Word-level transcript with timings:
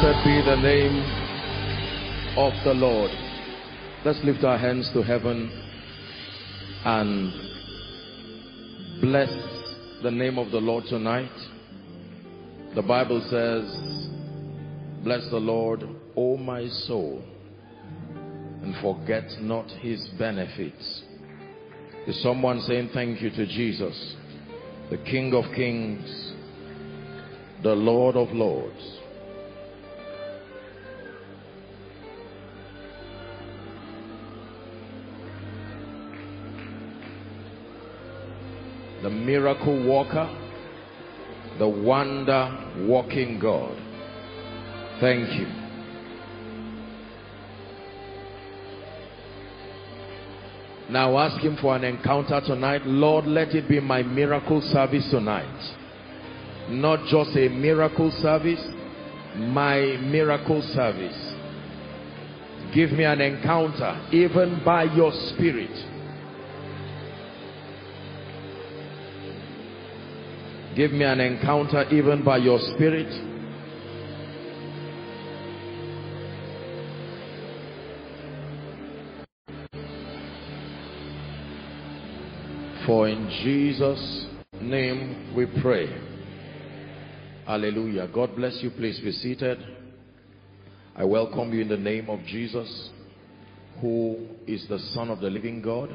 Blessed 0.00 0.24
be 0.26 0.42
the 0.42 0.56
name 0.56 0.98
of 2.36 2.52
the 2.64 2.74
Lord. 2.74 3.10
Let's 4.04 4.20
lift 4.24 4.44
our 4.44 4.58
hands 4.58 4.90
to 4.92 5.02
heaven 5.02 5.50
and 6.84 7.32
bless 9.00 9.30
the 10.02 10.10
name 10.10 10.38
of 10.38 10.50
the 10.50 10.58
Lord 10.58 10.84
tonight. 10.84 11.32
The 12.74 12.82
Bible 12.82 13.22
says, 13.30 13.64
Bless 15.02 15.26
the 15.30 15.38
Lord, 15.38 15.82
O 16.14 16.36
my 16.36 16.68
soul, 16.68 17.22
and 18.62 18.74
forget 18.82 19.24
not 19.40 19.70
his 19.80 20.06
benefits. 20.18 21.04
Is 22.06 22.22
someone 22.22 22.60
saying 22.60 22.90
thank 22.92 23.22
you 23.22 23.30
to 23.30 23.46
Jesus, 23.46 24.14
the 24.90 24.98
King 24.98 25.32
of 25.32 25.44
Kings, 25.54 26.34
the 27.62 27.74
Lord 27.74 28.16
of 28.16 28.28
Lords? 28.32 28.95
The 39.06 39.10
miracle 39.10 39.88
worker, 39.88 40.28
the 41.60 41.68
wonder 41.68 42.74
working 42.88 43.38
God. 43.38 43.80
Thank 44.98 45.32
you. 45.38 45.46
Now 50.90 51.16
ask 51.18 51.40
him 51.40 51.56
for 51.58 51.76
an 51.76 51.84
encounter 51.84 52.40
tonight. 52.40 52.84
Lord, 52.84 53.26
let 53.26 53.54
it 53.54 53.68
be 53.68 53.78
my 53.78 54.02
miracle 54.02 54.60
service 54.60 55.08
tonight. 55.08 55.76
Not 56.68 57.06
just 57.06 57.30
a 57.36 57.48
miracle 57.48 58.10
service, 58.10 58.60
my 59.36 59.98
miracle 60.02 60.62
service. 60.74 61.32
Give 62.74 62.90
me 62.90 63.04
an 63.04 63.20
encounter, 63.20 64.04
even 64.10 64.64
by 64.64 64.82
your 64.96 65.12
spirit 65.12 65.95
Give 70.76 70.92
me 70.92 71.04
an 71.04 71.20
encounter 71.20 71.88
even 71.90 72.22
by 72.22 72.36
your 72.36 72.58
spirit. 72.74 73.08
For 82.84 83.08
in 83.08 83.26
Jesus' 83.42 84.26
name 84.60 85.34
we 85.34 85.46
pray. 85.62 85.88
Hallelujah. 87.46 88.08
God 88.12 88.36
bless 88.36 88.58
you. 88.62 88.70
Please 88.70 89.00
be 89.00 89.12
seated. 89.12 89.58
I 90.94 91.04
welcome 91.04 91.54
you 91.54 91.62
in 91.62 91.68
the 91.68 91.78
name 91.78 92.10
of 92.10 92.22
Jesus, 92.26 92.90
who 93.80 94.26
is 94.46 94.66
the 94.68 94.78
Son 94.92 95.08
of 95.08 95.20
the 95.20 95.30
living 95.30 95.62
God. 95.62 95.88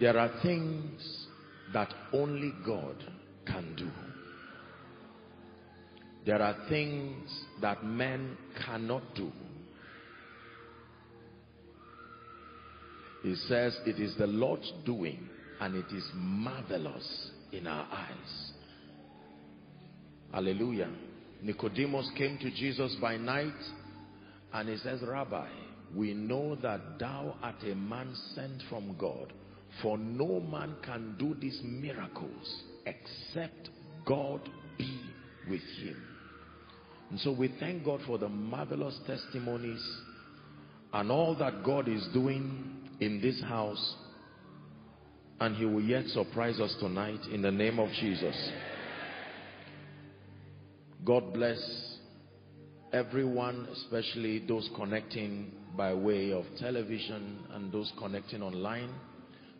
There 0.00 0.16
are 0.16 0.30
things 0.42 1.26
that 1.72 1.92
only 2.12 2.52
God 2.64 2.96
can 3.46 3.74
do. 3.76 3.90
There 6.24 6.40
are 6.40 6.56
things 6.68 7.28
that 7.60 7.84
men 7.84 8.36
cannot 8.64 9.02
do. 9.14 9.32
He 13.22 13.34
says 13.34 13.76
it 13.86 13.98
is 13.98 14.14
the 14.16 14.26
Lord's 14.26 14.72
doing 14.86 15.28
and 15.60 15.74
it 15.74 15.92
is 15.92 16.04
marvelous 16.14 17.30
in 17.52 17.66
our 17.66 17.86
eyes. 17.90 18.52
Hallelujah. 20.32 20.90
Nicodemus 21.42 22.10
came 22.16 22.38
to 22.38 22.50
Jesus 22.50 22.94
by 23.00 23.16
night 23.16 23.52
and 24.52 24.68
he 24.68 24.76
says, 24.76 25.00
Rabbi, 25.02 25.48
we 25.94 26.14
know 26.14 26.54
that 26.56 26.98
thou 26.98 27.34
art 27.42 27.62
a 27.62 27.74
man 27.74 28.14
sent 28.34 28.62
from 28.68 28.96
God 28.98 29.32
for 29.82 29.98
no 29.98 30.40
man 30.40 30.74
can 30.82 31.14
do 31.18 31.34
these 31.40 31.60
miracles 31.62 32.62
except 32.86 33.70
God 34.06 34.40
be 34.76 35.00
with 35.48 35.62
him. 35.82 36.02
And 37.10 37.20
so 37.20 37.32
we 37.32 37.54
thank 37.58 37.84
God 37.84 38.00
for 38.06 38.18
the 38.18 38.28
marvelous 38.28 38.98
testimonies 39.06 39.82
and 40.92 41.10
all 41.10 41.34
that 41.36 41.64
God 41.64 41.88
is 41.88 42.06
doing 42.12 42.76
in 43.00 43.20
this 43.20 43.40
house. 43.42 43.96
And 45.40 45.54
he 45.56 45.64
will 45.64 45.82
yet 45.82 46.06
surprise 46.06 46.58
us 46.60 46.74
tonight 46.80 47.20
in 47.32 47.42
the 47.42 47.50
name 47.50 47.78
of 47.78 47.88
Jesus. 48.00 48.34
God 51.04 51.32
bless 51.32 51.58
everyone, 52.92 53.68
especially 53.72 54.40
those 54.46 54.68
connecting 54.74 55.52
by 55.76 55.94
way 55.94 56.32
of 56.32 56.44
television 56.58 57.38
and 57.52 57.70
those 57.70 57.92
connecting 57.98 58.42
online. 58.42 58.90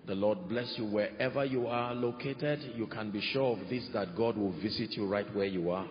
The 0.09 0.15
Lord 0.15 0.49
bless 0.49 0.73
you 0.79 0.87
wherever 0.87 1.45
you 1.45 1.67
are 1.67 1.95
located. 1.95 2.73
You 2.75 2.87
can 2.87 3.11
be 3.11 3.21
sure 3.21 3.59
of 3.59 3.69
this 3.69 3.87
that 3.93 4.17
God 4.17 4.39
will 4.39 4.53
visit 4.53 4.93
you 4.93 5.07
right 5.07 5.27
where 5.37 5.45
you 5.45 5.71
are. 5.71 5.87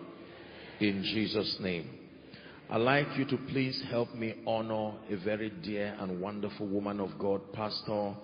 In 0.79 1.03
Jesus' 1.03 1.57
name. 1.59 1.87
I'd 2.67 2.77
like 2.77 3.15
you 3.15 3.25
to 3.25 3.37
please 3.49 3.79
help 3.91 4.15
me 4.15 4.33
honor 4.47 4.93
a 5.11 5.17
very 5.23 5.51
dear 5.63 5.95
and 5.99 6.19
wonderful 6.19 6.65
woman 6.65 6.99
of 6.99 7.11
God, 7.19 7.53
Pastor 7.53 8.15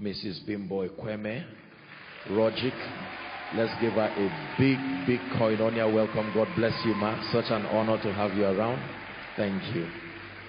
Mrs. 0.00 0.46
Bimbo 0.46 0.88
Ekweme 0.88 1.44
Rogic. 2.28 2.72
Let's 3.56 3.72
give 3.80 3.94
her 3.94 4.06
a 4.06 4.56
big, 4.56 4.78
big 5.08 5.20
koinonia 5.36 5.92
welcome. 5.92 6.30
God 6.32 6.46
bless 6.54 6.74
you, 6.86 6.94
ma. 6.94 7.20
Such 7.32 7.50
an 7.50 7.66
honor 7.66 8.00
to 8.00 8.12
have 8.12 8.32
you 8.36 8.44
around. 8.44 8.80
Thank 9.36 9.74
you. 9.74 9.88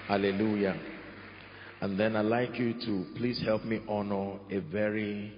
Hallelujah. 0.06 0.91
And 1.82 1.98
then 1.98 2.14
I'd 2.14 2.26
like 2.26 2.60
you 2.60 2.74
to 2.74 3.06
please 3.16 3.42
help 3.44 3.64
me 3.64 3.80
honor 3.88 4.38
a 4.52 4.60
very 4.60 5.32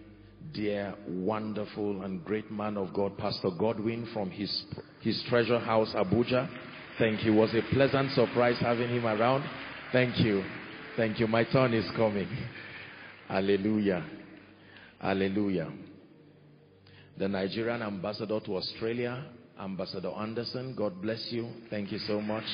dear, 0.53 0.95
wonderful, 1.09 2.03
and 2.03 2.23
great 2.23 2.51
man 2.51 2.77
of 2.77 2.93
God, 2.93 3.17
Pastor 3.17 3.49
Godwin 3.59 4.07
from 4.13 4.31
his, 4.31 4.65
his 5.01 5.25
treasure 5.31 5.59
house, 5.59 5.95
Abuja. 5.95 6.47
Thank 6.99 7.25
you. 7.25 7.33
It 7.33 7.37
was 7.37 7.55
a 7.55 7.63
pleasant 7.73 8.11
surprise 8.11 8.59
having 8.61 8.91
him 8.91 9.07
around. 9.07 9.43
Thank 9.91 10.19
you. 10.19 10.45
Thank 10.99 11.19
you. 11.19 11.27
My 11.27 11.45
turn 11.45 11.73
is 11.73 11.91
coming. 11.97 12.29
Hallelujah. 13.27 14.05
Hallelujah. 15.01 15.73
The 17.17 17.27
Nigerian 17.27 17.81
ambassador 17.81 18.39
to 18.41 18.57
Australia, 18.57 19.25
Ambassador 19.59 20.11
Anderson, 20.11 20.75
God 20.77 21.01
bless 21.01 21.27
you. 21.31 21.49
Thank 21.71 21.91
you 21.91 21.99
so 22.01 22.21
much. 22.21 22.45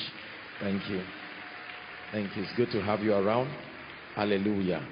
Thank 0.61 0.81
you. 0.89 1.03
Thank 2.13 2.37
you. 2.37 2.43
It's 2.43 2.55
good 2.55 2.71
to 2.71 2.81
have 2.83 3.01
you 3.01 3.13
around. 3.13 3.53
Hallelujah. 4.21 4.87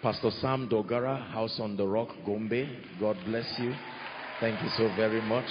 Pastor 0.00 0.30
Sam 0.40 0.66
Dogara, 0.66 1.30
House 1.30 1.60
on 1.60 1.76
the 1.76 1.86
Rock, 1.86 2.08
Gombe. 2.24 2.66
God 2.98 3.18
bless 3.26 3.44
you. 3.58 3.74
Thank 4.40 4.62
you 4.62 4.70
so 4.78 4.90
very 4.96 5.20
much. 5.20 5.44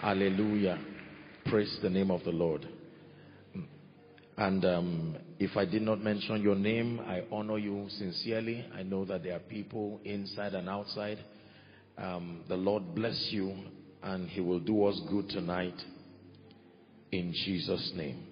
Hallelujah. 0.00 0.78
Praise 1.44 1.78
the 1.82 1.90
name 1.90 2.10
of 2.10 2.24
the 2.24 2.30
Lord. 2.30 2.66
And 4.38 4.64
um, 4.64 5.16
if 5.38 5.54
I 5.54 5.66
did 5.66 5.82
not 5.82 6.00
mention 6.00 6.40
your 6.40 6.54
name, 6.54 6.98
I 7.00 7.24
honor 7.30 7.58
you 7.58 7.86
sincerely. 7.90 8.64
I 8.74 8.82
know 8.82 9.04
that 9.04 9.22
there 9.22 9.36
are 9.36 9.40
people 9.40 10.00
inside 10.02 10.54
and 10.54 10.70
outside. 10.70 11.18
Um, 11.98 12.40
the 12.48 12.56
Lord 12.56 12.94
bless 12.94 13.28
you 13.32 13.54
and 14.02 14.30
he 14.30 14.40
will 14.40 14.60
do 14.60 14.86
us 14.86 14.98
good 15.10 15.28
tonight 15.28 15.78
in 17.12 17.34
Jesus' 17.34 17.92
name. 17.94 18.28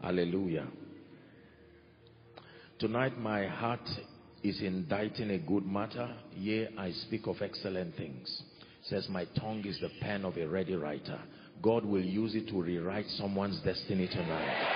Hallelujah. 0.00 0.66
Tonight 2.78 3.18
my 3.18 3.46
heart 3.46 3.88
is 4.42 4.60
inditing 4.60 5.30
a 5.30 5.38
good 5.38 5.64
matter. 5.64 6.14
Yea, 6.34 6.68
I 6.76 6.90
speak 7.06 7.26
of 7.26 7.36
excellent 7.40 7.96
things. 7.96 8.42
Says 8.82 9.08
my 9.08 9.24
tongue 9.40 9.64
is 9.64 9.80
the 9.80 9.88
pen 10.02 10.26
of 10.26 10.36
a 10.36 10.46
ready 10.46 10.74
writer. 10.74 11.18
God 11.62 11.86
will 11.86 12.04
use 12.04 12.34
it 12.34 12.48
to 12.48 12.60
rewrite 12.60 13.06
someone's 13.16 13.58
destiny 13.62 14.06
tonight. 14.08 14.66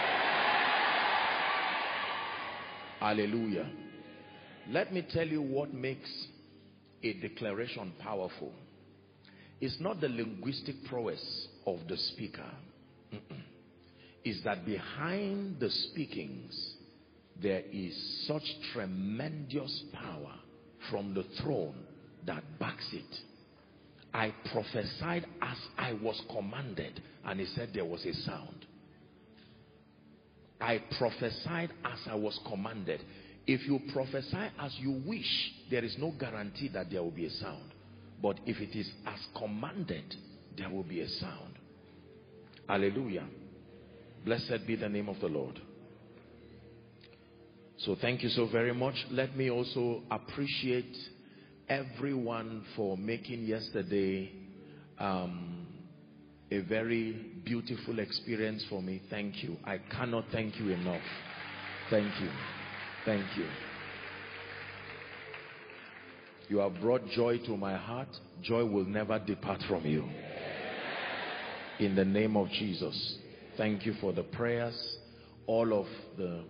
Hallelujah. 3.00 3.68
Let 4.70 4.94
me 4.94 5.06
tell 5.12 5.26
you 5.26 5.42
what 5.42 5.74
makes 5.74 6.10
a 7.02 7.12
declaration 7.12 7.92
powerful. 8.00 8.54
It's 9.60 9.76
not 9.78 10.00
the 10.00 10.08
linguistic 10.08 10.76
prowess 10.88 11.48
of 11.66 11.80
the 11.86 11.98
speaker. 11.98 12.50
It's 14.24 14.42
that 14.44 14.64
behind 14.64 15.60
the 15.60 15.68
speakings 15.68 16.69
there 17.42 17.62
is 17.72 18.24
such 18.26 18.42
tremendous 18.72 19.84
power 19.92 20.34
from 20.90 21.14
the 21.14 21.24
throne 21.42 21.76
that 22.26 22.42
backs 22.58 22.88
it. 22.92 23.16
I 24.12 24.34
prophesied 24.52 25.26
as 25.40 25.56
I 25.78 25.92
was 25.94 26.20
commanded, 26.30 27.00
and 27.24 27.40
he 27.40 27.46
said 27.46 27.70
there 27.72 27.84
was 27.84 28.04
a 28.04 28.12
sound. 28.12 28.66
I 30.60 30.82
prophesied 30.98 31.70
as 31.84 31.98
I 32.10 32.16
was 32.16 32.38
commanded. 32.48 33.00
If 33.46 33.66
you 33.66 33.80
prophesy 33.92 34.50
as 34.58 34.76
you 34.78 35.02
wish, 35.06 35.52
there 35.70 35.84
is 35.84 35.96
no 35.98 36.12
guarantee 36.18 36.68
that 36.74 36.90
there 36.90 37.02
will 37.02 37.10
be 37.10 37.26
a 37.26 37.30
sound. 37.30 37.72
But 38.20 38.38
if 38.44 38.60
it 38.60 38.76
is 38.76 38.90
as 39.06 39.18
commanded, 39.38 40.14
there 40.58 40.68
will 40.68 40.82
be 40.82 41.00
a 41.00 41.08
sound. 41.08 41.54
Hallelujah. 42.68 43.26
Blessed 44.24 44.66
be 44.66 44.76
the 44.76 44.88
name 44.88 45.08
of 45.08 45.18
the 45.20 45.28
Lord. 45.28 45.58
So 47.84 47.96
thank 47.98 48.22
you 48.22 48.28
so 48.28 48.46
very 48.46 48.74
much. 48.74 48.94
Let 49.10 49.34
me 49.34 49.50
also 49.50 50.02
appreciate 50.10 50.94
everyone 51.66 52.62
for 52.76 52.98
making 52.98 53.44
yesterday 53.44 54.30
um, 54.98 55.66
a 56.50 56.58
very 56.58 57.12
beautiful 57.42 57.98
experience 58.00 58.66
for 58.68 58.82
me. 58.82 59.00
Thank 59.08 59.42
you. 59.42 59.56
I 59.64 59.78
cannot 59.96 60.26
thank 60.30 60.58
you 60.58 60.68
enough. 60.72 61.00
Thank 61.88 62.20
you. 62.20 62.28
Thank 63.06 63.24
you. 63.38 63.46
You 66.48 66.58
have 66.58 66.78
brought 66.82 67.06
joy 67.06 67.38
to 67.46 67.56
my 67.56 67.78
heart. 67.78 68.08
Joy 68.42 68.66
will 68.66 68.84
never 68.84 69.18
depart 69.18 69.62
from 69.66 69.86
you. 69.86 70.04
In 71.78 71.94
the 71.94 72.04
name 72.04 72.36
of 72.36 72.50
Jesus. 72.50 73.16
Thank 73.56 73.86
you 73.86 73.94
for 74.02 74.12
the 74.12 74.24
prayers. 74.24 74.98
All 75.46 75.72
of 75.72 75.86
the 76.18 76.44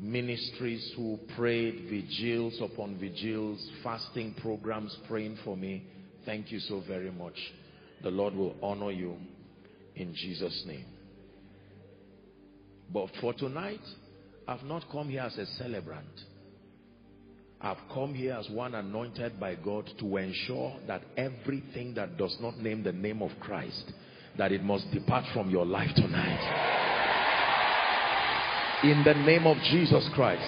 ministries 0.00 0.92
who 0.96 1.18
prayed 1.36 1.88
vigils 1.90 2.58
upon 2.62 2.98
vigils, 2.98 3.70
fasting 3.84 4.34
programs 4.40 4.96
praying 5.06 5.38
for 5.44 5.56
me. 5.56 5.84
Thank 6.24 6.50
you 6.50 6.58
so 6.60 6.82
very 6.88 7.10
much. 7.10 7.34
The 8.02 8.10
Lord 8.10 8.34
will 8.34 8.56
honor 8.62 8.90
you 8.90 9.16
in 9.94 10.14
Jesus' 10.14 10.64
name. 10.66 10.86
But 12.92 13.08
for 13.20 13.34
tonight, 13.34 13.80
I've 14.48 14.62
not 14.62 14.84
come 14.90 15.10
here 15.10 15.20
as 15.20 15.36
a 15.36 15.46
celebrant. 15.58 16.08
I've 17.60 17.76
come 17.92 18.14
here 18.14 18.32
as 18.32 18.48
one 18.48 18.74
anointed 18.74 19.38
by 19.38 19.54
God 19.54 19.88
to 19.98 20.16
ensure 20.16 20.76
that 20.86 21.02
everything 21.16 21.92
that 21.94 22.16
does 22.16 22.36
not 22.40 22.58
name 22.58 22.82
the 22.82 22.92
name 22.92 23.20
of 23.20 23.30
Christ, 23.40 23.92
that 24.38 24.50
it 24.50 24.64
must 24.64 24.90
depart 24.92 25.24
from 25.34 25.50
your 25.50 25.66
life 25.66 25.90
tonight. 25.94 26.89
In 28.82 29.02
the 29.04 29.12
name 29.12 29.46
of 29.46 29.58
Jesus 29.70 30.08
Christ. 30.14 30.42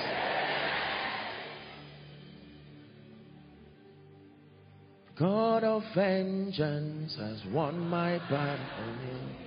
God 5.19 5.65
of 5.65 5.83
vengeance 5.95 7.15
has 7.21 7.43
won 7.53 7.79
my 7.79 8.19
battle. 8.31 8.67
For 8.77 8.87
me. 9.05 9.43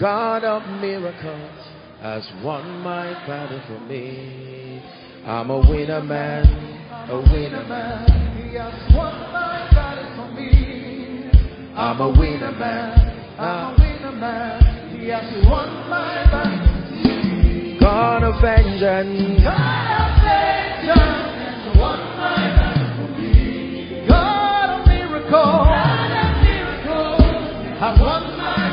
God 0.00 0.42
of 0.42 0.62
miracles 0.80 1.64
has 2.00 2.28
won 2.42 2.80
my 2.80 3.12
battle 3.24 3.62
for 3.68 3.78
me. 3.86 4.82
I'm 5.24 5.50
a 5.50 5.58
winner 5.60 6.02
man, 6.02 6.44
a 7.08 7.16
winner 7.16 7.64
man. 7.68 8.36
He 8.36 8.56
has 8.56 8.74
won 8.92 9.14
my 9.32 9.68
battle 9.70 10.16
for 10.16 10.34
me. 10.34 11.30
I'm 11.76 12.00
a 12.00 12.08
winner 12.10 12.52
man, 12.52 13.38
I'm 13.38 13.74
a 13.74 13.76
winner 13.78 14.12
man. 14.12 14.63
Won 15.06 15.68
my. 15.90 16.14
God 17.78 18.22
of 18.22 18.40
vengeance. 18.40 19.44
God 19.44 20.00
of 20.00 20.16
vengeance 20.24 21.76
won 21.76 22.00
my 22.16 22.96
for 22.96 23.08
me. 23.20 24.06
God 24.08 24.80
of 24.80 24.86
miracles. 24.88 25.28
God 25.28 26.08
of 26.08 26.32
miracles 26.40 27.20
has 27.80 28.00
won 28.00 28.24
my 28.38 28.64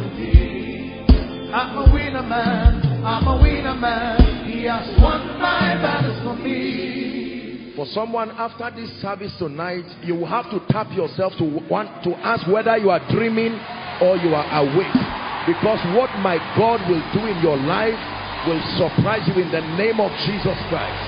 for 0.00 0.08
me. 0.16 1.52
I'm 1.52 1.76
a 1.76 1.92
winner 1.92 2.22
man. 2.22 3.04
I'm 3.04 3.26
a 3.28 3.42
winner 3.42 3.74
man. 3.74 4.46
He 4.50 4.64
has 4.64 4.88
won 5.02 5.38
my 5.38 5.76
battles 5.82 6.16
for 6.24 6.34
me. 6.42 7.74
For 7.76 7.84
someone 7.92 8.30
after 8.30 8.70
this 8.74 8.90
service 9.02 9.34
tonight, 9.38 9.84
you 10.02 10.14
will 10.14 10.28
have 10.28 10.48
to 10.50 10.60
tap 10.70 10.90
yourself 10.96 11.34
to 11.36 11.44
want 11.68 12.02
to 12.04 12.16
ask 12.24 12.48
whether 12.50 12.74
you 12.78 12.88
are 12.88 13.06
dreaming 13.10 13.52
or 14.00 14.16
you 14.16 14.34
are 14.34 14.48
awake. 14.64 15.14
Because 15.46 15.78
what 15.94 16.08
my 16.20 16.38
God 16.56 16.80
will 16.88 17.04
do 17.12 17.26
in 17.26 17.42
your 17.42 17.56
life 17.56 18.00
will 18.46 18.60
surprise 18.78 19.28
you 19.28 19.42
in 19.42 19.50
the 19.50 19.60
name 19.76 20.00
of 20.00 20.10
Jesus 20.24 20.56
Christ. 20.68 21.04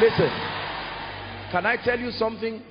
Listen, 0.00 0.30
can 1.50 1.66
I 1.66 1.76
tell 1.84 1.98
you 1.98 2.10
something? 2.12 2.62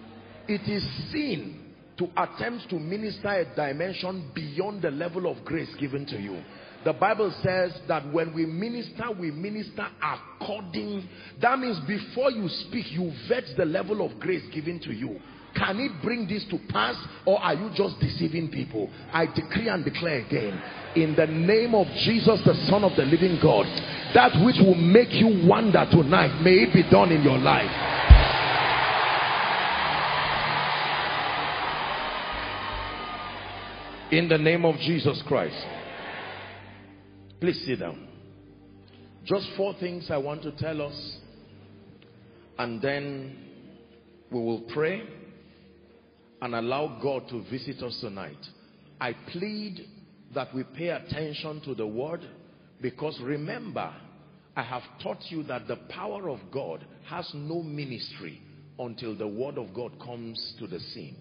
It 0.48 0.68
is 0.68 0.84
sin 1.12 1.60
to 1.98 2.10
attempt 2.18 2.70
to 2.70 2.80
minister 2.80 3.30
a 3.30 3.56
dimension 3.56 4.32
beyond 4.34 4.82
the 4.82 4.92
level 4.92 5.28
of 5.32 5.46
grace 5.46 5.74
given 5.76 6.06
to 6.08 6.20
you. 6.20 6.42
The 6.84 6.94
Bible 6.94 7.32
says 7.44 7.80
that 7.88 8.12
when 8.12 8.34
we 8.34 8.46
minister, 8.46 9.12
we 9.18 9.32
minister 9.32 9.88
according. 10.02 11.08
That 11.40 11.60
means 11.60 11.80
before 11.82 12.32
you 12.32 12.50
speak, 12.50 12.92
you 12.92 13.14
vet 13.30 13.46
the 13.56 13.66
level 13.66 14.06
of 14.06 14.20
grace 14.20 14.44
given 14.52 14.80
to 14.82 14.92
you. 14.92 15.20
Can 15.56 15.80
it 15.80 15.92
bring 16.02 16.28
this 16.28 16.44
to 16.46 16.58
pass 16.70 16.96
or 17.26 17.40
are 17.40 17.54
you 17.54 17.70
just 17.76 18.00
deceiving 18.00 18.50
people? 18.50 18.90
I 19.12 19.28
decree 19.28 19.68
and 19.70 19.84
declare 19.86 20.20
again, 20.20 20.62
in 20.96 21.16
the 21.16 21.28
name 21.28 21.76
of 21.76 21.88
Jesus, 21.98 22.42
the 22.46 22.56
Son 22.70 22.84
of 22.84 22.96
the 22.96 23.06
living 23.06 23.40
God, 23.42 23.66
that 24.14 24.34
which 24.44 24.58
will 24.60 24.76
make 24.76 25.12
you 25.12 25.48
wonder 25.48 25.86
tonight, 25.92 26.42
may 26.42 26.64
it 26.64 26.74
be 26.74 26.84
done 26.90 27.12
in 27.12 27.24
your 27.24 27.38
life. 27.38 27.70
In 34.12 34.28
the 34.28 34.38
name 34.38 34.66
of 34.66 34.78
Jesus 34.78 35.22
Christ. 35.24 35.56
Please 37.40 37.64
sit 37.66 37.80
down. 37.80 38.08
Just 39.26 39.50
four 39.58 39.74
things 39.80 40.10
I 40.12 40.18
want 40.18 40.44
to 40.44 40.52
tell 40.52 40.82
us. 40.82 41.18
And 42.58 42.82
then 42.82 43.36
we 44.32 44.40
will 44.40 44.62
pray 44.74 45.04
and 46.44 46.56
allow 46.56 47.00
God 47.02 47.30
to 47.30 47.42
visit 47.50 47.82
us 47.82 47.98
tonight. 48.02 48.38
I 49.00 49.14
plead 49.32 49.88
that 50.36 50.54
we 50.54 50.66
pay 50.66 50.90
attention 50.90 51.62
to 51.62 51.74
the 51.74 51.88
word 51.88 52.20
because 52.82 53.18
remember, 53.22 53.94
I 54.54 54.64
have 54.64 54.82
taught 55.02 55.24
you 55.30 55.44
that 55.44 55.70
the 55.70 55.78
power 55.88 56.28
of 56.28 56.40
God 56.52 56.86
has 57.06 57.32
no 57.34 57.64
ministry 57.64 58.42
until 58.78 59.16
the 59.16 59.28
word 59.28 59.58
of 59.58 59.74
God 59.74 59.98
comes 60.04 60.56
to 60.60 60.68
the 60.68 60.82
scene. 60.82 61.16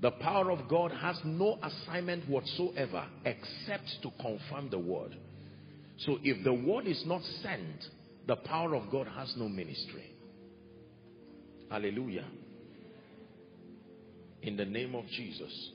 The 0.00 0.12
power 0.12 0.52
of 0.52 0.68
God 0.68 0.92
has 0.92 1.18
no 1.24 1.58
assignment 1.60 2.28
whatsoever 2.28 3.04
except 3.24 3.88
to 4.02 4.10
confirm 4.20 4.70
the 4.70 4.78
word. 4.78 5.16
So 5.98 6.18
if 6.22 6.44
the 6.44 6.54
word 6.54 6.86
is 6.86 7.02
not 7.06 7.22
sent, 7.42 7.86
the 8.28 8.36
power 8.36 8.76
of 8.76 8.88
God 8.88 9.08
has 9.16 9.34
no 9.36 9.48
ministry. 9.48 10.14
Hallelujah. 11.68 12.26
In 14.42 14.56
the 14.56 14.64
name 14.64 14.94
of 14.94 15.06
Jesus. 15.06 15.70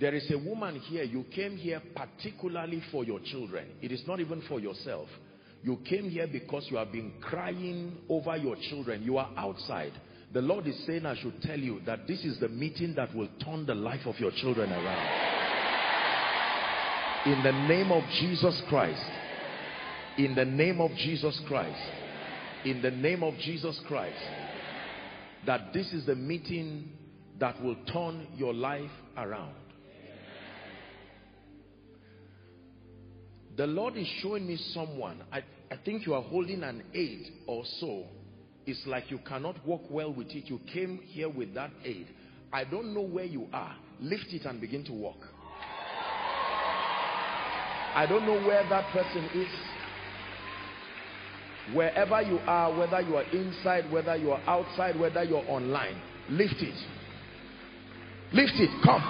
There 0.00 0.14
is 0.14 0.30
a 0.30 0.38
woman 0.38 0.80
here, 0.80 1.04
you 1.04 1.24
came 1.34 1.56
here 1.56 1.80
particularly 1.94 2.82
for 2.90 3.04
your 3.04 3.20
children. 3.20 3.66
It 3.82 3.92
is 3.92 4.02
not 4.06 4.20
even 4.20 4.42
for 4.48 4.58
yourself. 4.58 5.08
You 5.62 5.78
came 5.88 6.10
here 6.10 6.26
because 6.26 6.66
you 6.70 6.76
have 6.76 6.90
been 6.90 7.12
crying 7.20 7.98
over 8.08 8.36
your 8.36 8.56
children. 8.68 9.02
You 9.02 9.18
are 9.18 9.30
outside. 9.36 9.92
The 10.32 10.40
Lord 10.40 10.66
is 10.66 10.84
saying 10.86 11.06
I 11.06 11.14
should 11.20 11.40
tell 11.42 11.58
you 11.58 11.80
that 11.86 12.08
this 12.08 12.24
is 12.24 12.40
the 12.40 12.48
meeting 12.48 12.94
that 12.96 13.14
will 13.14 13.28
turn 13.44 13.66
the 13.66 13.74
life 13.74 14.06
of 14.06 14.18
your 14.18 14.32
children 14.32 14.72
around. 14.72 15.42
In 17.26 17.42
the 17.44 17.52
name 17.68 17.92
of 17.92 18.02
Jesus 18.18 18.60
Christ. 18.68 19.04
In 20.18 20.34
the 20.34 20.44
name 20.44 20.80
of 20.80 20.90
Jesus 20.96 21.40
Christ. 21.46 21.80
In 22.64 22.82
the 22.82 22.90
name 22.90 23.22
of 23.22 23.34
Jesus 23.38 23.78
Christ. 23.86 24.18
That 25.46 25.72
this 25.72 25.92
is 25.92 26.06
the 26.06 26.14
meeting 26.14 26.90
that 27.40 27.60
will 27.62 27.76
turn 27.92 28.26
your 28.36 28.54
life 28.54 28.90
around. 29.16 29.54
The 33.56 33.66
Lord 33.66 33.96
is 33.96 34.06
showing 34.20 34.46
me 34.46 34.56
someone. 34.72 35.22
I, 35.30 35.38
I 35.70 35.76
think 35.84 36.06
you 36.06 36.14
are 36.14 36.22
holding 36.22 36.62
an 36.62 36.82
aid 36.94 37.26
or 37.46 37.64
so 37.80 38.06
it's 38.66 38.86
like 38.86 39.10
you 39.10 39.18
cannot 39.26 39.64
walk 39.66 39.82
well 39.90 40.12
with 40.12 40.28
it. 40.28 40.48
You 40.48 40.60
came 40.72 41.00
here 41.06 41.28
with 41.28 41.54
that 41.54 41.70
aid. 41.84 42.06
I 42.52 42.64
don't 42.64 42.94
know 42.94 43.02
where 43.02 43.24
you 43.24 43.48
are. 43.52 43.74
Lift 44.00 44.26
it 44.30 44.44
and 44.44 44.60
begin 44.60 44.84
to 44.84 44.92
walk. 44.92 45.18
I 47.94 48.06
don't 48.08 48.24
know 48.24 48.40
where 48.46 48.66
that 48.68 48.90
person 48.92 49.28
is. 49.34 49.48
Wherever 51.74 52.20
you 52.22 52.38
are, 52.46 52.76
whether 52.76 53.00
you 53.00 53.16
are 53.16 53.24
inside, 53.32 53.90
whether 53.90 54.16
you 54.16 54.32
are 54.32 54.40
outside, 54.46 54.98
whether 54.98 55.24
you're 55.24 55.44
online, 55.48 56.00
lift 56.28 56.60
it. 56.60 56.74
Lift 58.32 58.54
it. 58.56 58.70
Come. 58.84 59.02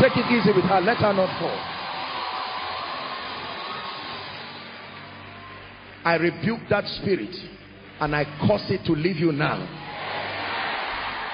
Take 0.00 0.16
it 0.16 0.26
easy 0.32 0.52
with 0.54 0.64
her. 0.64 0.80
Let 0.80 0.98
her 0.98 1.12
not 1.12 1.38
fall. 1.40 1.72
I 6.04 6.16
rebuke 6.16 6.60
that 6.70 6.84
spirit 7.00 7.34
and 8.00 8.16
I 8.16 8.24
cause 8.46 8.64
it 8.68 8.84
to 8.86 8.92
leave 8.92 9.16
you 9.16 9.30
now. 9.30 9.60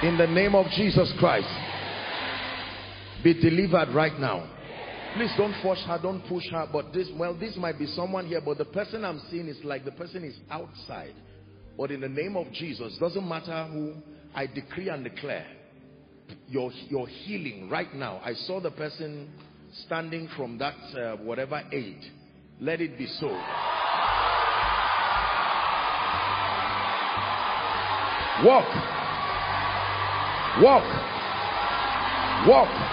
In 0.03 0.19
the 0.19 0.27
name 0.27 0.55
of 0.55 0.67
Jesus 0.77 1.13
Christ. 1.19 1.49
Be 3.25 3.35
delivered 3.35 3.95
right 3.95 4.19
now. 4.21 4.49
Please 5.15 5.33
don't 5.37 5.55
force 5.63 5.83
her, 5.87 5.99
don't 6.03 6.27
push 6.29 6.45
her. 6.51 6.69
But 6.73 6.93
this, 6.93 7.09
well, 7.17 7.35
this 7.35 7.57
might 7.57 7.79
be 7.79 7.87
someone 7.87 8.27
here, 8.27 8.41
but 8.45 8.59
the 8.59 8.65
person 8.65 9.05
I'm 9.05 9.21
seeing 9.31 9.49
is 9.49 9.59
like 9.65 9.85
the 9.85 9.93
person 9.93 10.25
is 10.25 10.37
outside. 10.51 11.15
But 11.77 11.91
in 11.91 12.01
the 12.01 12.09
name 12.09 12.37
of 12.37 12.53
Jesus, 12.53 12.97
doesn't 12.99 13.27
matter 13.27 13.69
who, 13.73 13.95
I 14.35 14.47
decree 14.47 14.89
and 14.89 15.05
declare 15.05 15.47
your, 16.49 16.71
your 16.89 17.07
healing 17.09 17.69
right 17.71 17.93
now. 17.95 18.21
I 18.25 18.35
saw 18.35 18.61
the 18.61 18.71
person 18.71 19.31
standing 19.87 20.29
from 20.37 20.59
that 20.59 20.75
uh, 20.97 21.17
whatever 21.17 21.63
aid. 21.73 21.99
Let 22.61 22.81
it 22.81 22.99
be 22.99 23.07
so. 23.07 23.29
Walk. 28.45 28.67
Walk. 30.61 30.85
Walk. 32.47 32.88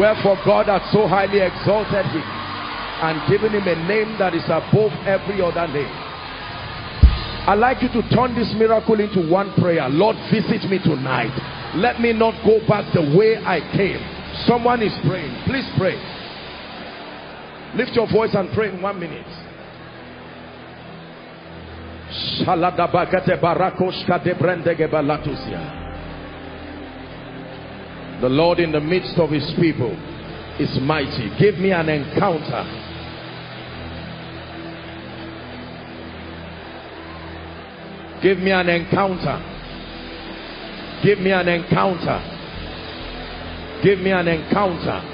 Wherefore 0.00 0.38
God 0.44 0.66
hath 0.66 0.90
so 0.90 1.06
highly 1.06 1.40
exalted 1.40 2.06
him 2.06 2.24
and 3.04 3.20
given 3.28 3.52
him 3.52 3.66
a 3.68 3.76
name 3.86 4.16
that 4.18 4.34
is 4.34 4.44
above 4.46 4.92
every 5.06 5.42
other 5.42 5.68
name. 5.68 5.92
I'd 7.46 7.60
like 7.60 7.82
you 7.82 7.88
to 8.00 8.02
turn 8.08 8.34
this 8.34 8.52
miracle 8.56 8.98
into 8.98 9.28
one 9.28 9.52
prayer. 9.60 9.88
Lord, 9.90 10.16
visit 10.32 10.64
me 10.70 10.78
tonight. 10.78 11.32
Let 11.76 12.00
me 12.00 12.12
not 12.12 12.32
go 12.44 12.58
back 12.66 12.88
the 12.94 13.02
way 13.16 13.36
I 13.36 13.60
came. 13.76 14.00
Someone 14.46 14.82
is 14.82 14.94
praying. 15.04 15.44
Please 15.44 15.68
pray. 15.76 16.00
Lift 17.76 17.92
your 17.92 18.10
voice 18.10 18.32
and 18.34 18.50
pray 18.54 18.70
in 18.72 18.80
one 18.80 18.98
minute. 18.98 19.26
The 28.20 28.28
Lord 28.28 28.58
in 28.60 28.72
the 28.72 28.80
midst 28.80 29.18
of 29.18 29.30
his 29.30 29.52
people 29.60 29.92
is 30.58 30.78
mighty. 30.80 31.30
Give 31.38 31.58
me 31.58 31.72
an 31.72 31.88
encounter. 31.88 32.64
Give 38.22 38.38
me 38.38 38.52
an 38.52 38.68
encounter. 38.68 39.38
Give 41.02 41.18
me 41.18 41.32
an 41.32 41.48
encounter. 41.48 42.20
Give 43.82 43.98
me 43.98 44.10
an 44.12 44.28
encounter. 44.28 45.10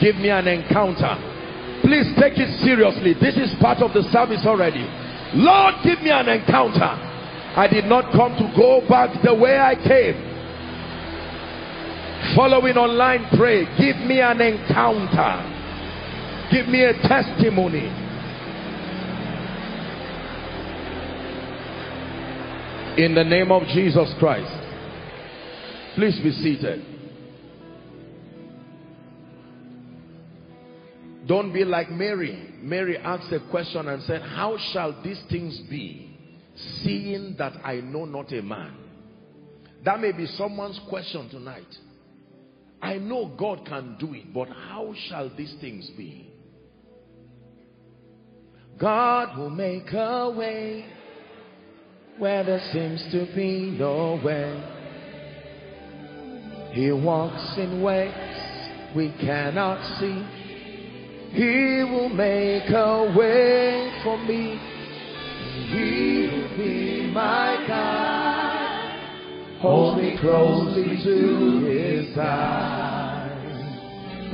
give 0.00 0.16
me 0.16 0.30
an 0.30 0.48
encounter 0.48 1.14
please 1.84 2.08
take 2.18 2.38
it 2.38 2.48
seriously 2.64 3.12
this 3.20 3.36
is 3.36 3.54
part 3.60 3.78
of 3.82 3.92
the 3.92 4.02
service 4.10 4.40
already 4.46 4.88
lord 5.34 5.74
give 5.84 6.00
me 6.00 6.10
an 6.10 6.26
encounter 6.26 7.09
i 7.56 7.66
did 7.66 7.84
not 7.84 8.12
come 8.12 8.32
to 8.36 8.52
go 8.56 8.86
back 8.88 9.10
the 9.24 9.34
way 9.34 9.58
i 9.58 9.74
came. 9.74 10.28
Following 12.36 12.76
online 12.76 13.26
pray 13.36 13.64
give 13.78 13.96
me 14.06 14.20
an 14.20 14.40
encounter. 14.40 15.56
Give 16.52 16.68
me 16.68 16.84
a 16.84 16.92
testimony. 17.08 17.86
In 23.02 23.14
the 23.14 23.24
name 23.24 23.50
of 23.50 23.62
jesus 23.68 24.12
christ 24.18 24.60
please 26.00 26.18
be 26.20 26.32
seated. 26.32 26.84
Don't 31.26 31.52
be 31.52 31.64
like 31.64 31.90
Mary. 31.90 32.54
Mary 32.62 32.96
asked 32.96 33.32
a 33.32 33.40
question 33.50 33.86
and 33.86 34.02
said, 34.02 34.22
How 34.22 34.56
shall 34.72 35.02
these 35.02 35.22
things 35.30 35.60
be, 35.70 36.09
seeing 36.82 37.36
that 37.38 37.52
I 37.64 37.76
know 37.76 38.04
not 38.04 38.32
a 38.32 38.42
man? 38.42 38.74
That 39.84 40.00
may 40.00 40.12
be 40.12 40.26
someone's 40.26 40.80
question 40.88 41.28
tonight. 41.30 41.66
I 42.82 42.94
know 42.96 43.34
God 43.38 43.66
can 43.66 43.96
do 43.98 44.14
it, 44.14 44.32
but 44.32 44.48
how 44.48 44.94
shall 45.08 45.30
these 45.36 45.54
things 45.60 45.90
be? 45.96 46.32
God 48.78 49.36
will 49.36 49.50
make 49.50 49.92
a 49.92 50.30
way 50.30 50.86
where 52.18 52.42
there 52.44 52.60
seems 52.72 53.02
to 53.12 53.26
be 53.34 53.76
no 53.78 54.20
way. 54.24 54.76
He 56.72 56.90
walks 56.92 57.58
in 57.58 57.82
ways 57.82 58.14
we 58.94 59.14
cannot 59.20 59.98
see. 59.98 60.24
He 61.32 61.84
will 61.84 62.08
make 62.08 62.70
a 62.70 63.14
way 63.16 64.00
for 64.02 64.18
me. 64.18 64.79
He 65.50 66.28
will 66.32 66.48
be 66.56 67.10
my 67.12 67.64
God. 67.66 69.60
Hold 69.60 69.98
me 69.98 70.16
closely 70.20 71.02
to 71.04 71.66
his 71.66 72.14
side. 72.14 73.36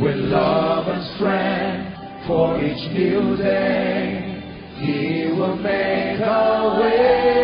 With 0.01 0.17
love 0.17 0.89
and 0.89 1.03
strength 1.17 2.27
for 2.27 2.63
each 2.63 2.91
new 2.93 3.37
day. 3.37 4.37
He 4.79 5.33
will 5.33 5.57
make 5.57 6.21
a 6.21 6.79
way. 6.81 7.37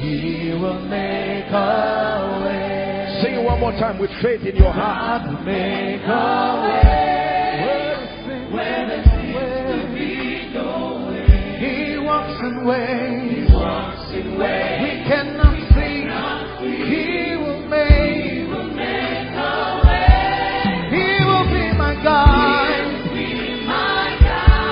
He 0.00 0.52
will 0.52 0.80
make 0.80 1.50
a 1.50 2.42
way. 2.44 3.20
Sing 3.22 3.34
it 3.34 3.44
one 3.44 3.60
more 3.60 3.72
time 3.72 3.98
with 3.98 4.10
faith 4.22 4.42
in 4.42 4.56
your 4.56 4.72
heart. 4.72 5.44
Make 5.44 6.00
a 6.02 6.60
way. 6.62 6.94
in 8.93 8.93
in 12.46 12.64
ways 12.66 13.48
we 13.48 14.92
cannot 15.08 15.56
see. 15.74 16.04
He 16.60 17.36
will 17.36 17.66
make, 17.68 18.44
he 18.44 18.44
will 18.44 18.70
make 18.74 19.32
way. 19.84 20.90
He 20.90 21.24
will 21.24 21.46
be 21.46 21.64
my 21.76 21.94
God. 22.02 22.84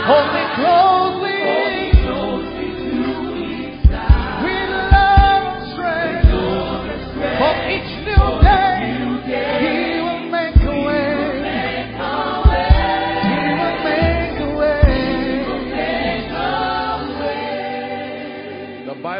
Hold 0.04 0.28
me 0.34 0.44
closely. 0.56 1.01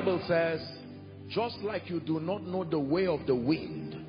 Bible 0.04 0.24
says, 0.26 0.60
just 1.28 1.58
like 1.58 1.88
you 1.88 2.00
do 2.00 2.18
not 2.18 2.42
know 2.42 2.64
the 2.64 2.78
way 2.78 3.06
of 3.06 3.24
the 3.28 3.36
wind, 3.36 4.04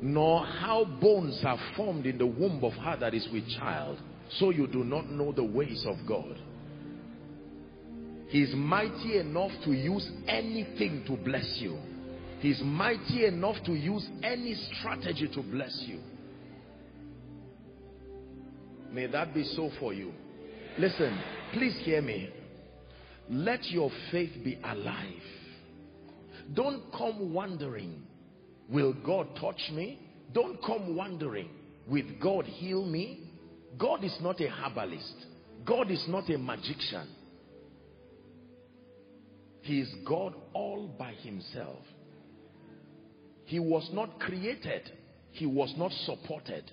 nor 0.00 0.46
how 0.46 0.86
bones 0.98 1.42
are 1.44 1.58
formed 1.76 2.06
in 2.06 2.16
the 2.16 2.26
womb 2.26 2.64
of 2.64 2.72
her 2.72 2.96
that 2.98 3.12
is 3.12 3.28
with 3.30 3.46
child, 3.58 3.98
so 4.38 4.48
you 4.48 4.66
do 4.66 4.82
not 4.82 5.10
know 5.10 5.30
the 5.30 5.44
ways 5.44 5.84
of 5.86 5.96
God. 6.08 6.38
He's 8.28 8.54
mighty 8.54 9.18
enough 9.18 9.50
to 9.66 9.72
use 9.72 10.08
anything 10.26 11.04
to 11.06 11.18
bless 11.22 11.58
you. 11.58 11.78
He's 12.40 12.62
mighty 12.62 13.26
enough 13.26 13.56
to 13.66 13.74
use 13.74 14.08
any 14.22 14.54
strategy 14.54 15.28
to 15.34 15.42
bless 15.42 15.84
you. 15.86 16.00
May 18.90 19.06
that 19.08 19.34
be 19.34 19.44
so 19.44 19.70
for 19.78 19.92
you. 19.92 20.14
Listen, 20.78 21.20
please 21.52 21.78
hear 21.84 22.00
me. 22.00 22.30
Let 23.30 23.64
your 23.70 23.90
faith 24.10 24.32
be 24.44 24.58
alive. 24.64 25.22
Don't 26.52 26.82
come 26.92 27.32
wondering, 27.32 28.02
will 28.68 28.92
God 29.04 29.28
touch 29.40 29.60
me? 29.72 29.98
Don't 30.32 30.62
come 30.62 30.94
wondering, 30.94 31.48
will 31.88 32.04
God 32.20 32.44
heal 32.44 32.84
me? 32.84 33.30
God 33.78 34.04
is 34.04 34.16
not 34.20 34.40
a 34.40 34.48
herbalist. 34.48 35.14
God 35.64 35.90
is 35.90 36.04
not 36.08 36.28
a 36.28 36.36
magician. 36.36 37.08
He 39.62 39.80
is 39.80 39.88
God 40.06 40.34
all 40.52 40.88
by 40.98 41.12
himself. 41.22 41.78
He 43.46 43.58
was 43.58 43.88
not 43.92 44.20
created. 44.20 44.90
He 45.30 45.46
was 45.46 45.72
not 45.78 45.90
supported. 46.04 46.70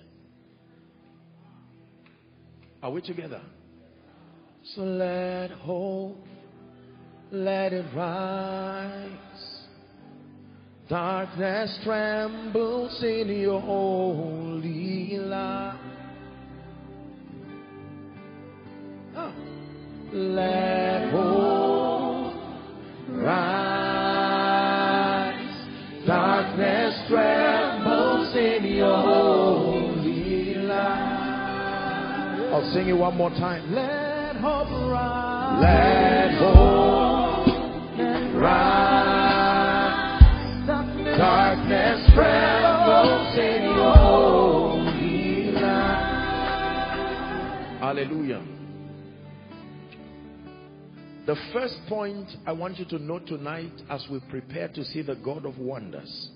Are 2.82 2.90
we 2.90 3.00
together? 3.00 3.40
So 4.74 4.82
let 4.82 5.50
hope 5.52 6.18
let 7.32 7.72
it 7.72 7.86
rise. 7.96 9.08
Darkness 10.88 11.78
trembles 11.82 13.02
in 13.02 13.28
your 13.28 13.60
holy 13.60 15.16
light. 15.16 15.78
Oh. 19.16 19.32
Let 20.12 21.10
hope 21.10 22.34
rise. 23.08 23.72
Darkness 26.06 27.02
trembles 27.08 28.36
in 28.36 28.64
your 28.76 28.98
holy 28.98 30.54
light. 30.56 32.50
I'll 32.52 32.70
sing 32.74 32.88
it 32.88 32.92
one 32.92 33.16
more 33.16 33.30
time. 33.30 33.74
Let 33.74 34.36
hope 34.36 34.68
rise. 34.90 35.62
Let 35.62 36.34
hope 36.38 36.91
The 51.32 51.52
first 51.54 51.78
point 51.88 52.28
I 52.44 52.52
want 52.52 52.78
you 52.78 52.84
to 52.84 52.98
note 52.98 53.26
tonight 53.26 53.72
as 53.88 54.06
we 54.10 54.20
prepare 54.28 54.68
to 54.68 54.84
see 54.84 55.00
the 55.00 55.14
God 55.14 55.46
of 55.46 55.56
wonders 55.56 56.28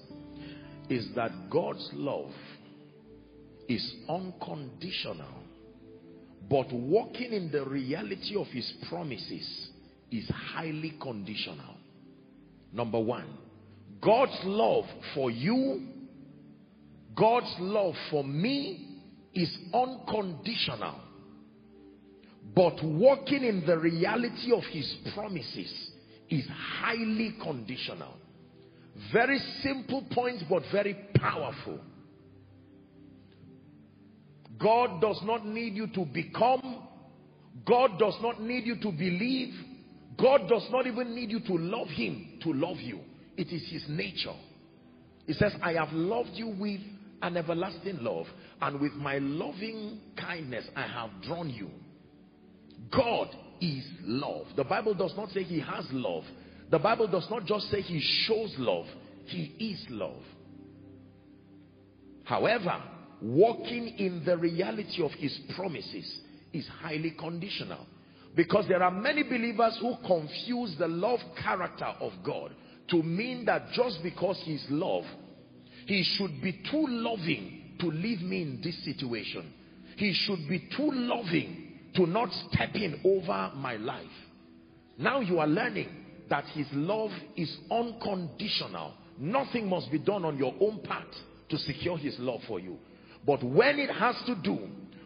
is 0.88 1.07
that 1.15 1.50
God's 1.50 1.87
love 1.93 2.31
is 3.69 3.95
unconditional 4.09 5.43
but 6.49 6.73
walking 6.73 7.35
in 7.35 7.50
the 7.50 7.67
reality 7.67 8.37
of 8.37 8.47
his 8.47 8.73
promises 8.88 9.69
is 10.11 10.26
highly 10.31 10.95
conditional. 11.03 11.76
Number 12.73 12.99
one, 12.99 13.37
God's 14.00 14.41
love 14.45 14.87
for 15.15 15.31
you, 15.31 15.88
God's 17.15 17.55
love 17.59 17.93
for 18.11 18.25
me 18.25 19.03
is 19.35 19.59
unconditional. 19.75 21.03
But 22.55 22.83
walking 22.83 23.45
in 23.45 23.65
the 23.67 23.79
reality 23.79 24.53
of 24.53 24.62
his 24.65 24.97
promises 25.15 25.91
is 26.31 26.47
highly 26.81 27.37
conditional. 27.43 28.15
Very 29.12 29.38
simple 29.62 30.05
point, 30.11 30.43
but 30.49 30.62
very 30.73 30.95
powerful. 31.15 31.81
God 34.59 35.00
does 35.00 35.21
not 35.25 35.47
need 35.47 35.75
you 35.75 35.87
to 35.88 36.05
become. 36.07 36.83
God 37.67 37.99
does 37.99 38.17
not 38.23 38.41
need 38.41 38.65
you 38.65 38.76
to 38.81 38.91
believe. 38.91 39.55
God 40.19 40.49
does 40.49 40.67
not 40.71 40.87
even 40.87 41.15
need 41.15 41.31
you 41.31 41.41
to 41.41 41.55
love 41.55 41.88
him 41.88 42.38
to 42.43 42.53
love 42.53 42.79
you. 42.79 43.00
It 43.37 43.49
is 43.49 43.69
his 43.71 43.85
nature. 43.88 44.35
He 45.26 45.35
says, 45.35 45.53
I 45.62 45.73
have 45.73 45.93
loved 45.93 46.31
you 46.35 46.49
with 46.49 46.81
an 47.21 47.37
everlasting 47.37 47.99
love 48.00 48.26
and 48.62 48.81
with 48.81 48.93
my 48.93 49.19
loving 49.19 50.00
kindness 50.17 50.67
I 50.75 50.83
have 50.83 51.11
drawn 51.23 51.50
you. 51.50 51.69
God 52.90 53.28
is 53.61 53.85
love. 54.02 54.47
The 54.56 54.64
Bible 54.64 54.95
does 54.95 55.14
not 55.16 55.30
say 55.30 55.42
he 55.42 55.61
has 55.61 55.87
love. 55.92 56.25
The 56.71 56.78
Bible 56.78 57.09
does 57.09 57.28
not 57.30 57.45
just 57.45 57.71
say 57.71 57.80
he 57.80 58.00
shows 58.00 58.54
love. 58.59 58.87
He 59.26 59.54
is 59.59 59.85
love. 59.90 60.23
However, 62.25 62.83
walking 63.23 63.99
in 63.99 64.25
the 64.25 64.37
reality 64.37 65.02
of 65.02 65.12
his 65.12 65.38
promises 65.54 66.21
is 66.52 66.66
highly 66.80 67.12
conditional. 67.12 67.87
Because 68.35 68.66
there 68.68 68.83
are 68.83 68.90
many 68.90 69.23
believers 69.23 69.78
who 69.80 69.95
confuse 70.06 70.76
the 70.78 70.88
love 70.88 71.21
character 71.42 71.92
of 72.00 72.12
God 72.25 72.52
to 72.88 73.02
mean 73.02 73.45
that 73.47 73.71
just 73.73 74.02
because 74.02 74.38
he's 74.45 74.64
love, 74.68 75.04
he 75.87 76.02
should 76.02 76.42
be 76.42 76.52
too 76.71 76.87
loving 76.87 77.76
to 77.80 77.87
leave 77.87 78.21
me 78.21 78.42
in 78.42 78.61
this 78.62 78.85
situation. 78.85 79.52
He 79.97 80.12
should 80.12 80.49
be 80.49 80.68
too 80.76 80.90
loving 80.92 81.65
to 81.97 82.07
not 82.07 82.29
step 82.50 82.75
in 82.75 83.00
over 83.05 83.53
my 83.57 83.76
life. 83.76 84.05
Now 84.99 85.21
you 85.21 85.38
are 85.38 85.47
learning 85.47 85.88
that 86.29 86.45
his 86.47 86.67
love 86.73 87.11
is 87.37 87.55
unconditional. 87.71 88.95
Nothing 89.19 89.69
must 89.69 89.91
be 89.91 89.99
done 89.99 90.25
on 90.25 90.37
your 90.37 90.55
own 90.61 90.81
part 90.83 91.09
to 91.49 91.59
secure 91.59 91.97
his 91.97 92.17
love 92.19 92.41
for 92.49 92.61
you. 92.61 92.79
But 93.25 93.43
when 93.43 93.79
it 93.79 93.91
has 93.91 94.17
to 94.26 94.35
do 94.35 94.59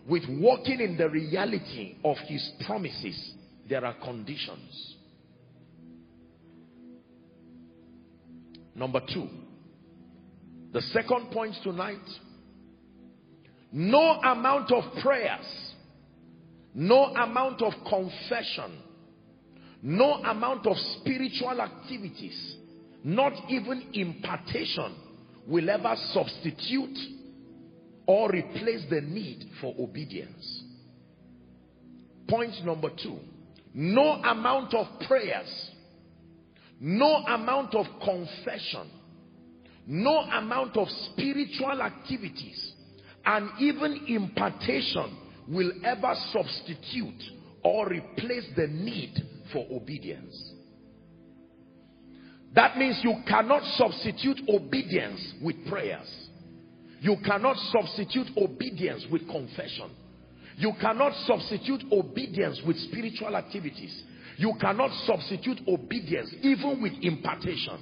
with 0.09 0.23
walking 0.29 0.81
in 0.81 0.97
the 0.97 1.09
reality 1.09 1.97
of 2.05 2.17
his 2.27 2.51
promises, 2.67 3.35
there 3.69 3.85
are 3.85 3.95
conditions. 3.95 4.97
Number 8.75 9.01
two, 9.13 9.29
the 10.73 10.81
second 10.81 11.31
point 11.33 11.55
tonight, 11.63 11.99
no 13.73 14.21
amount 14.21 14.73
of 14.73 14.85
prayers, 15.03 15.70
no 16.75 17.07
amount 17.07 17.63
of 17.63 17.73
confession, 17.89 18.83
no 19.83 20.15
amount 20.15 20.67
of 20.67 20.77
spiritual 20.99 21.61
activities, 21.61 22.57
not 23.03 23.33
even 23.49 23.83
impartation 23.93 24.95
will 25.47 25.69
ever 25.69 25.95
substitute 26.13 26.99
or 28.07 28.31
replace 28.31 28.85
the 28.91 29.01
need 29.01 29.51
for 29.61 29.75
obedience. 29.79 30.65
Point 32.29 32.65
number 32.65 32.91
two, 33.03 33.19
no 33.75 34.15
amount 34.23 34.75
of 34.75 34.87
prayers, 35.07 35.71
no 36.81 37.17
amount 37.27 37.75
of 37.75 37.87
confession, 38.05 38.91
no 39.87 40.19
amount 40.21 40.77
of 40.77 40.89
spiritual 41.13 41.83
activities, 41.83 42.73
and 43.25 43.51
even 43.61 44.05
impartation 44.09 45.17
will 45.51 45.73
ever 45.85 46.15
substitute 46.33 47.23
or 47.63 47.89
replace 47.89 48.47
the 48.57 48.69
need 48.69 49.15
for 49.53 49.67
obedience. 49.71 50.55
That 52.55 52.79
means 52.79 53.01
you 53.03 53.15
cannot 53.29 53.63
substitute 53.77 54.41
obedience 54.49 55.35
with 55.43 55.57
prayers. 55.69 56.29
You 57.01 57.17
cannot 57.25 57.57
substitute 57.73 58.29
obedience 58.37 59.07
with 59.11 59.29
confession. 59.29 59.91
You 60.57 60.73
cannot 60.81 61.13
substitute 61.27 61.83
obedience 61.93 62.61
with 62.67 62.77
spiritual 62.77 63.37
activities. 63.37 64.03
You 64.37 64.55
cannot 64.61 64.91
substitute 65.07 65.61
obedience 65.67 66.35
even 66.43 66.83
with 66.83 66.93
impartation. 67.03 67.79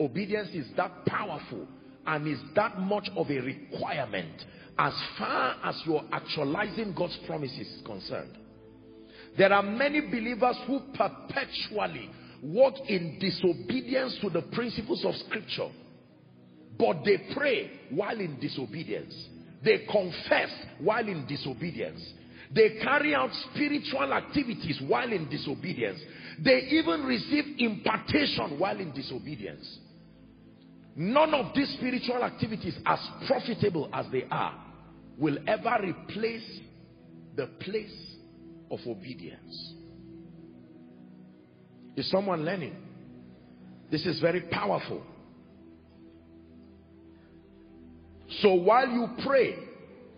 Obedience 0.00 0.48
is 0.52 0.66
that 0.76 1.04
powerful 1.06 1.66
and 2.06 2.26
is 2.26 2.38
that 2.54 2.78
much 2.78 3.08
of 3.16 3.30
a 3.30 3.38
requirement 3.38 4.42
as 4.78 4.94
far 5.18 5.56
as 5.64 5.80
you're 5.84 6.04
actualizing 6.12 6.94
God's 6.96 7.18
promises 7.26 7.66
is 7.66 7.82
concerned. 7.84 8.36
There 9.36 9.52
are 9.52 9.62
many 9.62 10.00
believers 10.00 10.56
who 10.66 10.80
perpetually 10.94 12.10
walk 12.42 12.74
in 12.88 13.18
disobedience 13.18 14.18
to 14.20 14.30
the 14.30 14.42
principles 14.52 15.04
of 15.04 15.14
scripture 15.26 15.68
but 16.78 17.04
they 17.04 17.32
pray 17.34 17.70
while 17.90 18.18
in 18.18 18.40
disobedience. 18.40 19.14
They 19.64 19.86
confess 19.90 20.50
while 20.80 21.06
in 21.06 21.26
disobedience. 21.26 22.02
They 22.52 22.80
carry 22.82 23.14
out 23.14 23.30
spiritual 23.50 24.12
activities 24.12 24.80
while 24.86 25.12
in 25.12 25.28
disobedience. 25.28 26.00
They 26.44 26.68
even 26.70 27.04
receive 27.04 27.44
impartation 27.58 28.58
while 28.58 28.78
in 28.78 28.92
disobedience. 28.92 29.78
None 30.94 31.34
of 31.34 31.54
these 31.54 31.72
spiritual 31.78 32.22
activities, 32.22 32.76
as 32.84 32.98
profitable 33.26 33.88
as 33.92 34.06
they 34.12 34.24
are, 34.30 34.54
will 35.16 35.38
ever 35.46 35.78
replace 35.82 36.60
the 37.36 37.46
place 37.60 38.16
of 38.70 38.80
obedience. 38.86 39.74
Is 41.96 42.10
someone 42.10 42.44
learning? 42.44 42.76
This 43.90 44.06
is 44.06 44.20
very 44.20 44.42
powerful. 44.42 45.02
So 48.40 48.54
while 48.54 48.88
you 48.88 49.08
pray, 49.24 49.54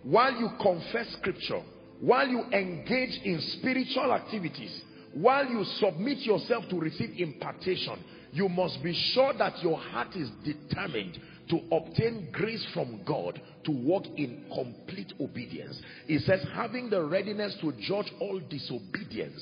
while 0.03 0.33
you 0.33 0.49
confess 0.61 1.07
scripture, 1.19 1.61
while 1.99 2.27
you 2.27 2.43
engage 2.51 3.19
in 3.23 3.41
spiritual 3.59 4.13
activities, 4.13 4.81
while 5.13 5.45
you 5.45 5.63
submit 5.79 6.19
yourself 6.19 6.65
to 6.69 6.79
receive 6.79 7.11
impartation, 7.17 8.03
you 8.35 8.49
must 8.49 8.83
be 8.83 8.93
sure 9.13 9.31
that 9.37 9.63
your 9.63 9.77
heart 9.77 10.13
is 10.13 10.29
determined 10.43 11.17
to 11.49 11.57
obtain 11.71 12.27
grace 12.33 12.67
from 12.73 12.99
God 13.05 13.41
to 13.63 13.71
walk 13.71 14.03
in 14.17 14.43
complete 14.53 15.13
obedience. 15.21 15.81
It 16.09 16.21
says, 16.23 16.45
having 16.53 16.89
the 16.89 17.01
readiness 17.01 17.55
to 17.61 17.71
judge 17.79 18.11
all 18.19 18.41
disobedience, 18.49 19.41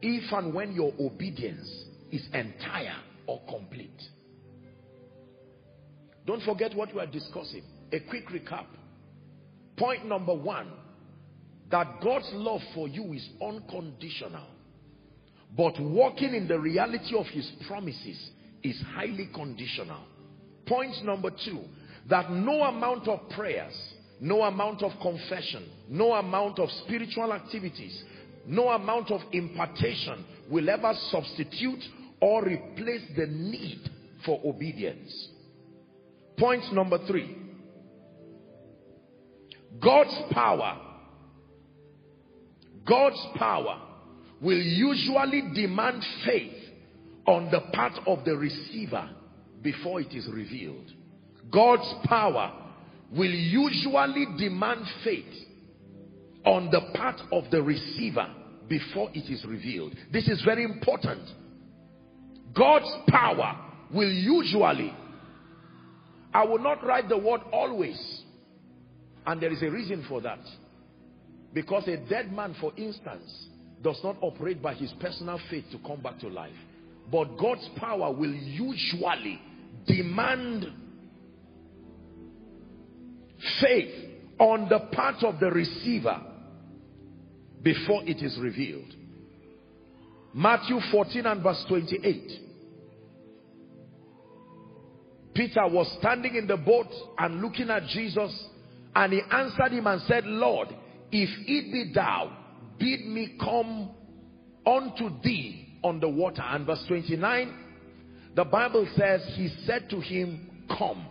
if 0.00 0.32
and 0.32 0.52
when 0.52 0.72
your 0.72 0.92
obedience 0.98 1.68
is 2.10 2.26
entire 2.34 2.96
or 3.28 3.40
complete. 3.48 4.02
Don't 6.26 6.42
forget 6.42 6.74
what 6.74 6.92
we 6.92 7.00
are 7.00 7.06
discussing. 7.06 7.62
A 7.92 8.00
quick 8.00 8.26
recap. 8.30 8.66
Point 9.76 10.06
number 10.06 10.34
one, 10.34 10.72
that 11.70 12.00
God's 12.02 12.28
love 12.32 12.62
for 12.74 12.88
you 12.88 13.12
is 13.12 13.28
unconditional. 13.40 14.46
But 15.56 15.78
walking 15.80 16.34
in 16.34 16.48
the 16.48 16.58
reality 16.58 17.14
of 17.14 17.26
his 17.26 17.50
promises 17.66 18.30
is 18.62 18.80
highly 18.94 19.28
conditional. 19.34 20.00
Point 20.66 21.04
number 21.04 21.30
two, 21.30 21.60
that 22.08 22.30
no 22.30 22.62
amount 22.62 23.06
of 23.08 23.28
prayers, 23.30 23.74
no 24.20 24.42
amount 24.42 24.82
of 24.82 24.92
confession, 25.00 25.64
no 25.88 26.14
amount 26.14 26.58
of 26.58 26.70
spiritual 26.84 27.32
activities, 27.32 28.02
no 28.46 28.68
amount 28.68 29.10
of 29.10 29.20
impartation 29.32 30.24
will 30.50 30.68
ever 30.70 30.94
substitute 31.10 31.82
or 32.20 32.44
replace 32.44 33.02
the 33.16 33.26
need 33.26 33.90
for 34.24 34.40
obedience. 34.44 35.28
Point 36.38 36.72
number 36.72 36.98
three. 37.06 37.36
God's 39.80 40.16
power, 40.32 40.78
God's 42.86 43.26
power 43.36 43.91
will 44.42 44.60
usually 44.60 45.42
demand 45.54 46.04
faith 46.26 46.52
on 47.26 47.50
the 47.50 47.60
part 47.72 47.92
of 48.06 48.24
the 48.24 48.36
receiver 48.36 49.08
before 49.62 50.00
it 50.00 50.12
is 50.12 50.28
revealed. 50.32 50.90
God's 51.50 51.94
power 52.04 52.52
will 53.16 53.30
usually 53.30 54.26
demand 54.36 54.84
faith 55.04 55.32
on 56.44 56.70
the 56.72 56.80
part 56.94 57.20
of 57.30 57.44
the 57.52 57.62
receiver 57.62 58.26
before 58.68 59.10
it 59.14 59.30
is 59.30 59.44
revealed. 59.46 59.94
This 60.12 60.26
is 60.28 60.42
very 60.44 60.64
important. 60.64 61.22
God's 62.52 62.90
power 63.08 63.70
will 63.94 64.10
usually, 64.10 64.92
I 66.34 66.44
will 66.44 66.58
not 66.58 66.84
write 66.84 67.08
the 67.08 67.18
word 67.18 67.42
always, 67.52 68.22
and 69.24 69.40
there 69.40 69.52
is 69.52 69.62
a 69.62 69.70
reason 69.70 70.04
for 70.08 70.20
that. 70.22 70.40
Because 71.54 71.86
a 71.86 71.98
dead 72.08 72.32
man, 72.32 72.56
for 72.60 72.72
instance, 72.76 73.48
does 73.82 73.98
not 74.04 74.16
operate 74.20 74.62
by 74.62 74.74
his 74.74 74.92
personal 75.00 75.40
faith 75.50 75.64
to 75.72 75.78
come 75.86 76.00
back 76.00 76.18
to 76.20 76.28
life. 76.28 76.52
But 77.10 77.36
God's 77.36 77.68
power 77.76 78.12
will 78.12 78.32
usually 78.32 79.40
demand 79.86 80.66
faith 83.60 84.10
on 84.38 84.68
the 84.68 84.78
part 84.92 85.22
of 85.24 85.40
the 85.40 85.50
receiver 85.50 86.20
before 87.62 88.02
it 88.04 88.22
is 88.22 88.38
revealed. 88.40 88.94
Matthew 90.34 90.78
14 90.90 91.26
and 91.26 91.42
verse 91.42 91.64
28. 91.68 92.32
Peter 95.34 95.66
was 95.66 95.90
standing 95.98 96.34
in 96.36 96.46
the 96.46 96.56
boat 96.56 96.88
and 97.18 97.40
looking 97.40 97.70
at 97.70 97.86
Jesus 97.86 98.48
and 98.94 99.12
he 99.12 99.20
answered 99.30 99.72
him 99.72 99.86
and 99.86 100.00
said, 100.02 100.24
Lord, 100.26 100.68
if 101.10 101.28
it 101.46 101.72
be 101.72 101.92
thou, 101.94 102.30
bid 102.82 103.06
me 103.06 103.36
come 103.38 103.90
unto 104.66 105.08
thee 105.22 105.78
on 105.84 106.00
the 106.00 106.08
water. 106.08 106.42
And 106.42 106.66
verse 106.66 106.84
29, 106.88 107.54
the 108.34 108.44
Bible 108.44 108.86
says, 108.96 109.22
he 109.36 109.48
said 109.64 109.88
to 109.90 110.00
him, 110.00 110.66
come. 110.76 111.06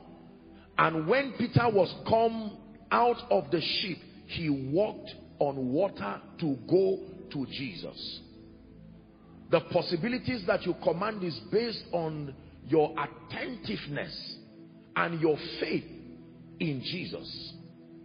And 0.78 1.08
when 1.08 1.34
Peter 1.38 1.70
was 1.70 1.94
come 2.08 2.58
out 2.92 3.18
of 3.30 3.50
the 3.52 3.62
ship, 3.62 3.98
he 4.28 4.50
walked 4.50 5.12
on 5.40 5.72
water 5.72 6.22
to 6.42 6.58
go 6.70 7.00
to 7.32 7.46
Jesus. 7.48 8.20
The 9.50 9.62
possibilities 9.72 10.44
that 10.48 10.66
you 10.66 10.76
command 10.84 11.24
is 11.24 11.40
based 11.52 11.84
on 11.94 12.34
your 12.68 12.94
attentiveness 12.98 14.36
and 14.96 15.22
your 15.22 15.38
faith 15.60 15.86
in 16.60 16.82
Jesus. 16.84 17.54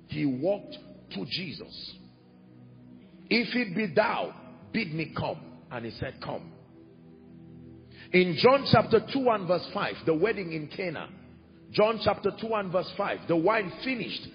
He 0.09 0.25
walked 0.25 0.77
to 1.15 1.25
Jesus. 1.27 1.95
If 3.29 3.55
it 3.55 3.75
be 3.75 3.93
thou, 3.95 4.35
bid 4.73 4.95
me 4.95 5.13
come. 5.17 5.41
And 5.71 5.85
he 5.85 5.91
said, 5.93 6.15
come. 6.23 6.53
In 8.13 8.37
John 8.39 8.67
chapter 8.71 9.01
2 9.13 9.29
and 9.31 9.49
verse 9.49 9.69
5, 9.75 9.95
the 10.07 10.15
wedding 10.15 10.53
in 10.53 10.69
Cana. 10.69 11.09
John 11.73 12.01
chapter 12.03 12.31
2 12.41 12.47
and 12.55 12.73
verse 12.73 12.91
5, 12.97 13.21
the 13.29 13.37
wine 13.37 13.73
finished. 13.85 14.29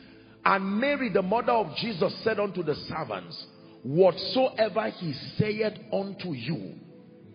And 0.43 0.79
Mary, 0.79 1.09
the 1.09 1.21
mother 1.21 1.53
of 1.53 1.75
Jesus, 1.77 2.13
said 2.23 2.39
unto 2.39 2.63
the 2.63 2.75
servants, 2.75 3.45
Whatsoever 3.83 4.89
he 4.89 5.13
saith 5.37 5.73
unto 5.91 6.33
you, 6.33 6.75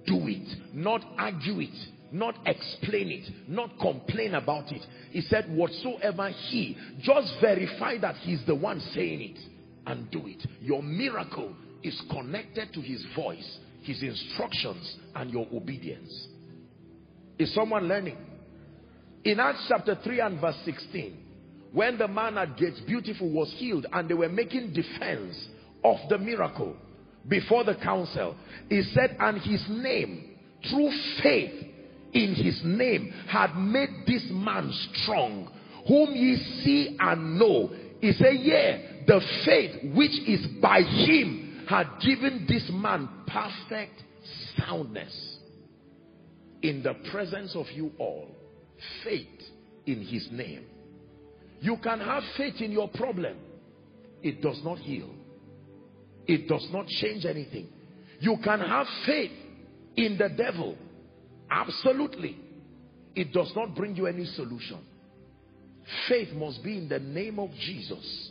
do 0.06 0.28
it. 0.28 0.74
Not 0.74 1.02
argue 1.18 1.60
it. 1.60 1.74
Not 2.12 2.36
explain 2.46 3.08
it. 3.10 3.48
Not 3.48 3.78
complain 3.80 4.34
about 4.34 4.70
it. 4.70 4.82
He 5.10 5.22
said, 5.22 5.46
whatsoever 5.50 6.28
he, 6.28 6.76
just 7.00 7.34
verify 7.40 7.98
that 7.98 8.16
he's 8.16 8.44
the 8.46 8.54
one 8.54 8.80
saying 8.94 9.20
it 9.34 9.55
and 9.86 10.10
do 10.10 10.26
it. 10.26 10.44
Your 10.60 10.82
miracle 10.82 11.54
is 11.82 12.00
connected 12.10 12.72
to 12.74 12.80
his 12.80 13.04
voice, 13.14 13.58
his 13.82 14.02
instructions, 14.02 14.96
and 15.14 15.30
your 15.30 15.46
obedience. 15.54 16.28
Is 17.38 17.54
someone 17.54 17.86
learning? 17.86 18.16
In 19.24 19.40
Acts 19.40 19.66
chapter 19.68 19.98
3 20.02 20.20
and 20.20 20.40
verse 20.40 20.56
16, 20.64 21.16
when 21.72 21.98
the 21.98 22.08
man 22.08 22.38
at 22.38 22.56
Gates 22.56 22.80
Beautiful 22.86 23.30
was 23.30 23.52
healed 23.56 23.86
and 23.92 24.08
they 24.08 24.14
were 24.14 24.28
making 24.28 24.72
defense 24.72 25.36
of 25.84 25.96
the 26.08 26.18
miracle 26.18 26.76
before 27.28 27.64
the 27.64 27.74
council, 27.74 28.36
he 28.68 28.82
said, 28.94 29.16
and 29.18 29.40
his 29.42 29.64
name, 29.68 30.36
through 30.70 30.90
faith 31.22 31.66
in 32.12 32.34
his 32.34 32.60
name, 32.64 33.12
had 33.28 33.54
made 33.56 33.90
this 34.06 34.24
man 34.30 34.72
strong, 35.02 35.52
whom 35.86 36.14
ye 36.14 36.36
see 36.64 36.96
and 36.98 37.38
know. 37.38 37.70
He 38.00 38.12
said, 38.12 38.36
yeah, 38.40 38.78
the 39.06 39.20
faith 39.44 39.94
which 39.94 40.18
is 40.26 40.46
by 40.60 40.82
him 40.82 41.64
had 41.68 41.86
given 42.04 42.46
this 42.48 42.68
man 42.72 43.08
perfect 43.26 44.02
soundness 44.58 45.38
in 46.62 46.82
the 46.82 46.94
presence 47.10 47.54
of 47.54 47.66
you 47.72 47.92
all. 47.98 48.28
Faith 49.04 49.26
in 49.86 50.02
his 50.02 50.28
name. 50.30 50.64
You 51.60 51.76
can 51.82 52.00
have 52.00 52.22
faith 52.36 52.60
in 52.60 52.72
your 52.72 52.88
problem. 52.88 53.36
It 54.22 54.42
does 54.42 54.60
not 54.64 54.78
heal. 54.78 55.10
It 56.26 56.48
does 56.48 56.66
not 56.72 56.86
change 56.86 57.24
anything. 57.24 57.68
You 58.20 58.36
can 58.42 58.60
have 58.60 58.86
faith 59.06 59.30
in 59.96 60.18
the 60.18 60.28
devil. 60.36 60.76
Absolutely. 61.50 62.36
It 63.14 63.32
does 63.32 63.52
not 63.54 63.74
bring 63.74 63.96
you 63.96 64.06
any 64.06 64.24
solution. 64.24 64.78
Faith 66.08 66.32
must 66.34 66.62
be 66.64 66.78
in 66.78 66.88
the 66.88 66.98
name 66.98 67.38
of 67.38 67.50
Jesus, 67.60 68.30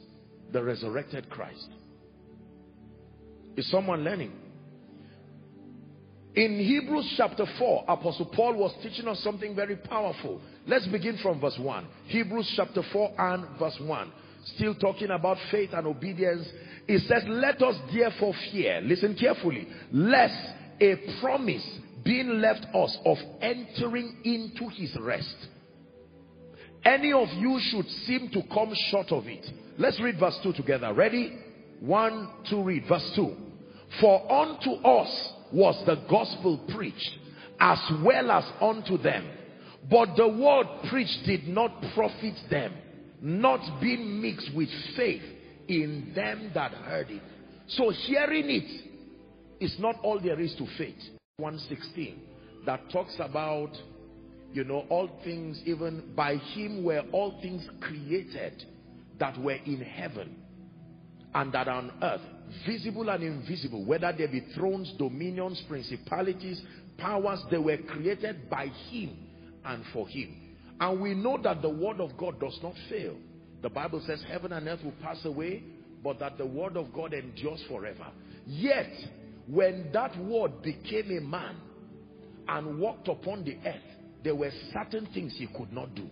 the 0.56 0.64
resurrected 0.64 1.30
Christ. 1.30 1.68
Is 3.58 3.70
someone 3.70 4.06
learning? 4.06 4.32
In 6.34 6.58
Hebrews 6.60 7.14
chapter 7.18 7.46
4, 7.60 7.84
Apostle 7.90 8.32
Paul 8.34 8.56
was 8.56 8.74
teaching 8.82 9.06
us 9.10 9.20
something 9.22 9.54
very 9.54 9.76
powerful. 9.76 10.40
Let's 10.66 10.88
begin 10.88 11.18
from 11.22 11.42
verse 11.42 11.58
1. 11.60 11.88
Hebrews 12.08 12.54
chapter 12.56 12.84
4 12.94 13.14
and 13.18 13.60
verse 13.60 13.78
1. 13.82 14.12
Still 14.56 14.76
talking 14.76 15.10
about 15.12 15.38
faith 15.52 15.72
and 15.74 15.88
obedience. 15.88 16.48
It 16.88 17.02
says, 17.02 17.24
let 17.28 17.62
us 17.62 17.76
therefore 17.94 18.34
fear, 18.54 18.80
listen 18.82 19.18
carefully, 19.20 19.68
lest 19.92 20.40
a 20.80 20.96
promise 21.20 21.68
being 22.06 22.40
left 22.40 22.66
us 22.74 22.98
of 23.06 23.18
entering 23.42 24.22
into 24.24 24.70
his 24.70 24.96
rest. 25.02 25.36
Any 26.86 27.12
of 27.12 27.28
you 27.40 27.60
should 27.62 27.90
seem 28.06 28.30
to 28.32 28.42
come 28.54 28.74
short 28.90 29.12
of 29.12 29.28
it. 29.28 29.46
Let's 29.78 30.00
read 30.02 30.20
verse 30.20 30.38
2 30.44 30.54
together. 30.54 30.94
Ready? 30.94 31.38
One, 31.80 32.30
two, 32.50 32.64
read. 32.64 32.84
Verse 32.88 33.12
2. 33.16 33.36
For 34.00 34.32
unto 34.32 34.72
us 34.72 35.34
was 35.52 35.82
the 35.86 35.96
gospel 36.10 36.60
preached 36.76 37.12
as 37.60 37.80
well 38.04 38.32
as 38.32 38.44
unto 38.62 38.98
them. 38.98 39.30
But 39.90 40.16
the 40.16 40.28
word 40.28 40.90
preached 40.90 41.20
did 41.26 41.48
not 41.48 41.72
profit 41.94 42.36
them, 42.50 42.74
not 43.22 43.82
being 43.82 44.22
mixed 44.22 44.52
with 44.56 44.70
faith 44.96 45.22
in 45.68 46.12
them 46.16 46.52
that 46.54 46.72
heard 46.72 47.10
it. 47.10 47.22
So 47.68 47.92
hearing 47.92 48.50
it 48.50 49.64
is 49.64 49.76
not 49.80 49.96
all 50.04 50.20
there 50.20 50.40
is 50.40 50.56
to 50.56 50.66
faith. 50.78 50.98
116 51.38 52.20
that 52.66 52.90
talks 52.92 53.16
about 53.20 53.72
you 54.54 54.64
know 54.64 54.86
all 54.90 55.10
things 55.24 55.62
even 55.66 56.14
by 56.16 56.36
him 56.36 56.84
were 56.84 57.04
all 57.12 57.40
things 57.42 57.68
created 57.82 58.66
that 59.20 59.38
were 59.40 59.54
in 59.66 59.82
heaven 59.82 60.36
and 61.34 61.54
that 61.54 61.68
on 61.68 61.92
earth 62.02 62.22
visible 62.66 63.10
and 63.10 63.24
invisible 63.24 63.84
whether 63.86 64.14
there 64.18 64.28
be 64.28 64.42
thrones 64.56 64.94
dominions 64.98 65.62
principalities 65.68 66.62
powers 66.98 67.42
they 67.52 67.58
were 67.58 67.78
created 67.78 68.50
by 68.50 68.68
him 68.90 69.18
and 69.66 69.84
for 69.92 70.08
him. 70.08 70.56
And 70.80 71.02
we 71.02 71.14
know 71.14 71.38
that 71.42 71.62
the 71.62 71.70
word 71.70 72.00
of 72.00 72.18
God 72.18 72.40
does 72.40 72.58
not 72.62 72.74
fail. 72.90 73.16
The 73.62 73.70
Bible 73.70 74.02
says 74.06 74.24
heaven 74.30 74.54
and 74.54 74.68
earth 74.68 74.84
will 74.84 74.94
pass 75.02 75.24
away 75.26 75.64
but 76.04 76.20
that 76.20 76.38
the 76.38 76.46
word 76.46 76.78
of 76.78 76.94
God 76.94 77.14
endures 77.14 77.64
forever. 77.68 78.06
Yet 78.46 78.92
when 79.48 79.90
that 79.92 80.16
word 80.24 80.62
became 80.62 81.18
a 81.18 81.22
man 81.22 81.56
and 82.48 82.80
walked 82.80 83.08
upon 83.08 83.44
the 83.44 83.58
earth, 83.68 83.82
there 84.24 84.36
were 84.36 84.52
certain 84.72 85.08
things 85.14 85.34
he 85.38 85.48
could 85.48 85.74
not 85.74 85.96
do. 85.96 86.08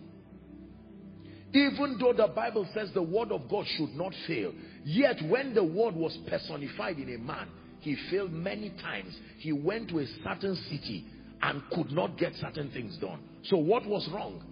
Even 1.54 1.98
though 2.00 2.12
the 2.12 2.26
Bible 2.34 2.66
says 2.74 2.90
the 2.92 3.02
word 3.02 3.30
of 3.30 3.48
God 3.48 3.64
should 3.76 3.94
not 3.94 4.12
fail, 4.26 4.52
yet 4.84 5.22
when 5.28 5.54
the 5.54 5.62
word 5.62 5.94
was 5.94 6.16
personified 6.28 6.98
in 6.98 7.14
a 7.14 7.18
man, 7.18 7.46
he 7.78 7.96
failed 8.10 8.32
many 8.32 8.70
times. 8.82 9.16
He 9.38 9.52
went 9.52 9.88
to 9.90 10.00
a 10.00 10.06
certain 10.24 10.56
city 10.68 11.04
and 11.42 11.62
could 11.72 11.92
not 11.92 12.18
get 12.18 12.34
certain 12.36 12.70
things 12.72 12.96
done. 12.96 13.20
So 13.44 13.56
what 13.58 13.86
was 13.86 14.08
wrong? 14.12 14.42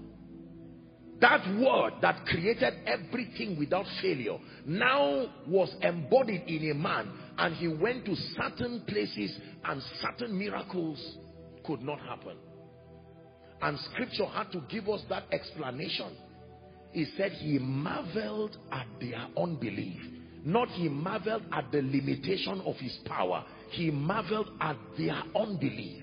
That 1.20 1.44
word 1.58 1.94
that 2.02 2.26
created 2.26 2.74
everything 2.86 3.58
without 3.58 3.86
failure 4.00 4.38
now 4.66 5.26
was 5.48 5.74
embodied 5.80 6.42
in 6.46 6.70
a 6.70 6.74
man 6.74 7.10
and 7.38 7.54
he 7.56 7.68
went 7.68 8.04
to 8.06 8.14
certain 8.36 8.82
places 8.86 9.36
and 9.64 9.82
certain 10.00 10.38
miracles 10.38 11.00
could 11.64 11.80
not 11.80 12.00
happen. 12.00 12.36
And 13.60 13.78
scripture 13.92 14.26
had 14.26 14.52
to 14.52 14.62
give 14.68 14.88
us 14.88 15.00
that 15.08 15.24
explanation. 15.32 16.16
He 16.92 17.06
said 17.16 17.32
he 17.32 17.58
marveled 17.58 18.56
at 18.70 18.86
their 19.00 19.26
unbelief. 19.36 20.00
Not 20.44 20.68
he 20.68 20.88
marveled 20.88 21.42
at 21.52 21.70
the 21.72 21.82
limitation 21.82 22.60
of 22.66 22.76
his 22.76 22.98
power. 23.06 23.44
he 23.70 23.90
marveled 23.90 24.50
at 24.60 24.76
their 24.98 25.22
unbelief. 25.34 26.02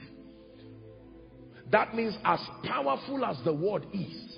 That 1.71 1.95
means 1.95 2.17
as 2.23 2.39
powerful 2.63 3.23
as 3.25 3.38
the 3.45 3.54
word 3.54 3.86
is, 3.93 4.38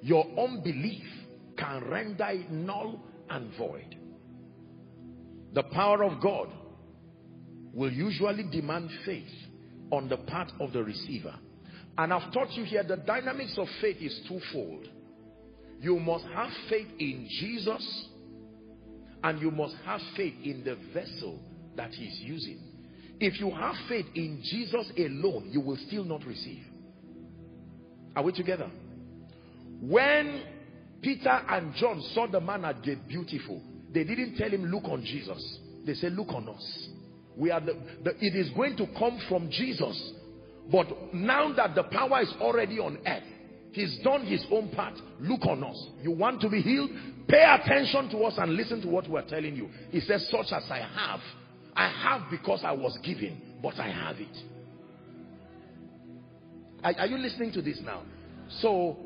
your 0.00 0.24
unbelief 0.38 1.04
can 1.58 1.84
render 1.90 2.26
it 2.28 2.50
null 2.50 3.00
and 3.28 3.50
void. 3.58 3.96
The 5.52 5.64
power 5.64 6.04
of 6.04 6.22
God 6.22 6.48
will 7.74 7.92
usually 7.92 8.44
demand 8.50 8.90
faith 9.04 9.28
on 9.90 10.08
the 10.08 10.16
part 10.16 10.52
of 10.60 10.72
the 10.72 10.82
receiver. 10.82 11.34
And 11.98 12.12
I've 12.12 12.32
taught 12.32 12.52
you 12.52 12.64
here 12.64 12.82
the 12.82 12.96
dynamics 12.96 13.56
of 13.58 13.68
faith 13.80 13.98
is 14.00 14.18
twofold. 14.28 14.88
You 15.86 16.00
must 16.00 16.24
have 16.34 16.50
faith 16.68 16.88
in 16.98 17.28
Jesus 17.30 18.08
and 19.22 19.40
you 19.40 19.52
must 19.52 19.76
have 19.84 20.00
faith 20.16 20.34
in 20.42 20.64
the 20.64 20.74
vessel 20.92 21.38
that 21.76 21.92
he's 21.92 22.18
using. 22.22 22.58
If 23.20 23.38
you 23.38 23.52
have 23.52 23.76
faith 23.88 24.06
in 24.16 24.42
Jesus 24.42 24.90
alone, 24.98 25.48
you 25.52 25.60
will 25.60 25.78
still 25.86 26.02
not 26.02 26.24
receive. 26.26 26.64
Are 28.16 28.24
we 28.24 28.32
together? 28.32 28.68
When 29.80 30.42
Peter 31.02 31.40
and 31.48 31.72
John 31.76 32.02
saw 32.14 32.26
the 32.26 32.40
man 32.40 32.64
at 32.64 32.82
gate 32.82 33.06
beautiful, 33.06 33.62
they 33.94 34.02
didn't 34.02 34.38
tell 34.38 34.50
him, 34.50 34.64
look 34.64 34.86
on 34.86 35.04
Jesus. 35.04 35.58
They 35.86 35.94
said, 35.94 36.14
look 36.14 36.30
on 36.30 36.48
us. 36.48 36.88
We 37.36 37.52
are 37.52 37.60
the, 37.60 37.76
the, 38.02 38.10
it 38.18 38.34
is 38.34 38.50
going 38.56 38.76
to 38.78 38.88
come 38.98 39.20
from 39.28 39.52
Jesus. 39.52 40.12
But 40.68 41.14
now 41.14 41.52
that 41.52 41.76
the 41.76 41.84
power 41.84 42.22
is 42.22 42.34
already 42.40 42.80
on 42.80 42.98
earth, 43.06 43.22
he's 43.76 43.98
done 44.02 44.26
his 44.26 44.44
own 44.50 44.70
part. 44.70 44.94
Look 45.20 45.44
on 45.46 45.62
us. 45.62 45.86
You 46.02 46.10
want 46.10 46.40
to 46.40 46.48
be 46.48 46.62
healed? 46.62 46.90
Pay 47.28 47.44
attention 47.44 48.08
to 48.10 48.18
us 48.24 48.34
and 48.38 48.54
listen 48.54 48.80
to 48.80 48.88
what 48.88 49.08
we're 49.08 49.26
telling 49.28 49.54
you. 49.54 49.68
He 49.90 50.00
says, 50.00 50.26
such 50.30 50.46
as 50.52 50.64
I 50.70 50.78
have. 50.78 51.20
I 51.76 51.88
have 51.88 52.30
because 52.30 52.62
I 52.64 52.72
was 52.72 52.98
given, 53.04 53.40
but 53.62 53.78
I 53.78 53.88
have 53.88 54.16
it. 54.18 54.36
Are, 56.82 56.94
are 57.00 57.06
you 57.06 57.18
listening 57.18 57.52
to 57.52 57.62
this 57.62 57.80
now? 57.84 58.02
So 58.60 58.96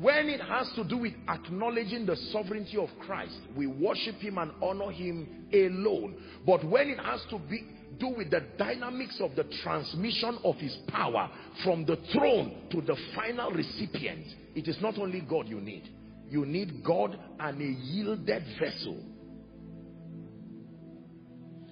when 0.00 0.28
it 0.28 0.40
has 0.40 0.70
to 0.76 0.84
do 0.84 0.98
with 0.98 1.12
acknowledging 1.28 2.06
the 2.06 2.16
sovereignty 2.32 2.78
of 2.78 2.88
Christ, 3.00 3.38
we 3.56 3.66
worship 3.66 4.16
him 4.16 4.38
and 4.38 4.50
honor 4.62 4.90
him 4.90 5.46
alone. 5.52 6.16
But 6.46 6.64
when 6.64 6.88
it 6.88 6.98
has 6.98 7.20
to 7.30 7.38
be 7.38 7.66
do 7.98 8.08
with 8.08 8.30
the 8.30 8.42
dynamics 8.58 9.20
of 9.20 9.34
the 9.36 9.44
transmission 9.62 10.38
of 10.44 10.56
his 10.56 10.76
power 10.88 11.30
from 11.62 11.84
the 11.84 11.96
throne 12.12 12.68
to 12.70 12.80
the 12.80 12.96
final 13.14 13.50
recipient, 13.50 14.26
it 14.54 14.68
is 14.68 14.76
not 14.80 14.98
only 14.98 15.20
God 15.20 15.48
you 15.48 15.60
need. 15.60 15.88
You 16.28 16.46
need 16.46 16.82
God 16.84 17.18
and 17.38 17.60
a 17.60 17.64
yielded 17.64 18.44
vessel. 18.58 18.98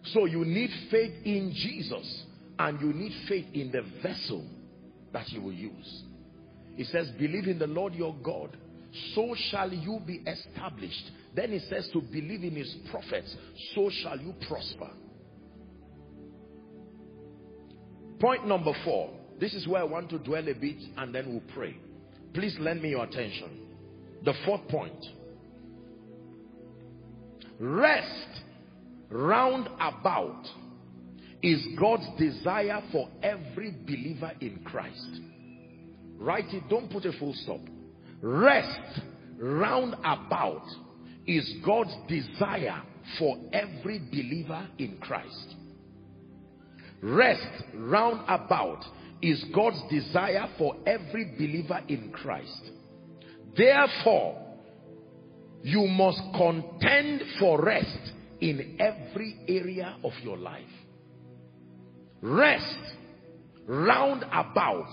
So 0.04 0.26
you 0.26 0.44
need 0.44 0.70
faith 0.90 1.14
in 1.24 1.52
Jesus 1.54 2.24
and 2.58 2.80
you 2.80 2.92
need 2.92 3.12
faith 3.28 3.46
in 3.54 3.72
the 3.72 3.82
vessel 4.02 4.46
that 5.12 5.26
he 5.26 5.38
will 5.38 5.52
use. 5.52 6.02
He 6.76 6.84
says, 6.84 7.10
believe 7.18 7.46
in 7.46 7.58
the 7.58 7.66
Lord 7.66 7.94
your 7.94 8.14
God, 8.22 8.56
so 9.14 9.34
shall 9.50 9.72
you 9.72 10.00
be 10.06 10.22
established. 10.26 11.10
Then 11.34 11.52
he 11.52 11.60
says 11.60 11.88
to 11.92 12.00
believe 12.00 12.44
in 12.44 12.56
his 12.56 12.74
prophets, 12.90 13.34
so 13.74 13.90
shall 14.02 14.18
you 14.18 14.34
prosper. 14.48 14.90
Point 18.22 18.46
number 18.46 18.72
four. 18.84 19.10
This 19.40 19.52
is 19.52 19.66
where 19.66 19.80
I 19.80 19.84
want 19.84 20.08
to 20.10 20.18
dwell 20.20 20.48
a 20.48 20.54
bit 20.54 20.76
and 20.96 21.12
then 21.12 21.28
we'll 21.28 21.54
pray. 21.56 21.76
Please 22.32 22.56
lend 22.60 22.80
me 22.80 22.90
your 22.90 23.02
attention. 23.02 23.66
The 24.24 24.32
fourth 24.46 24.68
point. 24.68 25.04
Rest 27.58 28.42
round 29.10 29.66
about 29.80 30.46
is 31.42 31.66
God's 31.80 32.06
desire 32.16 32.80
for 32.92 33.08
every 33.24 33.72
believer 33.84 34.30
in 34.40 34.60
Christ. 34.66 35.20
Write 36.16 36.54
it, 36.54 36.62
don't 36.70 36.92
put 36.92 37.04
a 37.04 37.12
full 37.18 37.34
stop. 37.34 37.60
Rest 38.20 39.00
round 39.36 39.94
about 40.04 40.62
is 41.26 41.54
God's 41.66 41.94
desire 42.06 42.82
for 43.18 43.36
every 43.52 43.98
believer 43.98 44.68
in 44.78 44.98
Christ. 45.00 45.56
Rest 47.02 47.64
round 47.74 48.20
about 48.28 48.84
is 49.20 49.44
God's 49.54 49.82
desire 49.90 50.48
for 50.56 50.76
every 50.86 51.34
believer 51.36 51.80
in 51.88 52.12
Christ. 52.12 52.70
Therefore, 53.56 54.38
you 55.62 55.86
must 55.86 56.20
contend 56.36 57.22
for 57.38 57.60
rest 57.62 58.12
in 58.40 58.76
every 58.80 59.36
area 59.48 59.96
of 60.04 60.12
your 60.22 60.36
life. 60.36 60.62
Rest 62.20 62.78
round 63.66 64.24
about 64.32 64.88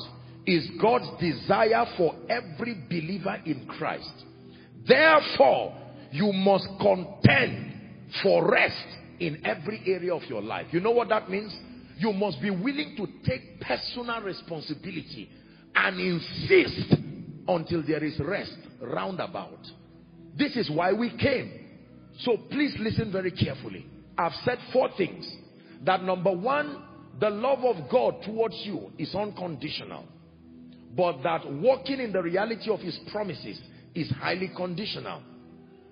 is 0.46 0.68
God's 0.82 1.10
desire 1.20 1.86
for 1.96 2.16
every 2.28 2.76
believer 2.90 3.38
in 3.46 3.68
Christ. 3.68 4.26
Therefore, 4.88 5.76
you 6.12 6.32
must 6.34 6.68
contend 6.80 7.74
for 8.24 8.52
rest 8.52 8.88
in 9.20 9.46
every 9.46 9.82
area 9.86 10.14
of 10.14 10.24
your 10.24 10.42
life. 10.42 10.68
You 10.72 10.80
know 10.80 10.92
what 10.92 11.10
that 11.10 11.30
means? 11.30 11.56
You 12.00 12.14
must 12.14 12.42
be 12.42 12.50
willing 12.50 12.96
to 12.98 13.08
take 13.30 13.62
personal 13.62 14.22
responsibility 14.22 15.30
and 15.76 16.00
insist 16.00 16.96
until 17.48 17.84
there 17.86 18.04
is 18.04 18.20
rest 18.20 18.56
roundabout. 18.82 19.60
This 20.38 20.56
is 20.56 20.70
why 20.70 20.94
we 20.94 21.16
came. 21.18 21.52
So 22.20 22.38
please 22.50 22.76
listen 22.80 23.12
very 23.12 23.32
carefully. 23.32 23.86
I've 24.18 24.34
said 24.44 24.58
four 24.74 24.90
things. 24.98 25.30
That 25.86 26.04
number 26.04 26.32
one, 26.32 26.84
the 27.20 27.30
love 27.30 27.60
of 27.64 27.90
God 27.90 28.24
towards 28.24 28.56
you 28.66 28.92
is 28.98 29.14
unconditional 29.14 30.06
but 30.96 31.22
that 31.24 31.50
walking 31.52 32.00
in 32.00 32.12
the 32.12 32.22
reality 32.22 32.70
of 32.70 32.80
his 32.80 33.00
promises 33.12 33.60
is 33.94 34.10
highly 34.20 34.52
conditional. 34.56 35.22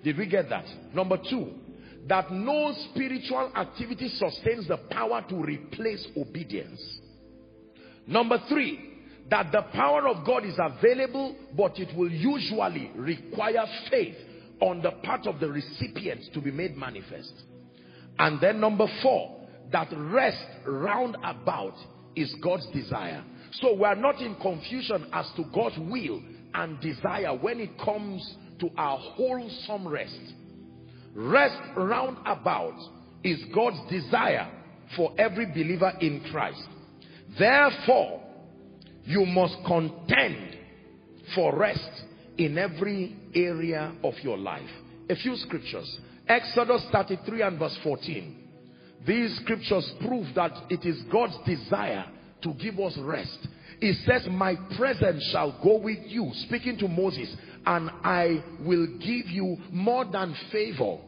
Did 0.04 0.18
we 0.18 0.28
get 0.28 0.50
that? 0.50 0.66
Number 0.94 1.18
two, 1.30 1.52
that 2.08 2.32
no 2.32 2.74
spiritual 2.92 3.52
activity 3.56 4.10
sustains 4.10 4.68
the 4.68 4.78
power 4.90 5.26
to 5.30 5.36
replace 5.36 6.08
obedience. 6.16 6.82
Number 8.06 8.42
three, 8.48 8.94
that 9.30 9.52
the 9.52 9.64
power 9.74 10.08
of 10.08 10.26
God 10.26 10.46
is 10.46 10.58
available, 10.58 11.36
but 11.56 11.78
it 11.80 11.96
will 11.98 12.12
usually 12.12 12.92
require 12.96 13.66
faith 13.90 14.16
on 14.62 14.82
the 14.82 14.92
part 15.04 15.28
of 15.28 15.40
the 15.40 15.50
recipient 15.50 16.22
to 16.34 16.42
be 16.42 16.52
made 16.52 16.78
manifest. 16.78 17.34
And 18.18 18.40
then 18.40 18.60
number 18.60 18.88
four, 19.04 19.48
that 19.72 19.90
rest 19.92 20.44
round 20.66 21.18
about 21.24 21.76
is 22.16 22.34
God's 22.42 22.68
desire. 22.68 23.24
So 23.54 23.74
we 23.74 23.84
are 23.84 23.96
not 23.96 24.22
in 24.22 24.36
confusion 24.36 25.08
as 25.12 25.30
to 25.36 25.44
God's 25.54 25.78
will 25.78 26.22
and 26.54 26.80
desire 26.80 27.38
when 27.38 27.60
it 27.60 27.78
comes 27.78 28.36
to 28.60 28.70
our 28.78 28.98
wholesome 28.98 29.88
rest. 29.88 30.34
Rest 31.18 31.58
round 31.76 32.18
about 32.28 32.80
is 33.24 33.40
God's 33.54 33.80
desire 33.90 34.52
for 34.96 35.14
every 35.18 35.48
believer 35.48 35.92
in 36.00 36.24
Christ. 36.32 36.62
Therefore, 37.40 38.22
you 39.04 39.26
must 39.26 39.56
contend 39.66 40.58
for 41.34 41.58
rest 41.58 41.90
in 42.38 42.60
every 42.60 43.16
area 43.34 43.94
of 44.04 44.14
your 44.22 44.38
life. 44.38 44.70
A 45.10 45.16
few 45.16 45.36
scriptures. 45.38 46.00
Exodus 46.28 46.86
33 46.92 47.42
and 47.42 47.58
verse 47.58 47.78
14. 47.84 48.36
These 49.08 49.40
scriptures 49.42 49.92
prove 50.06 50.28
that 50.36 50.52
it 50.70 50.86
is 50.86 51.02
God's 51.12 51.38
desire 51.48 52.06
to 52.44 52.54
give 52.54 52.80
us 52.80 52.96
rest. 53.00 53.40
It 53.82 53.96
says, 54.06 54.28
my 54.30 54.56
presence 54.78 55.28
shall 55.32 55.60
go 55.64 55.78
with 55.80 56.00
you, 56.06 56.32
speaking 56.48 56.78
to 56.78 56.88
Moses, 56.88 57.36
and 57.68 57.92
I 58.02 58.42
will 58.62 58.88
give 58.98 59.28
you 59.28 59.58
more 59.74 60.06
than 60.06 60.34
favor. 60.54 61.00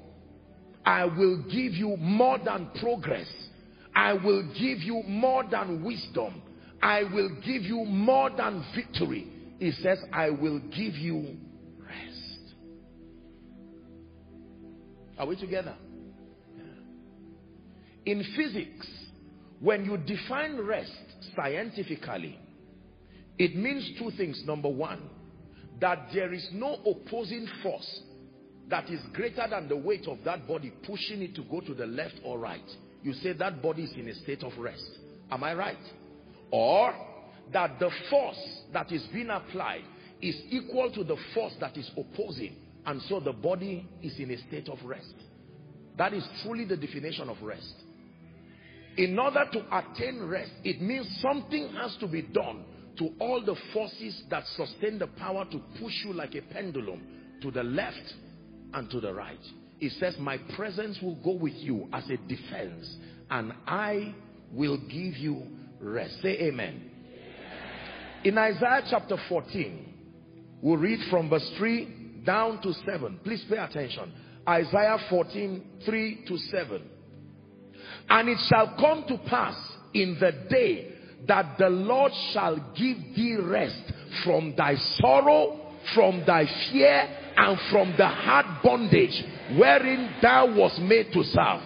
I 0.86 1.06
will 1.06 1.42
give 1.44 1.74
you 1.74 1.96
more 1.98 2.38
than 2.38 2.70
progress. 2.82 3.28
I 3.96 4.14
will 4.14 4.44
give 4.48 4.80
you 4.80 5.02
more 5.08 5.46
than 5.50 5.86
wisdom. 5.86 6.42
I 6.82 7.04
will 7.04 7.30
give 7.46 7.64
you 7.64 7.86
more 7.86 8.30
than 8.30 8.66
victory. 8.76 9.26
He 9.58 9.72
says, 9.72 10.00
I 10.12 10.32
will 10.32 10.60
give 10.60 10.96
you 10.96 11.38
rest. 11.80 12.56
Are 15.18 15.28
we 15.28 15.38
together? 15.38 15.76
In 18.06 18.22
physics, 18.36 18.88
when 19.62 19.86
you 19.86 19.96
define 19.96 20.60
rest 20.60 20.92
scientifically, 21.38 22.38
it 23.38 23.56
means 23.56 23.90
two 23.98 24.12
things. 24.18 24.44
Number 24.46 24.70
one, 24.70 25.10
that 25.80 26.08
there 26.14 26.34
is 26.34 26.48
no 26.52 26.76
opposing 26.86 27.48
force 27.64 28.02
that 28.70 28.90
is 28.90 29.00
greater 29.14 29.46
than 29.50 29.68
the 29.68 29.76
weight 29.76 30.08
of 30.08 30.20
that 30.26 30.48
body 30.48 30.72
pushing 30.86 31.22
it 31.22 31.36
to 31.36 31.44
go 31.44 31.62
to 31.62 31.74
the 31.74 31.86
left 31.86 32.16
or 32.24 32.38
right. 32.38 32.62
You 33.02 33.14
say 33.14 33.34
that 33.34 33.62
body 33.62 33.84
is 33.84 33.94
in 33.94 34.08
a 34.08 34.16
state 34.16 34.44
of 34.44 34.52
rest. 34.58 34.90
Am 35.32 35.44
I 35.44 35.54
right? 35.54 35.78
Or 36.52 36.94
that 37.54 37.80
the 37.80 37.90
force 38.10 38.62
that 38.74 38.92
is 38.92 39.06
being 39.14 39.30
applied 39.30 39.84
is 40.22 40.40
equal 40.50 40.92
to 40.92 41.04
the 41.04 41.16
force 41.34 41.54
that 41.60 41.78
is 41.78 41.90
opposing 41.98 42.56
and 42.86 43.02
so 43.04 43.20
the 43.20 43.34
body 43.34 43.88
is 44.02 44.18
in 44.20 44.32
a 44.32 44.38
state 44.48 44.70
of 44.70 44.78
rest. 44.84 45.14
That 45.98 46.14
is 46.14 46.28
fully 46.44 46.66
the 46.66 46.78
definition 46.78 47.30
of 47.30 47.42
rest. 47.42 47.74
In 48.98 49.18
order 49.18 49.46
to 49.52 49.78
attain 49.78 50.24
rest, 50.24 50.52
it 50.64 50.82
means 50.82 51.08
something 51.22 51.70
has 51.74 51.96
to 52.00 52.08
be 52.08 52.22
done 52.22 52.66
to 53.00 53.10
all 53.20 53.42
the 53.44 53.56
forces 53.74 54.22
that 54.30 54.44
sustain 54.56 55.00
the 55.00 55.08
power 55.08 55.46
to 55.52 55.60
push 55.82 55.94
you 56.06 56.14
like 56.14 56.36
a 56.36 56.42
pendulum 56.42 57.02
to 57.42 57.50
the 57.50 57.64
left 57.64 58.14
and 58.74 58.90
to 58.92 59.00
the 59.00 59.14
right. 59.14 59.40
It 59.80 59.94
says, 59.94 60.16
my 60.20 60.38
presence 60.56 61.00
will 61.02 61.16
go 61.24 61.32
with 61.32 61.54
you 61.56 61.88
as 61.94 62.04
a 62.10 62.18
defense 62.18 62.98
and 63.32 63.54
I 63.66 64.14
will 64.52 64.78
give 64.78 65.16
you 65.18 65.44
rest. 65.80 66.22
Say 66.22 66.38
amen. 66.42 66.92
In 68.26 68.38
Isaiah 68.38 68.84
chapter 68.90 69.16
14, 69.30 69.94
we'll 70.62 70.76
read 70.76 71.00
from 71.10 71.30
verse 71.30 71.50
3 71.58 72.24
down 72.26 72.62
to 72.62 72.74
7. 72.86 73.22
Please 73.24 73.46
pay 73.50 73.58
attention. 73.58 74.12
Isaiah 74.48 74.98
14, 75.10 75.64
3 75.86 76.26
to 76.28 76.38
7. 76.38 76.82
And 78.10 78.28
it 78.30 78.38
shall 78.50 78.76
come 78.78 79.06
to 79.08 79.18
pass 79.30 79.56
in 79.94 80.18
the 80.20 80.34
day 80.50 80.99
that 81.28 81.58
the 81.58 81.70
Lord 81.70 82.12
shall 82.34 82.56
give 82.76 82.98
thee 83.16 83.38
rest 83.42 83.82
from 84.24 84.56
thy 84.56 84.76
sorrow, 84.76 85.60
from 85.94 86.24
thy 86.26 86.46
fear, 86.72 87.08
and 87.38 87.58
from 87.72 87.94
the 87.98 88.08
hard 88.08 88.46
bondage 88.64 89.24
wherein 89.58 90.14
thou 90.22 90.54
was 90.56 90.78
made 90.80 91.12
to 91.14 91.24
serve. 91.24 91.62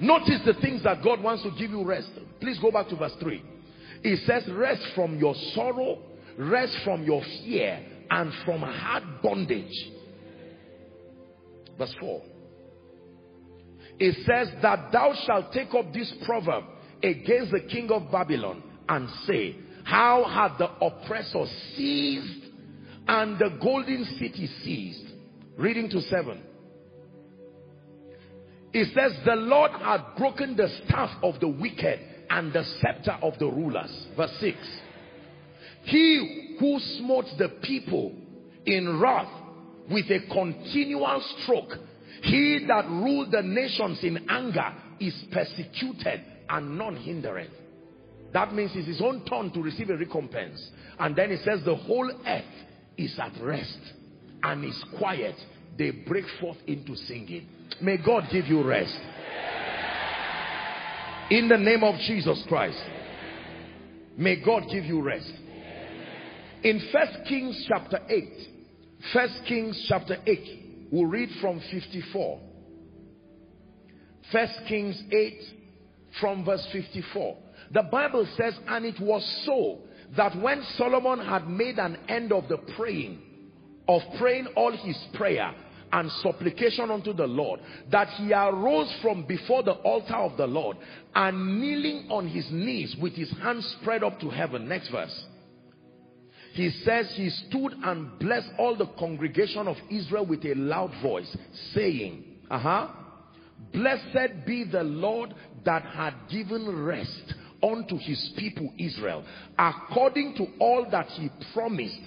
Notice 0.00 0.40
the 0.46 0.54
things 0.54 0.82
that 0.84 1.02
God 1.02 1.22
wants 1.22 1.42
to 1.42 1.50
give 1.58 1.70
you 1.70 1.84
rest. 1.84 2.08
Please 2.40 2.58
go 2.58 2.70
back 2.70 2.88
to 2.88 2.96
verse 2.96 3.14
3. 3.20 3.42
It 4.02 4.20
says 4.26 4.48
rest 4.52 4.82
from 4.94 5.18
your 5.18 5.34
sorrow, 5.54 5.98
rest 6.38 6.74
from 6.84 7.04
your 7.04 7.22
fear, 7.44 7.84
and 8.10 8.32
from 8.44 8.60
hard 8.62 9.04
bondage. 9.22 9.90
Verse 11.78 11.94
4. 12.00 12.22
It 13.98 14.14
says 14.24 14.48
that 14.62 14.90
thou 14.92 15.12
shalt 15.26 15.52
take 15.52 15.74
up 15.74 15.92
this 15.92 16.10
proverb 16.24 16.64
against 17.02 17.52
the 17.52 17.60
king 17.60 17.90
of 17.90 18.10
Babylon 18.10 18.62
and 18.88 19.08
say, 19.26 19.56
How 19.84 20.24
had 20.24 20.58
the 20.58 20.70
oppressor 20.84 21.44
seized 21.76 22.44
and 23.08 23.38
the 23.38 23.58
golden 23.62 24.04
city 24.18 24.48
seized? 24.62 25.14
Reading 25.56 25.90
to 25.90 26.00
7. 26.00 26.42
It 28.72 28.94
says, 28.94 29.18
The 29.24 29.34
Lord 29.36 29.72
had 29.72 30.16
broken 30.16 30.56
the 30.56 30.68
staff 30.84 31.10
of 31.22 31.40
the 31.40 31.48
wicked 31.48 32.00
and 32.30 32.52
the 32.52 32.64
scepter 32.80 33.18
of 33.22 33.38
the 33.38 33.46
rulers. 33.46 34.06
Verse 34.16 34.34
6. 34.40 34.56
He 35.84 36.56
who 36.60 36.78
smote 36.98 37.24
the 37.38 37.48
people 37.62 38.12
in 38.66 39.00
wrath 39.00 39.32
with 39.90 40.06
a 40.10 40.20
continual 40.32 41.22
stroke, 41.38 41.72
he 42.22 42.64
that 42.68 42.86
ruled 42.88 43.32
the 43.32 43.42
nations 43.42 43.98
in 44.02 44.28
anger 44.28 44.72
is 45.00 45.14
persecuted 45.32 46.22
and 46.50 46.76
none 46.76 46.96
hindereth. 46.96 47.50
That 48.32 48.54
means 48.54 48.72
it's 48.74 48.86
his 48.86 49.00
own 49.00 49.24
turn 49.24 49.52
to 49.52 49.62
receive 49.62 49.90
a 49.90 49.96
recompense. 49.96 50.70
And 50.98 51.16
then 51.16 51.30
it 51.30 51.40
says 51.44 51.60
the 51.64 51.74
whole 51.74 52.10
earth 52.26 52.44
is 52.96 53.18
at 53.18 53.32
rest 53.42 53.78
and 54.42 54.64
is 54.64 54.84
quiet. 54.98 55.34
They 55.78 55.90
break 55.90 56.24
forth 56.40 56.58
into 56.66 56.94
singing. 56.96 57.48
May 57.80 57.96
God 57.96 58.24
give 58.30 58.46
you 58.46 58.62
rest. 58.62 58.98
In 61.30 61.48
the 61.48 61.56
name 61.56 61.82
of 61.84 61.94
Jesus 62.00 62.44
Christ. 62.48 62.82
May 64.16 64.44
God 64.44 64.64
give 64.70 64.84
you 64.84 65.00
rest. 65.00 65.32
In 66.62 66.80
First 66.92 67.26
Kings 67.26 67.64
chapter 67.68 68.00
8, 68.08 68.24
First 69.12 69.40
Kings 69.46 69.86
chapter 69.88 70.18
8, 70.26 70.88
we'll 70.90 71.06
read 71.06 71.30
from 71.40 71.60
54. 71.70 72.40
First 74.30 74.60
Kings 74.68 75.02
8 75.10 75.59
from 76.18 76.44
verse 76.44 76.66
54. 76.72 77.36
The 77.72 77.82
Bible 77.82 78.26
says, 78.36 78.54
and 78.66 78.84
it 78.84 78.98
was 79.00 79.24
so 79.46 79.78
that 80.16 80.36
when 80.40 80.62
Solomon 80.76 81.24
had 81.24 81.48
made 81.48 81.78
an 81.78 81.96
end 82.08 82.32
of 82.32 82.48
the 82.48 82.58
praying, 82.76 83.20
of 83.86 84.02
praying 84.18 84.48
all 84.56 84.72
his 84.72 84.96
prayer 85.14 85.52
and 85.92 86.10
supplication 86.22 86.90
unto 86.90 87.12
the 87.12 87.26
Lord, 87.26 87.60
that 87.90 88.08
he 88.10 88.32
arose 88.32 88.92
from 89.02 89.24
before 89.24 89.62
the 89.62 89.72
altar 89.72 90.16
of 90.16 90.36
the 90.36 90.46
Lord 90.46 90.76
and 91.14 91.60
kneeling 91.60 92.08
on 92.10 92.28
his 92.28 92.46
knees 92.50 92.96
with 93.00 93.14
his 93.14 93.30
hands 93.42 93.76
spread 93.80 94.02
up 94.02 94.18
to 94.20 94.30
heaven. 94.30 94.68
Next 94.68 94.90
verse. 94.90 95.24
He 96.52 96.70
says 96.84 97.12
he 97.14 97.30
stood 97.30 97.74
and 97.84 98.18
blessed 98.18 98.50
all 98.58 98.76
the 98.76 98.86
congregation 98.98 99.68
of 99.68 99.76
Israel 99.88 100.26
with 100.26 100.44
a 100.44 100.54
loud 100.54 100.90
voice, 101.00 101.36
saying, 101.74 102.24
uh-huh, 102.50 102.88
Blessed 103.72 104.46
be 104.46 104.64
the 104.64 104.82
Lord 104.82 105.34
that 105.64 105.82
had 105.82 106.14
given 106.30 106.84
rest 106.84 107.34
unto 107.62 107.98
his 107.98 108.32
people 108.36 108.72
Israel, 108.78 109.24
according 109.58 110.34
to 110.36 110.46
all 110.58 110.86
that 110.90 111.06
he 111.08 111.28
promised. 111.52 112.00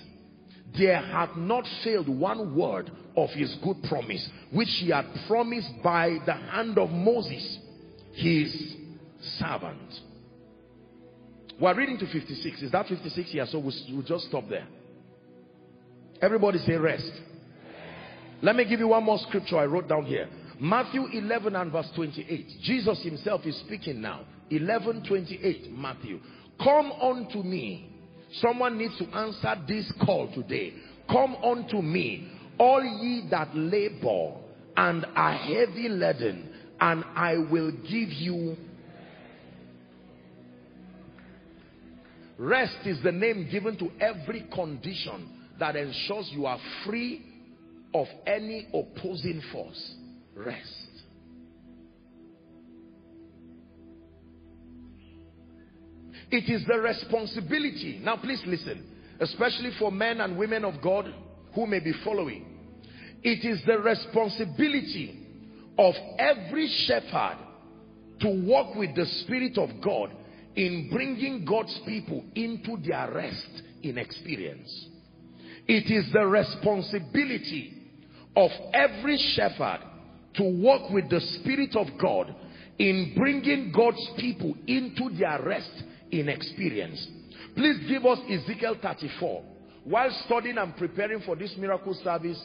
There 0.76 1.00
had 1.00 1.38
not 1.38 1.66
failed 1.84 2.10
one 2.10 2.56
word 2.56 2.90
of 3.16 3.30
his 3.30 3.56
good 3.64 3.78
promise, 3.84 4.28
which 4.52 4.70
he 4.80 4.90
had 4.90 5.06
promised 5.28 5.70
by 5.84 6.18
the 6.26 6.34
hand 6.34 6.80
of 6.80 6.90
Moses, 6.90 7.60
his 8.14 8.76
servant. 9.38 9.94
We're 11.62 11.76
reading 11.76 12.00
to 12.00 12.08
56. 12.08 12.64
Is 12.64 12.72
that 12.72 12.88
56? 12.88 13.30
Yeah, 13.34 13.46
so 13.46 13.60
we'll, 13.60 13.74
we'll 13.92 14.02
just 14.02 14.26
stop 14.26 14.50
there. 14.50 14.68
Everybody 16.22 16.58
say 16.60 16.74
rest. 16.74 17.12
Let 18.42 18.56
me 18.56 18.66
give 18.66 18.80
you 18.80 18.88
one 18.88 19.04
more 19.04 19.20
scripture 19.20 19.58
I 19.58 19.66
wrote 19.66 19.88
down 19.88 20.06
here. 20.06 20.28
Matthew 20.60 21.06
11 21.08 21.56
and 21.56 21.72
verse 21.72 21.90
28. 21.96 22.48
Jesus 22.62 23.04
himself 23.04 23.42
is 23.46 23.58
speaking 23.66 24.02
now. 24.02 24.26
11, 24.50 25.06
28, 25.08 25.72
Matthew. 25.72 26.20
Come 26.64 26.92
unto 26.92 27.44
me. 27.44 27.90
Someone 28.34 28.78
needs 28.78 28.98
to 28.98 29.06
answer 29.16 29.56
this 29.68 29.92
call 30.06 30.32
today. 30.34 30.74
Come 31.10 31.36
unto 31.36 31.82
me, 31.82 32.32
all 32.58 32.84
ye 32.84 33.28
that 33.30 33.56
labor 33.56 34.36
and 34.76 35.06
are 35.16 35.34
heavy 35.34 35.90
laden, 35.90 36.50
and 36.80 37.04
I 37.16 37.38
will 37.38 37.72
give 37.72 38.10
you 38.10 38.58
Rest 42.38 42.78
is 42.86 43.02
the 43.04 43.12
name 43.12 43.48
given 43.52 43.78
to 43.78 43.92
every 44.02 44.46
condition 44.54 45.30
that 45.60 45.76
ensures 45.76 46.30
you 46.32 46.46
are 46.46 46.60
free 46.86 47.24
of 47.94 48.08
any 48.26 48.68
opposing 48.74 49.42
force. 49.52 49.96
Rest. 50.36 50.90
It 56.32 56.50
is 56.50 56.66
the 56.66 56.80
responsibility. 56.80 58.00
Now 58.02 58.18
please 58.18 58.42
listen. 58.46 58.84
Especially 59.20 59.72
for 59.78 59.92
men 59.92 60.20
and 60.20 60.38
women 60.38 60.66
of 60.66 60.82
God 60.82 61.14
who 61.54 61.68
may 61.68 61.80
be 61.80 61.94
following. 62.04 62.46
It 63.22 63.46
is 63.46 63.62
the 63.66 63.78
responsibility 63.78 65.20
of 65.78 65.94
every 66.18 66.68
shepherd 66.88 67.38
to 68.22 68.44
walk 68.46 68.76
with 68.76 68.96
the 68.96 69.06
Spirit 69.24 69.58
of 69.58 69.70
God 69.82 70.12
in 70.56 70.90
bringing 70.92 71.46
God's 71.46 71.80
people 71.86 72.24
into 72.36 72.78
their 72.86 73.12
rest 73.14 73.62
in 73.82 73.98
experience. 73.98 74.88
It 75.68 75.92
is 75.92 76.12
the 76.12 76.26
responsibility 76.26 77.74
of 78.36 78.52
every 78.74 79.18
shepherd 79.36 79.80
to 80.36 80.44
walk 80.44 80.92
with 80.92 81.10
the 81.10 81.20
Spirit 81.40 81.76
of 81.76 81.88
God 82.02 82.36
in 82.80 83.14
bringing 83.16 83.72
God's 83.76 84.10
people 84.18 84.56
into 84.68 85.10
their 85.18 85.42
rest 85.44 85.84
in 86.12 86.30
experience. 86.30 87.08
Please 87.56 87.88
give 87.88 88.06
us 88.06 88.20
Ezekiel 88.30 88.78
34. 88.82 89.44
While 89.84 90.24
studying 90.26 90.58
and 90.58 90.76
preparing 90.76 91.22
for 91.22 91.36
this 91.36 91.54
miracle 91.58 91.94
service, 92.04 92.42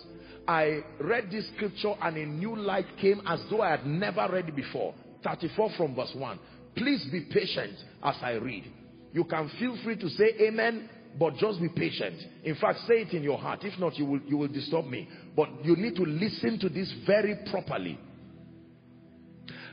I 0.46 0.83
read 1.01 1.31
this 1.31 1.48
scripture 1.55 1.94
and 2.03 2.16
a 2.16 2.27
new 2.27 2.57
light 2.57 2.87
came 3.01 3.22
as 3.27 3.40
though 3.51 3.62
I 3.62 3.70
had 3.70 3.86
never 3.86 4.28
read 4.30 4.49
it 4.49 4.57
before. 4.57 4.95
34 5.24 5.70
from 5.76 5.95
verse 5.95 6.12
1. 6.14 6.39
Please 6.76 7.07
be 7.11 7.26
patient 7.30 7.74
as 8.03 8.16
I 8.22 8.32
read. 8.32 8.64
You 9.12 9.24
can 9.24 9.51
feel 9.59 9.76
free 9.84 9.97
to 9.97 10.09
say 10.11 10.34
amen, 10.41 10.89
but 11.18 11.36
just 11.36 11.60
be 11.60 11.68
patient. 11.68 12.16
In 12.44 12.54
fact, 12.56 12.80
say 12.86 13.02
it 13.02 13.12
in 13.12 13.22
your 13.22 13.38
heart. 13.38 13.60
If 13.64 13.78
not, 13.78 13.96
you 13.98 14.04
will, 14.04 14.20
you 14.26 14.36
will 14.36 14.48
disturb 14.48 14.86
me. 14.86 15.08
But 15.34 15.64
you 15.64 15.76
need 15.76 15.96
to 15.96 16.02
listen 16.04 16.58
to 16.60 16.68
this 16.68 16.92
very 17.06 17.36
properly. 17.50 17.98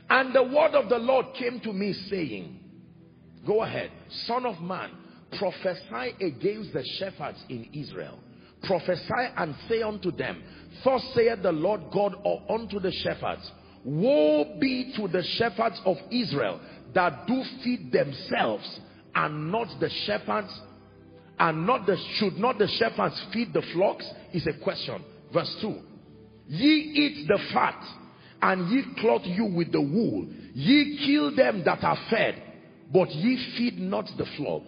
And 0.08 0.34
the 0.34 0.42
word 0.42 0.74
of 0.74 0.88
the 0.88 0.98
Lord 0.98 1.26
came 1.38 1.60
to 1.60 1.72
me 1.72 1.92
saying, 2.10 2.60
Go 3.46 3.62
ahead, 3.62 3.90
son 4.26 4.44
of 4.44 4.60
man, 4.60 4.90
prophesy 5.38 6.14
against 6.20 6.72
the 6.72 6.84
shepherds 6.98 7.38
in 7.48 7.68
Israel. 7.72 8.18
Prophesy 8.64 9.30
and 9.36 9.54
say 9.68 9.82
unto 9.82 10.10
them, 10.10 10.42
Thus 10.84 11.02
saith 11.14 11.42
the 11.42 11.52
Lord 11.52 11.82
God 11.92 12.14
unto 12.48 12.80
the 12.80 12.90
shepherds, 12.90 13.48
Woe 13.84 14.58
be 14.60 14.92
to 14.96 15.06
the 15.06 15.22
shepherds 15.22 15.80
of 15.84 15.96
Israel 16.10 16.60
that 16.94 17.26
do 17.28 17.42
feed 17.62 17.92
themselves 17.92 18.80
and 19.14 19.52
not 19.52 19.68
the 19.78 19.90
shepherds 20.06 20.52
and 21.38 21.66
not 21.66 21.86
the 21.86 21.96
should 22.14 22.38
not 22.38 22.58
the 22.58 22.68
shepherds 22.78 23.20
feed 23.32 23.52
the 23.52 23.62
flocks 23.72 24.06
is 24.32 24.46
a 24.46 24.62
question. 24.62 25.04
Verse 25.32 25.54
2 25.60 25.80
ye 26.48 26.68
eat 26.94 27.28
the 27.28 27.38
fat 27.52 27.82
and 28.42 28.70
ye 28.70 28.84
clothe 29.00 29.24
you 29.24 29.44
with 29.44 29.72
the 29.72 29.80
wool. 29.80 30.26
Ye 30.54 31.04
kill 31.06 31.34
them 31.34 31.62
that 31.64 31.82
are 31.82 31.98
fed, 32.10 32.42
but 32.92 33.10
ye 33.10 33.36
feed 33.56 33.78
not 33.78 34.06
the 34.16 34.26
flock. 34.36 34.62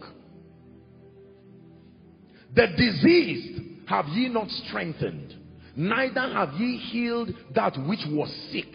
The 2.55 2.67
diseased 2.77 3.61
have 3.89 4.07
ye 4.09 4.29
not 4.29 4.49
strengthened, 4.51 5.35
neither 5.77 6.21
have 6.21 6.55
ye 6.55 6.79
healed 6.79 7.31
that 7.55 7.77
which 7.87 8.05
was 8.09 8.31
sick, 8.51 8.75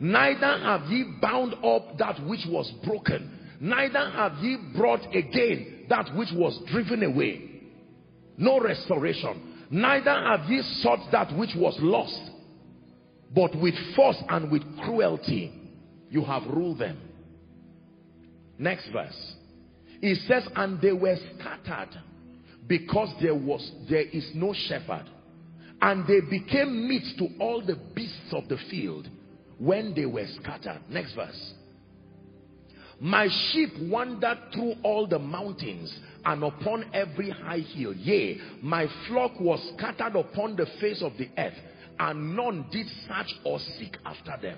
neither 0.00 0.58
have 0.58 0.90
ye 0.90 1.04
bound 1.20 1.54
up 1.64 1.98
that 1.98 2.26
which 2.26 2.44
was 2.48 2.70
broken, 2.84 3.38
neither 3.60 4.10
have 4.10 4.38
ye 4.42 4.56
brought 4.74 5.06
again 5.14 5.71
that 5.88 6.14
which 6.16 6.28
was 6.34 6.58
driven 6.70 7.02
away. 7.02 7.50
No 8.36 8.60
restoration. 8.60 9.66
Neither 9.70 10.10
have 10.10 10.48
ye 10.50 10.62
sought 10.82 11.10
that 11.12 11.36
which 11.36 11.54
was 11.56 11.76
lost, 11.80 12.20
but 13.34 13.54
with 13.60 13.74
force 13.96 14.22
and 14.28 14.50
with 14.50 14.62
cruelty 14.82 15.52
you 16.10 16.22
have 16.24 16.42
ruled 16.46 16.78
them. 16.78 16.98
Next 18.58 18.88
verse. 18.92 19.34
It 20.02 20.18
says, 20.28 20.46
and 20.56 20.80
they 20.80 20.92
were 20.92 21.16
scattered 21.38 21.98
because 22.66 23.08
there 23.22 23.34
was 23.34 23.70
there 23.88 24.02
is 24.02 24.30
no 24.34 24.54
shepherd. 24.68 25.04
And 25.80 26.06
they 26.06 26.20
became 26.20 26.88
meat 26.88 27.04
to 27.18 27.28
all 27.40 27.60
the 27.64 27.76
beasts 27.94 28.32
of 28.32 28.48
the 28.48 28.58
field 28.70 29.08
when 29.58 29.94
they 29.94 30.06
were 30.06 30.26
scattered. 30.40 30.80
Next 30.88 31.14
verse. 31.14 31.54
My 33.02 33.26
sheep 33.50 33.70
wandered 33.90 34.38
through 34.54 34.74
all 34.84 35.08
the 35.08 35.18
mountains 35.18 35.92
and 36.24 36.44
upon 36.44 36.84
every 36.94 37.30
high 37.30 37.58
hill. 37.58 37.92
Yea, 37.94 38.40
my 38.62 38.86
flock 39.08 39.32
was 39.40 39.58
scattered 39.76 40.16
upon 40.16 40.54
the 40.54 40.66
face 40.80 41.02
of 41.02 41.10
the 41.18 41.28
earth, 41.36 41.56
and 41.98 42.36
none 42.36 42.64
did 42.70 42.86
search 43.08 43.34
or 43.44 43.58
seek 43.76 43.96
after 44.06 44.36
them. 44.40 44.56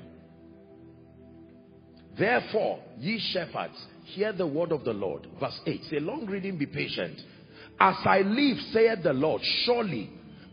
Therefore, 2.18 2.80
ye 2.98 3.18
shepherds, 3.32 3.82
hear 4.04 4.34
the 4.34 4.46
word 4.46 4.72
of 4.72 4.84
the 4.84 4.92
Lord. 4.92 5.26
Verse 5.40 5.58
8. 5.64 5.80
Say, 5.84 6.00
long 6.00 6.26
reading, 6.26 6.58
be 6.58 6.66
patient. 6.66 7.18
As 7.80 7.96
I 8.04 8.18
live, 8.18 8.58
saith 8.72 9.02
the 9.02 9.14
Lord, 9.14 9.40
surely 9.64 10.10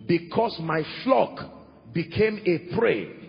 because 0.08 0.58
my 0.62 0.82
flock 1.04 1.39
became 1.92 2.42
a 2.46 2.74
prey, 2.74 3.20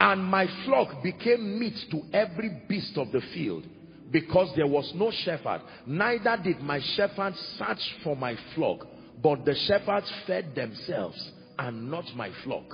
and 0.00 0.24
my 0.24 0.46
flock 0.64 1.02
became 1.02 1.58
meat 1.58 1.76
to 1.90 2.02
every 2.12 2.62
beast 2.68 2.96
of 2.96 3.10
the 3.12 3.20
field, 3.34 3.64
because 4.10 4.52
there 4.56 4.66
was 4.66 4.90
no 4.94 5.10
shepherd, 5.24 5.60
neither 5.86 6.38
did 6.42 6.60
my 6.60 6.80
shepherds 6.94 7.38
search 7.58 7.96
for 8.04 8.16
my 8.16 8.36
flock, 8.54 8.86
but 9.22 9.44
the 9.44 9.54
shepherds 9.66 10.10
fed 10.26 10.54
themselves, 10.54 11.32
and 11.58 11.90
not 11.90 12.04
my 12.14 12.30
flock. 12.44 12.64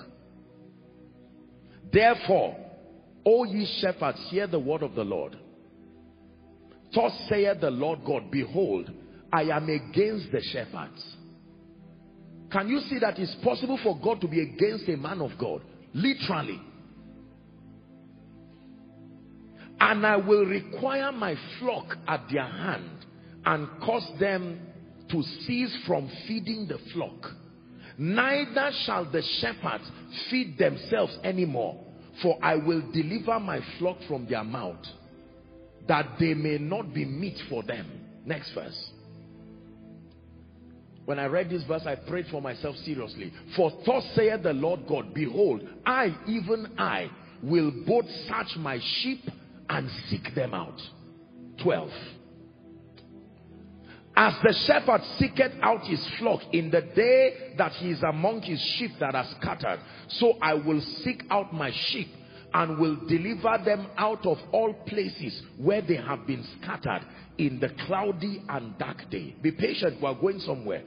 Therefore, 1.93 2.57
O 3.27 3.45
ye 3.45 3.67
shepherds, 3.81 4.19
hear 4.29 4.47
the 4.47 4.59
word 4.59 4.83
of 4.83 4.95
the 4.95 5.05
Lord. 5.05 5.39
Thus 6.95 7.13
saith 7.29 7.61
the 7.61 7.71
Lord 7.71 8.01
God, 8.05 8.31
Behold, 8.31 8.91
I 9.33 9.45
am 9.45 9.69
against 9.69 10.31
the 10.31 10.43
shepherds. 10.53 11.03
Can 12.53 12.69
you 12.69 12.81
see 12.81 12.99
that 13.01 13.19
it's 13.19 13.35
possible 13.43 13.79
for 13.83 13.99
God 13.99 14.21
to 14.21 14.29
be 14.29 14.43
against 14.43 14.89
a 14.89 14.97
man 14.97 15.21
of 15.21 15.31
God? 15.39 15.63
Literally. 15.93 16.61
And 19.85 20.07
I 20.07 20.17
will 20.17 20.47
require 20.47 21.13
my 21.13 21.37
flock 21.61 21.97
at 22.09 22.23
their 22.33 22.47
hand 22.47 23.05
and 23.45 23.69
cause 23.81 24.11
them 24.19 24.61
to 25.11 25.23
cease 25.23 25.77
from 25.87 26.11
feeding 26.27 26.67
the 26.67 26.79
flock. 26.93 27.33
Neither 27.99 28.71
shall 28.85 29.05
the 29.05 29.23
shepherds 29.41 29.85
feed 30.31 30.59
themselves 30.59 31.17
anymore 31.23 31.85
for 32.23 32.39
I 32.43 32.57
will 32.57 32.83
deliver 32.93 33.41
my 33.41 33.61
flock 33.79 33.99
from 34.07 34.27
their 34.29 34.45
mouth, 34.45 34.85
that 35.89 36.17
they 36.19 36.35
may 36.35 36.59
not 36.59 36.95
be 36.95 37.05
meat 37.05 37.39
for 37.49 37.63
them. 37.63 37.87
Next 38.25 38.53
verse. 38.55 38.91
When 41.05 41.19
I 41.19 41.27
read 41.27 41.51
this 41.51 41.65
verse, 41.65 41.83
I 41.85 41.97
prayed 41.97 42.27
for 42.31 42.41
myself 42.41 42.77
seriously. 42.77 43.33
For 43.57 43.71
thus 43.85 44.05
saith 44.15 44.43
the 44.43 44.55
Lord 44.55 44.87
God, 44.89 45.13
Behold, 45.13 45.63
I, 45.85 46.17
even 46.27 46.73
I, 46.79 47.11
will 47.43 47.71
both 47.87 48.07
search 48.27 48.57
my 48.57 48.79
sheep 49.01 49.21
and 49.75 49.91
seek 50.09 50.33
them 50.37 50.55
out. 50.55 50.81
12. 51.59 51.91
As 54.17 54.35
the 54.45 54.53
shepherd 54.53 55.03
seeketh 55.19 55.53
out 55.63 55.85
his 55.85 56.07
flock 56.19 56.41
in 56.53 56.71
the 56.71 56.81
day 56.81 57.55
that 57.59 57.73
he 57.73 57.91
is 57.91 58.01
among 58.05 58.43
his 58.43 58.61
sheep 58.61 58.93
that 59.01 59.17
are 59.17 59.27
scattered, 59.41 59.81
so 60.07 60.35
I 60.41 60.55
will 60.55 60.81
seek 61.03 61.25
out 61.29 61.53
my 61.53 61.73
sheep 61.73 62.09
and 62.53 62.79
will 62.79 62.95
deliver 63.09 63.59
them 63.65 63.89
out 63.97 64.25
of 64.25 64.39
all 64.53 64.73
places 64.87 65.43
where 65.59 65.83
they 65.83 65.97
have 65.97 66.25
been 66.25 66.47
scattered 66.63 67.05
in 67.39 67.59
the 67.59 67.71
cloudy 67.87 68.45
and 68.49 68.79
dark 68.79 69.11
day. 69.11 69.35
Be 69.43 69.51
patient, 69.51 70.01
we 70.01 70.07
are 70.07 70.15
going 70.15 70.39
somewhere. 70.39 70.85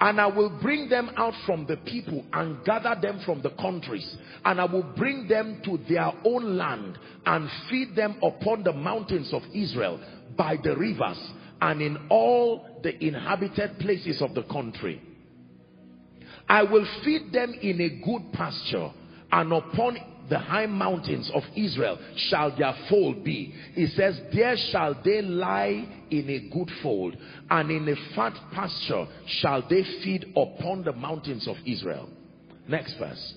And 0.00 0.20
I 0.20 0.26
will 0.26 0.50
bring 0.60 0.88
them 0.88 1.10
out 1.16 1.34
from 1.46 1.66
the 1.66 1.76
people 1.76 2.24
and 2.32 2.64
gather 2.64 3.00
them 3.00 3.20
from 3.24 3.42
the 3.42 3.50
countries. 3.50 4.16
And 4.44 4.60
I 4.60 4.64
will 4.64 4.82
bring 4.82 5.28
them 5.28 5.62
to 5.64 5.78
their 5.88 6.12
own 6.24 6.56
land 6.56 6.98
and 7.24 7.48
feed 7.70 7.94
them 7.94 8.16
upon 8.22 8.64
the 8.64 8.72
mountains 8.72 9.32
of 9.32 9.42
Israel 9.54 10.00
by 10.36 10.56
the 10.62 10.76
rivers 10.76 11.18
and 11.60 11.80
in 11.80 12.08
all 12.10 12.80
the 12.82 13.02
inhabited 13.04 13.78
places 13.78 14.20
of 14.20 14.34
the 14.34 14.42
country. 14.42 15.00
I 16.48 16.64
will 16.64 16.86
feed 17.04 17.32
them 17.32 17.54
in 17.62 17.80
a 17.80 17.88
good 18.04 18.32
pasture 18.32 18.90
and 19.32 19.52
upon 19.52 19.96
the 20.28 20.38
high 20.38 20.66
mountains 20.66 21.30
of 21.34 21.42
Israel 21.56 21.98
shall 22.16 22.56
their 22.56 22.74
fold 22.88 23.24
be. 23.24 23.54
He 23.74 23.86
says, 23.88 24.20
there 24.32 24.56
shall 24.70 25.00
they 25.04 25.20
lie 25.22 25.86
in 26.10 26.30
a 26.30 26.48
good 26.50 26.70
fold 26.82 27.16
and 27.50 27.70
in 27.70 27.88
a 27.88 28.14
fat 28.14 28.34
pasture 28.52 29.06
shall 29.26 29.66
they 29.68 29.82
feed 30.02 30.32
upon 30.36 30.84
the 30.84 30.92
mountains 30.92 31.46
of 31.46 31.56
Israel. 31.66 32.08
Next 32.66 32.96
verse. 32.98 33.34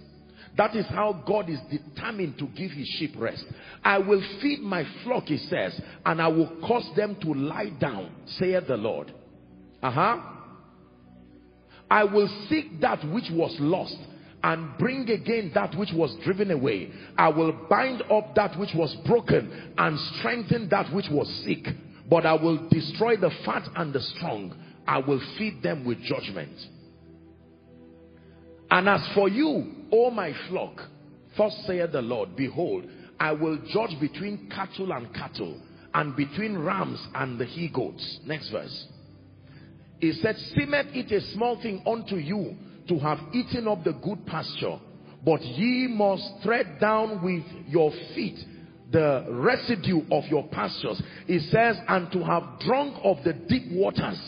That 0.55 0.75
is 0.75 0.88
how 0.88 1.23
God 1.27 1.49
is 1.49 1.59
determined 1.69 2.39
to 2.39 2.47
give 2.47 2.71
his 2.71 2.88
sheep 2.88 3.13
rest. 3.17 3.45
I 3.83 3.99
will 3.99 4.23
feed 4.41 4.61
my 4.61 4.85
flock, 5.03 5.25
he 5.25 5.38
says, 5.38 5.79
and 6.03 6.19
I 6.19 6.29
will 6.29 6.49
cause 6.65 6.89
them 6.95 7.15
to 7.21 7.33
lie 7.33 7.69
down, 7.79 8.11
saith 8.25 8.65
the 8.67 8.77
Lord. 8.77 9.13
Uh-huh. 9.83 10.19
I 11.91 12.03
will 12.05 12.27
seek 12.49 12.81
that 12.81 13.07
which 13.09 13.29
was 13.31 13.55
lost 13.59 13.97
and 14.43 14.77
bring 14.77 15.09
again 15.09 15.51
that 15.55 15.75
which 15.75 15.91
was 15.93 16.15
driven 16.23 16.51
away. 16.51 16.91
I 17.17 17.29
will 17.29 17.51
bind 17.69 18.03
up 18.11 18.35
that 18.35 18.57
which 18.59 18.73
was 18.75 18.95
broken 19.05 19.73
and 19.77 19.99
strengthen 20.17 20.69
that 20.69 20.93
which 20.93 21.07
was 21.09 21.27
sick. 21.45 21.67
But 22.09 22.25
I 22.25 22.33
will 22.33 22.69
destroy 22.69 23.17
the 23.17 23.31
fat 23.45 23.67
and 23.75 23.91
the 23.91 24.01
strong. 24.01 24.55
I 24.88 24.99
will 24.99 25.21
feed 25.38 25.61
them 25.61 25.85
with 25.85 26.01
judgment. 26.01 26.55
And 28.69 28.88
as 28.88 29.05
for 29.13 29.27
you, 29.27 29.73
O 29.91 30.11
my 30.11 30.33
flock, 30.49 30.81
thus 31.38 31.55
saith 31.65 31.91
the 31.91 32.01
Lord, 32.01 32.35
behold, 32.35 32.85
I 33.19 33.31
will 33.31 33.57
judge 33.69 33.99
between 33.99 34.49
cattle 34.49 34.91
and 34.91 35.13
cattle, 35.13 35.59
and 35.93 36.15
between 36.15 36.57
rams 36.57 37.05
and 37.15 37.39
the 37.39 37.45
he 37.45 37.69
goats. 37.69 38.19
Next 38.25 38.49
verse. 38.49 38.88
He 39.99 40.13
said, 40.13 40.38
Seemeth 40.55 40.95
it 40.95 41.11
a 41.11 41.21
small 41.33 41.59
thing 41.61 41.81
unto 41.88 42.17
you 42.17 42.55
to 42.88 42.99
have 42.99 43.19
eaten 43.33 43.67
up 43.67 43.83
the 43.83 43.93
good 43.93 44.25
pasture, 44.25 44.79
but 45.23 45.41
ye 45.41 45.88
must 45.88 46.43
tread 46.43 46.79
down 46.79 47.23
with 47.23 47.43
your 47.67 47.91
feet 48.15 48.38
the 48.91 49.25
residue 49.29 50.01
of 50.11 50.23
your 50.25 50.47
pastures. 50.47 51.01
It 51.27 51.41
says, 51.51 51.77
and 51.88 52.11
to 52.11 52.23
have 52.23 52.59
drunk 52.61 52.95
of 53.03 53.17
the 53.23 53.33
deep 53.33 53.71
waters, 53.71 54.19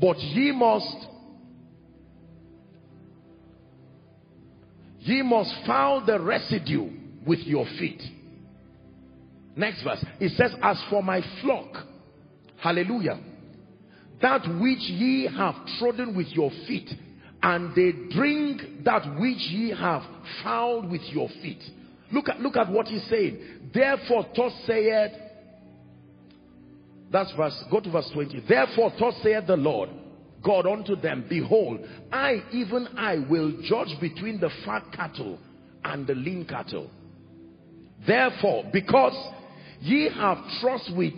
but 0.00 0.18
ye 0.18 0.52
must 0.52 1.08
Ye 5.00 5.22
must 5.22 5.54
foul 5.64 6.04
the 6.04 6.20
residue 6.20 6.90
with 7.26 7.38
your 7.40 7.64
feet. 7.78 8.02
Next 9.56 9.82
verse. 9.82 10.04
It 10.20 10.32
says, 10.36 10.52
As 10.62 10.82
for 10.90 11.02
my 11.02 11.22
flock, 11.40 11.86
hallelujah, 12.58 13.18
that 14.20 14.42
which 14.60 14.80
ye 14.80 15.26
have 15.34 15.54
trodden 15.78 16.14
with 16.14 16.26
your 16.28 16.50
feet, 16.66 16.90
and 17.42 17.74
they 17.74 17.92
drink 18.14 18.84
that 18.84 19.18
which 19.18 19.38
ye 19.38 19.70
have 19.70 20.02
found 20.42 20.90
with 20.90 21.02
your 21.10 21.28
feet. 21.42 21.62
Look 22.12 22.28
at, 22.28 22.40
look 22.40 22.56
at 22.56 22.70
what 22.70 22.86
he's 22.88 23.04
saying. 23.08 23.38
Therefore, 23.72 24.26
thus 24.34 24.52
saith, 24.66 25.12
that's 27.12 27.32
verse, 27.36 27.64
go 27.70 27.80
to 27.80 27.90
verse 27.90 28.10
20. 28.12 28.44
Therefore, 28.48 28.92
thus 28.98 29.14
saith 29.22 29.46
the 29.46 29.56
Lord, 29.56 29.90
God 30.44 30.66
unto 30.66 30.96
them, 30.96 31.26
Behold, 31.28 31.80
I, 32.12 32.42
even 32.52 32.88
I, 32.96 33.18
will 33.28 33.60
judge 33.62 33.98
between 34.00 34.40
the 34.40 34.50
fat 34.64 34.84
cattle 34.94 35.38
and 35.84 36.06
the 36.06 36.14
lean 36.14 36.44
cattle. 36.44 36.90
Therefore, 38.06 38.64
because 38.72 39.16
ye 39.80 40.10
have 40.14 40.38
trust 40.60 40.90
with 40.96 41.14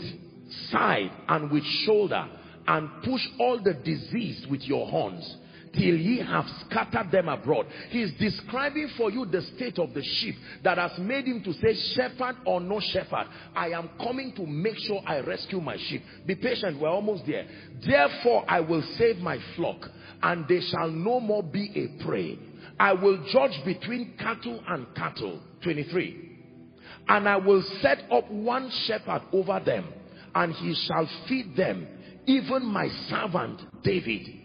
side 0.70 1.10
and 1.28 1.50
with 1.50 1.64
shoulder, 1.86 2.28
and 2.66 2.88
push 3.02 3.20
all 3.38 3.60
the 3.62 3.74
disease 3.74 4.46
with 4.50 4.62
your 4.62 4.86
horns, 4.86 5.36
till 5.72 5.96
ye 5.96 6.18
have 6.18 6.46
scattered 6.66 7.10
them 7.10 7.28
abroad. 7.28 7.66
He 7.90 8.02
is 8.02 8.12
describing 8.18 8.90
for 8.96 9.10
you 9.10 9.24
the 9.26 9.42
state 9.42 9.78
of 9.78 9.94
the 9.94 10.02
sheep 10.02 10.34
that 10.64 10.78
has 10.78 10.98
made 10.98 11.26
him 11.26 11.42
to 11.44 11.52
say, 11.54 11.74
shepherd 11.94 12.36
or 12.44 12.60
no 12.60 12.80
shepherd, 12.80 13.26
I 13.54 13.68
am 13.68 13.90
coming 13.98 14.32
to 14.36 14.46
make 14.46 14.76
sure 14.78 15.00
I 15.06 15.20
rescue 15.20 15.60
my 15.60 15.76
sheep. 15.76 16.02
Be 16.26 16.34
patient, 16.34 16.80
we're 16.80 16.88
almost 16.88 17.24
there. 17.26 17.46
Therefore, 17.86 18.44
I 18.48 18.60
will 18.60 18.82
save 18.96 19.18
my 19.18 19.38
flock, 19.56 19.88
and 20.22 20.46
they 20.48 20.60
shall 20.60 20.90
no 20.90 21.20
more 21.20 21.42
be 21.42 21.70
a 21.74 22.04
prey. 22.04 22.38
I 22.78 22.92
will 22.94 23.24
judge 23.30 23.62
between 23.64 24.14
cattle 24.18 24.62
and 24.66 24.86
cattle. 24.94 25.40
23. 25.62 26.28
And 27.08 27.28
I 27.28 27.36
will 27.36 27.62
set 27.80 28.10
up 28.10 28.30
one 28.30 28.70
shepherd 28.86 29.22
over 29.32 29.60
them, 29.64 29.86
and 30.34 30.52
he 30.54 30.74
shall 30.74 31.08
feed 31.28 31.56
them, 31.56 31.86
even 32.26 32.64
my 32.64 32.88
servant 33.08 33.60
David. 33.82 34.39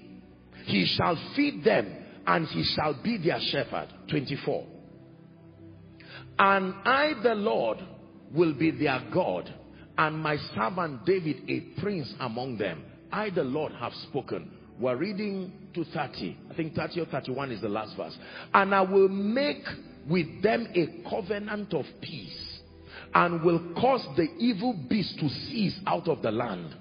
He 0.65 0.85
shall 0.85 1.17
feed 1.35 1.63
them, 1.63 1.95
and 2.25 2.47
he 2.47 2.63
shall 2.75 2.93
be 3.01 3.17
their 3.17 3.39
shepherd. 3.39 3.87
24. 4.09 4.65
And 6.37 6.73
I, 6.83 7.13
the 7.23 7.35
Lord, 7.35 7.77
will 8.33 8.53
be 8.53 8.71
their 8.71 9.01
God, 9.13 9.53
and 9.97 10.17
my 10.17 10.37
servant 10.55 11.05
David 11.05 11.49
a 11.49 11.81
prince 11.81 12.13
among 12.19 12.57
them. 12.57 12.83
I, 13.11 13.29
the 13.29 13.43
Lord, 13.43 13.71
have 13.73 13.93
spoken. 14.09 14.51
We're 14.79 14.97
reading 14.97 15.53
to 15.73 15.85
30. 15.85 16.37
I 16.51 16.53
think 16.55 16.75
30 16.75 17.01
or 17.01 17.05
31 17.05 17.51
is 17.51 17.61
the 17.61 17.69
last 17.69 17.95
verse. 17.95 18.17
And 18.53 18.75
I 18.75 18.81
will 18.81 19.07
make 19.07 19.63
with 20.09 20.43
them 20.43 20.67
a 20.75 21.09
covenant 21.09 21.73
of 21.73 21.85
peace 22.01 22.59
and 23.13 23.41
will 23.41 23.73
cause 23.79 24.05
the 24.17 24.27
evil 24.37 24.73
beast 24.89 25.17
to 25.19 25.29
cease 25.29 25.79
out 25.87 26.09
of 26.09 26.21
the 26.21 26.31
land. 26.31 26.75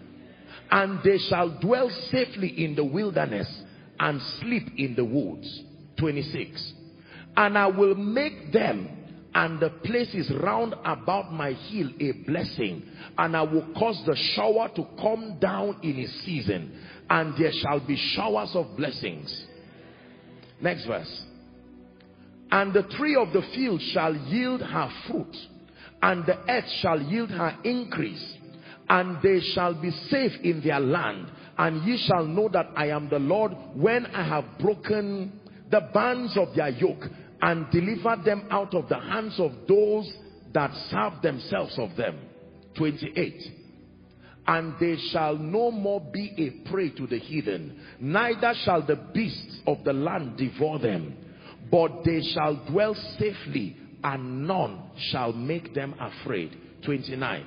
And 0.71 0.99
they 1.05 1.19
shall 1.19 1.61
dwell 1.61 1.89
safely 2.11 2.65
in 2.65 2.75
the 2.75 2.85
wilderness 2.85 3.47
and 3.99 4.21
sleep 4.41 4.69
in 4.77 4.95
the 4.95 5.05
woods. 5.05 5.63
26. 5.99 6.73
And 7.37 7.57
I 7.57 7.67
will 7.67 7.95
make 7.95 8.53
them 8.53 8.89
and 9.35 9.59
the 9.59 9.71
places 9.71 10.31
round 10.41 10.75
about 10.85 11.33
my 11.33 11.53
hill 11.53 11.91
a 12.01 12.13
blessing. 12.27 12.83
And 13.19 13.37
I 13.37 13.43
will 13.43 13.67
cause 13.77 14.01
the 14.07 14.17
shower 14.17 14.71
to 14.77 14.87
come 15.01 15.39
down 15.41 15.79
in 15.83 15.99
its 15.99 16.13
season. 16.25 16.81
And 17.11 17.35
there 17.37 17.53
shall 17.53 17.81
be 17.81 17.97
showers 18.15 18.51
of 18.55 18.77
blessings. 18.77 19.47
Next 20.61 20.87
verse. 20.87 21.23
And 22.51 22.73
the 22.73 22.85
tree 22.85 23.17
of 23.17 23.33
the 23.33 23.43
field 23.55 23.83
shall 23.93 24.15
yield 24.15 24.63
her 24.63 24.91
fruit 25.09 25.37
and 26.05 26.27
the 26.27 26.39
earth 26.51 26.69
shall 26.81 27.01
yield 27.01 27.31
her 27.31 27.57
increase 27.65 28.37
and 28.91 29.17
they 29.23 29.41
shall 29.41 29.75
be 29.75 29.91
safe 29.91 30.33
in 30.43 30.61
their 30.63 30.79
land 30.79 31.31
and 31.59 31.85
ye 31.85 32.03
shall 32.07 32.25
know 32.25 32.49
that 32.49 32.71
I 32.77 32.89
am 32.89 33.09
the 33.09 33.19
Lord 33.19 33.53
when 33.75 34.07
I 34.07 34.25
have 34.27 34.45
broken 34.59 35.41
the 35.71 35.89
bands 35.93 36.37
of 36.37 36.55
their 36.55 36.71
yoke 36.71 37.05
and 37.43 37.71
delivered 37.71 38.25
them 38.25 38.47
out 38.51 38.75
of 38.75 38.89
the 38.89 38.99
hands 38.99 39.39
of 39.39 39.53
those 39.69 40.13
that 40.53 40.71
serve 40.91 41.21
themselves 41.23 41.79
of 41.79 41.97
them 41.97 42.19
28 42.77 43.35
and 44.47 44.75
they 44.79 44.97
shall 45.11 45.37
no 45.37 45.71
more 45.71 46.01
be 46.13 46.33
a 46.37 46.69
prey 46.71 46.91
to 46.91 47.07
the 47.07 47.19
heathen 47.19 47.81
neither 47.99 48.53
shall 48.65 48.87
the 48.87 48.97
beasts 49.13 49.61
of 49.67 49.83
the 49.85 49.93
land 49.93 50.37
devour 50.37 50.79
them 50.79 51.17
but 51.71 52.05
they 52.05 52.21
shall 52.35 52.55
dwell 52.67 52.95
safely 53.19 53.77
and 54.05 54.47
none 54.47 54.83
shall 55.11 55.33
make 55.33 55.75
them 55.75 55.95
afraid. 55.99 56.57
29. 56.85 57.47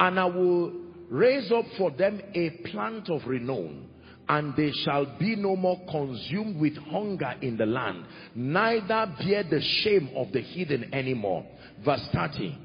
And 0.00 0.18
I 0.18 0.24
will 0.24 0.72
raise 1.12 1.52
up 1.52 1.66
for 1.76 1.90
them 1.90 2.20
a 2.34 2.50
plant 2.70 3.10
of 3.10 3.20
renown, 3.26 3.86
and 4.28 4.56
they 4.56 4.72
shall 4.84 5.18
be 5.18 5.36
no 5.36 5.54
more 5.54 5.78
consumed 5.90 6.58
with 6.58 6.74
hunger 6.76 7.34
in 7.42 7.56
the 7.58 7.66
land, 7.66 8.06
neither 8.34 9.12
bear 9.18 9.42
the 9.44 9.60
shame 9.60 10.08
of 10.16 10.32
the 10.32 10.40
heathen 10.40 10.92
anymore. 10.94 11.44
Verse 11.84 12.08
30. 12.14 12.58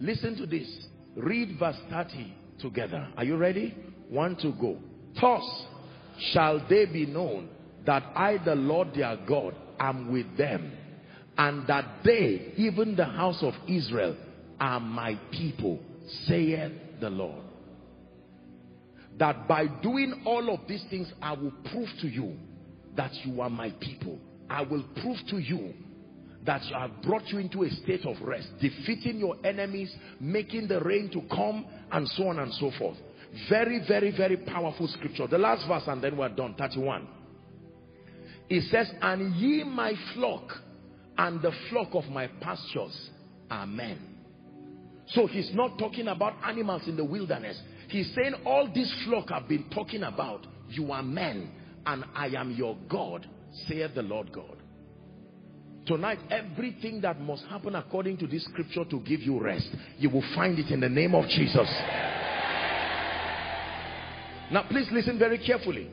Listen 0.00 0.36
to 0.36 0.46
this. 0.46 0.68
Read 1.14 1.56
verse 1.58 1.78
30 1.88 2.34
together. 2.58 3.08
Are 3.16 3.24
you 3.24 3.36
ready? 3.36 3.76
One 4.08 4.34
to 4.36 4.50
go. 4.60 4.78
Thus 5.20 5.66
shall 6.32 6.66
they 6.68 6.86
be 6.86 7.06
known 7.06 7.48
that 7.86 8.02
I, 8.16 8.38
the 8.44 8.56
Lord 8.56 8.88
their 8.94 9.16
God, 9.28 9.54
am 9.78 10.10
with 10.10 10.36
them 10.36 10.72
and 11.38 11.64
that 11.68 12.02
they, 12.04 12.52
even 12.56 12.96
the 12.96 13.04
house 13.04 13.42
of 13.42 13.54
Israel, 13.68 14.16
are 14.58 14.80
my 14.80 15.18
people, 15.30 15.78
saith 16.26 16.72
the 17.00 17.10
Lord. 17.10 17.42
That 19.18 19.46
by 19.46 19.66
doing 19.66 20.22
all 20.26 20.52
of 20.52 20.60
these 20.66 20.84
things, 20.90 21.12
I 21.22 21.32
will 21.32 21.52
prove 21.70 21.88
to 22.00 22.08
you 22.08 22.36
that 22.96 23.12
you 23.24 23.40
are 23.40 23.50
my 23.50 23.70
people. 23.80 24.18
I 24.50 24.62
will 24.62 24.84
prove 25.00 25.18
to 25.30 25.38
you 25.38 25.72
that 26.44 26.62
I 26.74 26.82
have 26.82 27.02
brought 27.02 27.26
you 27.28 27.38
into 27.38 27.62
a 27.62 27.70
state 27.70 28.04
of 28.04 28.16
rest, 28.20 28.48
defeating 28.60 29.18
your 29.18 29.36
enemies, 29.44 29.94
making 30.20 30.68
the 30.68 30.80
rain 30.80 31.10
to 31.12 31.22
come, 31.34 31.64
and 31.90 32.06
so 32.08 32.28
on 32.28 32.38
and 32.38 32.52
so 32.54 32.70
forth. 32.78 32.96
Very, 33.48 33.80
very, 33.88 34.14
very 34.16 34.36
powerful 34.36 34.86
scripture. 34.88 35.26
The 35.26 35.38
last 35.38 35.66
verse, 35.66 35.84
and 35.86 36.02
then 36.02 36.16
we're 36.16 36.28
done. 36.28 36.54
31. 36.58 37.08
It 38.48 38.62
says, 38.70 38.90
and 39.00 39.34
ye 39.36 39.64
my 39.64 39.94
flock 40.14 40.50
and 41.16 41.40
the 41.40 41.52
flock 41.70 41.88
of 41.92 42.04
my 42.06 42.26
pastures 42.26 43.10
are 43.50 43.66
men. 43.66 44.13
So 45.14 45.26
he's 45.26 45.50
not 45.54 45.78
talking 45.78 46.08
about 46.08 46.34
animals 46.44 46.82
in 46.86 46.96
the 46.96 47.04
wilderness. 47.04 47.60
He's 47.88 48.12
saying 48.14 48.34
all 48.44 48.68
this 48.74 48.92
flock 49.04 49.30
I've 49.30 49.48
been 49.48 49.70
talking 49.70 50.02
about, 50.02 50.46
you 50.68 50.90
are 50.92 51.02
men 51.02 51.50
and 51.86 52.04
I 52.14 52.28
am 52.28 52.50
your 52.52 52.76
God, 52.88 53.28
saith 53.68 53.94
the 53.94 54.02
Lord 54.02 54.32
God. 54.32 54.56
Tonight, 55.86 56.18
everything 56.30 57.02
that 57.02 57.20
must 57.20 57.44
happen 57.44 57.74
according 57.74 58.16
to 58.18 58.26
this 58.26 58.44
scripture 58.44 58.84
to 58.86 59.00
give 59.00 59.20
you 59.20 59.38
rest, 59.38 59.68
you 59.98 60.08
will 60.08 60.24
find 60.34 60.58
it 60.58 60.70
in 60.70 60.80
the 60.80 60.88
name 60.88 61.14
of 61.14 61.28
Jesus. 61.28 61.68
Now, 64.50 64.66
please 64.68 64.88
listen 64.90 65.18
very 65.18 65.38
carefully. 65.38 65.90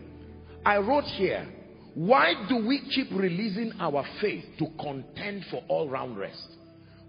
I 0.65 0.78
wrote 0.78 1.03
here, 1.03 1.45
why 1.93 2.34
do 2.47 2.65
we 2.65 2.82
keep 2.95 3.11
releasing 3.11 3.74
our 3.80 4.05
faith 4.22 4.45
to 4.59 4.67
contend 4.80 5.45
for 5.51 5.61
all-round 5.67 6.17
rest? 6.17 6.47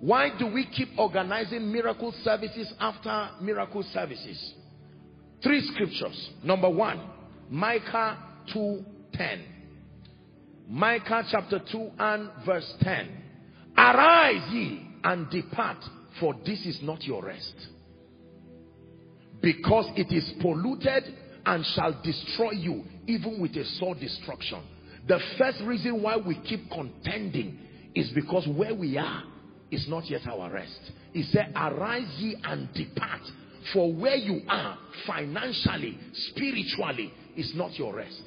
Why 0.02 0.36
do 0.36 0.48
we 0.48 0.66
keep 0.66 0.88
organizing 0.98 1.70
miracle 1.70 2.12
services 2.24 2.74
after 2.80 3.30
miracle 3.40 3.84
services? 3.94 4.54
Three 5.44 5.60
scriptures. 5.72 6.30
Number 6.42 6.68
one, 6.68 7.08
Micah 7.48 8.18
2.10. 8.52 9.42
Micah 10.68 11.22
chapter 11.30 11.60
2 11.70 11.90
and 12.00 12.30
verse 12.44 12.74
10. 12.80 13.10
Arise 13.78 14.52
ye 14.52 14.84
and 15.04 15.30
depart, 15.30 15.78
for 16.18 16.34
this 16.44 16.66
is 16.66 16.80
not 16.82 17.04
your 17.04 17.24
rest. 17.24 17.54
Because 19.40 19.88
it 19.94 20.12
is 20.12 20.28
polluted 20.40 21.04
and 21.46 21.64
shall 21.76 21.96
destroy 22.02 22.50
you 22.50 22.82
even 23.06 23.40
with 23.40 23.52
a 23.52 23.64
sore 23.78 23.94
destruction. 23.94 24.64
The 25.06 25.20
first 25.38 25.62
reason 25.64 26.02
why 26.02 26.16
we 26.16 26.40
keep 26.40 26.68
contending 26.72 27.60
is 27.94 28.10
because 28.16 28.48
where 28.48 28.74
we 28.74 28.98
are 28.98 29.22
is 29.72 29.88
not 29.88 30.08
yet 30.08 30.20
our 30.28 30.50
rest. 30.50 30.92
He 31.12 31.22
said, 31.24 31.52
arise 31.56 32.14
ye 32.18 32.36
and 32.44 32.72
depart. 32.74 33.22
For 33.72 33.92
where 33.92 34.16
you 34.16 34.42
are 34.48 34.78
financially, 35.06 35.98
spiritually, 36.12 37.12
is 37.36 37.52
not 37.54 37.78
your 37.78 37.94
rest. 37.94 38.22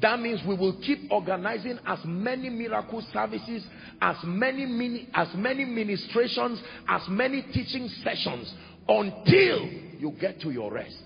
That 0.00 0.20
means 0.20 0.40
we 0.46 0.56
will 0.56 0.78
keep 0.84 1.10
organizing 1.10 1.78
as 1.86 1.98
many 2.04 2.50
miracle 2.50 3.02
services, 3.12 3.64
as 4.00 4.16
many, 4.24 4.66
mini, 4.66 5.08
as 5.14 5.28
many 5.34 5.64
ministrations, 5.64 6.60
as 6.88 7.02
many 7.08 7.42
teaching 7.52 7.88
sessions 8.04 8.52
until 8.88 9.68
you 9.98 10.14
get 10.20 10.40
to 10.40 10.50
your 10.50 10.72
rest. 10.72 11.02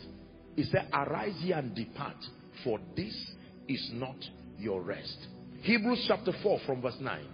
He 0.56 0.64
said, 0.64 0.88
arise 0.92 1.36
ye 1.40 1.52
and 1.52 1.74
depart, 1.74 2.16
for 2.64 2.78
this 2.96 3.14
is 3.68 3.90
not 3.94 4.16
your 4.58 4.82
rest. 4.82 5.16
Hebrews 5.62 6.04
chapter 6.08 6.32
4 6.42 6.60
from 6.66 6.82
verse 6.82 6.98
9. 7.00 7.26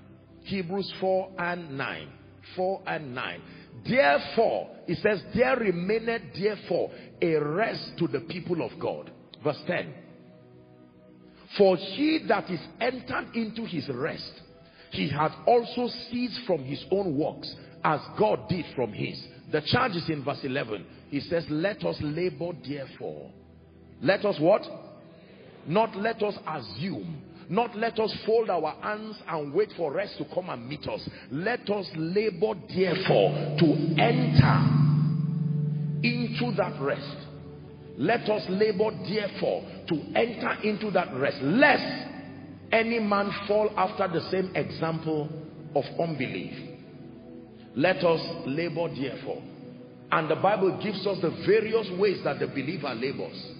Hebrews 0.48 0.92
4 1.00 1.30
and 1.38 1.76
9. 1.76 2.08
4 2.56 2.82
and 2.86 3.14
9. 3.14 3.42
Therefore, 3.88 4.70
it 4.86 4.98
says, 5.02 5.22
there 5.34 5.56
remaineth 5.56 6.22
therefore 6.38 6.90
a 7.22 7.36
rest 7.36 7.92
to 7.98 8.08
the 8.08 8.20
people 8.20 8.62
of 8.62 8.78
God. 8.80 9.10
Verse 9.44 9.60
10. 9.66 9.94
For 11.56 11.76
he 11.76 12.24
that 12.28 12.50
is 12.50 12.60
entered 12.80 13.34
into 13.34 13.64
his 13.64 13.88
rest, 13.88 14.32
he 14.90 15.08
hath 15.08 15.32
also 15.46 15.88
ceased 16.10 16.40
from 16.46 16.64
his 16.64 16.84
own 16.90 17.16
works, 17.16 17.54
as 17.84 18.00
God 18.18 18.48
did 18.48 18.64
from 18.74 18.92
his. 18.92 19.22
The 19.52 19.62
charge 19.66 19.92
is 19.92 20.08
in 20.08 20.24
verse 20.24 20.40
11. 20.42 20.84
He 21.10 21.20
says, 21.20 21.44
let 21.48 21.84
us 21.84 21.96
labor 22.00 22.52
therefore. 22.66 23.30
Let 24.02 24.24
us 24.24 24.36
what? 24.40 24.62
Not 25.66 25.96
let 25.96 26.22
us 26.22 26.34
assume. 26.46 27.22
Not 27.48 27.74
let 27.76 27.98
us 27.98 28.14
fold 28.26 28.50
our 28.50 28.74
hands 28.82 29.16
and 29.26 29.54
wait 29.54 29.72
for 29.76 29.90
rest 29.92 30.18
to 30.18 30.26
come 30.34 30.50
and 30.50 30.68
meet 30.68 30.86
us. 30.86 31.08
Let 31.30 31.68
us 31.70 31.88
labor 31.96 32.54
therefore 32.68 33.56
to 33.58 33.94
enter 33.98 34.78
into 36.02 36.54
that 36.56 36.78
rest. 36.80 37.16
Let 37.96 38.28
us 38.28 38.44
labor 38.50 38.90
therefore 39.08 39.62
to 39.88 39.94
enter 40.14 40.52
into 40.62 40.90
that 40.90 41.14
rest, 41.16 41.38
lest 41.42 42.08
any 42.70 42.98
man 42.98 43.30
fall 43.48 43.70
after 43.76 44.06
the 44.08 44.20
same 44.30 44.54
example 44.54 45.28
of 45.74 45.84
unbelief. 45.98 46.52
Let 47.74 48.04
us 48.04 48.20
labor 48.46 48.88
therefore. 48.94 49.42
And 50.12 50.30
the 50.30 50.36
Bible 50.36 50.78
gives 50.82 51.06
us 51.06 51.18
the 51.22 51.30
various 51.46 51.88
ways 51.98 52.22
that 52.24 52.38
the 52.40 52.46
believer 52.46 52.94
labors. 52.94 53.52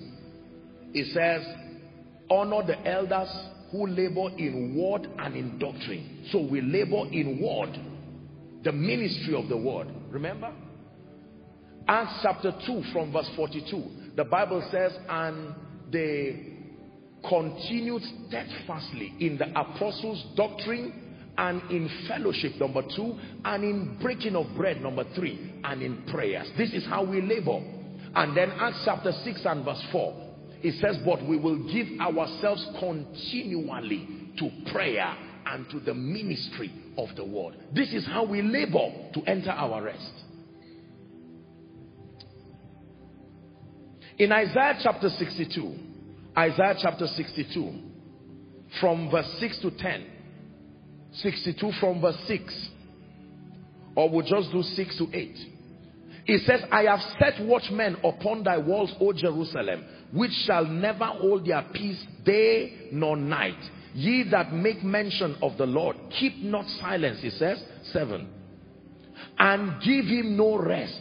It 0.92 1.12
says, 1.14 1.42
honor 2.30 2.66
the 2.66 2.78
elders 2.86 3.28
who 3.70 3.86
labor 3.86 4.30
in 4.36 4.76
word 4.76 5.08
and 5.18 5.36
in 5.36 5.58
doctrine. 5.58 6.26
So 6.30 6.40
we 6.40 6.60
labor 6.60 7.06
in 7.12 7.40
word, 7.42 7.78
the 8.64 8.72
ministry 8.72 9.34
of 9.34 9.48
the 9.48 9.56
word. 9.56 9.88
Remember? 10.10 10.52
Acts 11.86 12.20
chapter 12.22 12.52
2 12.66 12.82
from 12.92 13.12
verse 13.12 13.28
42. 13.36 14.14
The 14.16 14.24
Bible 14.24 14.66
says, 14.70 14.92
and 15.08 15.54
they 15.90 16.54
continued 17.28 18.02
steadfastly 18.28 19.14
in 19.20 19.38
the 19.38 19.48
apostles' 19.58 20.24
doctrine 20.36 21.04
and 21.36 21.62
in 21.70 21.88
fellowship, 22.08 22.52
number 22.58 22.82
two, 22.96 23.16
and 23.44 23.62
in 23.62 23.98
breaking 24.02 24.34
of 24.34 24.46
bread, 24.56 24.80
number 24.82 25.04
three, 25.14 25.54
and 25.64 25.82
in 25.82 26.02
prayers. 26.10 26.48
This 26.58 26.72
is 26.72 26.84
how 26.86 27.04
we 27.04 27.22
labor. 27.22 27.60
And 28.14 28.36
then 28.36 28.50
Acts 28.52 28.82
chapter 28.84 29.12
6 29.12 29.40
and 29.44 29.64
verse 29.64 29.82
4, 29.92 30.27
it 30.62 30.74
says, 30.80 30.98
but 31.04 31.24
we 31.24 31.36
will 31.36 31.58
give 31.72 31.86
ourselves 32.00 32.66
continually 32.78 34.32
to 34.38 34.50
prayer 34.72 35.16
and 35.46 35.68
to 35.70 35.80
the 35.80 35.94
ministry 35.94 36.72
of 36.96 37.08
the 37.16 37.24
word. 37.24 37.54
This 37.74 37.92
is 37.92 38.06
how 38.06 38.24
we 38.24 38.42
labor 38.42 39.10
to 39.14 39.22
enter 39.22 39.50
our 39.50 39.82
rest. 39.82 40.12
In 44.18 44.32
Isaiah 44.32 44.78
chapter 44.82 45.08
62, 45.08 45.76
Isaiah 46.36 46.74
chapter 46.82 47.06
62, 47.06 47.72
from 48.80 49.10
verse 49.10 49.32
6 49.38 49.60
to 49.62 49.70
10, 49.70 50.06
62 51.12 51.72
from 51.78 52.00
verse 52.00 52.18
6, 52.26 52.68
or 53.94 54.10
we'll 54.10 54.26
just 54.26 54.50
do 54.50 54.62
6 54.62 54.98
to 54.98 55.06
8. 55.12 55.36
It 56.26 56.42
says, 56.46 56.60
I 56.70 56.82
have 56.82 57.00
set 57.18 57.44
watchmen 57.46 57.96
upon 58.04 58.42
thy 58.42 58.58
walls, 58.58 58.92
O 59.00 59.12
Jerusalem, 59.12 59.84
which 60.12 60.32
shall 60.46 60.64
never 60.64 61.04
hold 61.04 61.46
their 61.46 61.64
peace 61.72 62.02
day 62.24 62.88
nor 62.92 63.16
night. 63.16 63.58
Ye 63.94 64.24
that 64.30 64.52
make 64.52 64.82
mention 64.82 65.36
of 65.42 65.56
the 65.56 65.66
Lord, 65.66 65.96
keep 66.18 66.36
not 66.38 66.66
silence, 66.80 67.20
he 67.20 67.30
says. 67.30 67.62
7. 67.92 68.28
And 69.38 69.82
give 69.82 70.04
him 70.04 70.36
no 70.36 70.56
rest 70.58 71.00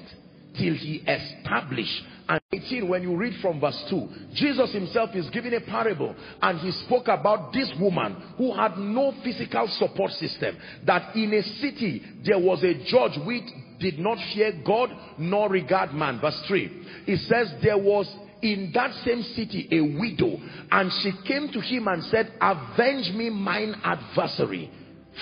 till 0.58 0.74
he 0.74 1.04
establish 1.08 2.04
and 2.30 2.42
18 2.52 2.90
when 2.90 3.04
you 3.04 3.16
read 3.16 3.34
from 3.42 3.60
verse 3.60 3.82
2 3.90 4.08
jesus 4.34 4.74
himself 4.74 5.12
is 5.14 5.30
giving 5.30 5.54
a 5.54 5.62
parable 5.62 6.16
and 6.42 6.60
he 6.60 6.72
spoke 6.86 7.08
about 7.08 7.54
this 7.54 7.72
woman 7.80 8.16
who 8.38 8.54
had 8.54 8.78
no 8.78 9.14
physical 9.24 9.68
support 9.78 10.12
system 10.12 10.58
that 10.86 11.16
in 11.16 11.34
a 11.34 11.44
city 11.62 12.02
there 12.26 12.40
was 12.40 12.64
a 12.64 12.74
judge 12.86 13.18
which 13.26 13.44
did 13.80 14.00
not 14.00 14.18
fear 14.34 14.52
god 14.66 14.90
nor 15.18 15.50
regard 15.50 15.94
man 15.94 16.20
verse 16.20 16.40
3 16.48 16.66
it 17.08 17.20
says 17.28 17.54
there 17.64 17.78
was 17.78 18.08
in 18.42 18.72
that 18.74 18.94
same 19.06 19.24
city 19.36 19.68
a 19.72 19.82
widow 19.82 20.38
and 20.72 20.92
she 21.02 21.12
came 21.28 21.50
to 21.52 21.60
him 21.60 21.88
and 21.88 22.04
said 22.06 22.32
avenge 22.42 23.14
me 23.16 23.30
mine 23.30 23.76
adversary. 23.84 24.70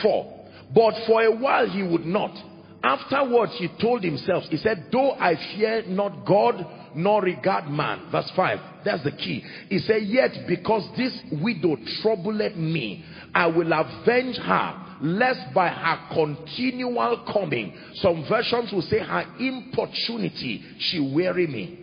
4 0.01 0.33
but 0.73 0.93
for 1.05 1.23
a 1.23 1.31
while 1.31 1.69
he 1.69 1.83
would 1.83 2.05
not. 2.05 2.35
Afterwards 2.83 3.53
he 3.57 3.69
told 3.79 4.03
himself 4.03 4.43
he 4.45 4.57
said 4.57 4.87
though 4.91 5.11
i 5.11 5.35
fear 5.55 5.83
not 5.87 6.25
god 6.25 6.65
nor 6.95 7.21
regard 7.21 7.69
man. 7.69 8.09
Verse 8.11 8.31
5 8.35 8.59
that's 8.83 9.03
the 9.03 9.11
key. 9.11 9.43
He 9.69 9.79
said 9.79 10.03
yet 10.03 10.31
because 10.47 10.87
this 10.97 11.17
widow 11.41 11.77
troubled 12.01 12.55
me 12.57 13.05
i 13.33 13.47
will 13.47 13.71
avenge 13.71 14.37
her 14.37 14.81
lest 15.01 15.53
by 15.53 15.67
her 15.67 16.13
continual 16.13 17.25
coming 17.31 17.73
some 17.95 18.25
versions 18.29 18.71
will 18.71 18.81
say 18.81 18.99
her 18.99 19.25
importunity 19.39 20.63
she 20.79 20.99
weary 21.13 21.47
me. 21.47 21.79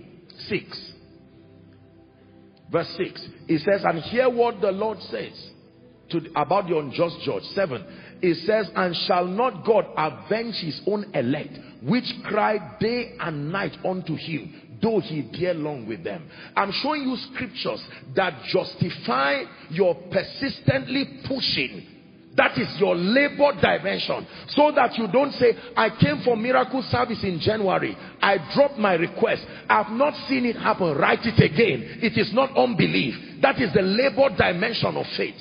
6 0.48 0.91
verse 2.72 2.88
6 2.96 3.28
it 3.48 3.58
says 3.60 3.82
and 3.84 3.98
hear 4.00 4.28
what 4.28 4.60
the 4.60 4.72
lord 4.72 4.98
says 5.02 5.50
to 6.10 6.20
about 6.36 6.68
the 6.68 6.76
unjust 6.76 7.20
judge. 7.20 7.42
7 7.54 7.84
it 8.22 8.34
says 8.46 8.70
and 8.74 8.94
shall 9.06 9.26
not 9.26 9.64
god 9.64 9.86
avenge 9.96 10.56
his 10.56 10.80
own 10.86 11.10
elect 11.14 11.58
which 11.82 12.12
cry 12.24 12.76
day 12.80 13.14
and 13.20 13.52
night 13.52 13.76
unto 13.84 14.14
him 14.14 14.72
though 14.82 15.00
he 15.00 15.22
bear 15.22 15.54
long 15.54 15.86
with 15.86 16.02
them? 16.02 16.28
I'm 16.56 16.72
showing 16.72 17.02
you 17.02 17.16
scriptures 17.32 17.82
that 18.16 18.42
justify 18.46 19.44
your 19.70 19.94
persistently 20.10 21.20
pushing 21.24 21.86
that 22.36 22.56
is 22.56 22.68
your 22.78 22.96
labor 22.96 23.52
dimension. 23.60 24.26
So 24.48 24.72
that 24.74 24.96
you 24.96 25.06
don't 25.12 25.32
say, 25.32 25.52
I 25.76 25.90
came 25.90 26.22
for 26.24 26.34
miracle 26.36 26.82
service 26.82 27.22
in 27.22 27.38
January. 27.40 27.96
I 28.20 28.38
dropped 28.54 28.78
my 28.78 28.94
request. 28.94 29.44
I've 29.68 29.92
not 29.92 30.14
seen 30.28 30.46
it 30.46 30.56
happen. 30.56 30.96
Write 30.96 31.20
it 31.24 31.38
again. 31.38 31.98
It 32.02 32.16
is 32.16 32.32
not 32.32 32.56
unbelief. 32.56 33.14
That 33.42 33.60
is 33.60 33.72
the 33.74 33.82
labor 33.82 34.34
dimension 34.34 34.96
of 34.96 35.04
faith. 35.16 35.36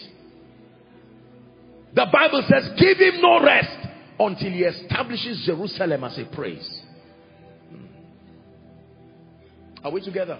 The 1.93 2.07
Bible 2.11 2.43
says, 2.49 2.71
give 2.77 2.97
him 2.97 3.21
no 3.21 3.41
rest 3.43 3.87
until 4.19 4.51
he 4.51 4.63
establishes 4.63 5.43
Jerusalem 5.45 6.03
as 6.03 6.17
a 6.17 6.25
praise. 6.25 6.81
Hmm. 7.69 7.85
Are 9.85 9.91
we 9.91 10.01
together? 10.01 10.39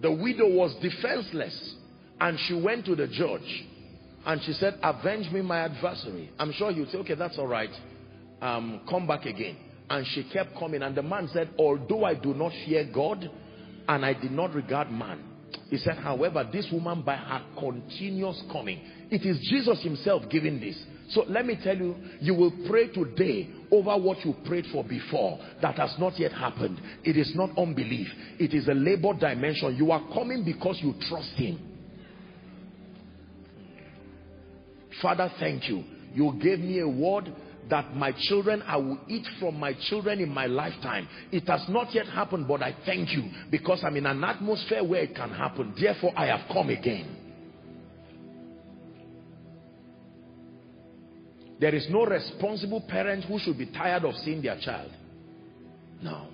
The 0.00 0.12
widow 0.12 0.48
was 0.48 0.74
defenseless 0.80 1.74
and 2.20 2.38
she 2.40 2.54
went 2.54 2.84
to 2.86 2.94
the 2.94 3.06
judge 3.08 3.66
and 4.26 4.42
she 4.42 4.52
said, 4.52 4.78
avenge 4.82 5.30
me 5.32 5.40
my 5.40 5.60
adversary. 5.60 6.30
I'm 6.38 6.52
sure 6.52 6.74
would 6.74 6.90
say, 6.90 6.98
okay, 6.98 7.14
that's 7.14 7.38
all 7.38 7.46
right. 7.46 7.70
Um, 8.40 8.82
come 8.88 9.06
back 9.06 9.24
again. 9.24 9.56
And 9.90 10.06
she 10.06 10.28
kept 10.32 10.58
coming. 10.58 10.82
And 10.82 10.94
the 10.94 11.02
man 11.02 11.28
said, 11.32 11.50
although 11.58 12.04
I 12.04 12.14
do 12.14 12.34
not 12.34 12.52
fear 12.66 12.88
God 12.92 13.30
and 13.88 14.04
I 14.04 14.12
did 14.12 14.32
not 14.32 14.54
regard 14.54 14.90
man. 14.90 15.24
He 15.70 15.78
said, 15.78 15.96
however, 15.96 16.48
this 16.52 16.66
woman 16.70 17.02
by 17.02 17.16
her 17.16 17.42
continuous 17.58 18.42
coming. 18.52 18.80
It 19.10 19.24
is 19.24 19.38
Jesus 19.48 19.82
himself 19.82 20.24
giving 20.30 20.60
this. 20.60 20.78
So 21.10 21.24
let 21.26 21.46
me 21.46 21.58
tell 21.62 21.76
you, 21.76 21.96
you 22.20 22.34
will 22.34 22.52
pray 22.68 22.88
today 22.88 23.48
over 23.70 23.96
what 23.96 24.24
you 24.26 24.34
prayed 24.44 24.66
for 24.70 24.84
before 24.84 25.38
that 25.62 25.76
has 25.76 25.94
not 25.98 26.18
yet 26.18 26.32
happened. 26.32 26.80
It 27.02 27.16
is 27.16 27.32
not 27.34 27.56
unbelief. 27.56 28.08
It 28.38 28.52
is 28.52 28.68
a 28.68 28.74
labor 28.74 29.14
dimension. 29.18 29.74
You 29.76 29.90
are 29.90 30.02
coming 30.12 30.44
because 30.44 30.78
you 30.82 30.94
trust 31.08 31.30
him. 31.30 31.77
Father, 35.00 35.30
thank 35.38 35.68
you. 35.68 35.84
You 36.14 36.38
gave 36.42 36.58
me 36.58 36.80
a 36.80 36.88
word 36.88 37.32
that 37.70 37.94
my 37.94 38.12
children, 38.16 38.62
I 38.66 38.76
will 38.76 38.98
eat 39.08 39.26
from 39.38 39.58
my 39.58 39.74
children 39.88 40.20
in 40.20 40.28
my 40.28 40.46
lifetime. 40.46 41.06
It 41.30 41.46
has 41.48 41.64
not 41.68 41.94
yet 41.94 42.06
happened, 42.06 42.48
but 42.48 42.62
I 42.62 42.74
thank 42.86 43.10
you 43.12 43.24
because 43.50 43.82
I'm 43.84 43.96
in 43.96 44.06
an 44.06 44.24
atmosphere 44.24 44.82
where 44.82 45.02
it 45.02 45.14
can 45.14 45.30
happen. 45.30 45.74
Therefore, 45.78 46.12
I 46.16 46.26
have 46.26 46.48
come 46.52 46.70
again. 46.70 47.16
There 51.60 51.74
is 51.74 51.86
no 51.90 52.06
responsible 52.06 52.80
parent 52.88 53.24
who 53.24 53.38
should 53.38 53.58
be 53.58 53.66
tired 53.66 54.04
of 54.04 54.14
seeing 54.24 54.40
their 54.40 54.58
child. 54.60 54.92
No. 56.02 56.28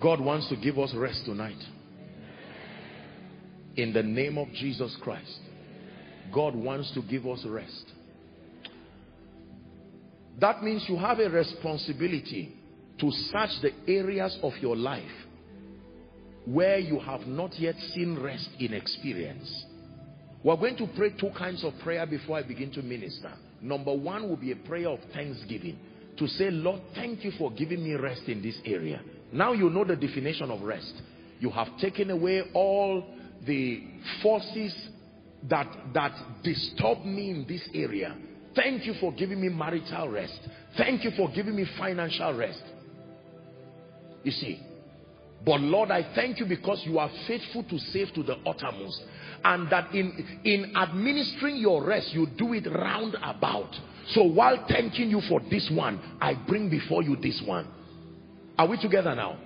God 0.00 0.20
wants 0.20 0.48
to 0.48 0.56
give 0.56 0.78
us 0.78 0.94
rest 0.94 1.22
tonight 1.26 1.58
in 3.78 3.92
the 3.92 4.02
name 4.02 4.36
of 4.36 4.48
Jesus 4.52 4.94
Christ. 5.00 5.38
God 6.34 6.54
wants 6.54 6.92
to 6.94 7.02
give 7.02 7.26
us 7.26 7.44
rest. 7.46 7.92
That 10.40 10.62
means 10.62 10.84
you 10.88 10.96
have 10.96 11.20
a 11.20 11.30
responsibility 11.30 12.54
to 13.00 13.10
search 13.10 13.50
the 13.62 13.72
areas 13.86 14.36
of 14.42 14.52
your 14.60 14.76
life 14.76 15.02
where 16.44 16.78
you 16.78 16.98
have 16.98 17.26
not 17.26 17.58
yet 17.58 17.76
seen 17.94 18.18
rest 18.20 18.48
in 18.58 18.74
experience. 18.74 19.64
We're 20.42 20.56
going 20.56 20.76
to 20.78 20.88
pray 20.96 21.10
two 21.18 21.30
kinds 21.36 21.64
of 21.64 21.72
prayer 21.82 22.06
before 22.06 22.38
I 22.38 22.42
begin 22.42 22.72
to 22.72 22.82
minister. 22.82 23.32
Number 23.60 23.94
one 23.94 24.28
will 24.28 24.36
be 24.36 24.52
a 24.52 24.56
prayer 24.56 24.88
of 24.88 24.98
thanksgiving. 25.12 25.78
To 26.18 26.26
say, 26.26 26.50
Lord, 26.50 26.80
thank 26.96 27.24
you 27.24 27.30
for 27.38 27.52
giving 27.52 27.82
me 27.82 27.94
rest 27.94 28.22
in 28.26 28.42
this 28.42 28.58
area. 28.64 29.00
Now 29.32 29.52
you 29.52 29.70
know 29.70 29.84
the 29.84 29.94
definition 29.94 30.50
of 30.50 30.62
rest. 30.62 30.94
You 31.38 31.50
have 31.50 31.68
taken 31.78 32.10
away 32.10 32.42
all 32.54 33.04
the 33.48 33.82
forces 34.22 34.72
that 35.48 35.66
that 35.92 36.12
disturb 36.44 37.04
me 37.04 37.30
in 37.30 37.46
this 37.48 37.68
area 37.74 38.16
thank 38.54 38.86
you 38.86 38.94
for 39.00 39.12
giving 39.12 39.40
me 39.40 39.48
marital 39.48 40.08
rest 40.08 40.38
thank 40.76 41.02
you 41.02 41.10
for 41.16 41.28
giving 41.30 41.56
me 41.56 41.64
financial 41.76 42.32
rest 42.36 42.62
you 44.22 44.30
see 44.30 44.60
but 45.44 45.60
lord 45.60 45.90
i 45.90 46.02
thank 46.14 46.38
you 46.38 46.46
because 46.46 46.80
you 46.84 46.98
are 46.98 47.10
faithful 47.26 47.64
to 47.64 47.78
save 47.78 48.12
to 48.14 48.22
the 48.22 48.36
uttermost 48.46 49.02
and 49.44 49.70
that 49.70 49.92
in 49.94 50.40
in 50.44 50.76
administering 50.76 51.56
your 51.56 51.84
rest 51.84 52.12
you 52.12 52.26
do 52.36 52.52
it 52.52 52.66
round 52.70 53.16
about 53.22 53.72
So 54.14 54.22
while 54.24 54.64
thanking 54.68 55.10
you 55.10 55.20
for 55.28 55.40
this 55.50 55.70
one, 55.72 56.00
I 56.20 56.34
bring 56.34 56.70
before 56.70 57.02
you 57.02 57.16
this 57.16 57.42
one. 57.44 57.66
Are 58.58 58.66
we 58.66 58.80
together 58.80 59.14
now? 59.14 59.38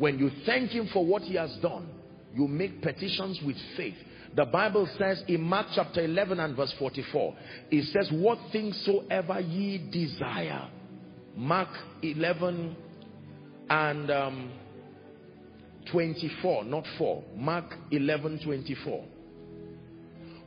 When 0.00 0.18
you 0.18 0.30
thank 0.46 0.70
him 0.70 0.88
for 0.94 1.04
what 1.04 1.20
he 1.20 1.34
has 1.34 1.54
done, 1.60 1.86
you 2.34 2.48
make 2.48 2.80
petitions 2.80 3.38
with 3.44 3.56
faith. 3.76 3.96
The 4.34 4.46
Bible 4.46 4.88
says 4.96 5.22
in 5.28 5.42
Mark 5.42 5.66
chapter 5.74 6.02
11 6.02 6.40
and 6.40 6.56
verse 6.56 6.72
44, 6.78 7.36
it 7.70 7.84
says, 7.92 8.08
what 8.10 8.38
things 8.50 8.80
soever 8.86 9.40
ye 9.40 9.76
desire. 9.92 10.70
Mark 11.36 11.68
11 12.02 12.74
and 13.68 14.10
um, 14.10 14.52
24, 15.92 16.64
not 16.64 16.84
4. 16.96 17.22
Mark 17.36 17.66
11, 17.90 18.40
24. 18.42 19.04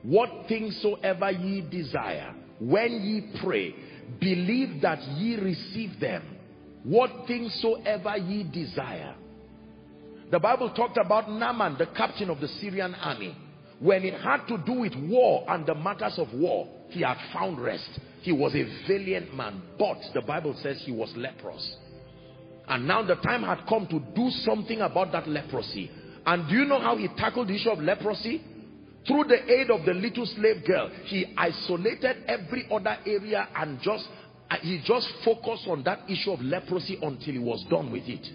What 0.01 0.47
things 0.47 0.79
soever 0.81 1.29
ye 1.29 1.61
desire, 1.61 2.33
when 2.59 2.91
ye 2.91 3.39
pray, 3.43 3.75
believe 4.19 4.81
that 4.81 4.99
ye 5.09 5.35
receive 5.35 5.99
them. 5.99 6.23
What 6.83 7.27
things 7.27 7.55
soever 7.61 8.17
ye 8.17 8.45
desire. 8.51 9.13
The 10.33 10.39
Bible 10.39 10.71
talked 10.71 10.97
about 10.97 11.29
Naaman, 11.29 11.77
the 11.77 11.85
captain 11.85 12.31
of 12.31 12.41
the 12.41 12.47
Syrian 12.47 12.95
army. 12.95 13.37
When 13.79 14.03
it 14.03 14.19
had 14.19 14.47
to 14.47 14.57
do 14.65 14.79
with 14.79 14.95
war 14.95 15.45
and 15.47 15.63
the 15.63 15.75
matters 15.75 16.17
of 16.17 16.33
war, 16.33 16.67
he 16.89 17.01
had 17.01 17.17
found 17.31 17.59
rest. 17.59 17.99
He 18.23 18.31
was 18.31 18.55
a 18.55 18.63
valiant 18.87 19.35
man, 19.35 19.61
but 19.77 19.99
the 20.15 20.21
Bible 20.21 20.55
says 20.63 20.81
he 20.83 20.91
was 20.91 21.15
leprous. 21.15 21.75
And 22.67 22.87
now 22.87 23.03
the 23.03 23.13
time 23.17 23.43
had 23.43 23.67
come 23.69 23.85
to 23.85 23.99
do 24.15 24.31
something 24.43 24.81
about 24.81 25.11
that 25.11 25.27
leprosy. 25.27 25.91
And 26.25 26.49
do 26.49 26.55
you 26.55 26.65
know 26.65 26.79
how 26.79 26.97
he 26.97 27.09
tackled 27.09 27.49
the 27.49 27.53
issue 27.53 27.69
of 27.69 27.77
leprosy? 27.77 28.41
Through 29.05 29.25
the 29.25 29.51
aid 29.51 29.69
of 29.69 29.85
the 29.85 29.93
little 29.93 30.25
slave 30.25 30.65
girl, 30.65 30.89
he 31.03 31.31
isolated 31.37 32.23
every 32.25 32.65
other 32.71 32.97
area 33.05 33.49
and 33.55 33.79
just 33.81 34.09
he 34.63 34.81
just 34.83 35.07
focused 35.23 35.67
on 35.67 35.83
that 35.83 36.09
issue 36.09 36.31
of 36.31 36.41
leprosy 36.41 36.97
until 37.03 37.33
he 37.33 37.39
was 37.39 37.63
done 37.69 37.91
with 37.91 38.07
it. 38.07 38.27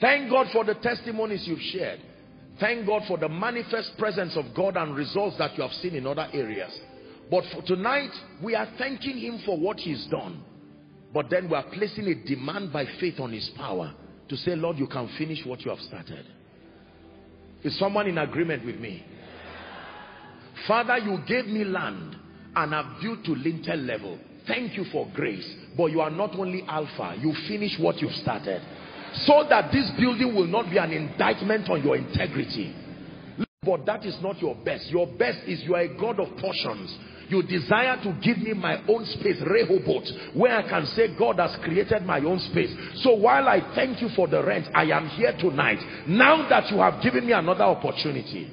Thank 0.00 0.30
God 0.30 0.48
for 0.52 0.64
the 0.64 0.74
testimonies 0.74 1.46
you've 1.46 1.60
shared. 1.60 2.00
Thank 2.60 2.86
God 2.86 3.02
for 3.06 3.18
the 3.18 3.28
manifest 3.28 3.96
presence 3.98 4.36
of 4.36 4.46
God 4.54 4.76
and 4.76 4.94
results 4.94 5.36
that 5.38 5.56
you 5.56 5.62
have 5.62 5.72
seen 5.74 5.94
in 5.94 6.06
other 6.06 6.28
areas. 6.32 6.72
But 7.30 7.44
for 7.52 7.62
tonight, 7.62 8.10
we 8.42 8.54
are 8.54 8.68
thanking 8.78 9.18
him 9.18 9.40
for 9.44 9.58
what 9.58 9.78
he's 9.78 10.06
done. 10.06 10.42
But 11.12 11.30
then 11.30 11.48
we 11.48 11.56
are 11.56 11.64
placing 11.72 12.06
a 12.06 12.14
demand 12.14 12.72
by 12.72 12.86
faith 13.00 13.20
on 13.20 13.32
his 13.32 13.48
power 13.56 13.94
to 14.28 14.36
say, 14.36 14.54
Lord, 14.54 14.78
you 14.78 14.86
can 14.86 15.08
finish 15.18 15.44
what 15.44 15.60
you 15.64 15.70
have 15.70 15.80
started. 15.80 16.26
Is 17.62 17.78
someone 17.78 18.06
in 18.06 18.18
agreement 18.18 18.64
with 18.64 18.76
me? 18.76 19.04
Father, 20.66 20.98
you 20.98 21.18
gave 21.26 21.46
me 21.46 21.64
land 21.64 22.16
and 22.54 22.74
I've 22.74 23.00
built 23.02 23.24
to 23.24 23.32
lintel 23.32 23.76
level. 23.76 24.18
Thank 24.46 24.76
you 24.76 24.84
for 24.92 25.08
grace. 25.14 25.48
But 25.76 25.86
you 25.86 26.00
are 26.00 26.10
not 26.10 26.34
only 26.38 26.64
alpha, 26.68 27.16
you 27.20 27.34
finish 27.48 27.78
what 27.78 28.00
you've 28.00 28.14
started. 28.14 28.62
So 29.24 29.46
that 29.48 29.72
this 29.72 29.90
building 29.98 30.34
will 30.34 30.46
not 30.46 30.68
be 30.70 30.78
an 30.78 30.92
indictment 30.92 31.70
on 31.70 31.82
your 31.82 31.96
integrity. 31.96 32.74
But 33.62 33.84
that 33.86 34.04
is 34.04 34.16
not 34.22 34.40
your 34.40 34.54
best. 34.54 34.90
Your 34.90 35.06
best 35.06 35.38
is 35.46 35.62
you 35.64 35.74
are 35.74 35.80
a 35.80 35.98
God 35.98 36.20
of 36.20 36.36
portions. 36.36 36.96
You 37.28 37.42
desire 37.42 37.96
to 38.04 38.12
give 38.22 38.38
me 38.38 38.52
my 38.52 38.80
own 38.86 39.04
space, 39.06 39.42
Rehoboth, 39.44 40.06
where 40.34 40.56
I 40.56 40.62
can 40.68 40.86
say 40.86 41.16
God 41.18 41.40
has 41.40 41.56
created 41.64 42.02
my 42.04 42.20
own 42.20 42.38
space. 42.38 42.72
So 43.02 43.14
while 43.14 43.48
I 43.48 43.74
thank 43.74 44.00
you 44.00 44.08
for 44.14 44.28
the 44.28 44.44
rent, 44.44 44.68
I 44.72 44.84
am 44.84 45.08
here 45.08 45.32
tonight. 45.36 45.80
Now 46.06 46.48
that 46.48 46.70
you 46.70 46.78
have 46.78 47.02
given 47.02 47.26
me 47.26 47.32
another 47.32 47.64
opportunity. 47.64 48.48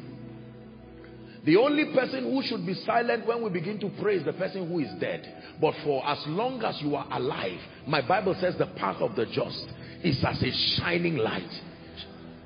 The 1.45 1.57
only 1.57 1.93
person 1.93 2.23
who 2.23 2.41
should 2.41 2.65
be 2.65 2.73
silent 2.73 3.27
when 3.27 3.43
we 3.43 3.49
begin 3.49 3.77
to 3.81 3.91
pray 4.01 4.15
is 4.15 4.25
the 4.25 4.33
person 4.33 4.67
who 4.67 4.79
is 4.79 4.89
dead. 4.99 5.43
But 5.61 5.75
for 5.83 6.03
as 6.07 6.23
long 6.25 6.63
as 6.63 6.81
you 6.81 6.95
are 6.95 7.05
alive, 7.11 7.59
my 7.85 8.01
Bible 8.01 8.35
says 8.39 8.55
the 8.57 8.67
path 8.67 9.01
of 9.01 9.15
the 9.15 9.25
just 9.27 9.67
is 10.03 10.23
as 10.23 10.41
a 10.41 10.51
shining 10.77 11.17
light. 11.17 11.61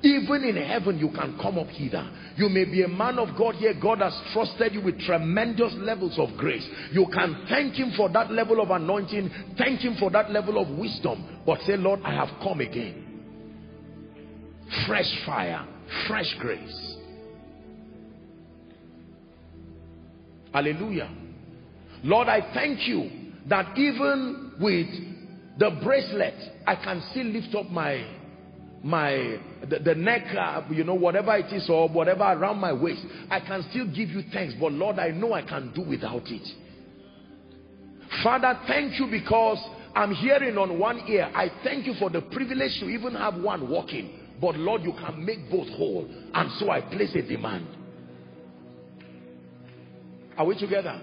Even 0.02 0.44
in 0.44 0.56
heaven, 0.56 0.98
you 0.98 1.10
can 1.10 1.36
come 1.42 1.58
up 1.58 1.66
hither. 1.68 2.08
You 2.36 2.48
may 2.48 2.64
be 2.64 2.82
a 2.82 2.88
man 2.88 3.18
of 3.18 3.36
God 3.36 3.56
here. 3.56 3.74
God 3.74 3.98
has 3.98 4.16
trusted 4.32 4.72
you 4.72 4.80
with 4.80 5.00
tremendous 5.00 5.74
levels 5.74 6.16
of 6.20 6.36
grace. 6.36 6.64
You 6.92 7.06
can 7.12 7.46
thank 7.48 7.74
him 7.74 7.92
for 7.96 8.08
that 8.10 8.30
level 8.30 8.60
of 8.60 8.70
anointing. 8.70 9.28
Thank 9.58 9.80
him 9.80 9.96
for 9.98 10.08
that 10.12 10.30
level 10.30 10.56
of 10.58 10.68
wisdom. 10.78 11.42
But 11.44 11.60
say, 11.62 11.76
Lord, 11.76 12.00
I 12.04 12.14
have 12.14 12.28
come 12.42 12.60
again. 12.60 13.04
Fresh 14.86 15.26
fire. 15.26 15.66
Fresh 16.06 16.36
grace. 16.38 16.96
Hallelujah. 20.52 21.10
Lord, 22.04 22.28
I 22.28 22.52
thank 22.54 22.86
you 22.86 23.10
that 23.48 23.76
even 23.76 24.52
with 24.60 24.86
the 25.58 25.70
bracelet, 25.82 26.34
I 26.66 26.76
can 26.76 27.02
still 27.10 27.26
lift 27.26 27.54
up 27.54 27.70
my 27.70 28.06
my 28.82 29.40
the, 29.68 29.80
the 29.80 29.94
neck 29.94 30.22
uh, 30.36 30.62
you 30.70 30.84
know 30.84 30.94
whatever 30.94 31.36
it 31.36 31.52
is 31.52 31.68
or 31.68 31.88
whatever 31.88 32.22
around 32.22 32.58
my 32.58 32.72
waist. 32.72 33.04
I 33.28 33.40
can 33.40 33.66
still 33.70 33.86
give 33.86 34.08
you 34.10 34.22
thanks 34.32 34.54
but 34.60 34.70
lord 34.70 35.00
i 35.00 35.08
know 35.08 35.32
i 35.32 35.42
can 35.42 35.72
do 35.74 35.82
without 35.82 36.22
it. 36.26 36.48
Father 38.22 38.56
thank 38.68 39.00
you 39.00 39.08
because 39.10 39.58
i'm 39.96 40.14
hearing 40.14 40.56
on 40.56 40.78
one 40.78 41.00
ear 41.08 41.28
i 41.34 41.50
thank 41.64 41.86
you 41.86 41.94
for 41.98 42.08
the 42.08 42.20
privilege 42.20 42.78
to 42.78 42.86
even 42.86 43.14
have 43.16 43.34
one 43.34 43.68
walking 43.68 44.10
but 44.40 44.54
lord 44.54 44.82
you 44.82 44.92
can 44.92 45.24
make 45.24 45.50
both 45.50 45.68
whole 45.70 46.08
and 46.34 46.50
so 46.60 46.70
i 46.70 46.80
place 46.80 47.16
a 47.16 47.22
demand. 47.22 47.66
Are 50.36 50.46
we 50.46 50.56
together 50.56 51.00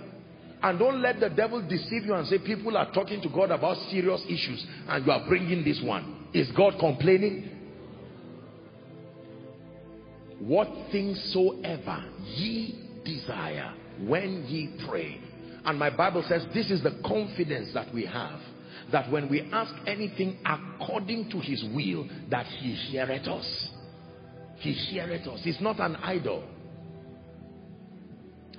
and 0.63 0.79
don't 0.79 1.01
let 1.01 1.19
the 1.19 1.29
devil 1.29 1.61
deceive 1.67 2.05
you 2.05 2.13
and 2.13 2.27
say 2.27 2.39
people 2.39 2.75
are 2.75 2.91
talking 2.91 3.21
to 3.21 3.29
God 3.29 3.51
about 3.51 3.77
serious 3.89 4.21
issues 4.27 4.65
and 4.87 5.05
you 5.05 5.11
are 5.11 5.27
bringing 5.27 5.63
this 5.63 5.81
one. 5.83 6.27
Is 6.33 6.51
God 6.51 6.75
complaining? 6.79 7.55
what 10.39 10.67
things 10.91 11.19
soever 11.33 12.03
ye 12.35 12.75
desire 13.03 13.73
when 14.01 14.45
ye 14.47 14.77
pray. 14.87 15.19
And 15.65 15.79
my 15.79 15.89
Bible 15.89 16.23
says 16.27 16.45
this 16.53 16.69
is 16.69 16.83
the 16.83 16.99
confidence 17.05 17.73
that 17.73 17.93
we 17.93 18.05
have. 18.05 18.39
That 18.91 19.11
when 19.11 19.29
we 19.29 19.49
ask 19.51 19.73
anything 19.87 20.37
according 20.45 21.31
to 21.31 21.39
his 21.39 21.63
will, 21.73 22.07
that 22.29 22.45
he 22.45 22.73
heareth 22.73 23.27
us. 23.27 23.69
He 24.57 24.73
heareth 24.73 25.27
us. 25.27 25.39
He's 25.43 25.59
not 25.59 25.79
an 25.79 25.95
idol. 25.97 26.43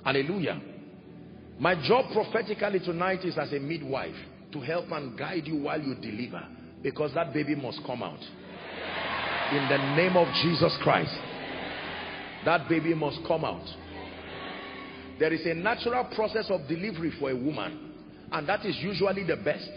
Hallelujah. 0.03 0.61
My 1.59 1.75
job 1.87 2.11
prophetically 2.13 2.79
tonight 2.79 3.25
is 3.25 3.37
as 3.37 3.51
a 3.53 3.59
midwife 3.59 4.15
to 4.51 4.59
help 4.61 4.91
and 4.91 5.17
guide 5.17 5.47
you 5.47 5.63
while 5.63 5.81
you 5.81 5.95
deliver. 5.95 6.43
Because 6.83 7.13
that 7.15 7.33
baby 7.33 7.55
must 7.55 7.79
come 7.85 8.03
out. 8.03 8.19
In 9.51 9.67
the 9.69 9.95
name 9.95 10.15
of 10.15 10.27
Jesus 10.43 10.77
Christ 10.83 11.17
that 12.47 12.69
baby 12.69 12.93
must 12.93 13.19
come 13.27 13.43
out 13.43 13.65
there 15.19 15.33
is 15.33 15.45
a 15.45 15.53
natural 15.53 16.05
process 16.15 16.49
of 16.49 16.67
delivery 16.67 17.11
for 17.19 17.29
a 17.29 17.35
woman 17.35 17.93
and 18.31 18.47
that 18.47 18.65
is 18.65 18.77
usually 18.77 19.23
the 19.23 19.35
best 19.35 19.69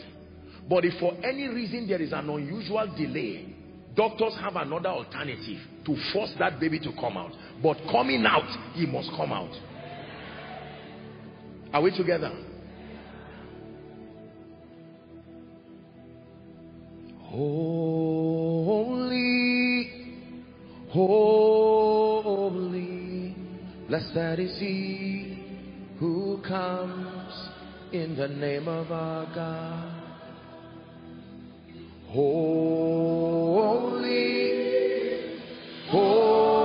but 0.68 0.84
if 0.84 0.98
for 1.00 1.12
any 1.24 1.48
reason 1.48 1.88
there 1.88 2.00
is 2.00 2.12
an 2.12 2.28
unusual 2.28 2.86
delay 2.96 3.52
doctors 3.96 4.34
have 4.40 4.54
another 4.54 4.88
alternative 4.88 5.58
to 5.84 5.96
force 6.12 6.32
that 6.38 6.60
baby 6.60 6.78
to 6.78 6.92
come 7.00 7.16
out 7.16 7.32
but 7.62 7.76
coming 7.90 8.24
out 8.24 8.48
he 8.74 8.86
must 8.86 9.10
come 9.16 9.32
out 9.32 9.50
are 11.72 11.82
we 11.82 11.90
together 11.96 12.32
holy 17.22 18.70
holy 20.90 21.90
Blessed 23.90 24.38
is 24.38 24.56
he 24.60 25.44
who 25.98 26.40
comes 26.46 27.48
in 27.92 28.14
the 28.14 28.28
name 28.28 28.68
of 28.68 28.92
our 28.92 29.26
God. 29.34 29.92
Holy, 32.06 32.30
holy, 35.88 36.64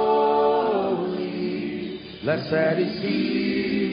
blessed 2.23 2.79
is 2.79 3.01
he 3.01 3.84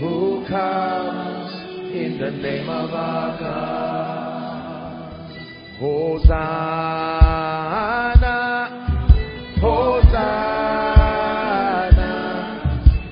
who 0.00 0.44
comes 0.48 1.52
in 1.92 2.18
the 2.18 2.30
name 2.30 2.70
of 2.70 2.90
our 2.94 3.38
God. 3.38 4.80
Hosanna, 5.78 6.40
Hosanna. 9.60 10.40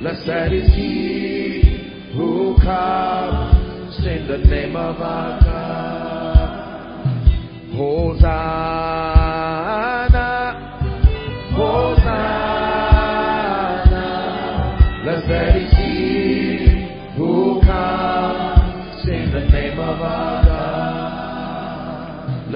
Blessed 0.01 0.53
is 0.55 0.75
he 0.75 2.13
who 2.17 2.57
comes 2.63 3.99
in 4.07 4.27
the 4.27 4.39
name 4.39 4.75
of 4.75 4.97
our 4.97 5.41
God. 5.41 6.49
Hosanna, 7.77 9.08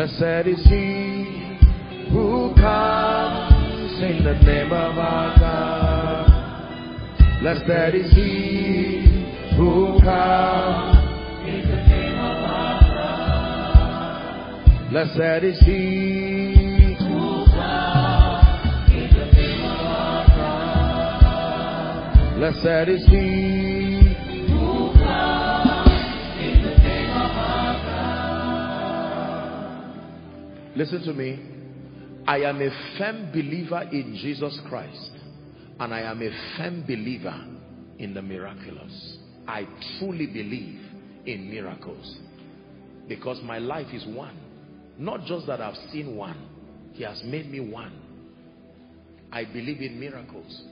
Blessed 0.02 0.48
is 0.48 0.58
he 0.64 1.22
who 2.10 2.52
comes 2.56 4.02
in 4.02 4.24
the 4.24 4.34
name 4.44 4.72
of 4.72 4.98
our 4.98 5.38
God. 5.38 6.26
Blessed 7.40 7.94
is 7.94 8.12
he 8.12 9.26
who 9.56 10.00
comes 10.02 10.96
in 11.46 11.68
the 11.70 11.76
name 11.86 12.18
of 12.18 12.50
our 12.50 12.80
God. 12.90 14.90
Blessed 14.90 15.44
is 15.44 15.60
he 15.60 16.96
who 16.98 17.44
comes 17.52 18.90
in 18.90 19.08
the 19.16 19.26
name 19.36 19.62
of 19.62 19.86
our 19.86 20.26
God. 20.34 22.38
Blessed 22.38 22.88
is 22.88 23.06
he 23.06 23.61
Listen 30.74 31.02
to 31.02 31.12
me. 31.12 31.38
I 32.26 32.38
am 32.38 32.62
a 32.62 32.70
firm 32.98 33.30
believer 33.30 33.82
in 33.92 34.16
Jesus 34.22 34.58
Christ 34.68 35.10
and 35.78 35.92
I 35.92 36.00
am 36.00 36.22
a 36.22 36.56
firm 36.56 36.82
believer 36.82 37.44
in 37.98 38.14
the 38.14 38.22
miraculous. 38.22 39.18
I 39.46 39.66
truly 39.98 40.26
believe 40.26 40.80
in 41.26 41.50
miracles 41.50 42.16
because 43.06 43.42
my 43.42 43.58
life 43.58 43.92
is 43.92 44.06
one. 44.06 44.38
Not 44.98 45.26
just 45.26 45.46
that 45.46 45.60
I've 45.60 45.76
seen 45.90 46.16
one, 46.16 46.48
he 46.92 47.02
has 47.02 47.22
made 47.24 47.50
me 47.50 47.60
one. 47.60 47.92
I 49.30 49.44
believe 49.44 49.80
in 49.80 49.98
miracles. 49.98 50.62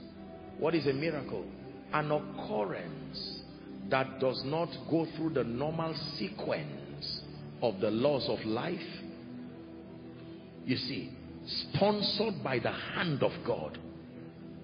What 0.57 0.73
is 0.73 0.87
a 0.87 0.93
miracle? 0.93 1.45
An 1.93 2.11
occurrence 2.11 3.41
that 3.89 4.19
does 4.19 4.41
not 4.45 4.69
go 4.89 5.05
through 5.15 5.31
the 5.31 5.43
normal 5.43 5.93
sequence 6.17 7.21
of 7.61 7.79
the 7.81 7.91
laws 7.91 8.27
of 8.29 8.43
life. 8.45 8.79
You 10.65 10.77
see, 10.77 11.11
sponsored 11.45 12.43
by 12.43 12.59
the 12.59 12.71
hand 12.71 13.23
of 13.23 13.31
God 13.45 13.77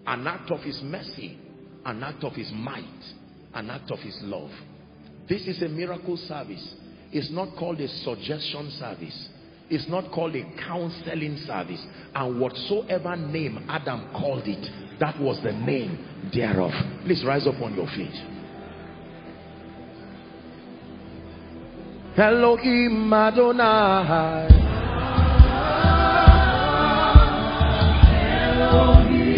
an 0.06 0.26
act 0.28 0.52
of 0.52 0.62
his 0.62 0.82
mercy 0.84 1.38
an 1.86 2.04
act 2.04 2.24
of 2.24 2.34
his 2.34 2.52
might 2.54 2.84
an 3.54 3.70
act 3.70 3.92
of 3.92 4.00
his 4.00 4.18
love. 4.22 4.52
This 5.28 5.48
is 5.48 5.62
a 5.62 5.68
miracle 5.68 6.18
service. 6.18 6.76
It's 7.12 7.32
not 7.32 7.56
called 7.58 7.80
a 7.80 7.88
suggestion 7.88 8.70
service. 8.72 9.30
It's 9.70 9.88
not 9.90 10.12
called 10.12 10.36
a 10.36 10.44
counseling 10.66 11.38
service. 11.46 11.84
And 12.14 12.40
whatsoever 12.40 13.16
name 13.16 13.66
Adam 13.68 14.10
called 14.14 14.44
it 14.46 14.88
that 15.00 15.20
was 15.20 15.40
the 15.44 15.52
name 15.52 16.30
thereof. 16.34 16.72
Please 17.06 17.24
rise 17.26 17.48
up 17.48 17.62
on 17.62 17.76
your 17.76 17.88
feet. 17.88 18.14
Elohim 22.18 23.14
Adonai 23.14 24.67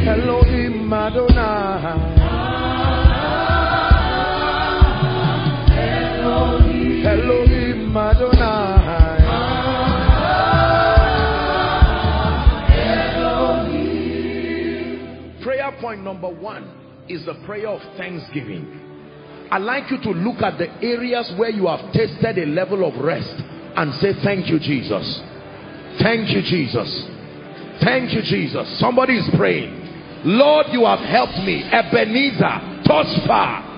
Elohim 0.08 0.92
Adonai. 0.94 2.30
Elohim 7.06 7.98
Adonai. 7.98 9.00
Prayer 15.42 15.72
point 15.80 16.04
number 16.04 16.30
one 16.30 17.04
is 17.08 17.26
the 17.26 17.34
prayer 17.46 17.68
of 17.70 17.82
thanksgiving. 17.98 19.48
I'd 19.52 19.64
like 19.64 19.90
you 19.90 19.98
to 20.04 20.12
look 20.12 20.42
at 20.42 20.58
the 20.60 20.70
areas 20.84 21.34
where 21.38 21.50
you 21.50 21.68
have 21.68 21.92
tasted 21.92 22.38
a 22.38 22.46
level 22.46 22.86
of 22.88 22.96
rest 23.04 23.34
and 23.76 23.94
say, 23.96 24.14
Thank 24.24 24.48
you, 24.48 24.60
Jesus. 24.60 25.22
Thank 26.00 26.30
you, 26.30 26.42
Jesus. 26.42 27.06
Thank 27.82 28.14
you, 28.14 28.22
Jesus. 28.22 28.80
Somebody 28.80 29.18
is 29.18 29.28
praying. 29.36 29.79
Lord, 30.26 30.68
you 30.72 30.86
have 30.86 31.00
helped 31.00 31.38
me. 31.40 31.64
Ebenezer, 31.64 32.84
far. 33.26 33.70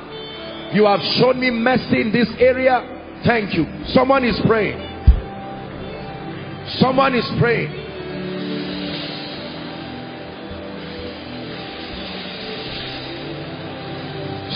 You 0.74 0.86
have 0.86 1.02
shown 1.18 1.40
me 1.40 1.52
mercy 1.52 2.02
in 2.02 2.12
this 2.12 2.30
area. 2.40 3.22
Thank 3.26 3.54
you. 3.54 3.66
Someone 3.88 4.24
is 4.24 4.40
praying. 4.48 4.80
Someone 6.80 7.14
is 7.14 7.30
praying. 7.40 7.82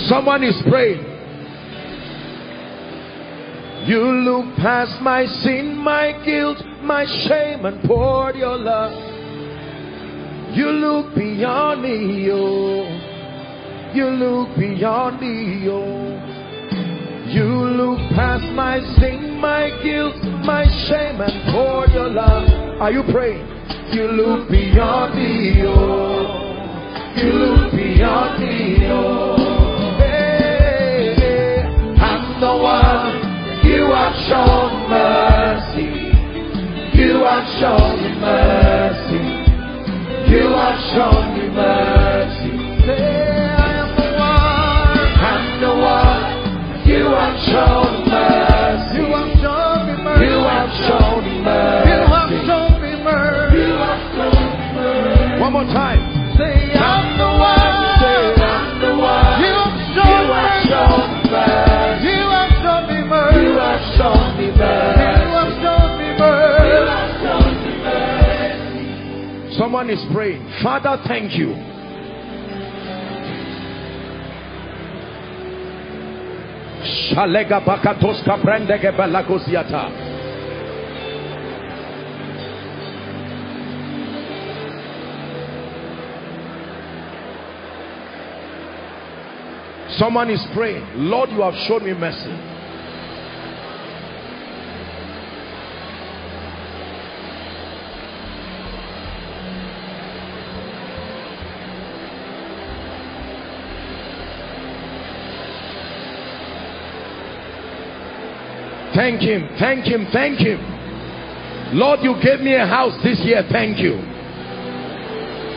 Someone 0.08 0.44
is 0.44 0.62
praying. 0.70 1.04
You 3.88 4.02
look 4.02 4.56
past 4.58 5.02
my 5.02 5.26
sin, 5.26 5.76
my 5.78 6.14
guilt, 6.24 6.58
my 6.82 7.06
shame, 7.06 7.66
and 7.66 7.84
poured 7.84 8.36
your 8.36 8.58
love. 8.58 9.15
You 10.56 10.70
look 10.72 11.14
beyond 11.16 11.82
me, 11.82 12.30
oh. 12.32 12.88
You 13.94 14.06
look 14.08 14.56
beyond 14.58 15.20
me, 15.20 15.68
oh. 15.70 16.22
You 17.28 17.44
look 17.44 18.00
past 18.16 18.46
my 18.54 18.80
sin, 18.98 19.38
my 19.42 19.70
guilt, 19.84 20.16
my 20.46 20.64
shame, 20.88 21.20
and 21.20 21.52
pour 21.52 21.88
your 21.88 22.10
love. 22.10 22.48
Are 22.82 22.92
you 22.92 23.04
praying? 23.12 23.46
You 23.92 24.08
look 24.08 24.50
beyond 24.50 25.16
me, 25.16 25.62
oh. 25.66 26.42
You 27.18 27.32
look 27.34 27.72
beyond 27.74 28.40
me, 28.42 28.78
oh. 28.88 29.36
I'm 32.00 32.40
the 32.40 32.56
one. 32.64 33.16
You 33.66 33.92
have 33.92 34.16
shown 34.30 34.90
mercy. 34.90 35.92
You 36.98 37.24
have 37.24 37.48
shown 37.60 38.20
mercy. 38.22 38.75
You 40.36 40.48
have 40.52 40.80
shown 40.92 41.24
me 41.38 41.46
mercy. 41.50 42.52
Say, 42.86 43.08
I 43.56 43.72
am 43.82 43.90
the 43.96 44.08
one. 44.20 45.10
I'm 45.32 45.44
the 45.64 45.74
one. 45.80 46.24
You 46.86 47.04
have 47.16 47.38
shown 47.48 47.92
mercy. 48.12 49.00
You 49.00 49.08
have 49.16 49.32
shown 49.40 49.80
me 49.88 49.96
mercy. 50.04 50.26
You 50.28 50.40
have 50.44 50.72
shown 50.86 51.20
me 51.24 51.36
mercy. 51.40 51.88
You 51.88 52.02
have 52.12 52.32
shown 52.46 52.74
me 52.84 52.92
mercy. 53.04 53.58
You 53.64 53.74
have 53.80 54.04
shown 54.16 54.46
me 54.60 54.68
mercy. 54.76 55.42
One 55.42 55.54
more 55.54 55.68
time. 55.72 55.95
Someone 69.76 69.90
is 69.90 70.06
praying. 70.14 70.40
Father, 70.64 71.04
thank 71.06 71.36
you. 71.36 71.52
Someone 89.98 90.30
is 90.30 90.42
praying, 90.54 90.88
Lord, 90.96 91.32
you 91.32 91.42
have 91.42 91.54
shown 91.68 91.84
me 91.84 91.94
mercy. 91.94 92.55
Thank 109.06 109.22
him, 109.22 109.48
thank 109.60 109.86
him, 109.86 110.08
thank 110.12 110.40
him. 110.40 110.58
Lord, 111.78 112.00
you 112.02 112.16
gave 112.24 112.40
me 112.40 112.56
a 112.56 112.66
house 112.66 112.98
this 113.04 113.20
year. 113.20 113.44
Thank 113.52 113.78
you. 113.78 114.02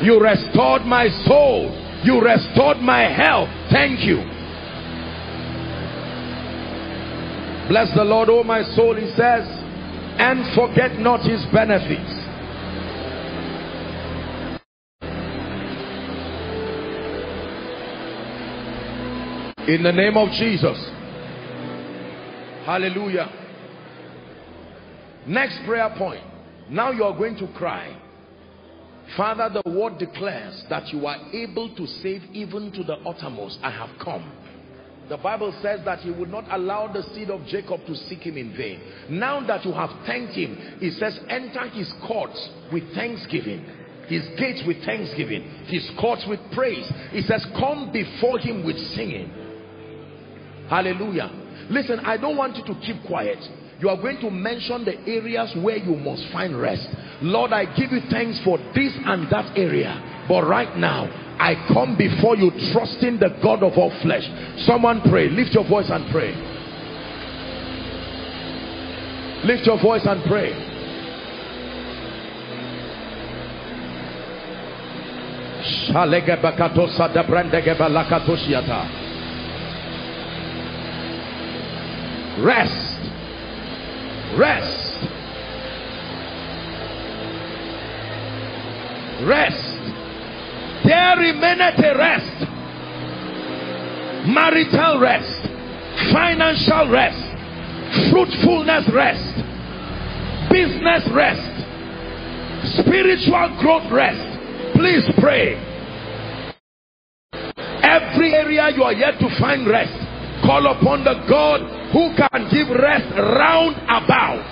You 0.05 0.20
restored 0.20 0.82
my 0.82 1.09
soul. 1.24 1.72
You 2.05 2.20
restored 2.20 2.76
my 2.82 3.11
health. 3.11 3.49
Thank 3.70 4.05
you. 4.05 4.16
Bless 7.70 7.88
the 7.96 8.05
Lord, 8.05 8.28
oh 8.28 8.44
my 8.44 8.62
soul, 8.76 8.96
he 8.96 9.07
says, 9.16 9.49
and 10.20 10.44
forget 10.55 10.99
not 10.99 11.20
his 11.20 11.42
benefits. 11.51 12.12
In 19.66 19.82
the 19.82 19.92
name 19.92 20.18
of 20.18 20.32
Jesus. 20.32 20.76
Hallelujah. 22.66 23.38
Next 25.28 25.60
prayer 25.66 25.94
point. 25.98 26.24
Now 26.70 26.90
you 26.90 27.04
are 27.04 27.16
going 27.16 27.36
to 27.36 27.48
cry. 27.48 27.94
Father, 29.14 29.60
the 29.62 29.70
word 29.70 29.98
declares 29.98 30.64
that 30.70 30.88
you 30.88 31.06
are 31.06 31.16
able 31.32 31.74
to 31.76 31.86
save 31.86 32.22
even 32.32 32.72
to 32.72 32.82
the 32.82 32.94
uttermost. 33.06 33.58
I 33.62 33.70
have 33.70 33.90
come. 34.02 34.32
The 35.10 35.18
Bible 35.18 35.58
says 35.62 35.80
that 35.84 36.00
he 36.00 36.10
would 36.10 36.30
not 36.30 36.44
allow 36.50 36.90
the 36.92 37.02
seed 37.14 37.30
of 37.30 37.44
Jacob 37.46 37.84
to 37.86 37.94
seek 37.94 38.20
him 38.20 38.36
in 38.36 38.54
vain. 38.56 38.80
Now 39.10 39.46
that 39.46 39.64
you 39.64 39.72
have 39.72 39.90
thanked 40.06 40.34
him, 40.34 40.56
he 40.80 40.90
says, 40.90 41.18
enter 41.28 41.68
his 41.68 41.92
courts 42.06 42.48
with 42.72 42.94
thanksgiving. 42.94 43.64
His 44.08 44.22
gates 44.38 44.62
with 44.66 44.82
thanksgiving. 44.84 45.42
His 45.66 45.90
courts 46.00 46.24
with 46.28 46.40
praise. 46.52 46.90
He 47.10 47.22
says, 47.22 47.46
come 47.58 47.92
before 47.92 48.38
him 48.38 48.64
with 48.64 48.76
singing. 48.94 49.30
Hallelujah. 50.68 51.30
Listen, 51.70 52.00
I 52.00 52.16
don't 52.16 52.36
want 52.36 52.56
you 52.56 52.64
to 52.64 52.80
keep 52.80 53.02
quiet. 53.06 53.38
You 53.80 53.88
are 53.88 53.96
going 53.96 54.18
to 54.20 54.30
mention 54.30 54.84
the 54.84 54.98
areas 55.08 55.54
where 55.56 55.76
you 55.76 55.94
must 55.94 56.26
find 56.32 56.60
rest. 56.60 56.88
Lord, 57.22 57.52
I 57.52 57.64
give 57.76 57.92
you 57.92 58.00
thanks 58.10 58.40
for 58.40 58.58
this 58.74 58.92
and 59.04 59.30
that 59.30 59.56
area. 59.56 60.24
But 60.28 60.48
right 60.48 60.76
now, 60.76 61.04
I 61.38 61.54
come 61.68 61.96
before 61.96 62.36
you 62.36 62.50
trusting 62.72 63.18
the 63.20 63.38
God 63.40 63.62
of 63.62 63.78
all 63.78 63.90
flesh. 64.02 64.28
Someone 64.66 65.00
pray. 65.02 65.28
Lift 65.28 65.54
your 65.54 65.64
voice 65.68 65.88
and 65.90 66.10
pray. 66.10 66.34
Lift 69.44 69.64
your 69.64 69.80
voice 69.80 70.04
and 70.04 70.24
pray. 70.24 70.52
Rest. 82.42 82.88
Rest. 84.36 84.98
Rest. 89.24 89.78
There 90.84 91.16
remaineth 91.16 91.78
a 91.78 91.96
rest. 91.96 92.46
Marital 94.28 95.00
rest. 95.00 95.48
Financial 96.12 96.90
rest. 96.90 97.24
Fruitfulness 98.10 98.88
rest. 98.92 99.34
Business 100.52 101.08
rest. 101.14 101.58
Spiritual 102.78 103.56
growth 103.60 103.90
rest. 103.90 104.38
Please 104.74 105.04
pray. 105.18 105.56
Every 107.82 108.34
area 108.34 108.70
you 108.76 108.82
are 108.82 108.92
yet 108.92 109.18
to 109.20 109.28
find 109.40 109.66
rest 109.66 109.94
call 110.44 110.66
upon 110.66 111.04
the 111.04 111.14
God 111.28 111.77
who 111.93 112.12
can 112.16 112.49
give 112.53 112.68
rest 112.70 113.09
round 113.16 113.76
about 113.89 114.45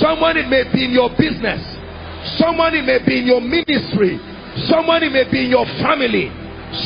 someone 0.00 0.36
it 0.36 0.48
may 0.48 0.64
be 0.72 0.84
in 0.86 0.90
your 0.92 1.10
business 1.18 1.74
Somebody 2.38 2.80
may 2.80 3.04
be 3.04 3.18
in 3.20 3.26
your 3.26 3.40
ministry. 3.40 4.18
Somebody 4.66 5.10
may 5.10 5.30
be 5.30 5.44
in 5.44 5.50
your 5.50 5.66
family. 5.84 6.32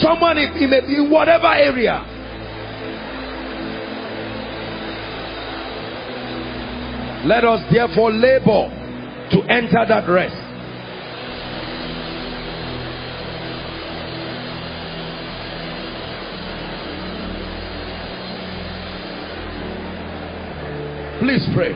Somebody 0.02 0.42
it 0.42 0.68
may 0.68 0.80
be 0.80 0.96
in 0.96 1.10
whatever 1.10 1.46
area. 1.46 2.02
Let 7.24 7.44
us 7.44 7.62
therefore 7.72 8.10
labor 8.10 8.66
to 9.30 9.42
enter 9.48 9.84
that 9.86 10.08
rest. 10.08 10.47
Please 21.28 21.46
pray. 21.52 21.74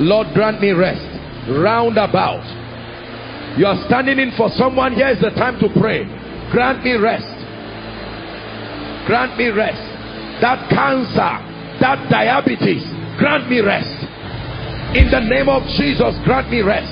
Lord, 0.00 0.26
grant 0.34 0.60
me 0.60 0.72
rest. 0.72 1.06
Round 1.48 1.96
about. 1.98 2.59
You 3.58 3.66
are 3.66 3.82
standing 3.86 4.18
in 4.18 4.32
for 4.36 4.48
someone. 4.50 4.92
Here 4.92 5.08
is 5.08 5.20
the 5.20 5.30
time 5.30 5.58
to 5.60 5.68
pray. 5.80 6.04
Grant 6.50 6.84
me 6.84 6.94
rest. 6.94 7.26
Grant 9.06 9.36
me 9.36 9.48
rest. 9.48 9.82
That 10.40 10.68
cancer, 10.70 11.34
that 11.80 12.08
diabetes, 12.10 12.82
grant 13.18 13.50
me 13.50 13.60
rest. 13.60 14.06
In 14.96 15.10
the 15.10 15.20
name 15.20 15.48
of 15.48 15.62
Jesus, 15.76 16.14
grant 16.24 16.50
me 16.50 16.62
rest. 16.62 16.90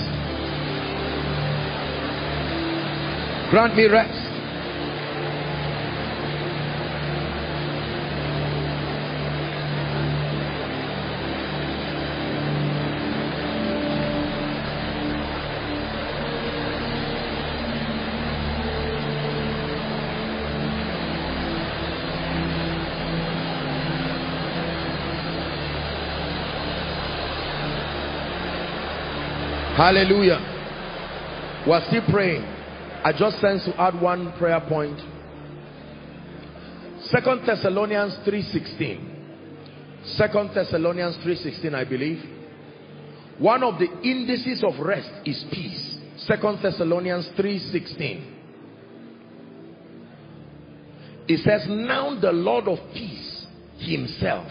Grant 3.51 3.75
me 3.77 3.87
rest. 3.87 4.28
Hallelujah. 29.79 31.63
We're 31.65 31.87
still 31.87 32.03
praying. 32.11 32.43
I 32.43 33.13
just 33.17 33.41
sense 33.41 33.65
to 33.67 33.81
add 33.81 34.01
one 34.03 34.33
prayer 34.37 34.61
point. 34.69 34.99
Second 37.05 37.47
Thessalonians 37.47 38.15
3.16. 38.27 40.17
Second 40.17 40.51
Thessalonians 40.53 41.17
3.16 41.19 41.75
I 41.77 41.85
believe. 41.85 42.19
One 43.39 43.63
of 43.63 43.79
the 43.79 43.87
indices 44.03 44.65
of 44.65 44.85
rest 44.85 45.13
is 45.25 45.45
peace. 45.53 45.99
Second 46.27 46.59
Thessalonians 46.61 47.29
3.16. 47.39 48.35
It 51.29 51.39
says, 51.45 51.69
Now 51.69 52.19
the 52.21 52.33
Lord 52.33 52.67
of 52.67 52.81
peace 52.95 53.47
himself 53.79 54.49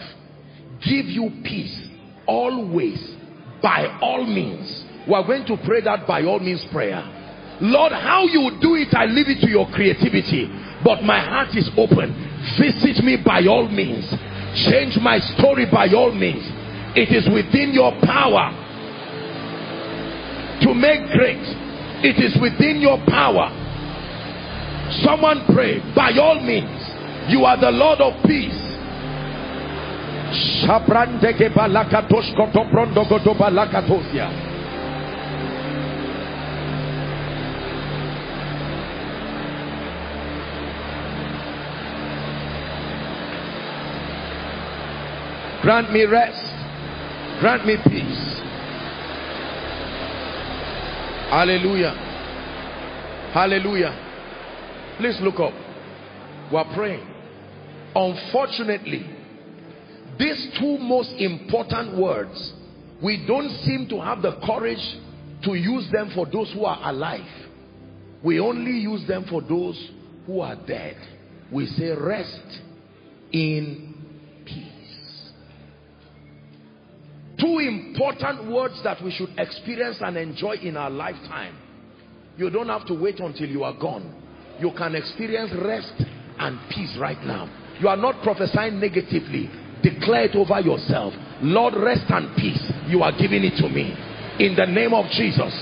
give 0.82 1.04
you 1.04 1.30
peace 1.44 1.78
always 2.26 3.14
by 3.62 3.98
all 4.00 4.24
means 4.24 4.86
we 5.08 5.14
are 5.14 5.24
going 5.24 5.46
to 5.46 5.56
pray 5.64 5.80
that 5.80 6.06
by 6.06 6.22
all 6.22 6.38
means 6.38 6.64
prayer. 6.70 7.00
Lord, 7.60 7.92
how 7.92 8.24
you 8.24 8.58
do 8.60 8.76
it, 8.76 8.94
I 8.94 9.06
leave 9.06 9.28
it 9.28 9.40
to 9.40 9.48
your 9.48 9.66
creativity. 9.72 10.46
But 10.84 11.02
my 11.02 11.18
heart 11.18 11.56
is 11.56 11.68
open. 11.76 12.12
Visit 12.60 13.02
me 13.02 13.16
by 13.24 13.46
all 13.46 13.68
means. 13.68 14.04
Change 14.68 14.98
my 15.00 15.18
story 15.18 15.66
by 15.66 15.88
all 15.88 16.12
means. 16.12 16.44
It 16.94 17.10
is 17.10 17.26
within 17.32 17.72
your 17.72 17.90
power 18.04 18.52
to 20.62 20.74
make 20.74 21.10
great. 21.16 21.42
It 22.04 22.22
is 22.22 22.36
within 22.40 22.80
your 22.80 22.98
power. 23.06 23.50
Someone 25.02 25.44
pray, 25.54 25.80
by 25.94 26.12
all 26.18 26.40
means, 26.40 26.70
you 27.28 27.44
are 27.44 27.56
the 27.56 27.70
Lord 27.70 28.00
of 28.00 28.12
peace. 28.24 28.56
Grant 45.62 45.92
me 45.92 46.04
rest. 46.04 46.44
Grant 47.40 47.66
me 47.66 47.76
peace. 47.84 48.40
Hallelujah. 51.30 51.94
Hallelujah. 53.32 54.96
Please 54.98 55.18
look 55.20 55.40
up. 55.40 55.52
We're 56.52 56.74
praying. 56.74 57.06
Unfortunately, 57.94 59.04
these 60.18 60.48
two 60.58 60.78
most 60.78 61.10
important 61.18 61.98
words, 61.98 62.52
we 63.02 63.24
don't 63.26 63.50
seem 63.64 63.88
to 63.88 64.00
have 64.00 64.22
the 64.22 64.38
courage 64.46 64.96
to 65.44 65.54
use 65.54 65.90
them 65.92 66.10
for 66.14 66.26
those 66.26 66.52
who 66.52 66.64
are 66.64 66.78
alive. 66.90 67.28
We 68.22 68.40
only 68.40 68.78
use 68.78 69.06
them 69.06 69.26
for 69.28 69.42
those 69.42 69.90
who 70.26 70.40
are 70.40 70.56
dead. 70.56 70.96
We 71.52 71.66
say 71.66 71.90
rest 71.90 72.60
in 73.32 73.97
Two 77.38 77.58
important 77.58 78.50
words 78.50 78.80
that 78.84 79.02
we 79.02 79.10
should 79.10 79.30
experience 79.38 79.98
and 80.00 80.16
enjoy 80.16 80.54
in 80.56 80.76
our 80.76 80.90
lifetime. 80.90 81.56
You 82.36 82.50
don't 82.50 82.68
have 82.68 82.86
to 82.86 82.94
wait 82.94 83.20
until 83.20 83.48
you 83.48 83.64
are 83.64 83.76
gone. 83.78 84.14
You 84.60 84.72
can 84.76 84.94
experience 84.94 85.52
rest 85.64 85.94
and 86.38 86.58
peace 86.70 86.96
right 87.00 87.20
now. 87.24 87.48
You 87.80 87.88
are 87.88 87.96
not 87.96 88.22
prophesying 88.22 88.80
negatively. 88.80 89.50
declare 89.82 90.24
it 90.24 90.34
over 90.36 90.60
yourself 90.60 91.14
lord 91.40 91.74
rest 91.74 92.04
and 92.08 92.34
peace 92.36 92.62
you 92.86 93.02
are 93.02 93.12
giving 93.12 93.44
it 93.44 93.54
to 93.56 93.68
me 93.68 93.94
in 94.42 94.54
the 94.56 94.66
name 94.66 94.92
of 94.92 95.06
jesus 95.10 95.54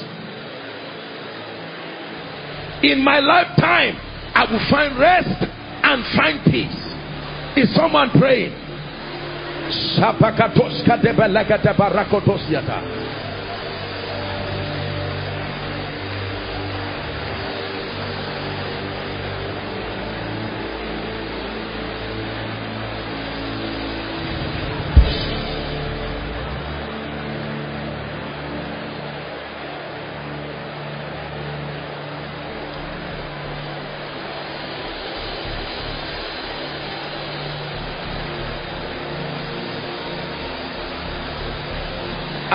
in 2.82 3.02
my 3.04 3.20
lifetime 3.20 3.96
i 4.34 4.44
will 4.50 4.62
find 4.70 4.98
rest 4.98 5.36
and 5.84 6.00
find 6.16 6.40
peace 6.48 6.80
is 7.56 7.74
someone 7.76 8.10
praying 8.18 8.52
Sapakatoska 9.70 10.96
de 10.96 11.12
Belegate 11.12 11.72
Barakotosiata. 11.72 13.05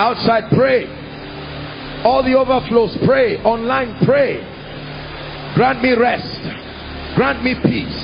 Outside 0.02 0.50
pray. 0.50 0.84
All 2.02 2.24
the 2.24 2.34
overflows 2.34 2.98
pray. 3.06 3.38
Online 3.44 3.94
pray. 4.04 4.42
Grant 5.54 5.80
me 5.80 5.92
rest. 5.94 6.42
Grant 7.14 7.44
me 7.44 7.54
peace. 7.62 8.02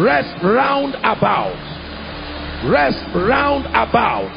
Rest 0.00 0.32
round 0.42 0.94
about. 1.04 1.52
Rest 2.64 3.04
round 3.14 3.66
about. 3.66 4.32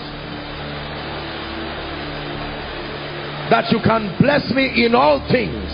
That 3.50 3.72
you 3.72 3.80
can 3.80 4.14
bless 4.20 4.52
me 4.52 4.86
in 4.86 4.94
all 4.94 5.26
things. 5.32 5.72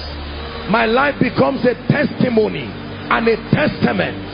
My 0.69 0.85
life 0.85 1.15
becomes 1.19 1.65
a 1.65 1.73
testimony 1.89 2.69
and 3.09 3.27
a 3.27 3.35
testament 3.49 4.24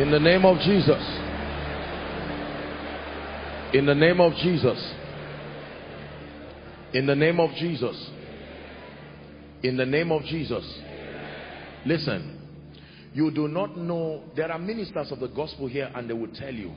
In 0.00 0.10
the 0.10 0.18
name 0.18 0.46
of 0.46 0.56
Jesus. 0.60 1.18
In 3.74 3.84
the 3.84 3.94
name 3.94 4.18
of 4.18 4.32
Jesus. 4.36 4.94
In 6.94 7.04
the 7.04 7.14
name 7.14 7.38
of 7.38 7.50
Jesus. 7.56 8.10
In 9.62 9.76
the 9.76 9.84
name 9.84 10.10
of 10.10 10.22
Jesus. 10.22 10.64
Listen, 11.84 12.40
you 13.12 13.30
do 13.30 13.46
not 13.46 13.76
know, 13.76 14.22
there 14.34 14.50
are 14.50 14.58
ministers 14.58 15.12
of 15.12 15.20
the 15.20 15.28
gospel 15.28 15.66
here 15.66 15.90
and 15.94 16.08
they 16.08 16.14
will 16.14 16.32
tell 16.32 16.54
you, 16.54 16.72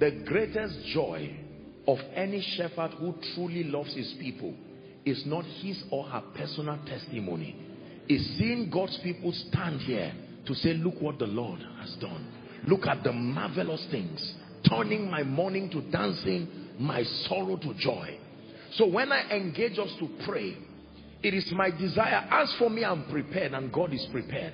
the 0.00 0.24
greatest 0.26 0.84
joy 0.92 1.38
of 1.86 1.98
any 2.12 2.44
shepherd 2.56 2.90
who 2.98 3.14
truly 3.36 3.62
loves 3.62 3.94
his 3.94 4.12
people 4.18 4.52
is 5.04 5.22
not 5.26 5.44
his 5.62 5.80
or 5.92 6.06
her 6.06 6.24
personal 6.34 6.80
testimony. 6.86 7.54
Is 8.08 8.36
seeing 8.36 8.68
God's 8.68 8.98
people 9.04 9.32
stand 9.48 9.80
here 9.82 10.12
to 10.44 10.54
say, 10.56 10.74
look 10.74 11.00
what 11.00 11.20
the 11.20 11.26
Lord 11.26 11.60
has 11.80 11.94
done. 12.00 12.37
Look 12.66 12.86
at 12.86 13.04
the 13.04 13.12
marvelous 13.12 13.86
things. 13.90 14.34
Turning 14.68 15.10
my 15.10 15.22
mourning 15.22 15.70
to 15.70 15.80
dancing, 15.90 16.48
my 16.78 17.02
sorrow 17.02 17.56
to 17.56 17.74
joy. 17.74 18.18
So 18.72 18.86
when 18.86 19.12
I 19.12 19.30
engage 19.30 19.78
us 19.78 19.90
to 19.98 20.08
pray, 20.26 20.56
it 21.22 21.34
is 21.34 21.50
my 21.52 21.70
desire. 21.70 22.26
As 22.30 22.52
for 22.58 22.70
me, 22.70 22.84
I'm 22.84 23.04
prepared 23.10 23.54
and 23.54 23.72
God 23.72 23.92
is 23.92 24.06
prepared. 24.12 24.52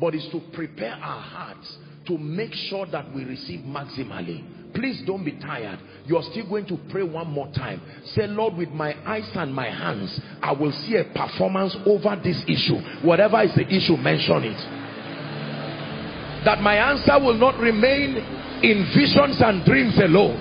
But 0.00 0.14
it's 0.14 0.28
to 0.28 0.40
prepare 0.52 0.94
our 0.94 1.20
hearts 1.20 1.76
to 2.06 2.18
make 2.18 2.52
sure 2.54 2.86
that 2.86 3.12
we 3.14 3.24
receive 3.24 3.60
maximally. 3.60 4.74
Please 4.74 5.02
don't 5.06 5.24
be 5.24 5.32
tired. 5.32 5.78
You're 6.06 6.22
still 6.22 6.48
going 6.48 6.66
to 6.66 6.78
pray 6.90 7.02
one 7.02 7.28
more 7.28 7.50
time. 7.52 7.80
Say, 8.06 8.26
Lord, 8.26 8.56
with 8.56 8.70
my 8.70 8.96
eyes 9.06 9.28
and 9.34 9.54
my 9.54 9.68
hands, 9.68 10.18
I 10.40 10.52
will 10.52 10.72
see 10.72 10.96
a 10.96 11.04
performance 11.04 11.76
over 11.84 12.18
this 12.24 12.42
issue. 12.48 12.78
Whatever 13.02 13.42
is 13.42 13.54
the 13.54 13.68
issue, 13.68 13.96
mention 13.98 14.44
it 14.44 14.81
that 16.44 16.60
my 16.60 16.74
answer 16.74 17.18
will 17.22 17.38
not 17.38 17.58
remain 17.58 18.16
in 18.62 18.86
visions 18.94 19.40
and 19.42 19.64
dreams 19.64 19.98
alone. 19.98 20.38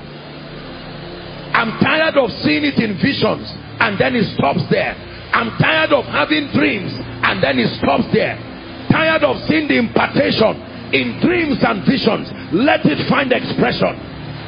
I'm 1.53 1.77
tired 1.79 2.17
of 2.17 2.31
seeing 2.41 2.65
it 2.65 2.79
in 2.79 2.97
visions 2.97 3.45
and 3.81 3.99
then 3.99 4.15
it 4.15 4.25
stops 4.37 4.63
there. 4.69 4.95
I'm 5.33 5.51
tired 5.57 5.93
of 5.93 6.05
having 6.05 6.49
dreams 6.53 6.93
and 6.95 7.43
then 7.43 7.59
it 7.59 7.69
stops 7.77 8.05
there. 8.13 8.37
Tired 8.89 9.23
of 9.23 9.37
seeing 9.47 9.67
the 9.67 9.77
impartation 9.77 10.57
in 10.91 11.21
dreams 11.21 11.59
and 11.61 11.85
visions. 11.85 12.27
Let 12.51 12.85
it 12.85 13.07
find 13.07 13.31
expression. 13.31 13.93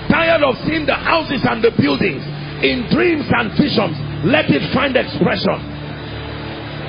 Tired 0.10 0.44
of 0.44 0.58
seeing 0.66 0.86
the 0.86 0.96
houses 0.98 1.44
and 1.46 1.64
the 1.64 1.72
buildings 1.78 2.24
in 2.64 2.88
dreams 2.92 3.28
and 3.30 3.52
visions. 3.56 3.96
Let 4.26 4.50
it 4.50 4.64
find 4.74 4.96
expression. 4.96 5.60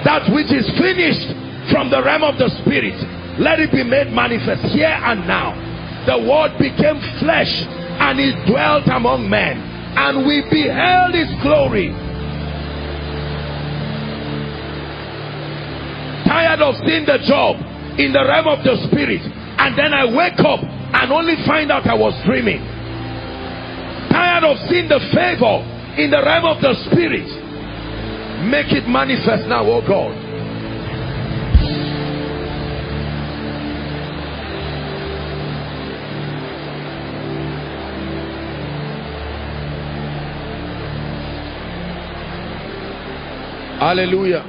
That 0.05 0.29
which 0.33 0.53
is 0.53 0.67
finished 0.79 1.33
from 1.71 1.91
the 1.91 2.03
realm 2.03 2.23
of 2.23 2.37
the 2.39 2.49
spirit 2.63 2.99
let 3.39 3.59
it 3.59 3.73
be 3.73 3.83
made 3.83 4.13
manifest 4.13 4.63
here 4.73 4.87
and 4.87 5.27
now. 5.27 5.55
The 6.07 6.19
word 6.19 6.59
became 6.59 7.01
flesh 7.19 7.51
and 7.99 8.21
it 8.21 8.47
dwelt 8.47 8.87
among 8.87 9.29
men. 9.29 9.59
And 9.97 10.27
we 10.27 10.43
beheld 10.51 11.15
his 11.15 11.31
glory. 11.43 11.91
Tired 16.27 16.61
of 16.61 16.75
seeing 16.87 17.07
the 17.07 17.19
job 17.27 17.57
in 17.99 18.13
the 18.13 18.23
realm 18.27 18.49
of 18.49 18.65
the 18.65 18.77
spirit. 18.91 19.23
And 19.23 19.79
then 19.79 19.95
I 19.95 20.05
wake 20.05 20.39
up 20.41 20.61
and 20.63 21.13
only 21.13 21.37
find 21.47 21.71
out 21.71 21.87
I 21.87 21.95
was 21.95 22.15
dreaming. 22.27 22.63
Tired 24.11 24.45
of 24.45 24.59
seeing 24.69 24.89
the 24.89 25.01
favor 25.15 25.63
in 25.99 26.11
the 26.11 26.23
realm 26.23 26.45
of 26.45 26.61
the 26.61 26.75
spirit. 26.91 27.27
Make 28.51 28.73
it 28.73 28.87
manifest 28.89 29.49
now, 29.49 29.65
oh 29.65 29.81
God. 29.87 30.34
Hallelujah. 43.85 44.41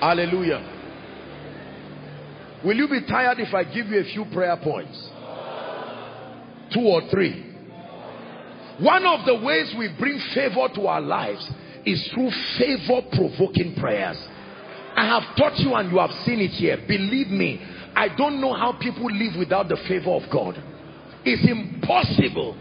Hallelujah. 0.00 0.62
Will 2.64 2.76
you 2.76 2.86
be 2.86 3.04
tired 3.08 3.40
if 3.40 3.52
I 3.52 3.64
give 3.64 3.88
you 3.88 3.98
a 3.98 4.04
few 4.04 4.24
prayer 4.26 4.56
points? 4.56 4.96
Two 6.72 6.86
or 6.86 7.02
three. 7.10 7.44
One 8.78 9.04
of 9.04 9.26
the 9.26 9.34
ways 9.44 9.74
we 9.76 9.88
bring 9.98 10.16
favor 10.32 10.68
to 10.76 10.86
our 10.86 11.00
lives 11.00 11.50
is 11.84 12.08
through 12.14 12.30
favor 12.56 13.02
provoking 13.10 13.74
prayers. 13.80 14.16
I 14.94 15.04
have 15.06 15.36
taught 15.36 15.58
you 15.58 15.74
and 15.74 15.90
you 15.90 15.98
have 15.98 16.12
seen 16.24 16.38
it 16.38 16.52
here. 16.52 16.76
Believe 16.86 17.30
me, 17.30 17.60
I 17.96 18.14
don't 18.16 18.40
know 18.40 18.54
how 18.54 18.78
people 18.80 19.10
live 19.10 19.34
without 19.36 19.68
the 19.68 19.76
favor 19.88 20.10
of 20.10 20.22
God. 20.30 20.54
It's 21.24 21.42
impossible. 21.50 22.56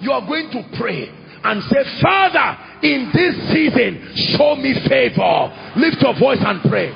You 0.00 0.10
are 0.10 0.26
going 0.26 0.50
to 0.50 0.76
pray 0.76 1.14
and 1.44 1.62
say, 1.64 1.82
Father, 2.00 2.58
in 2.82 3.10
this 3.12 3.34
season, 3.52 4.14
show 4.36 4.56
me 4.56 4.74
favor. 4.88 5.52
Lift 5.76 6.02
your 6.02 6.18
voice 6.18 6.40
and 6.40 6.60
pray. 6.68 6.90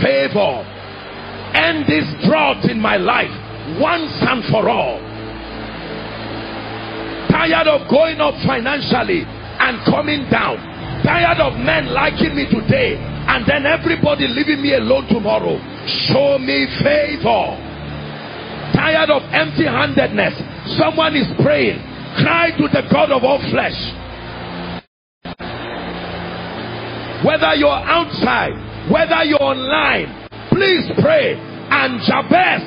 Favor. 0.00 0.62
End 1.54 1.86
this 1.86 2.06
drought 2.26 2.64
in 2.70 2.80
my 2.80 2.96
life 2.96 3.30
once 3.80 4.12
and 4.22 4.44
for 4.46 4.68
all. 4.68 4.98
Tired 7.28 7.68
of 7.68 7.88
going 7.88 8.20
up 8.20 8.34
financially 8.46 9.22
and 9.24 9.84
coming 9.86 10.28
down. 10.30 10.58
Tired 11.02 11.40
of 11.40 11.58
men 11.58 11.86
liking 11.92 12.34
me 12.34 12.46
today 12.50 12.96
and 12.96 13.46
then 13.46 13.66
everybody 13.66 14.26
leaving 14.28 14.60
me 14.60 14.74
alone 14.74 15.06
tomorrow. 15.06 15.58
Show 15.86 16.38
me 16.38 16.66
favor. 16.82 17.56
Tired 18.74 19.10
of 19.10 19.22
empty 19.32 19.64
handedness. 19.64 20.34
Someone 20.78 21.16
is 21.16 21.26
praying 21.42 21.89
Cry 22.16 22.50
to 22.58 22.68
the 22.68 22.82
God 22.90 23.12
of 23.12 23.22
all 23.22 23.38
flesh. 23.50 23.78
Whether 27.24 27.54
you're 27.54 27.68
outside, 27.68 28.90
whether 28.90 29.22
you're 29.24 29.42
online, 29.42 30.28
please 30.50 30.90
pray. 31.00 31.34
And 31.70 32.00
Jabez 32.02 32.62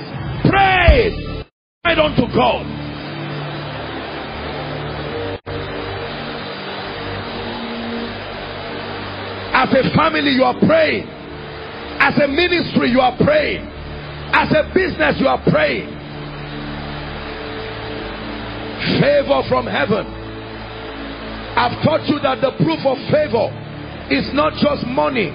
prayed. 0.49 1.45
Cried 1.83 1.99
unto 1.99 2.33
God. 2.33 2.65
As 9.53 9.69
a 9.69 9.95
family, 9.95 10.31
you 10.31 10.43
are 10.43 10.59
praying. 10.65 11.07
As 11.99 12.17
a 12.19 12.27
ministry, 12.27 12.89
you 12.89 12.99
are 12.99 13.15
praying. 13.17 13.65
As 14.33 14.51
a 14.51 14.71
business, 14.73 15.17
you 15.19 15.27
are 15.27 15.41
praying. 15.49 15.92
Favor 18.99 19.43
from 19.47 19.65
heaven. 19.65 20.05
I've 21.55 21.81
taught 21.84 22.07
you 22.10 22.19
that 22.19 22.41
the 22.41 22.51
proof 22.64 22.80
of 22.85 22.97
favor 23.11 23.47
is 24.10 24.27
not 24.34 24.53
just 24.60 24.85
money, 24.88 25.30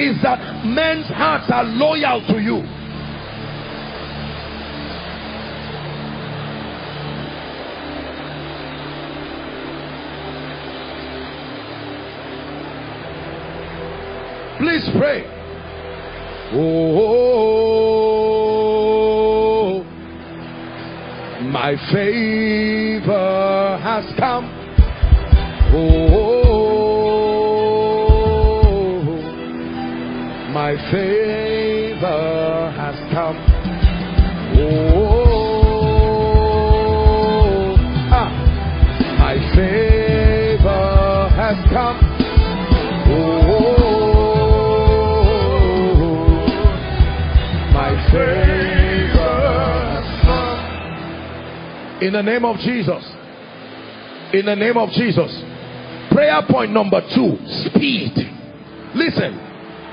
is 0.00 0.20
that 0.22 0.64
men's 0.64 1.06
hearts 1.06 1.50
are 1.52 1.64
loyal 1.64 2.20
to 2.28 2.40
you. 2.40 2.62
Please 14.58 14.88
pray. 14.96 15.24
Oh, 16.54 17.21
my 21.62 21.76
favor 21.92 23.78
has 23.84 24.04
come. 24.18 24.46
Oh, 25.72 26.12
my 30.52 30.74
favor 30.90 31.21
In 52.02 52.12
the 52.14 52.22
name 52.22 52.44
of 52.44 52.58
Jesus. 52.58 53.04
In 54.34 54.46
the 54.46 54.56
name 54.56 54.76
of 54.76 54.90
Jesus. 54.90 55.30
Prayer 56.10 56.42
point 56.50 56.72
number 56.72 57.00
two 57.14 57.38
speed. 57.70 58.10
Listen, 58.92 59.38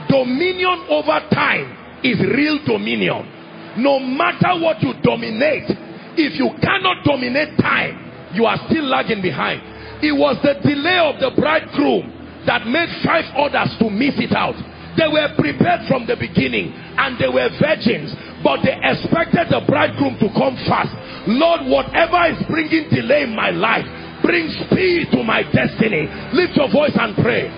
dominion 0.09 0.87
over 0.89 1.21
time 1.29 2.01
is 2.03 2.19
real 2.19 2.65
dominion. 2.65 3.29
No 3.77 3.99
matter 3.99 4.59
what 4.59 4.81
you 4.81 4.93
dominate, 5.03 5.69
if 6.17 6.33
you 6.33 6.49
cannot 6.59 7.05
dominate 7.05 7.55
time, 7.59 8.33
you 8.33 8.43
are 8.45 8.57
still 8.67 8.85
lagging 8.85 9.21
behind. 9.21 9.61
It 10.03 10.11
was 10.11 10.35
the 10.41 10.55
delay 10.67 10.97
of 10.97 11.19
the 11.19 11.39
bridegroom 11.39 12.41
that 12.47 12.65
made 12.65 12.89
five 13.05 13.25
others 13.37 13.77
to 13.77 13.89
miss 13.91 14.15
it 14.17 14.33
out. 14.33 14.55
They 14.97 15.07
were 15.07 15.29
prepared 15.37 15.87
from 15.87 16.07
the 16.07 16.15
beginning 16.15 16.73
and 16.73 17.19
they 17.19 17.29
were 17.29 17.49
virgins, 17.61 18.09
but 18.43 18.63
they 18.63 18.75
expected 18.75 19.51
the 19.51 19.61
bridegroom 19.67 20.15
to 20.19 20.27
come 20.35 20.55
fast. 20.67 20.91
Lord, 21.27 21.67
whatever 21.67 22.19
is 22.31 22.39
bringing 22.47 22.89
delay 22.89 23.23
in 23.23 23.35
my 23.35 23.51
life, 23.51 23.85
bring 24.23 24.47
speed 24.65 25.11
to 25.11 25.23
my 25.23 25.43
destiny. 25.43 26.07
Lift 26.33 26.55
your 26.55 26.71
voice 26.71 26.95
and 26.95 27.15
pray. 27.19 27.51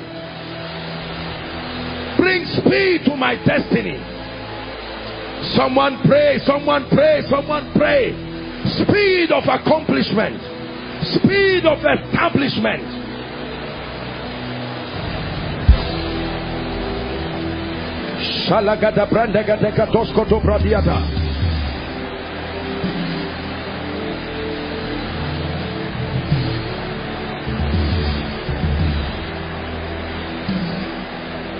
Bring 2.17 2.45
speed 2.45 3.05
to 3.05 3.15
my 3.15 3.35
destiny. 3.45 3.97
Someone 5.57 6.01
pray, 6.05 6.39
someone 6.45 6.85
pray, 6.89 7.23
someone 7.29 7.71
pray. 7.73 8.13
Speed 8.85 9.31
of 9.33 9.43
accomplishment, 9.49 10.37
speed 11.17 11.65
of 11.65 11.81
establishment. 11.81 13.10
Shalagada 18.51 19.07
brandega 19.07 19.55
tosko 19.93 20.25
to. 20.27 20.41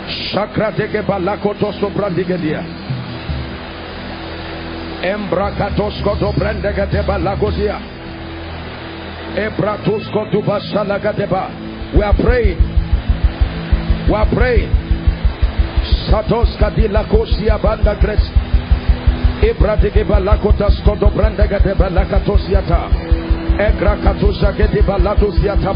Shakra 0.10 0.72
dege 0.76 1.02
balakoto 1.08 1.72
de 6.92 7.02
balagodia. 7.08 7.80
Ebratusko 9.38 10.30
to. 10.30 10.42
We 11.96 12.04
are 12.04 12.14
praying. 12.22 12.60
We 14.10 14.14
are 14.14 14.30
praying. 14.36 14.81
Satoska 16.12 16.68
di 16.76 16.92
lakosia 16.92 17.56
banda 17.58 17.96
gres. 17.96 18.20
Ebradege 19.40 20.04
balakotasko 20.04 20.96
do 21.00 21.08
brandega 21.08 21.60
de 21.64 21.74
balakatosiata. 21.74 22.82
Egra 23.56 23.96
katusa 24.04 24.52
ke 24.52 24.68
de 24.68 24.82
balatosiata. 24.84 25.72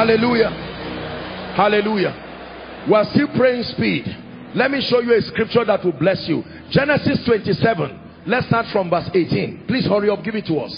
Hallelujah. 0.00 0.48
Hallelujah. 1.60 2.86
We 2.88 2.94
are 2.94 3.04
still 3.12 3.28
praying 3.36 3.64
speed. 3.64 4.06
Let 4.54 4.70
me 4.70 4.80
show 4.80 5.00
you 5.00 5.12
a 5.12 5.20
scripture 5.20 5.62
that 5.66 5.84
will 5.84 5.92
bless 5.92 6.24
you. 6.26 6.42
Genesis 6.70 7.22
27. 7.26 8.24
Let's 8.26 8.46
start 8.46 8.64
from 8.72 8.88
verse 8.88 9.10
18. 9.12 9.66
Please 9.68 9.84
hurry 9.84 10.08
up. 10.08 10.24
Give 10.24 10.36
it 10.36 10.46
to 10.46 10.56
us. 10.56 10.72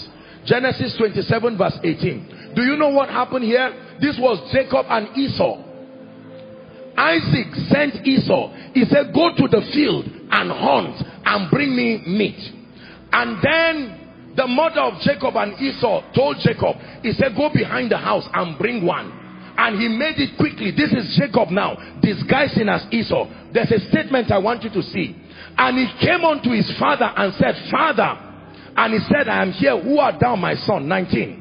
Genesis 0.45 0.97
27 0.97 1.57
verse 1.57 1.79
18. 1.81 2.51
Do 2.53 2.63
you 2.63 2.75
know 2.75 2.89
what 2.89 3.07
happened 3.07 3.45
here? 3.45 3.71
This 4.01 4.19
was 4.19 4.43
Jacob 4.51 4.87
and 4.89 5.07
Esau. 5.15 5.55
Isaac 6.97 7.47
sent 7.71 8.05
Esau. 8.05 8.51
He 8.73 8.83
said, 8.83 9.13
go 9.15 9.31
to 9.37 9.47
the 9.47 9.61
field 9.71 10.03
and 10.03 10.51
hunt 10.51 10.99
and 11.23 11.49
bring 11.49 11.73
me 11.73 12.03
meat. 12.05 12.43
And 13.13 13.39
then 13.41 14.02
the 14.35 14.47
mother 14.47 14.81
of 14.81 14.99
Jacob 15.01 15.35
and 15.37 15.59
Esau 15.59 16.11
told 16.13 16.37
Jacob, 16.39 16.77
he 17.03 17.13
said, 17.13 17.35
go 17.35 17.49
behind 17.53 17.91
the 17.91 17.97
house 17.97 18.27
and 18.33 18.57
bring 18.57 18.85
one. 18.85 19.19
And 19.55 19.79
he 19.79 19.87
made 19.87 20.17
it 20.17 20.37
quickly. 20.37 20.71
This 20.71 20.91
is 20.91 21.15
Jacob 21.15 21.51
now, 21.51 21.77
disguising 22.01 22.67
as 22.67 22.85
Esau. 22.91 23.29
There's 23.53 23.71
a 23.71 23.79
statement 23.89 24.31
I 24.31 24.39
want 24.39 24.63
you 24.63 24.71
to 24.71 24.81
see. 24.81 25.15
And 25.55 25.77
he 25.77 25.85
came 26.03 26.25
unto 26.25 26.49
his 26.49 26.65
father 26.79 27.05
and 27.15 27.33
said, 27.35 27.69
Father, 27.69 28.17
and 28.75 28.93
he 28.93 28.99
said, 29.13 29.29
I 29.29 29.43
am 29.43 29.51
here. 29.51 29.79
Who 29.79 29.99
art 29.99 30.15
thou, 30.19 30.35
my 30.35 30.55
son? 30.55 30.87
19. 30.87 31.39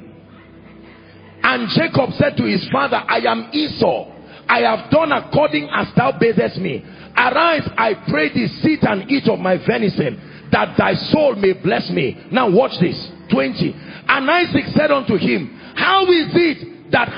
And 1.43 1.69
Jacob 1.70 2.10
said 2.19 2.36
to 2.36 2.44
his 2.44 2.69
father, 2.70 2.97
I 2.97 3.20
am 3.20 3.48
Esau. 3.52 4.12
I 4.47 4.60
have 4.60 4.90
done 4.90 5.12
according 5.12 5.70
as 5.73 5.89
thou 5.97 6.12
badest 6.12 6.59
me. 6.59 6.85
Arise, 7.16 7.66
I 7.78 7.94
pray 8.09 8.28
thee, 8.35 8.48
sit 8.60 8.82
and 8.82 9.10
eat 9.10 9.27
of 9.28 9.39
my 9.39 9.56
venison 9.66 10.32
that 10.53 10.77
thy 10.77 10.95
soul 10.95 11.35
may 11.35 11.55
bless 11.55 11.91
me. 11.91 12.27
Now 12.31 12.51
watch 12.51 12.79
this. 12.81 13.11
20. 13.31 13.74
And 14.09 14.31
Isaac 14.31 14.66
said 14.77 14.91
unto 14.91 15.16
him, 15.16 15.59
How 15.74 16.05
is 16.05 16.29
it 16.37 16.93
that 16.93 17.09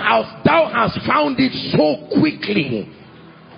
thou 0.44 0.70
hast 0.72 1.04
found 1.06 1.36
it 1.38 1.52
so 1.74 2.18
quickly? 2.20 2.88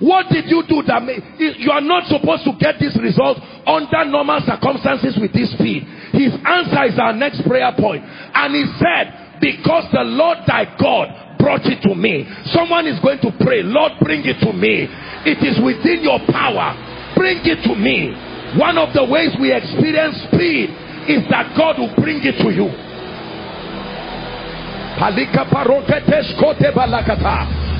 What 0.01 0.28
did 0.28 0.48
you 0.48 0.65
do 0.69 0.82
that 0.89 1.03
may, 1.05 1.16
you 1.39 1.70
are 1.70 1.81
not 1.81 2.05
supposed 2.09 2.44
to 2.44 2.53
get 2.61 2.77
this 2.81 2.97
result 3.01 3.39
under 3.65 4.05
normal 4.05 4.40
circumstances 4.44 5.16
with 5.20 5.32
this 5.32 5.53
speed? 5.53 5.85
His 6.12 6.32
answer 6.44 6.85
is 6.85 6.98
our 6.98 7.12
next 7.12 7.44
prayer 7.48 7.73
point. 7.77 8.05
And 8.05 8.55
he 8.55 8.65
said, 8.77 9.40
because 9.40 9.89
the 9.93 10.05
Lord 10.05 10.39
thy 10.47 10.65
God 10.77 11.39
brought 11.39 11.65
it 11.65 11.81
to 11.89 11.94
me. 11.94 12.28
Someone 12.53 12.86
is 12.86 13.01
going 13.01 13.20
to 13.20 13.32
pray, 13.40 13.62
Lord, 13.62 13.93
bring 14.01 14.24
it 14.24 14.40
to 14.40 14.53
me. 14.53 14.89
It 15.24 15.40
is 15.44 15.61
within 15.65 16.05
your 16.05 16.20
power. 16.28 16.77
Bring 17.16 17.40
it 17.44 17.65
to 17.65 17.74
me. 17.77 18.35
One 18.55 18.78
of 18.78 18.94
the 18.94 19.05
ways 19.05 19.35
we 19.40 19.52
experience 19.52 20.16
speed 20.31 20.70
is 21.10 21.27
that 21.31 21.56
God 21.59 21.78
will 21.78 21.94
bring 21.98 22.23
it 22.23 22.39
to 22.39 22.51
you. 22.55 22.70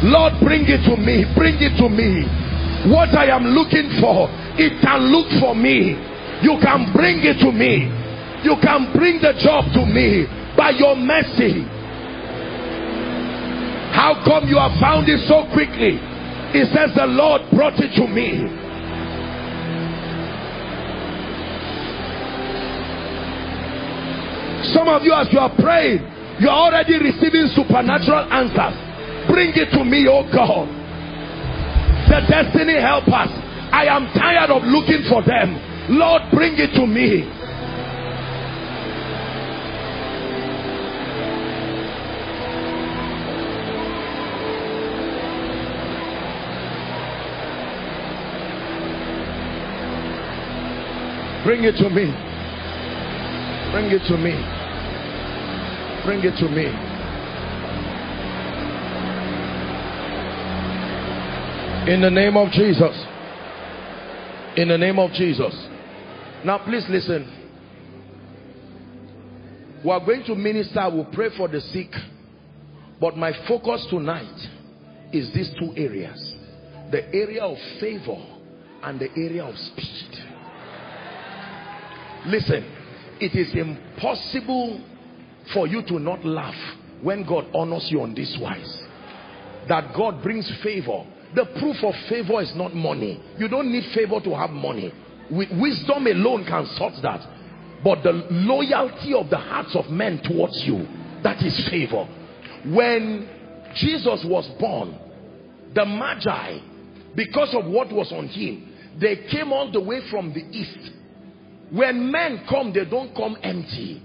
Lord, 0.02 0.34
bring 0.43 0.68
it 0.68 0.84
to 0.84 0.97
me. 0.98 1.24
Bring 1.34 1.56
it 1.62 1.78
to 1.78 1.88
me. 1.88 2.26
What 2.93 3.14
I 3.16 3.32
am 3.32 3.56
looking 3.56 3.88
for, 4.01 4.28
it 4.59 4.82
can 4.82 5.09
look 5.09 5.26
for 5.40 5.55
me. 5.55 5.97
You 6.43 6.59
can 6.60 6.93
bring 6.93 7.24
it 7.24 7.40
to 7.40 7.51
me. 7.51 7.88
You 8.44 8.56
can 8.60 8.93
bring 8.93 9.22
the 9.22 9.32
job 9.40 9.64
to 9.72 9.86
me 9.86 10.26
by 10.56 10.70
your 10.76 10.94
mercy. 10.94 11.64
How 13.97 14.20
come 14.24 14.47
you 14.47 14.59
have 14.59 14.78
found 14.78 15.09
it 15.09 15.24
so 15.26 15.48
quickly? 15.56 15.97
It 16.52 16.68
says 16.76 16.94
the 16.94 17.06
Lord 17.06 17.43
brought 17.51 17.80
it 17.80 17.97
to 17.97 18.06
me. 18.06 18.65
Some 24.72 24.88
of 24.88 25.02
you, 25.02 25.12
as 25.12 25.28
you 25.32 25.38
are 25.38 25.52
praying, 25.56 26.01
you 26.40 26.48
are 26.48 26.68
already 26.68 26.98
receiving 26.98 27.48
supernatural 27.55 28.26
answers. 28.32 28.74
bring 29.28 29.52
it 29.55 29.70
to 29.72 29.84
me, 29.84 30.06
oh 30.09 30.22
God. 30.32 30.68
The 32.09 32.20
destiny 32.28 32.80
helpers. 32.80 33.30
I 33.72 33.86
am 33.88 34.06
tired 34.14 34.51
of 34.51 34.62
looking 34.64 35.05
for 35.09 35.22
them. 35.22 35.59
Lord, 35.90 36.22
bring 36.32 36.55
it 36.56 36.72
to 36.74 36.86
me. 36.86 37.32
Bring 51.44 51.64
it 51.64 51.76
to 51.78 51.90
me. 51.90 52.06
Bring 53.72 53.90
it 53.90 54.02
to 54.09 54.16
me. 54.16 54.55
Bring 56.06 56.20
it 56.22 56.36
to 56.36 56.48
me. 56.48 56.66
In 61.92 62.00
the 62.00 62.10
name 62.10 62.36
of 62.36 62.52
Jesus. 62.52 62.96
In 64.56 64.68
the 64.68 64.78
name 64.78 65.00
of 65.00 65.10
Jesus. 65.14 65.52
Now 66.44 66.58
please 66.58 66.86
listen. 66.88 67.28
We 69.84 69.90
are 69.90 69.98
going 69.98 70.22
to 70.26 70.36
minister. 70.36 70.88
We'll 70.92 71.06
pray 71.06 71.30
for 71.36 71.48
the 71.48 71.60
sick. 71.60 71.92
But 73.00 73.16
my 73.16 73.32
focus 73.48 73.84
tonight 73.90 74.48
is 75.12 75.34
these 75.34 75.50
two 75.58 75.72
areas. 75.76 76.36
The 76.92 77.04
area 77.12 77.42
of 77.42 77.58
favor 77.80 78.24
and 78.84 79.00
the 79.00 79.10
area 79.16 79.44
of 79.44 79.58
speed. 79.58 80.24
Listen, 82.26 82.64
it 83.18 83.34
is 83.34 83.52
impossible 83.56 84.80
for 85.52 85.66
you 85.66 85.82
to 85.82 85.98
not 85.98 86.24
laugh 86.24 86.56
when 87.02 87.24
God 87.24 87.47
honors 87.55 87.90
you 87.90 88.02
on 88.02 88.14
this 88.14 88.36
wise. 88.39 88.82
That 89.68 89.94
God 89.94 90.23
brings 90.23 90.51
favor. 90.62 91.05
The 91.35 91.44
proof 91.59 91.82
of 91.82 91.94
favor 92.09 92.40
is 92.40 92.55
not 92.55 92.74
money. 92.74 93.20
You 93.39 93.48
don't 93.48 93.70
need 93.70 93.85
favor 93.93 94.20
to 94.20 94.36
have 94.36 94.51
money. 94.51 94.93
Wisdom 95.31 96.06
alone 96.06 96.44
can 96.44 96.66
sort 96.77 96.94
that. 97.02 97.27
But 97.82 98.02
the 98.02 98.12
loyalty 98.12 99.14
of 99.14 99.28
the 99.28 99.39
hearts 99.39 99.74
of 99.74 99.90
men 99.90 100.20
towards 100.23 100.64
you, 100.64 100.86
that 101.23 101.43
is 101.43 101.68
favor. 101.68 102.09
When 102.64 103.28
Jesus 103.74 104.24
was 104.24 104.47
born, 104.59 104.98
the 105.74 105.85
Magi, 105.85 106.59
because 107.14 107.55
of 107.55 107.66
what 107.66 107.93
was 107.93 108.12
on 108.12 108.28
him, 108.28 108.73
they 108.98 109.16
came 109.28 109.52
all 109.52 109.70
the 109.70 109.81
way 109.81 110.01
from 110.09 110.32
the 110.32 110.40
east 110.51 110.93
when 111.70 112.10
men 112.12 112.44
come, 112.48 112.73
they 112.73 112.85
don't 112.85 113.14
come 113.14 113.36
empty. 113.43 114.02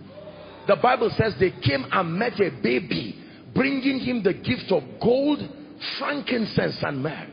The 0.67 0.75
Bible 0.75 1.11
says 1.17 1.33
they 1.39 1.51
came 1.51 1.85
and 1.91 2.17
met 2.17 2.39
a 2.39 2.51
baby, 2.61 3.15
bringing 3.53 3.99
him 3.99 4.23
the 4.23 4.33
gift 4.33 4.71
of 4.71 4.83
gold, 5.01 5.39
frankincense, 5.97 6.77
and 6.81 7.01
myrrh. 7.03 7.27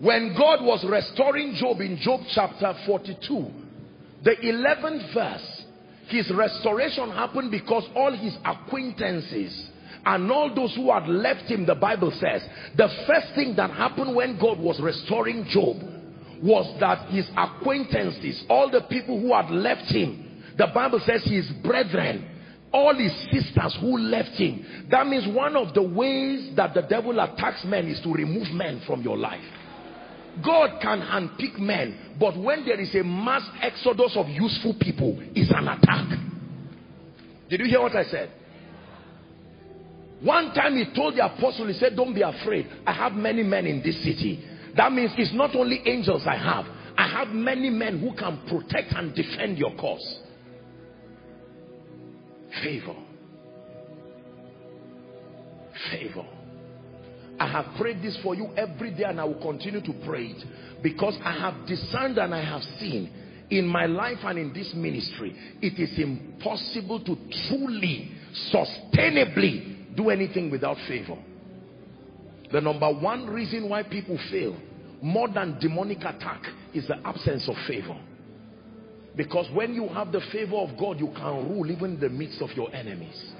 When 0.00 0.34
God 0.36 0.62
was 0.62 0.84
restoring 0.86 1.54
Job 1.58 1.80
in 1.80 1.96
Job 1.96 2.20
chapter 2.34 2.74
42, 2.84 3.50
the 4.24 4.36
11th 4.42 5.14
verse, 5.14 5.62
his 6.08 6.30
restoration 6.34 7.10
happened 7.10 7.50
because 7.50 7.84
all 7.94 8.12
his 8.12 8.36
acquaintances 8.44 9.70
and 10.04 10.30
all 10.30 10.54
those 10.54 10.74
who 10.74 10.92
had 10.92 11.08
left 11.08 11.50
him, 11.50 11.64
the 11.64 11.74
Bible 11.74 12.12
says, 12.20 12.42
the 12.76 12.88
first 13.06 13.34
thing 13.34 13.56
that 13.56 13.70
happened 13.70 14.14
when 14.14 14.38
God 14.38 14.58
was 14.58 14.80
restoring 14.80 15.46
Job 15.48 15.76
was 16.42 16.78
that 16.80 17.08
his 17.10 17.28
acquaintances, 17.36 18.44
all 18.48 18.70
the 18.70 18.82
people 18.82 19.20
who 19.20 19.34
had 19.34 19.50
left 19.50 19.90
him, 19.92 20.42
the 20.58 20.66
Bible 20.74 21.00
says 21.04 21.22
his 21.24 21.48
brethren, 21.62 22.28
all 22.72 22.94
his 22.94 23.12
sisters 23.30 23.76
who 23.80 23.98
left 23.98 24.30
him. 24.30 24.86
That 24.90 25.06
means 25.06 25.26
one 25.34 25.56
of 25.56 25.74
the 25.74 25.82
ways 25.82 26.54
that 26.56 26.74
the 26.74 26.82
devil 26.82 27.18
attacks 27.20 27.64
men 27.64 27.86
is 27.86 28.00
to 28.02 28.12
remove 28.12 28.48
men 28.52 28.82
from 28.86 29.02
your 29.02 29.16
life. 29.16 29.44
God 30.44 30.80
can 30.82 31.00
handpick 31.00 31.58
men, 31.58 32.16
but 32.20 32.36
when 32.36 32.66
there 32.66 32.78
is 32.78 32.94
a 32.94 33.02
mass 33.02 33.48
exodus 33.62 34.12
of 34.16 34.28
useful 34.28 34.74
people, 34.78 35.16
it's 35.34 35.50
an 35.50 35.68
attack. 35.68 36.18
Did 37.48 37.60
you 37.60 37.66
hear 37.66 37.80
what 37.80 37.96
I 37.96 38.04
said? 38.04 38.30
One 40.22 40.52
time 40.54 40.76
he 40.76 40.84
told 40.94 41.16
the 41.16 41.24
apostle, 41.24 41.66
he 41.68 41.74
said, 41.74 41.94
don't 41.94 42.14
be 42.14 42.22
afraid. 42.22 42.68
I 42.86 42.92
have 42.92 43.12
many 43.12 43.42
men 43.42 43.66
in 43.66 43.82
this 43.82 44.02
city. 44.02 44.42
That 44.76 44.92
means 44.92 45.12
it's 45.16 45.34
not 45.34 45.54
only 45.56 45.80
angels 45.86 46.22
I 46.26 46.36
have. 46.36 46.66
I 46.98 47.08
have 47.08 47.28
many 47.28 47.70
men 47.70 47.98
who 47.98 48.14
can 48.14 48.40
protect 48.48 48.92
and 48.92 49.14
defend 49.14 49.58
your 49.58 49.74
cause. 49.76 50.20
Favor. 52.62 52.94
Favor. 55.90 56.26
I 57.38 57.48
have 57.48 57.66
prayed 57.78 58.02
this 58.02 58.18
for 58.22 58.34
you 58.34 58.48
every 58.56 58.92
day 58.92 59.04
and 59.04 59.20
I 59.20 59.24
will 59.24 59.40
continue 59.40 59.80
to 59.82 59.92
pray 60.06 60.28
it 60.28 60.82
because 60.82 61.16
I 61.22 61.32
have 61.32 61.66
discerned 61.66 62.16
and 62.18 62.34
I 62.34 62.42
have 62.42 62.62
seen 62.80 63.12
in 63.50 63.66
my 63.66 63.86
life 63.86 64.18
and 64.24 64.38
in 64.38 64.52
this 64.52 64.72
ministry 64.74 65.36
it 65.60 65.78
is 65.78 65.98
impossible 65.98 67.00
to 67.04 67.16
truly 67.48 68.10
sustainably 68.52 69.94
do 69.96 70.08
anything 70.10 70.50
without 70.50 70.76
favor 70.88 71.16
the 72.52 72.60
number 72.60 72.92
one 72.92 73.26
reason 73.26 73.68
why 73.68 73.82
people 73.82 74.18
fail 74.30 74.56
more 75.02 75.28
than 75.28 75.58
demonic 75.60 75.98
attack 75.98 76.42
is 76.74 76.86
the 76.88 76.96
absence 77.04 77.48
of 77.48 77.54
favor. 77.66 77.98
Because 79.16 79.46
when 79.54 79.74
you 79.74 79.88
have 79.88 80.12
the 80.12 80.20
favor 80.32 80.56
of 80.56 80.78
God, 80.78 80.98
you 80.98 81.08
can 81.16 81.48
rule 81.48 81.70
even 81.70 81.94
in 81.94 82.00
the 82.00 82.08
midst 82.08 82.42
of 82.42 82.50
your 82.52 82.72
enemies. 82.74 83.32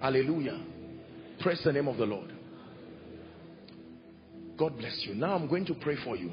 Hallelujah. 0.00 0.60
Praise 1.40 1.60
the 1.64 1.72
name 1.72 1.88
of 1.88 1.96
the 1.96 2.06
Lord. 2.06 2.32
God 4.56 4.78
bless 4.78 5.04
you. 5.06 5.14
Now 5.14 5.34
I'm 5.34 5.48
going 5.48 5.66
to 5.66 5.74
pray 5.74 5.96
for 6.02 6.16
you. 6.16 6.30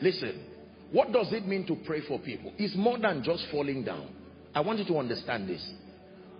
Listen, 0.00 0.42
what 0.90 1.12
does 1.12 1.32
it 1.32 1.46
mean 1.46 1.66
to 1.66 1.76
pray 1.86 2.00
for 2.06 2.18
people? 2.18 2.52
It's 2.58 2.76
more 2.76 2.98
than 2.98 3.22
just 3.22 3.44
falling 3.50 3.84
down. 3.84 4.08
I 4.54 4.60
want 4.60 4.78
you 4.78 4.84
to 4.86 4.98
understand 4.98 5.48
this. 5.48 5.66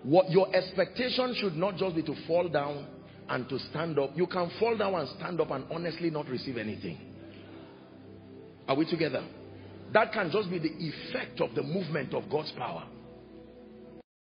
What 0.04 0.30
your 0.30 0.54
expectation 0.54 1.34
should 1.40 1.56
not 1.56 1.76
just 1.76 1.96
be 1.96 2.02
to 2.02 2.14
fall 2.26 2.48
down 2.48 2.86
and 3.28 3.48
to 3.48 3.58
stand 3.58 3.98
up. 3.98 4.10
You 4.14 4.26
can 4.26 4.50
fall 4.60 4.76
down 4.76 4.94
and 4.94 5.08
stand 5.18 5.40
up 5.40 5.50
and 5.50 5.64
honestly 5.70 6.10
not 6.10 6.28
receive 6.28 6.58
anything. 6.58 6.98
Are 8.68 8.76
we 8.76 8.88
together? 8.88 9.24
That 9.94 10.12
can 10.12 10.30
just 10.30 10.50
be 10.50 10.58
the 10.58 10.68
effect 10.68 11.40
of 11.40 11.54
the 11.54 11.62
movement 11.62 12.12
of 12.12 12.28
God's 12.30 12.52
power. 12.52 12.84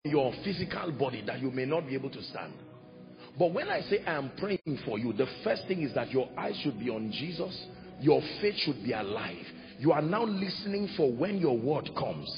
Your 0.03 0.33
physical 0.43 0.91
body 0.91 1.23
that 1.25 1.39
you 1.41 1.49
may 1.49 1.65
not 1.65 1.87
be 1.87 1.95
able 1.95 2.11
to 2.11 2.21
stand. 2.23 2.53
But 3.39 3.51
when 3.53 3.67
I 3.69 3.81
say 3.81 4.03
I 4.05 4.13
am 4.13 4.31
praying 4.37 4.79
for 4.85 4.99
you, 4.99 5.13
the 5.13 5.27
first 5.43 5.63
thing 5.67 5.81
is 5.81 5.95
that 5.95 6.11
your 6.11 6.29
eyes 6.37 6.55
should 6.63 6.79
be 6.79 6.89
on 6.89 7.11
Jesus. 7.11 7.65
Your 7.99 8.21
faith 8.39 8.55
should 8.57 8.83
be 8.83 8.93
alive. 8.93 9.45
You 9.79 9.93
are 9.93 10.01
now 10.01 10.25
listening 10.25 10.89
for 10.95 11.11
when 11.11 11.37
your 11.37 11.57
word 11.57 11.89
comes. 11.97 12.31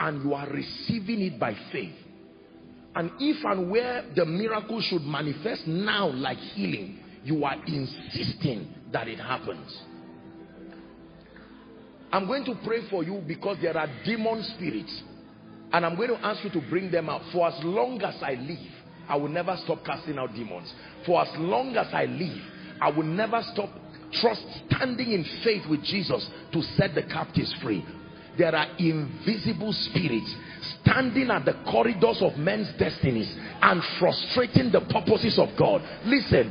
And 0.00 0.24
you 0.24 0.34
are 0.34 0.48
receiving 0.48 1.22
it 1.22 1.38
by 1.38 1.54
faith. 1.70 1.94
And 2.94 3.10
if 3.18 3.44
and 3.44 3.70
where 3.70 4.04
the 4.14 4.24
miracle 4.24 4.80
should 4.80 5.02
manifest 5.02 5.66
now 5.66 6.08
like 6.08 6.38
healing, 6.38 6.98
you 7.24 7.44
are 7.44 7.56
insisting 7.66 8.74
that 8.92 9.08
it 9.08 9.18
happens. 9.18 9.80
I'm 12.12 12.26
going 12.26 12.44
to 12.44 12.54
pray 12.64 12.88
for 12.90 13.02
you 13.02 13.22
because 13.26 13.56
there 13.62 13.76
are 13.76 13.88
demon 14.04 14.42
spirits. 14.54 15.02
And 15.72 15.86
I'm 15.86 15.96
going 15.96 16.10
to 16.10 16.18
ask 16.26 16.44
you 16.44 16.50
to 16.50 16.60
bring 16.68 16.90
them 16.90 17.08
out. 17.08 17.22
For 17.32 17.48
as 17.48 17.54
long 17.64 18.02
as 18.02 18.22
I 18.22 18.34
live, 18.34 18.58
I 19.08 19.16
will 19.16 19.30
never 19.30 19.56
stop 19.64 19.82
casting 19.84 20.18
out 20.18 20.34
demons. 20.34 20.70
For 21.06 21.22
as 21.22 21.28
long 21.38 21.74
as 21.76 21.86
I 21.94 22.04
live, 22.04 22.42
I 22.82 22.90
will 22.90 23.04
never 23.04 23.42
stop 23.54 23.70
trust 24.20 24.44
standing 24.68 25.12
in 25.12 25.24
faith 25.42 25.62
with 25.70 25.82
Jesus 25.84 26.28
to 26.52 26.62
set 26.76 26.94
the 26.94 27.02
captives 27.04 27.54
free. 27.62 27.82
There 28.38 28.54
are 28.54 28.66
invisible 28.78 29.72
spirits 29.72 30.34
standing 30.80 31.30
at 31.30 31.44
the 31.44 31.54
corridors 31.70 32.22
of 32.22 32.36
men's 32.38 32.72
destinies 32.78 33.34
and 33.60 33.82
frustrating 33.98 34.72
the 34.72 34.80
purposes 34.80 35.38
of 35.38 35.48
God. 35.58 35.82
Listen, 36.04 36.50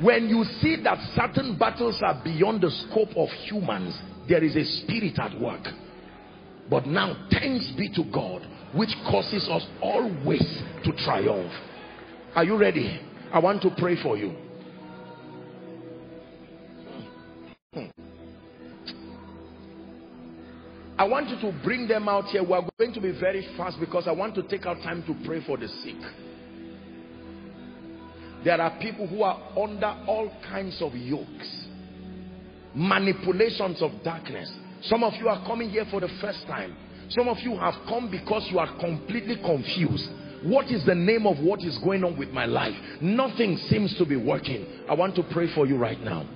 when 0.00 0.28
you 0.28 0.44
see 0.60 0.76
that 0.82 0.98
certain 1.14 1.58
battles 1.58 2.00
are 2.02 2.20
beyond 2.24 2.62
the 2.62 2.70
scope 2.70 3.16
of 3.16 3.28
humans, 3.44 3.98
there 4.28 4.42
is 4.42 4.56
a 4.56 4.64
spirit 4.64 5.18
at 5.18 5.38
work. 5.40 5.66
But 6.70 6.86
now, 6.86 7.26
thanks 7.30 7.70
be 7.76 7.90
to 7.94 8.04
God, 8.12 8.46
which 8.74 8.94
causes 9.10 9.48
us 9.50 9.66
always 9.82 10.62
to 10.84 10.92
triumph. 11.04 11.52
Are 12.36 12.44
you 12.44 12.56
ready? 12.56 13.00
I 13.32 13.40
want 13.40 13.60
to 13.62 13.70
pray 13.76 14.00
for 14.00 14.16
you. 14.16 14.34
Hmm. 17.74 18.09
I 21.00 21.04
want 21.04 21.30
you 21.30 21.40
to 21.50 21.58
bring 21.64 21.88
them 21.88 22.10
out 22.10 22.26
here. 22.26 22.42
We 22.42 22.52
are 22.52 22.68
going 22.78 22.92
to 22.92 23.00
be 23.00 23.18
very 23.18 23.48
fast 23.56 23.80
because 23.80 24.06
I 24.06 24.12
want 24.12 24.34
to 24.34 24.42
take 24.42 24.66
our 24.66 24.74
time 24.74 25.02
to 25.04 25.16
pray 25.26 25.42
for 25.46 25.56
the 25.56 25.66
sick. 25.66 25.96
There 28.44 28.60
are 28.60 28.78
people 28.82 29.06
who 29.06 29.22
are 29.22 29.40
under 29.58 29.86
all 30.06 30.30
kinds 30.50 30.82
of 30.82 30.94
yokes, 30.94 31.66
manipulations 32.74 33.80
of 33.80 33.92
darkness. 34.04 34.52
Some 34.82 35.02
of 35.02 35.14
you 35.14 35.28
are 35.28 35.42
coming 35.46 35.70
here 35.70 35.86
for 35.90 36.00
the 36.00 36.10
first 36.20 36.46
time. 36.46 36.76
Some 37.08 37.28
of 37.28 37.38
you 37.38 37.56
have 37.56 37.76
come 37.88 38.10
because 38.10 38.46
you 38.50 38.58
are 38.58 38.78
completely 38.78 39.36
confused. 39.36 40.06
What 40.42 40.66
is 40.66 40.84
the 40.84 40.94
name 40.94 41.26
of 41.26 41.38
what 41.38 41.60
is 41.60 41.78
going 41.78 42.04
on 42.04 42.18
with 42.18 42.28
my 42.28 42.44
life? 42.44 42.74
Nothing 43.00 43.56
seems 43.70 43.96
to 43.96 44.04
be 44.04 44.16
working. 44.16 44.66
I 44.86 44.92
want 44.92 45.16
to 45.16 45.22
pray 45.32 45.50
for 45.54 45.66
you 45.66 45.78
right 45.78 46.00
now. 46.00 46.28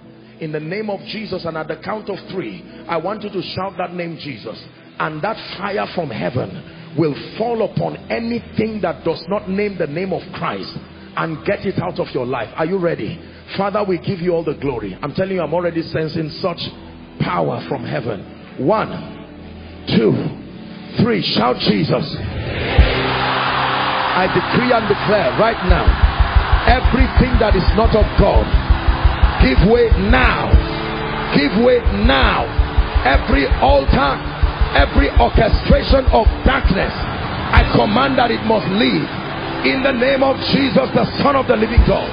In 0.45 0.53
the 0.53 0.61
name 0.61 0.91
of 0.91 1.01
Jesus 1.07 1.47
and 1.47 1.57
at 1.57 1.69
the 1.69 1.77
count 1.77 2.11
of 2.11 2.19
three, 2.29 2.63
I 2.87 2.99
want 2.99 3.23
you 3.23 3.31
to 3.31 3.41
shout 3.41 3.79
that 3.79 3.95
name 3.95 4.19
Jesus. 4.19 4.63
And 4.99 5.23
that 5.23 5.39
fire 5.57 5.87
from 5.95 6.11
heaven 6.11 6.95
will 6.99 7.15
fall 7.39 7.63
upon 7.63 7.97
anything 8.11 8.83
that 8.83 9.05
does 9.07 9.25
not 9.29 9.49
name 9.49 9.79
the 9.79 9.87
name 9.87 10.13
of 10.13 10.21
Christ 10.35 10.71
and 11.17 11.43
get 11.47 11.65
it 11.65 11.79
out 11.79 11.99
of 11.99 12.11
your 12.11 12.27
life. 12.27 12.53
Are 12.57 12.67
you 12.67 12.77
ready? 12.77 13.19
Father, 13.57 13.83
we 13.89 13.97
give 13.97 14.21
you 14.21 14.35
all 14.35 14.45
the 14.45 14.53
glory. 14.61 14.95
I'm 15.01 15.15
telling 15.15 15.37
you, 15.37 15.41
I'm 15.41 15.55
already 15.55 15.81
sensing 15.81 16.29
such 16.29 16.61
power 17.21 17.65
from 17.67 17.83
heaven. 17.83 18.67
One, 18.67 18.91
two, 19.97 20.13
three. 21.03 21.23
Shout 21.23 21.57
Jesus. 21.61 22.17
I 24.13 24.29
decree 24.29 24.73
and 24.77 24.87
declare 24.89 25.31
right 25.41 25.65
now, 25.73 25.89
everything 26.69 27.33
that 27.41 27.57
is 27.57 27.65
not 27.81 27.97
of 27.97 28.05
God, 28.21 28.64
give 29.43 29.59
way 29.71 29.91
now. 30.11 30.51
Give 31.35 31.53
way 31.65 31.81
now. 32.07 32.47
Every 33.03 33.47
altar, 33.59 34.13
every 34.77 35.11
orchestration 35.19 36.07
of 36.15 36.27
darkness, 36.45 36.93
I 36.93 37.63
command 37.75 38.19
that 38.19 38.31
it 38.31 38.43
must 38.45 38.67
leave. 38.77 39.07
In 39.65 39.83
the 39.83 39.93
name 39.93 40.23
of 40.23 40.37
Jesus, 40.53 40.89
the 40.93 41.05
Son 41.23 41.37
of 41.37 41.47
the 41.47 41.57
living 41.57 41.83
God. 41.87 42.09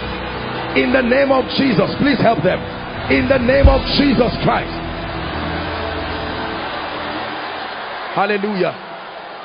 In 0.77 0.93
the 0.93 1.01
name 1.01 1.31
of 1.31 1.43
Jesus, 1.55 1.93
please 1.99 2.19
help 2.19 2.41
them. 2.43 2.59
In 3.11 3.27
the 3.27 3.39
name 3.39 3.67
of 3.67 3.81
Jesus 3.97 4.31
Christ. 4.43 4.71
Hallelujah. 8.15 8.71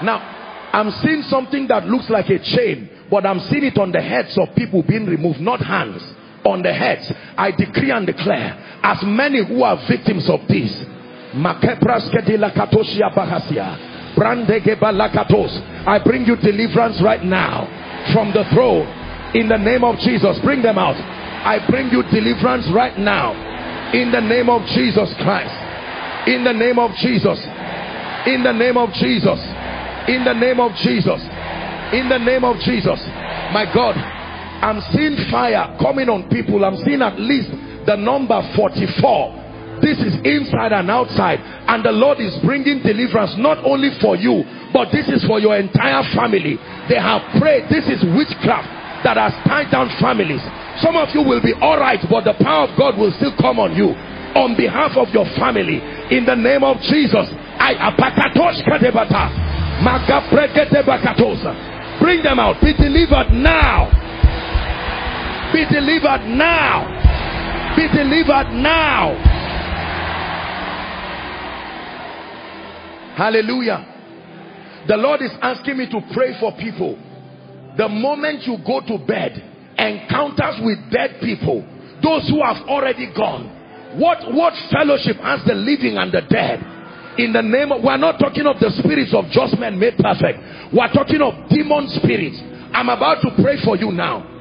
Now, 0.02 0.18
I'm 0.72 0.90
seeing 1.02 1.22
something 1.22 1.66
that 1.68 1.86
looks 1.86 2.10
like 2.10 2.28
a 2.28 2.38
chain, 2.38 2.90
but 3.10 3.24
I'm 3.24 3.40
seeing 3.40 3.64
it 3.64 3.78
on 3.78 3.92
the 3.92 4.00
heads 4.00 4.36
of 4.38 4.54
people 4.54 4.82
being 4.82 5.06
removed, 5.06 5.40
not 5.40 5.60
hands. 5.60 6.02
On 6.46 6.62
the 6.62 6.72
heads, 6.72 7.12
I 7.36 7.50
decree 7.50 7.90
and 7.90 8.06
declare, 8.06 8.54
as 8.82 9.02
many 9.02 9.44
who 9.44 9.64
are 9.64 9.76
victims 9.88 10.30
of 10.30 10.46
this, 10.46 10.70
I 15.86 16.00
bring 16.04 16.24
you 16.24 16.36
deliverance 16.36 17.02
right 17.02 17.24
now 17.24 17.66
from 18.14 18.32
the 18.32 18.44
throne 18.54 18.86
in 19.34 19.48
the 19.48 19.58
name 19.58 19.82
of 19.82 19.98
Jesus. 19.98 20.38
Bring 20.40 20.62
them 20.62 20.78
out. 20.78 20.94
I 20.94 21.58
bring 21.68 21.90
you 21.90 22.02
deliverance 22.04 22.70
right 22.72 22.96
now 22.96 23.34
in 23.92 24.12
the 24.12 24.20
name 24.20 24.48
of 24.48 24.64
Jesus 24.66 25.12
Christ. 25.20 25.52
In 26.28 26.44
the 26.44 26.52
name 26.52 26.78
of 26.78 26.94
Jesus. 26.96 27.38
In 28.26 28.42
the 28.42 28.52
name 28.52 28.78
of 28.78 28.92
Jesus. 28.94 29.40
In 30.08 30.24
the 30.24 30.32
name 30.32 30.60
of 30.60 30.74
Jesus. 30.76 31.20
In 31.92 32.08
the 32.08 32.18
name 32.18 32.44
of 32.44 32.58
Jesus. 32.60 33.00
My 33.52 33.66
God, 33.74 33.94
I'm 34.62 34.80
seeing 34.92 35.16
fire 35.30 35.76
coming 35.80 36.08
on 36.08 36.28
people. 36.28 36.64
I'm 36.64 36.76
seeing 36.84 37.02
at 37.02 37.18
least 37.20 37.50
the 37.86 37.96
number 37.96 38.40
44. 38.56 39.80
This 39.80 40.00
is 40.00 40.16
inside 40.24 40.72
and 40.72 40.90
outside. 40.90 41.40
And 41.68 41.84
the 41.84 41.92
Lord 41.92 42.20
is 42.20 42.32
bringing 42.44 42.80
deliverance 42.80 43.36
not 43.36 43.60
only 43.64 43.92
for 44.00 44.16
you, 44.16 44.44
but 44.72 44.88
this 44.92 45.08
is 45.08 45.24
for 45.28 45.38
your 45.38 45.56
entire 45.56 46.02
family. 46.16 46.56
They 46.88 46.96
have 46.96 47.20
prayed. 47.36 47.68
This 47.68 47.84
is 47.86 48.00
witchcraft 48.16 49.04
that 49.04 49.20
has 49.20 49.36
tied 49.44 49.70
down 49.70 49.92
families. 50.00 50.40
Some 50.80 50.96
of 50.96 51.12
you 51.12 51.22
will 51.22 51.42
be 51.44 51.52
all 51.60 51.78
right, 51.78 52.00
but 52.08 52.24
the 52.24 52.34
power 52.40 52.68
of 52.68 52.76
God 52.76 52.96
will 52.96 53.12
still 53.20 53.36
come 53.36 53.60
on 53.60 53.76
you 53.76 53.92
on 54.36 54.56
behalf 54.56 54.92
of 54.96 55.08
your 55.16 55.24
family. 55.40 55.80
In 56.12 56.28
the 56.28 56.36
name 56.36 56.62
of 56.62 56.76
Jesus, 56.84 57.24
I 57.56 57.72
Bring 62.00 62.22
them 62.22 62.38
out. 62.38 62.60
Be 62.60 62.72
delivered 62.76 63.32
now. 63.32 64.05
Be 65.56 65.64
delivered 65.72 66.28
now. 66.36 66.84
Be 67.76 67.88
delivered 67.88 68.52
now. 68.52 69.16
Hallelujah. 73.16 73.80
The 74.86 74.98
Lord 74.98 75.22
is 75.22 75.30
asking 75.40 75.78
me 75.78 75.88
to 75.88 76.00
pray 76.12 76.38
for 76.38 76.52
people. 76.60 76.98
The 77.78 77.88
moment 77.88 78.46
you 78.46 78.58
go 78.66 78.82
to 78.84 78.98
bed, 79.06 79.32
encounters 79.78 80.60
with 80.60 80.76
dead 80.92 81.20
people, 81.22 81.64
those 82.02 82.28
who 82.28 82.44
have 82.44 82.68
already 82.68 83.08
gone. 83.16 83.48
What, 83.96 84.30
what 84.34 84.52
fellowship 84.70 85.16
has 85.24 85.40
the 85.46 85.54
living 85.54 85.96
and 85.96 86.12
the 86.12 86.20
dead? 86.20 86.60
In 87.16 87.32
the 87.32 87.40
name 87.40 87.72
of, 87.72 87.82
we're 87.82 87.96
not 87.96 88.18
talking 88.18 88.44
of 88.44 88.60
the 88.60 88.68
spirits 88.76 89.14
of 89.14 89.24
just 89.32 89.58
men 89.58 89.78
made 89.78 89.96
perfect. 89.96 90.36
We're 90.76 90.92
talking 90.92 91.22
of 91.22 91.48
demon 91.48 91.88
spirits. 91.96 92.36
I'm 92.76 92.90
about 92.90 93.22
to 93.22 93.30
pray 93.42 93.56
for 93.64 93.78
you 93.78 93.90
now 93.90 94.35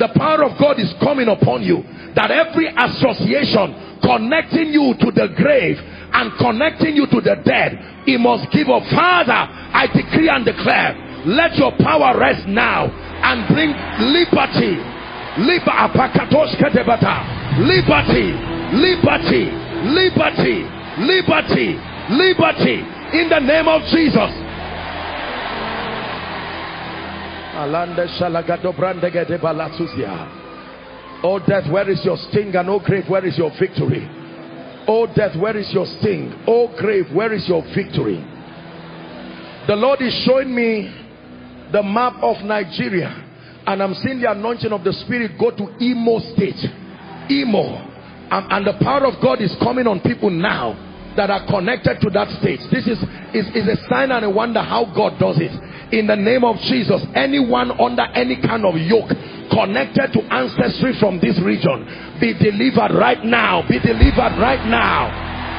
the 0.00 0.08
power 0.16 0.42
of 0.48 0.56
God 0.58 0.80
is 0.80 0.88
coming 1.04 1.28
upon 1.28 1.62
you. 1.62 1.84
That 2.16 2.32
every 2.32 2.66
association 2.72 4.00
connecting 4.00 4.72
you 4.72 4.96
to 4.96 5.12
the 5.12 5.28
grave 5.36 5.76
and 5.76 6.32
connecting 6.40 6.96
you 6.96 7.06
to 7.06 7.20
the 7.20 7.36
dead 7.44 7.76
it 8.08 8.18
must 8.18 8.50
give 8.50 8.68
up. 8.72 8.82
Father 8.88 9.36
I 9.36 9.86
decree 9.92 10.28
and 10.32 10.44
declare 10.44 10.96
let 11.28 11.54
your 11.60 11.76
power 11.76 12.18
rest 12.18 12.48
now 12.48 12.88
and 12.88 13.46
bring 13.52 13.70
liberty. 14.08 14.80
Liberty 17.60 18.32
liberty 18.80 19.44
liberty 19.84 20.64
liberty 21.04 21.76
liberty. 22.08 22.78
In 23.20 23.28
the 23.28 23.38
name 23.38 23.68
of 23.68 23.84
Jesus 23.92 24.49
Oh 31.22 31.38
death, 31.46 31.70
where 31.70 31.90
is 31.90 32.02
your 32.04 32.16
sting? 32.16 32.56
And 32.56 32.70
oh 32.70 32.80
grave, 32.80 33.04
where 33.08 33.26
is 33.26 33.36
your 33.36 33.50
victory? 33.58 34.08
Oh 34.88 35.06
death, 35.14 35.36
where 35.36 35.56
is 35.56 35.70
your 35.72 35.84
sting? 35.84 36.32
Oh 36.46 36.74
grave, 36.78 37.12
where 37.12 37.32
is 37.34 37.46
your 37.46 37.62
victory? 37.74 38.24
The 39.66 39.76
Lord 39.76 40.00
is 40.00 40.14
showing 40.24 40.54
me 40.54 40.88
the 41.70 41.82
map 41.82 42.14
of 42.22 42.42
Nigeria. 42.44 43.26
And 43.66 43.82
I'm 43.82 43.94
seeing 43.94 44.20
the 44.20 44.30
anointing 44.30 44.72
of 44.72 44.82
the 44.82 44.94
Spirit 44.94 45.38
go 45.38 45.50
to 45.50 45.76
Imo 45.84 46.18
State. 46.32 46.64
Imo. 47.30 47.76
And, 48.30 48.52
and 48.52 48.66
the 48.66 48.82
power 48.82 49.04
of 49.06 49.20
God 49.20 49.42
is 49.42 49.54
coming 49.62 49.86
on 49.86 50.00
people 50.00 50.30
now 50.30 50.72
that 51.16 51.28
are 51.28 51.46
connected 51.46 52.00
to 52.00 52.10
that 52.10 52.30
state. 52.40 52.60
This 52.72 52.86
is, 52.86 52.98
is, 53.34 53.46
is 53.54 53.68
a 53.68 53.76
sign 53.88 54.10
and 54.12 54.24
a 54.24 54.30
wonder 54.30 54.62
how 54.62 54.86
God 54.96 55.18
does 55.20 55.36
it 55.38 55.52
in 55.92 56.06
the 56.06 56.16
name 56.16 56.44
of 56.44 56.56
Jesus 56.66 57.02
anyone 57.14 57.70
under 57.80 58.06
any 58.14 58.40
kind 58.40 58.64
of 58.64 58.76
yoke 58.76 59.10
connected 59.50 60.12
to 60.14 60.20
ancestry 60.32 60.94
from 60.98 61.18
this 61.18 61.38
region 61.42 61.84
be 62.20 62.32
delivered 62.38 62.94
right 62.94 63.24
now 63.24 63.62
be 63.68 63.78
delivered 63.80 64.38
right 64.38 64.64
now 64.66 65.10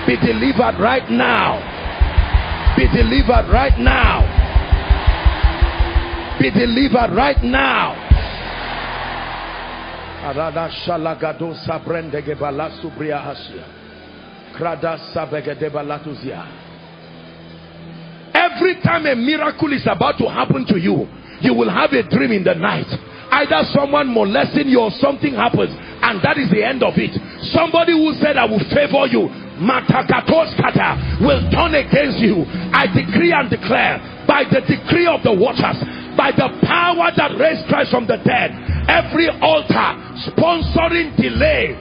be 0.08 0.16
delivered 0.18 0.80
right 0.80 1.10
now 1.12 1.60
be 2.78 2.88
delivered 2.88 3.52
right 3.52 3.78
now 3.78 4.24
be 6.40 6.50
delivered 6.52 7.12
right 7.16 7.44
now 7.44 8.12
Arada 10.22 10.70
shalagado 10.86 11.50
hasia. 11.66 13.66
Krada. 14.54 15.00
Every 18.56 18.76
time 18.82 19.06
a 19.06 19.16
miracle 19.16 19.72
is 19.74 19.88
about 19.88 20.18
to 20.20 20.28
happen 20.28 20.66
to 20.68 20.78
you, 20.80 21.08
you 21.42 21.54
will 21.54 21.70
have 21.70 21.92
a 21.94 22.04
dream 22.04 22.32
in 22.32 22.44
the 22.44 22.54
night. 22.54 22.88
Either 23.32 23.64
someone 23.72 24.12
molesting 24.14 24.68
you 24.68 24.80
or 24.80 24.92
something 25.00 25.34
happens, 25.34 25.72
and 25.72 26.20
that 26.20 26.36
is 26.38 26.52
the 26.52 26.60
end 26.60 26.84
of 26.84 26.94
it. 27.00 27.16
Somebody 27.56 27.96
who 27.96 28.12
said, 28.20 28.36
I 28.36 28.44
will 28.44 28.62
favor 28.76 29.08
you, 29.08 29.32
Matakatoskata, 29.64 31.24
will 31.24 31.40
turn 31.48 31.74
against 31.80 32.20
you. 32.20 32.44
I 32.76 32.92
decree 32.92 33.32
and 33.32 33.48
declare 33.48 34.04
by 34.28 34.44
the 34.44 34.60
decree 34.68 35.08
of 35.08 35.24
the 35.24 35.32
waters, 35.32 35.80
by 36.20 36.36
the 36.36 36.52
power 36.68 37.08
that 37.16 37.40
raised 37.40 37.72
Christ 37.72 37.90
from 37.96 38.04
the 38.06 38.20
dead, 38.20 38.52
every 38.92 39.32
altar 39.40 39.90
sponsoring 40.28 41.16
delay 41.16 41.72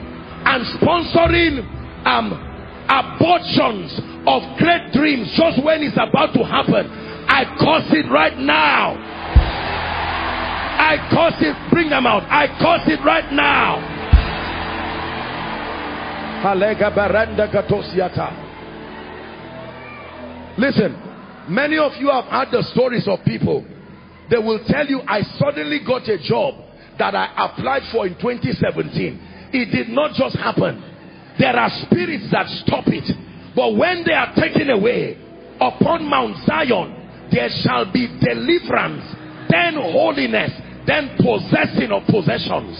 and 0.47 0.63
sponsoring 0.79 1.67
um, 2.07 2.50
abortions 2.91 3.95
of 4.27 4.43
great 4.59 4.91
dreams 4.91 5.31
just 5.37 5.63
when 5.63 5.81
it's 5.81 5.95
about 5.95 6.33
to 6.35 6.43
happen. 6.43 6.85
I 7.31 7.45
curse 7.55 7.87
it 7.95 8.11
right 8.11 8.37
now. 8.37 8.99
I 10.81 10.97
curse 11.09 11.39
it. 11.39 11.55
Bring 11.71 11.89
them 11.89 12.05
out. 12.05 12.23
I 12.23 12.47
curse 12.59 12.83
it 12.91 12.99
right 13.05 13.31
now. 13.31 13.79
Listen, 20.57 20.91
many 21.47 21.77
of 21.77 21.93
you 21.97 22.09
have 22.09 22.25
heard 22.25 22.51
the 22.51 22.63
stories 22.73 23.07
of 23.07 23.23
people. 23.23 23.65
They 24.29 24.37
will 24.37 24.59
tell 24.67 24.85
you, 24.87 25.01
I 25.07 25.21
suddenly 25.37 25.79
got 25.85 26.07
a 26.09 26.17
job 26.17 26.55
that 26.99 27.15
I 27.15 27.31
applied 27.37 27.83
for 27.91 28.05
in 28.05 28.15
2017. 28.15 29.49
It 29.53 29.71
did 29.71 29.89
not 29.89 30.13
just 30.15 30.35
happen. 30.35 30.90
There 31.39 31.55
are 31.55 31.69
spirits 31.85 32.29
that 32.31 32.47
stop 32.65 32.87
it. 32.87 33.09
But 33.55 33.75
when 33.75 34.03
they 34.05 34.13
are 34.13 34.33
taken 34.35 34.69
away, 34.69 35.17
upon 35.59 36.09
Mount 36.09 36.37
Zion, 36.45 37.29
there 37.31 37.49
shall 37.63 37.91
be 37.91 38.07
deliverance, 38.19 39.03
then 39.49 39.75
holiness, 39.75 40.51
then 40.87 41.15
possessing 41.17 41.91
of 41.91 42.03
possessions. 42.07 42.75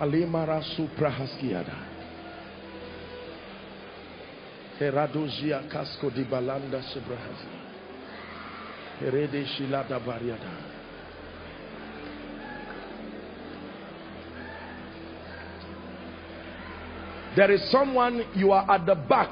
Alimara 0.00 0.62
suprahaskiada. 0.74 1.90
Heradozia 4.80 5.68
casco 5.68 6.10
di 6.10 6.24
balanda 6.24 6.80
subrahazi. 6.82 7.46
Herede 9.00 9.46
shilada 9.46 10.00
variada. 10.00 10.81
There 17.36 17.50
is 17.50 17.62
someone, 17.70 18.24
you 18.34 18.52
are 18.52 18.70
at 18.70 18.84
the 18.84 18.94
back. 18.94 19.30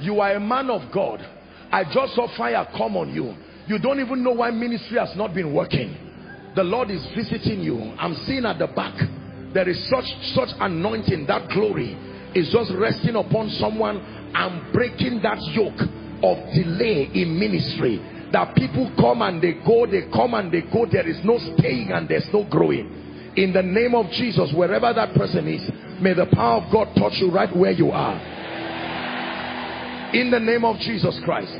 You 0.00 0.20
are 0.20 0.32
a 0.32 0.40
man 0.40 0.70
of 0.70 0.90
God. 0.92 1.26
I 1.70 1.84
just 1.84 2.14
saw 2.14 2.28
fire 2.36 2.66
come 2.76 2.96
on 2.96 3.12
you. 3.12 3.34
You 3.66 3.78
don't 3.78 4.00
even 4.00 4.22
know 4.22 4.32
why 4.32 4.50
ministry 4.50 4.98
has 4.98 5.14
not 5.16 5.34
been 5.34 5.52
working. 5.52 5.96
The 6.54 6.64
Lord 6.64 6.90
is 6.90 7.04
visiting 7.14 7.60
you. 7.60 7.78
I'm 7.98 8.14
seeing 8.26 8.46
at 8.46 8.58
the 8.58 8.68
back. 8.68 8.94
There 9.52 9.68
is 9.68 9.78
such, 9.90 10.06
such 10.34 10.48
anointing. 10.60 11.26
That 11.26 11.50
glory 11.50 11.92
is 12.34 12.50
just 12.50 12.72
resting 12.72 13.16
upon 13.16 13.50
someone 13.50 13.98
and 14.34 14.72
breaking 14.72 15.20
that 15.22 15.38
yoke 15.52 15.80
of 16.22 16.54
delay 16.54 17.10
in 17.12 17.38
ministry. 17.38 17.98
That 18.32 18.54
people 18.54 18.90
come 18.96 19.22
and 19.22 19.42
they 19.42 19.54
go, 19.64 19.86
they 19.86 20.08
come 20.12 20.34
and 20.34 20.50
they 20.50 20.62
go. 20.62 20.86
There 20.90 21.06
is 21.06 21.22
no 21.24 21.38
staying 21.38 21.92
and 21.92 22.08
there's 22.08 22.28
no 22.32 22.44
growing 22.44 23.04
in 23.36 23.52
the 23.52 23.62
name 23.62 23.94
of 23.94 24.10
Jesus 24.12 24.50
wherever 24.54 24.92
that 24.94 25.14
person 25.14 25.46
is 25.46 25.60
may 26.00 26.14
the 26.14 26.26
power 26.26 26.62
of 26.62 26.72
God 26.72 26.94
touch 26.96 27.14
you 27.20 27.30
right 27.30 27.54
where 27.54 27.72
you 27.72 27.90
are. 27.90 28.20
In 30.14 30.30
the 30.30 30.40
name 30.40 30.64
of 30.64 30.78
Jesus 30.78 31.18
Christ. 31.24 31.52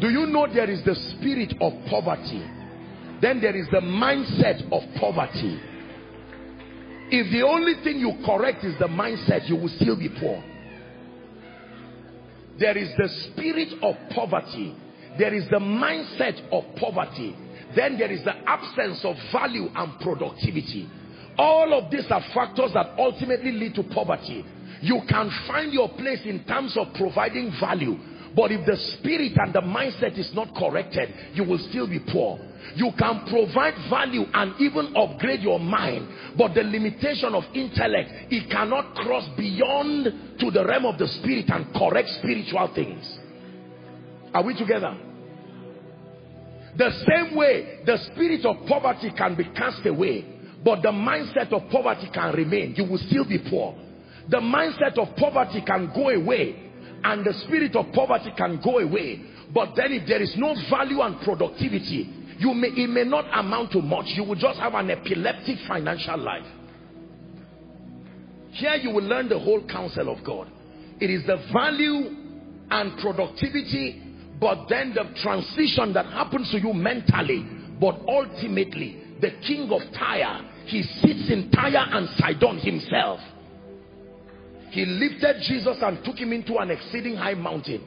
Do 0.00 0.10
you 0.10 0.26
know 0.26 0.46
there 0.52 0.70
is 0.70 0.82
the 0.84 0.94
spirit 0.94 1.54
of 1.60 1.72
poverty? 1.86 2.42
Then 3.20 3.40
there 3.40 3.56
is 3.56 3.66
the 3.70 3.80
mindset 3.80 4.62
of 4.72 4.82
poverty. 5.00 5.60
If 7.10 7.32
the 7.32 7.42
only 7.42 7.74
thing 7.82 7.98
you 7.98 8.12
correct 8.24 8.64
is 8.64 8.78
the 8.78 8.86
mindset 8.86 9.48
you 9.48 9.56
will 9.56 9.70
still 9.70 9.96
be 9.96 10.08
poor. 10.20 10.42
There 12.58 12.76
is 12.76 12.90
the 12.96 13.08
spirit 13.08 13.72
of 13.82 13.96
poverty. 14.10 14.76
There 15.18 15.34
is 15.34 15.48
the 15.48 15.58
mindset 15.58 16.40
of 16.52 16.64
poverty. 16.76 17.36
Then 17.74 17.98
there 17.98 18.10
is 18.10 18.22
the 18.24 18.36
absence 18.48 19.04
of 19.04 19.16
value 19.32 19.68
and 19.74 20.00
productivity. 20.00 20.88
All 21.38 21.72
of 21.72 21.90
these 21.90 22.10
are 22.10 22.22
factors 22.34 22.72
that 22.74 22.94
ultimately 22.98 23.52
lead 23.52 23.74
to 23.76 23.84
poverty. 23.84 24.44
You 24.80 25.00
can 25.08 25.30
find 25.46 25.72
your 25.72 25.88
place 25.88 26.20
in 26.24 26.44
terms 26.44 26.76
of 26.76 26.88
providing 26.94 27.52
value. 27.60 27.96
But 28.36 28.52
if 28.52 28.66
the 28.66 28.76
spirit 28.76 29.32
and 29.36 29.52
the 29.52 29.60
mindset 29.60 30.18
is 30.18 30.30
not 30.34 30.54
corrected, 30.54 31.08
you 31.34 31.44
will 31.44 31.58
still 31.70 31.88
be 31.88 31.98
poor. 32.12 32.38
You 32.74 32.90
can 32.98 33.26
provide 33.26 33.74
value 33.88 34.24
and 34.32 34.54
even 34.60 34.94
upgrade 34.96 35.40
your 35.40 35.58
mind. 35.58 36.36
But 36.36 36.54
the 36.54 36.62
limitation 36.62 37.34
of 37.34 37.44
intellect, 37.54 38.10
it 38.30 38.50
cannot 38.50 38.94
cross 38.94 39.28
beyond 39.36 40.38
to 40.38 40.50
the 40.50 40.64
realm 40.64 40.86
of 40.86 40.98
the 40.98 41.08
spirit 41.08 41.46
and 41.48 41.72
correct 41.74 42.08
spiritual 42.20 42.70
things. 42.74 43.18
Are 44.34 44.44
we 44.44 44.54
together? 44.56 44.96
The 46.76 46.90
same 47.10 47.34
way 47.36 47.80
the 47.86 47.98
spirit 48.12 48.44
of 48.44 48.66
poverty 48.68 49.10
can 49.16 49.34
be 49.34 49.44
cast 49.44 49.84
away, 49.86 50.37
but 50.68 50.82
the 50.82 50.90
mindset 50.90 51.50
of 51.54 51.70
poverty 51.70 52.10
can 52.12 52.34
remain. 52.34 52.74
You 52.76 52.84
will 52.84 52.98
still 52.98 53.26
be 53.26 53.38
poor. 53.48 53.74
The 54.28 54.36
mindset 54.36 54.98
of 54.98 55.16
poverty 55.16 55.62
can 55.66 55.90
go 55.94 56.10
away 56.10 56.70
and 57.02 57.24
the 57.24 57.32
spirit 57.46 57.74
of 57.74 57.86
poverty 57.94 58.30
can 58.36 58.60
go 58.62 58.78
away. 58.78 59.18
But 59.54 59.70
then 59.76 59.92
if 59.92 60.06
there 60.06 60.20
is 60.20 60.34
no 60.36 60.54
value 60.68 61.00
and 61.00 61.22
productivity, 61.22 62.12
you 62.38 62.52
may, 62.52 62.68
it 62.68 62.86
may 62.90 63.04
not 63.04 63.24
amount 63.32 63.72
to 63.72 63.80
much. 63.80 64.08
You 64.08 64.24
will 64.24 64.34
just 64.34 64.60
have 64.60 64.74
an 64.74 64.90
epileptic 64.90 65.56
financial 65.66 66.18
life. 66.18 66.44
Here 68.50 68.74
you 68.74 68.90
will 68.90 69.04
learn 69.04 69.30
the 69.30 69.38
whole 69.38 69.66
counsel 69.66 70.12
of 70.12 70.22
God. 70.22 70.52
It 71.00 71.08
is 71.08 71.24
the 71.24 71.38
value 71.50 72.14
and 72.70 72.98
productivity 72.98 74.02
but 74.38 74.66
then 74.68 74.92
the 74.92 75.18
transition 75.22 75.94
that 75.94 76.04
happens 76.12 76.50
to 76.50 76.60
you 76.60 76.74
mentally 76.74 77.46
but 77.80 77.98
ultimately 78.06 79.16
the 79.22 79.30
king 79.46 79.70
of 79.72 79.80
Tyre 79.94 80.44
he 80.68 80.82
sits 80.82 81.30
in 81.30 81.50
Tyre 81.50 81.86
and 81.92 82.08
Sidon 82.18 82.58
himself. 82.58 83.20
He 84.70 84.84
lifted 84.84 85.40
Jesus 85.42 85.78
and 85.80 86.04
took 86.04 86.16
him 86.16 86.32
into 86.32 86.58
an 86.58 86.70
exceeding 86.70 87.16
high 87.16 87.34
mountain 87.34 87.82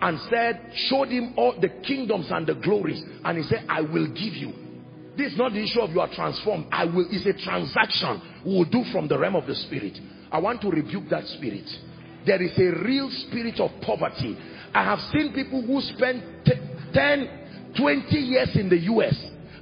and 0.00 0.18
said 0.28 0.60
showed 0.88 1.08
him 1.08 1.34
all 1.36 1.58
the 1.60 1.68
kingdoms 1.86 2.26
and 2.30 2.46
the 2.46 2.54
glories. 2.54 3.02
And 3.24 3.38
he 3.38 3.44
said 3.44 3.64
I 3.68 3.82
will 3.82 4.08
give 4.08 4.34
you. 4.34 4.52
This 5.16 5.32
is 5.32 5.38
not 5.38 5.52
the 5.52 5.62
issue 5.62 5.80
of 5.80 5.90
you 5.90 6.00
are 6.00 6.12
transformed. 6.12 6.66
I 6.72 6.86
will 6.86 7.06
it's 7.08 7.24
a 7.24 7.44
transaction 7.44 8.20
we 8.44 8.58
will 8.58 8.64
do 8.64 8.82
from 8.92 9.06
the 9.06 9.16
realm 9.16 9.36
of 9.36 9.46
the 9.46 9.54
spirit. 9.54 9.96
I 10.32 10.38
want 10.38 10.60
to 10.62 10.70
rebuke 10.70 11.08
that 11.10 11.24
spirit. 11.26 11.70
There 12.26 12.42
is 12.42 12.58
a 12.58 12.84
real 12.84 13.10
spirit 13.28 13.60
of 13.60 13.70
poverty. 13.82 14.36
I 14.74 14.82
have 14.82 14.98
seen 15.12 15.32
people 15.32 15.62
who 15.62 15.80
spend 15.80 16.24
10, 16.92 17.74
20 17.78 18.16
years 18.16 18.56
in 18.56 18.68
the 18.68 18.78
US 18.90 19.14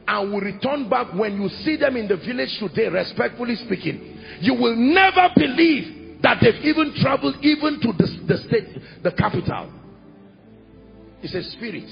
and 0.07 0.33
will 0.33 0.41
return 0.41 0.89
back 0.89 1.13
when 1.15 1.41
you 1.41 1.49
see 1.65 1.77
them 1.77 1.97
in 1.97 2.09
the 2.09 2.17
village 2.17 2.59
today, 2.59 2.89
respectfully 2.89 3.57
speaking. 3.57 4.19
You 4.41 4.55
will 4.55 4.77
never 4.77 5.29
believe 5.37 6.21
that 6.23 6.39
they've 6.41 6.65
even 6.65 6.95
traveled 7.01 7.37
even 7.43 7.81
to 7.81 7.93
the, 7.93 8.25
the 8.27 8.37
state, 8.49 9.03
the 9.03 9.13
capital. 9.13 9.73
It's 11.23 11.35
a 11.35 11.43
spirit. 11.53 11.89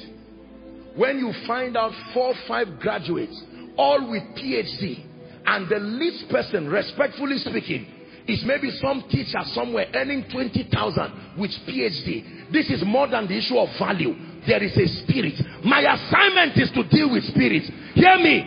When 0.96 1.18
you 1.18 1.32
find 1.46 1.76
out 1.76 1.92
four, 2.12 2.34
five 2.48 2.80
graduates, 2.80 3.40
all 3.76 4.10
with 4.10 4.22
PhD, 4.36 5.06
and 5.46 5.68
the 5.68 5.78
least 5.78 6.28
person, 6.28 6.68
respectfully 6.68 7.38
speaking, 7.38 7.86
is 8.28 8.44
maybe 8.44 8.70
some 8.80 9.04
teacher 9.10 9.40
somewhere 9.52 9.86
earning 9.94 10.24
20,000 10.30 11.38
with 11.38 11.50
PhD. 11.66 12.52
This 12.52 12.70
is 12.70 12.82
more 12.84 13.08
than 13.08 13.26
the 13.26 13.38
issue 13.38 13.56
of 13.56 13.68
value. 13.78 14.14
There 14.46 14.62
is 14.62 14.76
a 14.76 14.86
spirit. 15.04 15.34
My 15.64 15.80
assignment 15.80 16.56
is 16.56 16.70
to 16.72 16.84
deal 16.88 17.10
with 17.12 17.24
spirits. 17.24 17.70
Hear 17.94 18.16
me. 18.18 18.46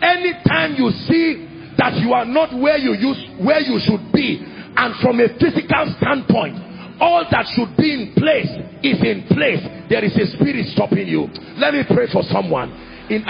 Anytime 0.00 0.74
you 0.76 0.90
see 1.08 1.74
that 1.76 1.96
you 2.00 2.12
are 2.12 2.24
not 2.24 2.52
where 2.54 2.78
you 2.78 2.94
use, 2.94 3.18
where 3.40 3.60
you 3.60 3.78
should 3.80 4.12
be, 4.12 4.40
and 4.76 4.94
from 5.00 5.20
a 5.20 5.28
physical 5.38 5.86
standpoint, 6.00 6.58
all 7.00 7.26
that 7.30 7.46
should 7.54 7.76
be 7.76 7.90
in 7.92 8.14
place 8.14 8.50
is 8.82 8.98
in 9.02 9.26
place. 9.30 9.62
There 9.90 10.04
is 10.04 10.14
a 10.16 10.26
spirit 10.36 10.66
stopping 10.74 11.06
you. 11.08 11.28
Let 11.58 11.74
me 11.74 11.82
pray 11.86 12.06
for 12.10 12.22
someone. 12.30 12.70
In 13.10 13.24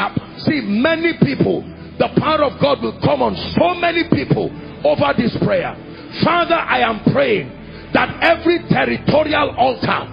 see 0.45 0.61
many 0.61 1.19
people, 1.21 1.63
the 1.99 2.09
power 2.21 2.45
of 2.45 2.61
God 2.61 2.83
will 2.83 2.99
come 3.03 3.23
on 3.23 3.35
so 3.59 3.75
many 3.75 4.05
people 4.09 4.51
over 4.85 5.13
this 5.17 5.37
prayer. 5.43 5.75
Father, 6.23 6.55
I 6.55 6.81
am 6.81 7.03
praying 7.13 7.49
that 7.93 8.19
every 8.23 8.59
territorial 8.69 9.55
altar 9.57 10.11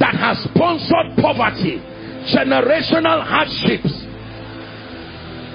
that 0.00 0.14
has 0.16 0.42
sponsored 0.44 1.16
poverty, 1.20 1.78
generational 2.32 3.22
hardships, 3.22 3.92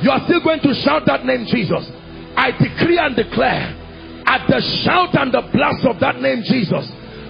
you 0.01 0.11
are 0.11 0.23
still 0.25 0.41
going 0.41 0.61
to 0.61 0.73
shout 0.85 1.05
that 1.07 1.25
name, 1.25 1.45
Jesus. 1.45 1.89
I 2.37 2.51
decree 2.51 2.97
and 2.97 3.15
declare 3.15 3.73
at 4.25 4.47
the 4.47 4.61
shout 4.83 5.15
and 5.17 5.33
the 5.33 5.41
blast 5.53 5.85
of 5.85 5.99
that 5.99 6.21
name, 6.21 6.43
Jesus, 6.43 6.85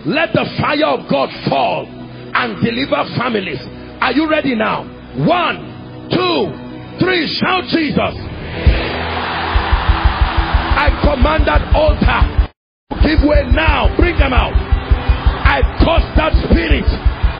let 0.05 0.33
the 0.33 0.45
fire 0.59 0.85
of 0.85 1.07
God 1.09 1.29
fall 1.49 1.85
and 1.87 2.63
deliver 2.63 3.03
families. 3.17 3.59
Are 4.01 4.11
you 4.11 4.29
ready 4.29 4.55
now? 4.55 4.83
One, 5.25 6.09
two, 6.11 6.99
three, 6.99 7.27
shout 7.27 7.63
Jesus. 7.65 8.15
I 10.77 10.89
command 11.01 11.47
that 11.47 11.73
altar 11.73 12.35
to 12.91 13.07
Give 13.07 13.23
way 13.23 13.43
now. 13.53 13.95
Bring 13.95 14.17
them 14.17 14.33
out. 14.33 14.74
I 15.56 15.64
curse 15.80 16.03
that 16.19 16.36
spirit. 16.52 16.84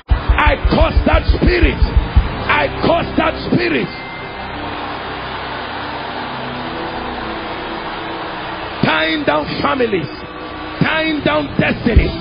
I 0.08 0.56
curse 0.72 0.96
that 1.04 1.28
spirit. 1.36 1.76
I 1.76 2.72
curse 2.88 3.12
that 3.20 3.36
spirit. 3.52 3.92
Tying 8.88 9.26
down 9.28 9.44
families. 9.60 10.08
Tying 10.80 11.20
down 11.28 11.60
destinies. 11.60 12.16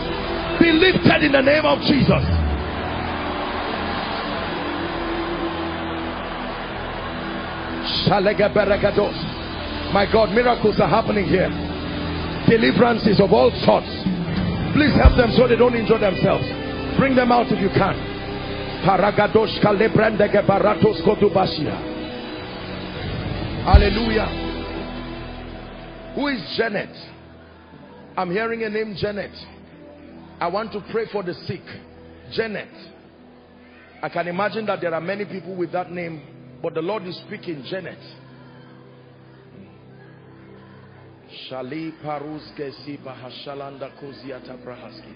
Be 0.59 0.75
lifted 0.75 1.23
in 1.23 1.31
the 1.31 1.43
name 1.43 1.63
of 1.63 1.79
Jesus. 1.87 2.27
My 9.95 10.11
God, 10.11 10.35
miracles 10.35 10.81
are 10.81 10.89
happening 10.91 11.27
here 11.27 11.51
deliverances 12.49 13.21
of 13.21 13.33
all 13.33 13.51
sorts. 13.65 13.89
Please 14.75 14.95
help 14.99 15.17
them 15.17 15.31
so 15.37 15.47
they 15.47 15.55
don't 15.57 15.75
injure 15.75 15.99
themselves. 15.99 16.45
Bring 16.99 17.15
them 17.15 17.31
out 17.31 17.47
if 17.47 17.61
you 17.61 17.69
can. 17.71 17.95
Hallelujah. 23.65 24.27
Who 26.17 26.27
is 26.29 26.43
Janet? 26.57 26.91
I'm 28.17 28.31
hearing 28.31 28.65
a 28.65 28.69
name 28.69 28.95
Janet. 28.99 29.33
I 30.41 30.49
want 30.49 30.73
to 30.73 30.81
pray 30.91 31.07
for 31.11 31.23
the 31.23 31.35
sick. 31.47 31.63
Janet. 32.33 32.69
I 34.03 34.09
can 34.09 34.29
imagine 34.29 34.67
that 34.67 34.81
there 34.81 34.93
are 34.93 35.01
many 35.01 35.25
people 35.25 35.55
with 35.57 35.73
that 35.73 35.91
name, 35.91 36.21
but 36.61 36.75
the 36.75 36.83
Lord 36.83 37.05
is 37.05 37.17
speaking. 37.27 37.65
Janet. 37.71 37.99
Shali 41.51 41.93
Brahaski. 44.65 45.15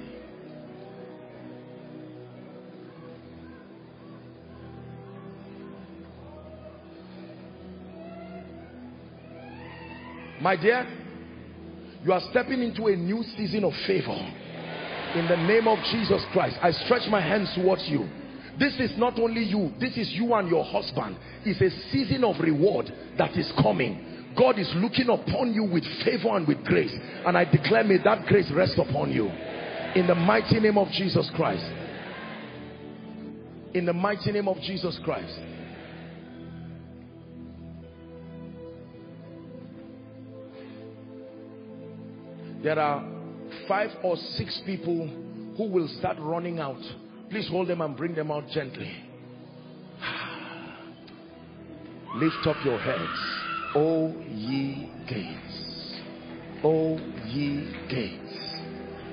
My 10.40 10.54
dear, 10.54 10.86
you 12.04 12.12
are 12.12 12.20
stepping 12.30 12.62
into 12.62 12.86
a 12.86 12.96
new 12.96 13.22
season 13.36 13.64
of 13.64 13.72
favor. 13.86 14.12
In 15.14 15.26
the 15.26 15.36
name 15.36 15.66
of 15.66 15.78
Jesus 15.90 16.22
Christ, 16.32 16.56
I 16.62 16.70
stretch 16.70 17.08
my 17.10 17.20
hands 17.20 17.50
towards 17.54 17.88
you. 17.88 18.08
This 18.58 18.74
is 18.78 18.96
not 18.98 19.18
only 19.18 19.42
you, 19.42 19.72
this 19.80 19.96
is 19.96 20.10
you 20.12 20.34
and 20.34 20.48
your 20.48 20.64
husband. 20.64 21.16
It's 21.44 21.60
a 21.60 21.70
season 21.90 22.24
of 22.24 22.40
reward 22.40 22.92
that 23.16 23.36
is 23.36 23.50
coming. 23.62 24.17
God 24.36 24.58
is 24.58 24.70
looking 24.76 25.08
upon 25.08 25.52
you 25.52 25.64
with 25.64 25.84
favor 26.04 26.36
and 26.36 26.46
with 26.46 26.64
grace. 26.64 26.92
And 27.26 27.36
I 27.36 27.44
declare, 27.44 27.84
may 27.84 27.98
that 28.04 28.26
grace 28.26 28.50
rest 28.54 28.78
upon 28.78 29.12
you. 29.12 29.26
In 29.94 30.06
the 30.06 30.14
mighty 30.14 30.60
name 30.60 30.78
of 30.78 30.88
Jesus 30.88 31.30
Christ. 31.34 31.64
In 33.74 33.86
the 33.86 33.92
mighty 33.92 34.32
name 34.32 34.48
of 34.48 34.58
Jesus 34.60 34.98
Christ. 35.04 35.38
there 42.62 42.78
are 42.78 43.04
five 43.66 43.90
or 44.02 44.16
six 44.16 44.60
people 44.66 45.06
who 45.56 45.68
will 45.68 45.88
start 45.98 46.16
running 46.20 46.58
out 46.58 46.80
please 47.30 47.48
hold 47.48 47.68
them 47.68 47.80
and 47.80 47.96
bring 47.96 48.14
them 48.14 48.30
out 48.30 48.46
gently 48.48 48.90
lift 52.16 52.46
up 52.46 52.56
your 52.64 52.78
heads 52.78 53.37
o 53.74 54.14
ye 54.30 54.90
gates. 55.08 56.00
O 56.64 56.98
ye 57.26 57.68
gates. 57.88 58.28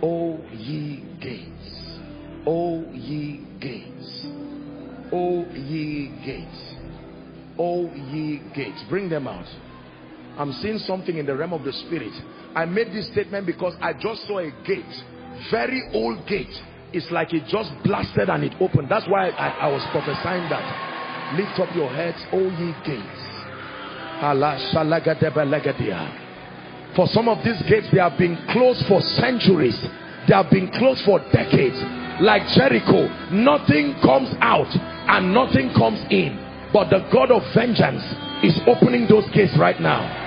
O 0.01 0.39
ye 0.53 1.03
gates. 1.21 1.99
O 2.47 2.83
ye 2.93 3.41
gates. 3.59 4.25
O 5.11 5.45
ye 5.53 6.11
gates. 6.25 6.75
O 7.59 7.89
ye 8.11 8.41
gates. 8.55 8.83
Bring 8.89 9.09
them 9.09 9.27
out. 9.27 9.45
I'm 10.37 10.51
seeing 10.61 10.79
something 10.79 11.17
in 11.17 11.25
the 11.25 11.35
realm 11.35 11.53
of 11.53 11.63
the 11.63 11.71
spirit. 11.71 12.11
I 12.55 12.65
made 12.65 12.87
this 12.87 13.09
statement 13.11 13.45
because 13.45 13.73
I 13.81 13.93
just 13.93 14.27
saw 14.27 14.39
a 14.39 14.51
gate, 14.65 14.83
very 15.51 15.81
old 15.93 16.27
gate. 16.27 16.53
It's 16.93 17.09
like 17.11 17.33
it 17.33 17.43
just 17.47 17.71
blasted 17.83 18.29
and 18.29 18.43
it 18.43 18.53
opened. 18.59 18.89
That's 18.89 19.07
why 19.07 19.29
I, 19.29 19.67
I 19.67 19.67
was 19.67 19.83
prophesying 19.91 20.49
that. 20.49 21.35
Lift 21.35 21.59
up 21.59 21.75
your 21.75 21.89
heads, 21.89 22.17
O 22.31 22.39
ye 22.39 22.73
gates. 22.85 23.24
For 26.95 27.07
some 27.07 27.27
of 27.27 27.43
these 27.43 27.61
gates, 27.69 27.87
they 27.91 27.99
have 27.99 28.17
been 28.17 28.37
closed 28.51 28.85
for 28.87 29.01
centuries. 29.01 29.77
They 30.27 30.33
have 30.33 30.49
been 30.49 30.71
closed 30.71 31.03
for 31.03 31.19
decades. 31.31 31.75
Like 32.21 32.47
Jericho, 32.55 33.07
nothing 33.29 33.95
comes 34.01 34.33
out 34.39 34.71
and 34.71 35.33
nothing 35.33 35.69
comes 35.75 35.99
in. 36.09 36.39
But 36.71 36.89
the 36.89 37.07
God 37.11 37.31
of 37.31 37.43
vengeance 37.53 38.03
is 38.43 38.57
opening 38.65 39.07
those 39.07 39.29
gates 39.31 39.55
right 39.59 39.79
now. 39.79 40.23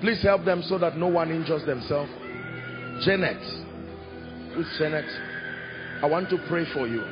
Please 0.00 0.22
help 0.22 0.44
them 0.44 0.62
so 0.62 0.78
that 0.78 0.96
no 0.96 1.08
one 1.08 1.30
injures 1.30 1.66
themselves. 1.66 2.10
Janet. 3.04 3.42
Who's 4.54 4.66
Janet? 4.78 5.04
I 6.02 6.06
want 6.06 6.30
to 6.30 6.38
pray 6.48 6.64
for 6.72 6.86
you. 6.86 7.02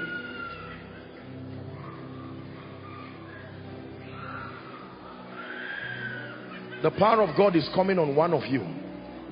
The 6.82 6.90
power 6.92 7.22
of 7.22 7.36
God 7.36 7.56
is 7.56 7.68
coming 7.74 7.98
on 7.98 8.14
one 8.14 8.32
of 8.32 8.44
you. 8.46 8.60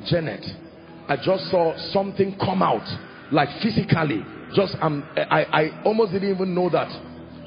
Janet. 0.06 0.44
I 1.08 1.16
just 1.16 1.50
saw 1.50 1.76
something 1.92 2.36
come 2.38 2.62
out. 2.62 2.86
Like 3.32 3.48
physically. 3.62 4.24
Just 4.54 4.76
um, 4.80 5.04
I, 5.16 5.44
I 5.44 5.82
almost 5.84 6.12
didn't 6.12 6.30
even 6.30 6.54
know 6.54 6.68
that. 6.70 6.90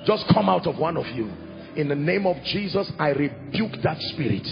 Just 0.06 0.26
come 0.34 0.50
out 0.50 0.68
of 0.68 0.78
one 0.78 0.98
of 0.98 1.06
you. 1.08 1.32
In 1.76 1.88
the 1.88 1.96
name 1.96 2.26
of 2.26 2.42
Jesus, 2.44 2.92
I 2.98 3.10
rebuke 3.10 3.74
that 3.84 3.98
spirit 4.14 4.48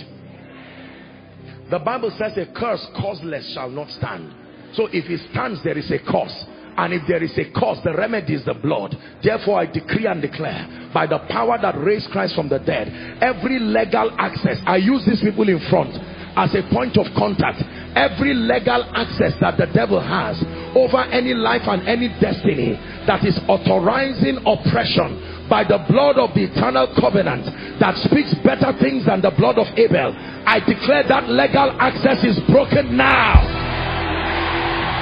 the 1.70 1.80
Bible 1.80 2.12
says 2.18 2.38
a 2.38 2.46
curse 2.54 2.86
causeless 2.96 3.54
shall 3.54 3.70
not 3.70 3.90
stand. 3.92 4.34
So 4.74 4.88
if 4.88 5.10
it 5.10 5.20
stands, 5.32 5.62
there 5.64 5.78
is 5.78 5.92
a 5.92 6.00
cause. 6.00 6.46
And 6.78 6.94
if 6.94 7.02
there 7.08 7.24
is 7.24 7.36
a 7.38 7.52
cause, 7.52 7.80
the 7.84 7.94
remedy 7.94 8.36
is 8.36 8.46
the 8.46 8.54
blood. 8.54 8.96
Therefore, 9.24 9.60
I 9.60 9.66
decree 9.66 10.06
and 10.06 10.22
declare 10.22 10.90
by 10.94 11.08
the 11.08 11.20
power 11.30 11.58
that 11.62 11.76
raised 11.78 12.10
Christ 12.12 12.36
from 12.36 12.50
the 12.50 12.60
dead, 12.60 12.88
every 13.22 13.60
legal 13.60 14.14
access, 14.18 14.62
I 14.66 14.78
use 14.78 15.06
these 15.06 15.22
people 15.22 15.50
in 15.50 15.60
front 15.70 15.98
as 16.38 16.54
a 16.54 16.62
point 16.70 16.98
of 16.98 17.08
contact. 17.18 17.66
Every 17.98 18.34
legal 18.34 18.86
access 18.94 19.34
that 19.42 19.58
the 19.58 19.66
devil 19.74 20.00
has 20.00 20.38
over 20.78 21.02
any 21.10 21.34
life 21.34 21.66
and 21.66 21.82
any 21.90 22.14
destiny 22.22 22.78
that 23.10 23.26
is 23.26 23.40
authorizing 23.50 24.38
oppression 24.46 25.50
by 25.50 25.64
the 25.64 25.82
blood 25.90 26.22
of 26.22 26.36
the 26.36 26.46
eternal 26.46 26.94
covenant 27.00 27.50
that 27.80 27.98
speaks 28.06 28.36
better 28.46 28.70
things 28.78 29.08
than 29.08 29.22
the 29.22 29.32
blood 29.32 29.58
of 29.58 29.66
Abel 29.80 30.14
I 30.48 30.60
declare 30.62 31.04
that 31.10 31.28
legal 31.28 31.76
access 31.76 32.24
is 32.24 32.40
broken 32.48 32.96
now. 32.96 33.44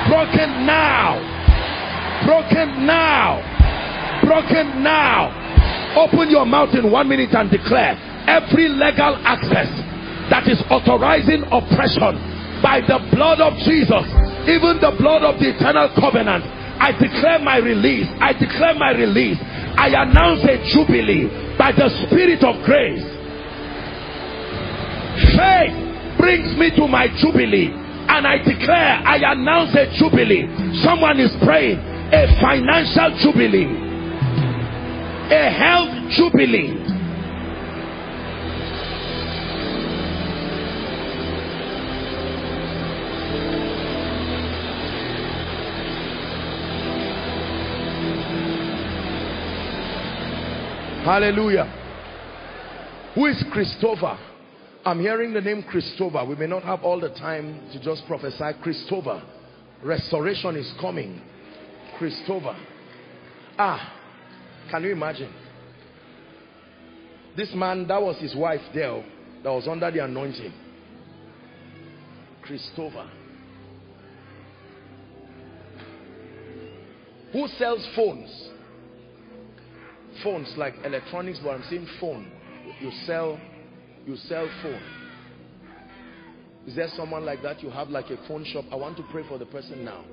Broken 0.09 0.65
now. 0.65 1.34
Broken 2.25 2.85
now. 2.85 3.39
Broken 4.25 4.83
now. 4.83 5.29
Open 5.95 6.29
your 6.29 6.45
mouth 6.45 6.73
in 6.75 6.91
one 6.91 7.07
minute 7.07 7.33
and 7.33 7.49
declare 7.49 7.95
every 8.27 8.67
legal 8.67 9.15
access 9.23 9.69
that 10.29 10.49
is 10.49 10.59
authorizing 10.69 11.45
oppression 11.53 12.17
by 12.59 12.81
the 12.81 12.99
blood 13.13 13.39
of 13.39 13.53
Jesus, 13.63 14.03
even 14.49 14.81
the 14.81 14.91
blood 14.97 15.23
of 15.23 15.39
the 15.39 15.53
eternal 15.55 15.93
covenant. 15.95 16.43
I 16.81 16.91
declare 16.91 17.39
my 17.39 17.57
release. 17.57 18.09
I 18.19 18.33
declare 18.33 18.73
my 18.75 18.91
release. 18.91 19.37
I 19.77 19.93
announce 19.95 20.43
a 20.43 20.59
jubilee 20.73 21.29
by 21.57 21.71
the 21.71 21.87
spirit 22.03 22.43
of 22.43 22.59
grace 22.65 23.15
Faith 25.15 26.19
brings 26.19 26.51
me 26.59 26.75
to 26.75 26.87
my 26.87 27.07
jubilee. 27.19 27.71
And 27.71 28.27
I 28.27 28.37
declare, 28.37 29.01
I 29.03 29.17
announce 29.31 29.73
a 29.75 29.87
jubilee. 29.97 30.45
Someone 30.83 31.19
is 31.19 31.31
praying 31.43 31.79
a 32.11 32.39
financial 32.39 33.17
jubilee, 33.17 33.65
a 35.31 35.49
health 35.49 36.11
jubilee. 36.11 36.85
Hallelujah. 51.03 51.65
Who 53.13 53.27
is 53.27 53.43
Christopher? 53.51 54.17
I'm 54.83 54.99
hearing 54.99 55.33
the 55.33 55.41
name 55.41 55.63
Christopher. 55.63 56.25
We 56.25 56.35
may 56.35 56.47
not 56.47 56.63
have 56.63 56.83
all 56.83 56.99
the 56.99 57.09
time 57.09 57.59
to 57.71 57.79
just 57.79 58.05
prophesy. 58.07 58.51
Christopher. 58.61 59.21
Restoration 59.83 60.55
is 60.55 60.71
coming. 60.79 61.21
Christopher. 61.97 62.57
Ah, 63.57 63.93
can 64.69 64.83
you 64.83 64.91
imagine? 64.91 65.33
This 67.37 67.51
man, 67.53 67.87
that 67.87 68.01
was 68.01 68.17
his 68.17 68.35
wife 68.35 68.61
there, 68.73 69.03
that 69.43 69.49
was 69.51 69.67
under 69.67 69.91
the 69.91 70.03
anointing. 70.03 70.53
Christopher. 72.43 73.09
Who 77.33 77.47
sells 77.57 77.85
phones? 77.95 78.49
Phones 80.23 80.53
like 80.57 80.73
electronics, 80.85 81.39
but 81.43 81.51
I'm 81.51 81.63
saying 81.69 81.87
phone. 81.99 82.31
You 82.79 82.91
sell 83.05 83.39
you 84.05 84.15
sell 84.15 84.47
phone 84.61 84.81
is 86.67 86.75
there 86.75 86.87
someone 86.95 87.25
like 87.25 87.41
that 87.41 87.61
you 87.61 87.69
have 87.69 87.89
like 87.89 88.09
a 88.11 88.27
phone 88.27 88.45
shop 88.45 88.65
i 88.71 88.75
want 88.75 88.95
to 88.95 89.03
pray 89.11 89.23
for 89.27 89.37
the 89.37 89.45
person 89.45 89.83
now 89.83 90.03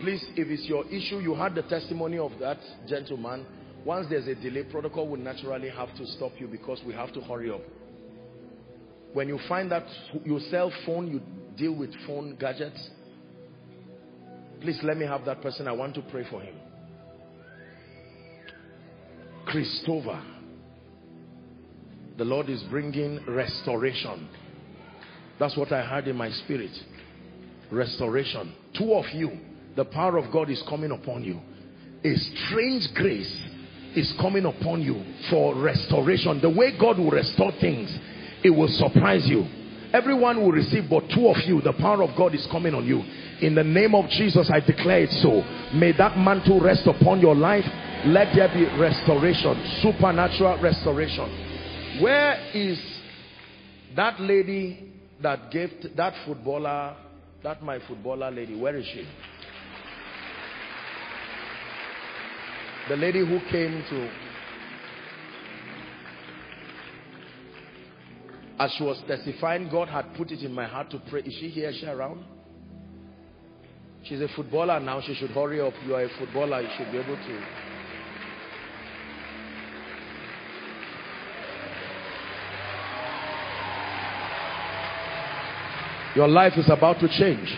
please 0.00 0.24
if 0.36 0.48
it's 0.48 0.66
your 0.66 0.84
issue 0.86 1.18
you 1.18 1.34
had 1.34 1.54
the 1.54 1.62
testimony 1.62 2.18
of 2.18 2.32
that 2.40 2.58
gentleman 2.88 3.46
once 3.84 4.06
there's 4.10 4.26
a 4.26 4.34
delay 4.34 4.64
protocol 4.64 5.08
will 5.08 5.18
naturally 5.18 5.68
have 5.68 5.94
to 5.96 6.06
stop 6.06 6.32
you 6.38 6.46
because 6.46 6.80
we 6.86 6.92
have 6.92 7.12
to 7.12 7.20
hurry 7.20 7.50
up 7.50 7.60
when 9.12 9.28
you 9.28 9.38
find 9.48 9.70
that 9.70 9.86
your 10.24 10.40
cell 10.50 10.72
phone 10.84 11.06
you 11.06 11.20
deal 11.56 11.74
with 11.74 11.90
phone 12.06 12.36
gadgets 12.38 12.90
please 14.60 14.78
let 14.82 14.96
me 14.96 15.06
have 15.06 15.24
that 15.24 15.40
person 15.42 15.68
i 15.68 15.72
want 15.72 15.94
to 15.94 16.02
pray 16.02 16.24
for 16.30 16.40
him 16.40 16.54
christopher 19.46 20.22
The 22.20 22.26
Lord 22.26 22.50
is 22.50 22.62
bringing 22.64 23.18
restoration. 23.26 24.28
That's 25.38 25.56
what 25.56 25.72
I 25.72 25.80
heard 25.82 26.06
in 26.06 26.16
my 26.16 26.28
spirit. 26.28 26.70
Restoration. 27.72 28.52
Two 28.76 28.92
of 28.92 29.06
you, 29.14 29.30
the 29.80 29.84
power 29.86 30.18
of 30.18 30.30
God 30.30 30.50
is 30.50 30.62
coming 30.68 30.90
upon 30.90 31.24
you. 31.24 31.40
A 32.04 32.14
strange 32.14 32.86
grace 32.92 33.34
is 33.96 34.12
coming 34.20 34.44
upon 34.44 34.82
you 34.82 35.02
for 35.30 35.54
restoration. 35.54 36.38
The 36.42 36.50
way 36.50 36.76
God 36.78 36.98
will 36.98 37.10
restore 37.10 37.50
things, 37.62 37.88
it 38.44 38.50
will 38.50 38.68
surprise 38.68 39.26
you. 39.26 39.46
Everyone 39.94 40.42
will 40.42 40.52
receive, 40.52 40.84
but 40.90 41.08
two 41.08 41.28
of 41.28 41.38
you, 41.46 41.62
the 41.62 41.72
power 41.72 42.02
of 42.02 42.14
God 42.14 42.34
is 42.34 42.46
coming 42.52 42.74
on 42.74 42.84
you. 42.84 43.00
In 43.40 43.54
the 43.54 43.64
name 43.64 43.94
of 43.94 44.06
Jesus, 44.10 44.50
I 44.52 44.60
declare 44.60 45.04
it 45.04 45.12
so. 45.12 45.40
May 45.72 45.92
that 45.96 46.18
mantle 46.18 46.60
rest 46.60 46.86
upon 46.86 47.20
your 47.20 47.34
life. 47.34 47.64
Let 48.04 48.36
there 48.36 48.52
be 48.52 48.66
restoration, 48.78 49.80
supernatural 49.80 50.60
restoration. 50.60 52.02
Where 52.02 52.36
is 52.52 52.78
that 53.96 54.20
lady 54.20 54.92
that 55.22 55.50
gave 55.50 55.70
that 55.96 56.12
footballer, 56.26 56.96
that 57.42 57.62
my 57.62 57.78
footballer 57.88 58.30
lady? 58.30 58.60
Where 58.60 58.76
is 58.76 58.84
she? 58.84 59.08
The 62.90 62.96
lady 62.96 63.20
who 63.20 63.38
came 63.52 63.84
to 63.88 64.10
as 68.58 68.72
she 68.72 68.82
was 68.82 69.00
testifying, 69.06 69.68
God 69.70 69.86
had 69.86 70.12
put 70.16 70.32
it 70.32 70.42
in 70.42 70.52
my 70.52 70.66
heart 70.66 70.90
to 70.90 71.00
pray. 71.08 71.20
Is 71.20 71.32
she 71.34 71.50
here? 71.50 71.68
Is 71.68 71.76
she 71.76 71.86
around? 71.86 72.24
She's 74.02 74.20
a 74.20 74.26
footballer 74.34 74.80
now. 74.80 75.00
She 75.02 75.14
should 75.14 75.30
hurry 75.30 75.60
up. 75.60 75.72
You 75.86 75.94
are 75.94 76.02
a 76.02 76.08
footballer. 76.18 76.62
You 76.62 76.68
should 76.76 76.90
be 76.90 76.98
able 76.98 77.14
to. 77.14 77.44
Your 86.16 86.26
life 86.26 86.54
is 86.56 86.68
about 86.68 86.98
to 86.98 87.08
change. 87.08 87.56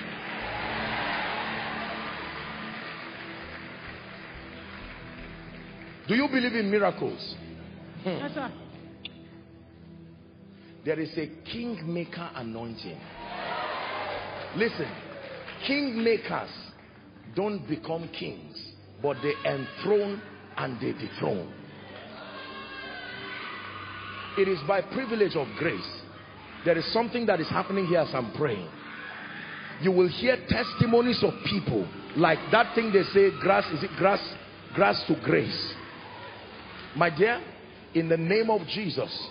Do 6.13 6.19
you 6.19 6.29
believe 6.29 6.55
in 6.55 6.71
miracles? 6.71 7.37
Hmm. 8.03 8.09
Yes, 8.11 8.35
sir. 8.35 8.53
There 10.85 11.01
is 11.01 11.17
a 11.17 11.27
kingmaker 11.51 12.29
anointing. 12.35 13.01
Listen, 14.55 14.91
kingmakers 15.67 16.51
don't 17.35 17.67
become 17.67 18.09
kings, 18.09 18.63
but 19.01 19.17
they 19.23 19.33
enthrone 19.51 20.21
and 20.59 20.79
they 20.83 20.93
dethrone. 20.93 21.51
It 24.37 24.49
is 24.49 24.59
by 24.69 24.83
privilege 24.83 25.35
of 25.35 25.49
grace. 25.57 26.03
There 26.67 26.77
is 26.77 26.85
something 26.93 27.25
that 27.25 27.41
is 27.41 27.49
happening 27.49 27.87
here 27.87 28.01
as 28.01 28.15
I'm 28.15 28.33
praying. 28.33 28.69
You 29.81 29.93
will 29.93 30.09
hear 30.09 30.37
testimonies 30.47 31.25
of 31.25 31.33
people 31.47 31.89
like 32.17 32.39
that 32.51 32.75
thing 32.75 32.93
they 32.93 33.05
say, 33.15 33.31
grass, 33.41 33.65
is 33.73 33.83
it 33.83 33.93
grass? 33.97 34.21
Grass 34.75 35.03
to 35.07 35.15
grace. 35.25 35.77
My 36.95 37.11
dear, 37.11 37.41
in 37.95 38.09
the 38.09 38.17
name 38.17 38.51
of 38.51 38.67
Jesus, 38.69 39.29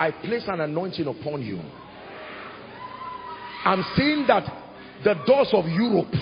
I 0.00 0.10
place 0.10 0.44
an 0.48 0.60
anointing 0.60 1.06
upon 1.06 1.42
you. 1.42 1.60
I'm 3.64 3.84
seeing 3.96 4.26
that 4.28 4.44
the 5.04 5.14
doors 5.26 5.48
of 5.52 5.66
Europe 5.66 6.14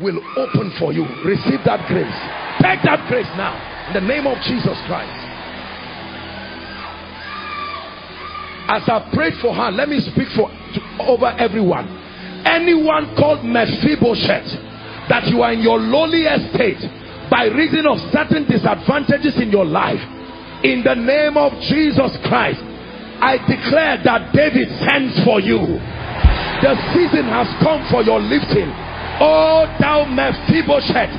will 0.00 0.18
open 0.36 0.72
for 0.78 0.92
you. 0.92 1.04
Receive 1.24 1.60
that 1.64 1.86
grace. 1.86 2.18
Take 2.60 2.82
that 2.82 3.06
grace 3.08 3.28
now. 3.36 3.54
In 3.88 3.94
the 3.94 4.00
name 4.00 4.26
of 4.26 4.38
Jesus 4.42 4.78
Christ. 4.86 5.26
As 8.70 8.88
I 8.88 9.10
prayed 9.12 9.34
for 9.40 9.54
her, 9.54 9.70
let 9.70 9.88
me 9.88 10.00
speak 10.00 10.28
for 10.36 10.48
to, 10.48 10.80
over 11.02 11.26
everyone. 11.38 11.88
Anyone 12.46 13.14
called 13.16 13.44
Mephibosheth, 13.44 14.46
that 15.08 15.26
you 15.26 15.42
are 15.42 15.52
in 15.52 15.60
your 15.60 15.78
lowly 15.78 16.22
estate 16.22 16.78
by 17.30 17.46
reason 17.46 17.86
of 17.86 17.96
certain 18.10 18.44
disadvantages 18.44 19.38
in 19.40 19.50
your 19.50 19.64
life, 19.64 20.02
in 20.66 20.82
the 20.82 20.98
name 20.98 21.38
of 21.38 21.54
Jesus 21.70 22.10
Christ, 22.26 22.60
I 23.22 23.38
declare 23.46 24.02
that 24.02 24.34
David 24.34 24.68
sends 24.82 25.14
for 25.24 25.38
you. 25.40 25.78
The 26.60 26.74
season 26.92 27.30
has 27.30 27.48
come 27.62 27.86
for 27.88 28.02
your 28.02 28.18
lifting. 28.20 28.68
Oh, 29.22 29.64
thou 29.78 30.04
Mephibosheth, 30.10 31.12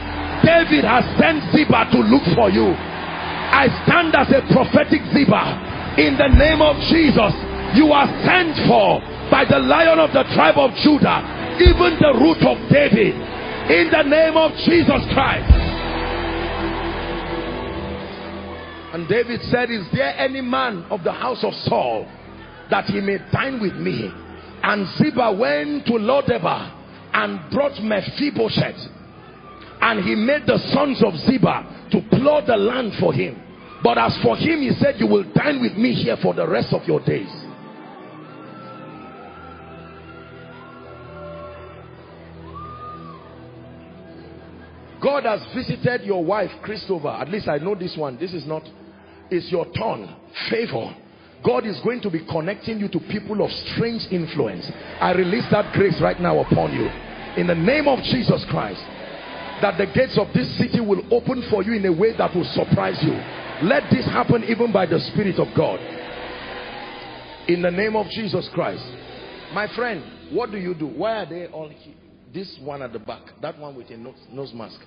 David 0.43 0.83
has 0.83 1.05
sent 1.17 1.41
Ziba 1.55 1.89
to 1.95 1.99
look 2.05 2.25
for 2.35 2.49
you. 2.51 2.73
I 2.75 3.71
stand 3.87 4.13
as 4.13 4.29
a 4.35 4.41
prophetic 4.51 5.01
Ziba. 5.15 5.95
In 5.97 6.17
the 6.17 6.27
name 6.27 6.61
of 6.61 6.75
Jesus, 6.89 7.33
you 7.77 7.93
are 7.93 8.09
sent 8.27 8.57
for 8.67 8.99
by 9.31 9.45
the 9.45 9.59
lion 9.59 9.97
of 9.97 10.11
the 10.11 10.23
tribe 10.35 10.57
of 10.57 10.75
Judah, 10.81 11.23
even 11.61 11.95
the 12.01 12.13
root 12.19 12.41
of 12.43 12.57
David. 12.69 13.15
In 13.69 13.89
the 13.93 14.03
name 14.03 14.35
of 14.35 14.51
Jesus 14.65 15.01
Christ. 15.13 15.70
And 18.93 19.07
David 19.07 19.41
said, 19.43 19.71
Is 19.71 19.85
there 19.93 20.13
any 20.17 20.41
man 20.41 20.85
of 20.89 21.03
the 21.03 21.13
house 21.13 21.43
of 21.43 21.53
Saul 21.63 22.05
that 22.69 22.85
he 22.85 22.99
may 22.99 23.17
dine 23.31 23.61
with 23.61 23.75
me? 23.75 24.11
And 24.63 24.87
Ziba 24.97 25.31
went 25.31 25.85
to 25.87 25.93
Lodebar 25.93 26.77
and 27.13 27.39
brought 27.51 27.81
Mephibosheth. 27.81 28.79
And 29.81 30.03
he 30.03 30.15
made 30.15 30.45
the 30.45 30.59
sons 30.73 31.01
of 31.03 31.15
Ziba 31.25 31.87
to 31.91 32.01
plow 32.09 32.41
the 32.45 32.57
land 32.57 32.93
for 32.99 33.13
him. 33.13 33.41
But 33.83 33.97
as 33.97 34.15
for 34.21 34.35
him, 34.35 34.61
he 34.61 34.71
said, 34.79 34.99
You 34.99 35.07
will 35.07 35.23
dine 35.33 35.61
with 35.61 35.73
me 35.73 35.93
here 35.93 36.17
for 36.21 36.33
the 36.33 36.47
rest 36.47 36.73
of 36.73 36.85
your 36.87 36.99
days. 36.99 37.40
God 45.23 45.39
has 45.39 45.53
visited 45.53 46.01
your 46.01 46.23
wife, 46.23 46.49
Christopher. 46.63 47.09
At 47.09 47.29
least 47.29 47.47
I 47.47 47.57
know 47.57 47.75
this 47.75 47.95
one. 47.95 48.17
This 48.17 48.33
is 48.33 48.45
not 48.45 48.63
it's 49.29 49.51
your 49.51 49.65
turn. 49.73 50.13
Favor. 50.49 50.95
God 51.45 51.65
is 51.65 51.79
going 51.83 52.01
to 52.01 52.09
be 52.09 52.25
connecting 52.25 52.79
you 52.79 52.87
to 52.89 52.99
people 52.99 53.43
of 53.43 53.51
strange 53.73 54.01
influence. 54.11 54.69
I 54.99 55.13
release 55.13 55.45
that 55.51 55.73
grace 55.73 55.99
right 56.01 56.19
now 56.19 56.39
upon 56.39 56.73
you. 56.73 56.85
In 57.37 57.47
the 57.47 57.55
name 57.55 57.87
of 57.87 57.99
Jesus 58.03 58.45
Christ. 58.49 58.81
That 59.61 59.77
the 59.77 59.85
gates 59.93 60.17
of 60.17 60.33
this 60.33 60.57
city 60.57 60.81
will 60.81 61.01
open 61.13 61.45
for 61.51 61.61
you 61.61 61.73
in 61.73 61.85
a 61.85 61.93
way 61.93 62.17
that 62.17 62.35
will 62.35 62.49
surprise 62.53 62.97
you. 63.03 63.13
Let 63.67 63.83
this 63.91 64.05
happen 64.05 64.43
even 64.45 64.73
by 64.73 64.87
the 64.87 64.99
Spirit 65.13 65.37
of 65.37 65.47
God. 65.55 65.79
In 67.47 67.61
the 67.61 67.69
name 67.69 67.95
of 67.95 68.07
Jesus 68.07 68.49
Christ. 68.53 68.83
My 69.53 69.67
friend, 69.75 70.03
what 70.33 70.49
do 70.49 70.57
you 70.57 70.73
do? 70.73 70.87
Why 70.87 71.17
are 71.17 71.29
they 71.29 71.45
all 71.47 71.69
here? 71.69 71.93
This 72.33 72.57
one 72.63 72.81
at 72.81 72.91
the 72.91 72.99
back. 72.99 73.21
That 73.41 73.59
one 73.59 73.75
with 73.75 73.91
a 73.91 73.97
nose, 73.97 74.15
nose 74.31 74.53
mask. 74.53 74.79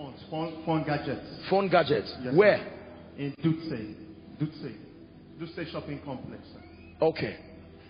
Phone, 0.00 0.14
phone, 0.30 0.62
phone 0.64 0.84
gadgets. 0.84 1.26
Phone 1.50 1.68
gadgets. 1.68 2.14
Yes, 2.22 2.34
Where? 2.34 2.56
Sir 2.56 2.80
in 3.18 3.34
Dutse. 3.44 3.94
Dutse. 4.40 4.72
Dutse 5.38 5.70
shopping 5.70 6.00
complex. 6.02 6.42
Sir. 6.54 6.60
Okay. 7.02 7.36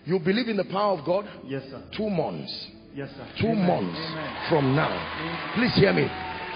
You 0.03 0.19
believe 0.19 0.49
in 0.49 0.57
the 0.57 0.65
power 0.65 0.99
of 0.99 1.05
God? 1.05 1.25
Yes, 1.45 1.63
sir. 1.69 1.81
Two 1.95 2.09
months. 2.09 2.51
Yes, 2.93 3.09
sir. 3.15 3.25
Two 3.39 3.47
Amen. 3.47 3.65
months 3.65 3.99
Amen. 4.11 4.49
from 4.49 4.75
now. 4.75 5.53
Please 5.55 5.73
hear 5.75 5.93
me. 5.93 6.03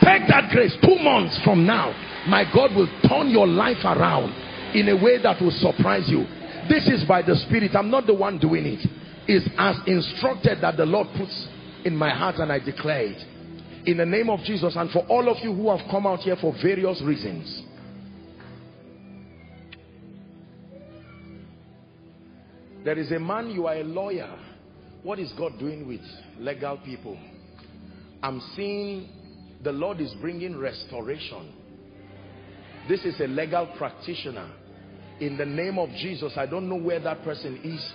Take 0.03 0.27
that 0.27 0.51
grace. 0.51 0.75
Two 0.83 0.99
months 0.99 1.39
from 1.45 1.65
now, 1.65 1.93
my 2.27 2.43
God 2.53 2.75
will 2.75 2.89
turn 3.07 3.29
your 3.29 3.47
life 3.47 3.79
around 3.85 4.33
in 4.75 4.89
a 4.89 5.01
way 5.01 5.21
that 5.23 5.41
will 5.41 5.51
surprise 5.51 6.09
you. 6.09 6.25
This 6.67 6.85
is 6.89 7.05
by 7.05 7.21
the 7.21 7.35
Spirit. 7.47 7.75
I'm 7.75 7.89
not 7.89 8.07
the 8.07 8.13
one 8.13 8.39
doing 8.39 8.65
it. 8.65 8.85
It's 9.27 9.47
as 9.57 9.77
instructed 9.87 10.59
that 10.61 10.75
the 10.75 10.85
Lord 10.85 11.07
puts 11.15 11.47
in 11.85 11.95
my 11.95 12.09
heart 12.09 12.35
and 12.39 12.51
I 12.51 12.59
declare 12.59 13.05
it. 13.05 13.34
In 13.85 13.97
the 13.97 14.05
name 14.05 14.29
of 14.29 14.39
Jesus 14.41 14.75
and 14.75 14.89
for 14.89 15.05
all 15.07 15.29
of 15.29 15.37
you 15.43 15.53
who 15.53 15.69
have 15.75 15.87
come 15.91 16.07
out 16.07 16.19
here 16.19 16.35
for 16.41 16.53
various 16.61 17.01
reasons. 17.03 17.63
There 22.83 22.97
is 22.97 23.11
a 23.11 23.19
man, 23.19 23.49
you 23.49 23.67
are 23.67 23.75
a 23.75 23.83
lawyer. 23.83 24.29
What 25.03 25.19
is 25.19 25.31
God 25.37 25.59
doing 25.59 25.87
with 25.87 26.01
legal 26.39 26.77
people? 26.77 27.17
I'm 28.23 28.41
seeing 28.55 29.09
the 29.63 29.71
Lord 29.71 30.01
is 30.01 30.13
bringing 30.19 30.57
restoration. 30.57 31.53
This 32.89 33.03
is 33.05 33.19
a 33.19 33.27
legal 33.27 33.67
practitioner. 33.77 34.51
In 35.19 35.37
the 35.37 35.45
name 35.45 35.77
of 35.77 35.89
Jesus, 35.89 36.33
I 36.37 36.45
don't 36.45 36.67
know 36.67 36.75
where 36.75 36.99
that 36.99 37.23
person 37.23 37.59
is, 37.63 37.93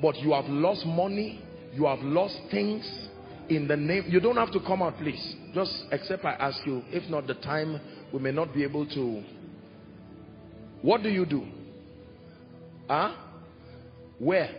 but 0.00 0.16
you 0.16 0.32
have 0.32 0.46
lost 0.46 0.84
money, 0.86 1.42
you 1.74 1.86
have 1.86 2.00
lost 2.00 2.38
things. 2.50 3.05
In 3.48 3.68
the 3.68 3.76
name, 3.76 4.04
you 4.08 4.18
don't 4.20 4.36
have 4.36 4.50
to 4.52 4.60
come 4.60 4.82
out, 4.82 4.96
please. 4.98 5.36
Just 5.54 5.72
except 5.92 6.24
I 6.24 6.32
ask 6.32 6.58
you. 6.66 6.82
If 6.90 7.08
not, 7.08 7.26
the 7.26 7.34
time 7.34 7.80
we 8.12 8.18
may 8.18 8.32
not 8.32 8.52
be 8.52 8.64
able 8.64 8.86
to. 8.86 9.22
What 10.82 11.02
do 11.02 11.08
you 11.08 11.24
do? 11.24 11.46
Huh? 12.88 13.14
Where? 14.18 14.50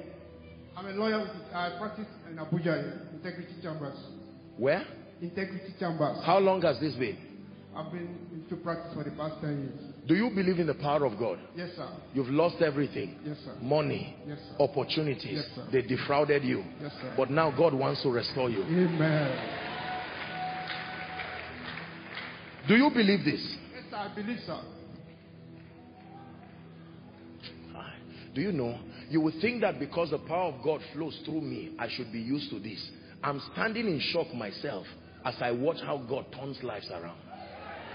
I'm 0.76 0.86
a 0.86 0.92
lawyer. 0.92 1.30
I 1.54 1.78
practice 1.80 2.06
in 2.30 2.38
Abuja, 2.38 3.14
Integrity 3.14 3.54
Chambers. 3.62 3.98
Where? 4.58 4.86
Integrity 5.22 5.74
Chambers. 5.80 6.24
How 6.24 6.40
long 6.40 6.62
has 6.62 6.80
this 6.80 6.94
been? 6.96 7.18
I've 7.76 7.92
been 7.92 8.18
into 8.34 8.56
practice 8.64 8.94
for 8.94 9.04
the 9.04 9.12
past 9.12 9.36
10 9.42 9.50
years. 9.60 9.87
Do 10.08 10.16
you 10.16 10.30
believe 10.34 10.60
in 10.60 10.68
the 10.68 10.74
power 10.74 11.06
of 11.06 11.20
God? 11.20 11.38
Yes, 11.56 11.72
sir. 11.76 11.88
You've 12.14 12.30
lost 12.30 12.62
everything. 12.62 13.18
Yes, 13.26 13.38
sir. 13.44 13.54
Money, 13.62 14.16
Yes, 14.26 14.40
sir. 14.40 14.64
opportunities. 14.64 15.26
Yes, 15.44 15.46
sir. 15.54 15.68
they 15.72 15.82
defrauded 15.82 16.44
you. 16.44 16.64
Yes, 16.82 16.94
sir. 17.02 17.14
But 17.18 17.30
now 17.30 17.52
God 17.52 17.74
wants 17.74 18.02
to 18.04 18.10
restore 18.10 18.50
you. 18.50 18.64
Amen. 18.64 19.54
Do 22.70 22.76
you 22.76 22.90
believe 22.90 23.26
this? 23.26 23.42
Yes, 23.74 23.84
sir. 23.90 23.98
I 23.98 24.16
believe, 24.16 24.40
sir. 24.46 24.60
Ah, 27.76 27.94
Do 28.34 28.42
you 28.42 28.52
know? 28.54 28.80
You 29.10 29.22
would 29.22 29.36
think 29.42 29.62
that 29.62 29.78
because 29.80 30.12
the 30.12 30.20
power 30.20 30.54
of 30.54 30.64
God 30.64 30.82
flows 30.94 31.18
through 31.26 31.42
me, 31.42 31.72
I 31.80 31.88
should 31.90 32.12
be 32.14 32.20
used 32.20 32.50
to 32.52 32.60
this. 32.60 32.92
I'm 33.24 33.42
standing 33.54 33.88
in 33.88 34.00
shock 34.14 34.34
myself 34.34 34.86
as 35.26 35.36
I 35.42 35.52
watch 35.52 35.78
how 35.86 35.98
God 35.98 36.26
turns 36.34 36.62
lives 36.64 36.90
around. 36.92 37.18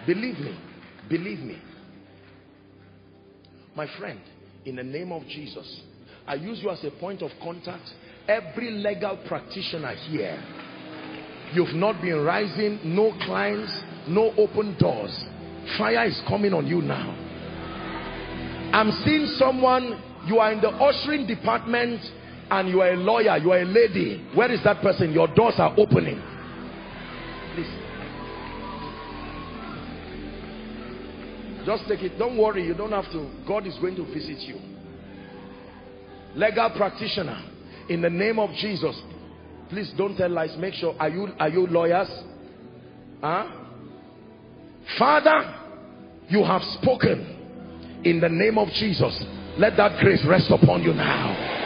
Believe 0.07 0.39
me. 0.39 0.59
Believe 1.09 1.39
me. 1.41 1.59
My 3.75 3.87
friend, 3.99 4.21
in 4.67 4.77
the 4.77 4.83
name 4.83 5.13
of 5.13 5.23
Jesus, 5.27 5.81
I 6.27 6.35
use 6.35 6.61
you 6.63 6.71
as 6.71 6.85
a 6.85 6.91
point 6.91 7.23
of 7.23 7.31
contact. 7.43 7.89
Every 8.29 8.71
legal 8.71 9.19
practitioner 9.27 9.95
here, 10.09 10.41
you've 11.55 11.75
not 11.75 12.01
been 12.03 12.23
rising, 12.23 12.81
no 12.85 13.13
clients, 13.25 13.73
no 14.07 14.33
open 14.37 14.77
doors. 14.79 15.25
Fire 15.79 16.07
is 16.07 16.21
coming 16.29 16.53
on 16.53 16.67
you 16.67 16.83
now. 16.83 17.11
I'm 18.73 18.91
seeing 19.05 19.27
someone, 19.39 20.03
you 20.27 20.39
are 20.39 20.53
in 20.53 20.61
the 20.61 20.69
ushering 20.69 21.27
department 21.27 22.01
and 22.51 22.69
you 22.69 22.83
are 22.83 22.93
a 22.93 22.97
lawyer, 22.97 23.37
you 23.39 23.53
are 23.53 23.61
a 23.61 23.65
lady. 23.65 24.29
Where 24.35 24.51
is 24.53 24.63
that 24.65 24.83
person? 24.83 25.13
Your 25.13 25.29
doors 25.29 25.55
are 25.59 25.75
opening. 25.79 26.21
Just 31.65 31.85
take 31.89 32.03
it. 32.03 32.19
Don't 32.19 32.39
worry. 32.39 32.65
You 32.67 32.75
don't 32.75 32.93
have 32.93 33.11
to. 33.13 33.31
God 33.47 33.67
is 33.67 33.77
going 33.79 33.97
to 33.97 34.05
visit 34.05 34.39
you. 34.41 34.59
Legal 36.35 36.71
practitioner. 36.77 37.41
In 37.89 38.01
the 38.03 38.11
name 38.11 38.39
of 38.39 38.51
Jesus. 38.51 39.01
Please 39.69 39.93
don't 39.97 40.17
tell 40.17 40.31
lies. 40.31 40.57
Make 40.59 40.75
sure. 40.75 40.95
Are 40.99 41.09
you, 41.09 41.29
are 41.39 41.49
you 41.49 41.67
lawyers? 41.67 42.09
Huh? 43.21 43.51
Father, 44.99 45.55
you 46.29 46.45
have 46.45 46.63
spoken. 46.81 48.01
In 48.05 48.21
the 48.21 48.29
name 48.29 48.59
of 48.59 48.69
Jesus. 48.69 49.25
Let 49.59 49.77
that 49.77 50.01
grace 50.01 50.25
rest 50.27 50.51
upon 50.51 50.83
you 50.83 50.93
now. 50.95 51.61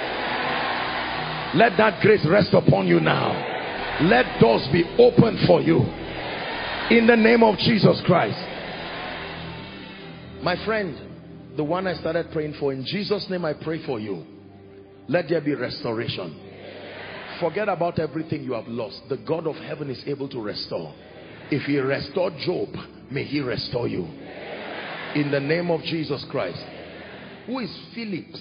Let 1.54 1.76
that 1.78 2.02
grace 2.02 2.26
rest 2.28 2.52
upon 2.52 2.86
you 2.86 3.00
now. 3.00 3.32
Let 4.02 4.40
doors 4.40 4.66
be 4.72 4.84
opened 4.98 5.46
for 5.46 5.62
you. 5.62 5.78
In 6.90 7.06
the 7.06 7.16
name 7.16 7.42
of 7.42 7.56
Jesus 7.58 8.02
Christ. 8.04 8.36
My 10.46 10.64
friend, 10.64 11.56
the 11.56 11.64
one 11.64 11.88
I 11.88 11.94
started 11.94 12.30
praying 12.30 12.54
for, 12.60 12.72
in 12.72 12.84
Jesus' 12.84 13.26
name 13.28 13.44
I 13.44 13.52
pray 13.52 13.84
for 13.84 13.98
you. 13.98 14.24
Let 15.08 15.28
there 15.28 15.40
be 15.40 15.56
restoration. 15.56 16.38
Forget 17.40 17.68
about 17.68 17.98
everything 17.98 18.44
you 18.44 18.52
have 18.52 18.68
lost. 18.68 19.02
The 19.08 19.16
God 19.16 19.48
of 19.48 19.56
heaven 19.56 19.90
is 19.90 20.00
able 20.06 20.28
to 20.28 20.40
restore. 20.40 20.94
If 21.50 21.62
he 21.62 21.78
restored 21.78 22.34
Job, 22.44 22.68
may 23.10 23.24
he 23.24 23.40
restore 23.40 23.88
you. 23.88 24.04
In 25.16 25.32
the 25.32 25.40
name 25.40 25.68
of 25.68 25.82
Jesus 25.82 26.24
Christ. 26.30 26.64
Who 27.46 27.58
is 27.58 27.76
Phillips? 27.92 28.40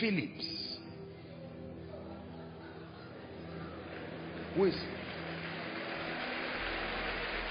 Phillips. 0.00 0.78
Who 4.54 4.64
is? 4.64 4.76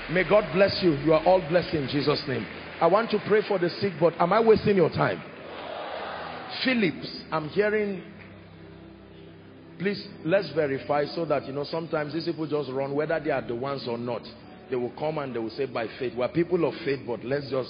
May 0.10 0.28
God 0.28 0.52
bless 0.54 0.82
you. 0.82 0.94
You 1.06 1.14
are 1.14 1.24
all 1.24 1.48
blessed 1.50 1.76
in 1.76 1.88
Jesus' 1.90 2.24
name. 2.28 2.48
I 2.82 2.88
want 2.88 3.12
to 3.12 3.20
pray 3.28 3.42
for 3.48 3.60
the 3.60 3.70
sick, 3.70 3.94
but 4.00 4.14
am 4.20 4.32
I 4.32 4.40
wasting 4.40 4.78
your 4.78 4.90
time? 4.90 5.22
Phillips, 6.64 7.24
I'm 7.32 7.50
hearing. 7.50 8.04
Please, 9.78 10.08
let's 10.24 10.50
verify 10.54 11.06
so 11.06 11.26
that, 11.26 11.46
you 11.46 11.54
know, 11.54 11.64
sometimes 11.66 12.14
these 12.14 12.26
people 12.26 12.48
just 12.48 12.70
run, 12.72 12.94
whether 12.94 13.20
they 13.20 13.32
are 13.32 13.42
the 13.42 13.56
ones 13.56 13.86
or 13.88 13.98
not. 13.98 14.22
They 14.70 14.76
will 14.76 14.94
come 15.00 15.18
and 15.18 15.36
they 15.36 15.40
will 15.40 15.50
say 15.50 15.66
by 15.66 15.88
faith. 15.98 16.14
We're 16.16 16.28
people 16.30 16.66
of 16.66 16.74
faith, 16.86 17.00
but 17.06 17.24
let's 17.24 17.50
just 17.50 17.70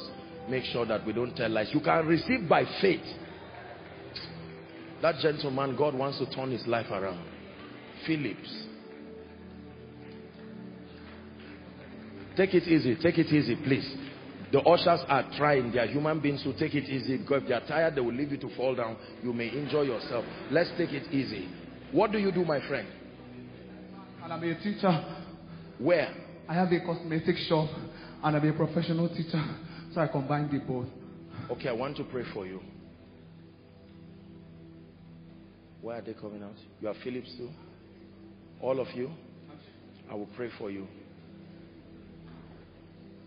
make 0.49 0.63
sure 0.65 0.85
that 0.85 1.05
we 1.05 1.13
don't 1.13 1.35
tell 1.35 1.49
lies. 1.49 1.69
You 1.73 1.79
can 1.79 2.05
receive 2.05 2.47
by 2.49 2.65
faith. 2.81 3.05
That 5.01 5.15
gentleman, 5.21 5.75
God 5.77 5.95
wants 5.95 6.19
to 6.19 6.29
turn 6.35 6.51
his 6.51 6.65
life 6.67 6.87
around. 6.91 7.25
Phillips. 8.05 8.65
Take 12.35 12.53
it 12.53 12.63
easy. 12.63 12.95
Take 12.95 13.17
it 13.17 13.27
easy, 13.27 13.55
please. 13.55 13.95
The 14.51 14.61
ushers 14.61 15.01
are 15.07 15.29
trying. 15.37 15.71
They 15.71 15.79
are 15.79 15.85
human 15.85 16.19
beings 16.19 16.43
who 16.43 16.53
take 16.53 16.73
it 16.73 16.85
easy. 16.89 17.17
Because 17.17 17.43
if 17.43 17.49
they 17.49 17.53
are 17.53 17.67
tired, 17.67 17.95
they 17.95 18.01
will 18.01 18.13
leave 18.13 18.31
you 18.31 18.37
to 18.37 18.55
fall 18.55 18.75
down. 18.75 18.97
You 19.21 19.31
may 19.31 19.49
enjoy 19.49 19.83
yourself. 19.83 20.25
Let's 20.49 20.71
take 20.77 20.91
it 20.91 21.11
easy. 21.13 21.47
What 21.91 22.11
do 22.11 22.17
you 22.17 22.31
do, 22.31 22.43
my 22.43 22.65
friend? 22.67 22.87
And 24.23 24.33
I'm 24.33 24.43
a 24.43 24.55
teacher. 24.63 25.05
Where? 25.77 26.13
I 26.47 26.53
have 26.53 26.71
a 26.71 26.79
cosmetic 26.79 27.35
shop 27.47 27.69
and 28.23 28.35
I'm 28.35 28.47
a 28.47 28.53
professional 28.53 29.07
teacher. 29.09 29.43
So 29.93 30.01
I 30.01 30.07
combine 30.07 30.49
the 30.51 30.59
both. 30.59 30.87
Okay, 31.51 31.69
I 31.69 31.73
want 31.73 31.97
to 31.97 32.03
pray 32.03 32.23
for 32.33 32.45
you. 32.45 32.59
Where 35.81 35.97
are 35.97 36.01
they 36.01 36.13
coming 36.13 36.43
out? 36.43 36.55
You 36.81 36.89
are 36.89 36.95
Phillips 37.03 37.33
too? 37.37 37.49
All 38.61 38.79
of 38.79 38.87
you? 38.95 39.09
I 40.11 40.15
will 40.15 40.29
pray 40.35 40.49
for 40.57 40.69
you. 40.69 40.87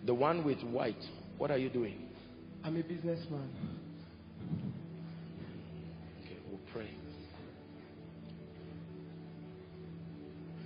The 0.04 0.14
one 0.14 0.44
with 0.44 0.60
white, 0.62 0.96
what 1.38 1.50
are 1.50 1.58
you 1.58 1.68
doing? 1.68 2.08
I'm 2.64 2.76
a 2.76 2.82
businessman. 2.82 3.48
Okay, 6.24 6.38
we'll 6.48 6.60
pray. 6.72 6.90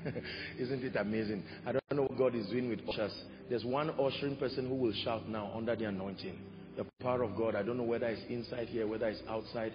Isn't 0.59 0.85
it 0.85 0.97
amazing? 0.97 1.43
I 1.67 1.73
don't 1.73 1.83
know 1.93 2.03
what 2.03 2.17
God 2.17 2.35
is 2.35 2.47
doing 2.49 2.69
with 2.69 2.81
ushers. 2.89 3.13
There's 3.49 3.65
one 3.65 3.91
ushering 3.91 4.37
person 4.37 4.69
who 4.69 4.75
will 4.75 4.95
shout 5.05 5.29
now 5.29 5.53
under 5.55 5.77
the 5.77 5.85
anointing. 5.85 6.39
The 6.77 6.87
power 7.01 7.23
of 7.23 7.37
God. 7.37 7.55
I 7.55 7.63
don't 7.63 7.77
know 7.77 7.83
whether 7.83 8.07
it's 8.07 8.23
inside 8.29 8.69
here, 8.69 8.87
whether 8.87 9.09
it's 9.09 9.23
outside. 9.29 9.73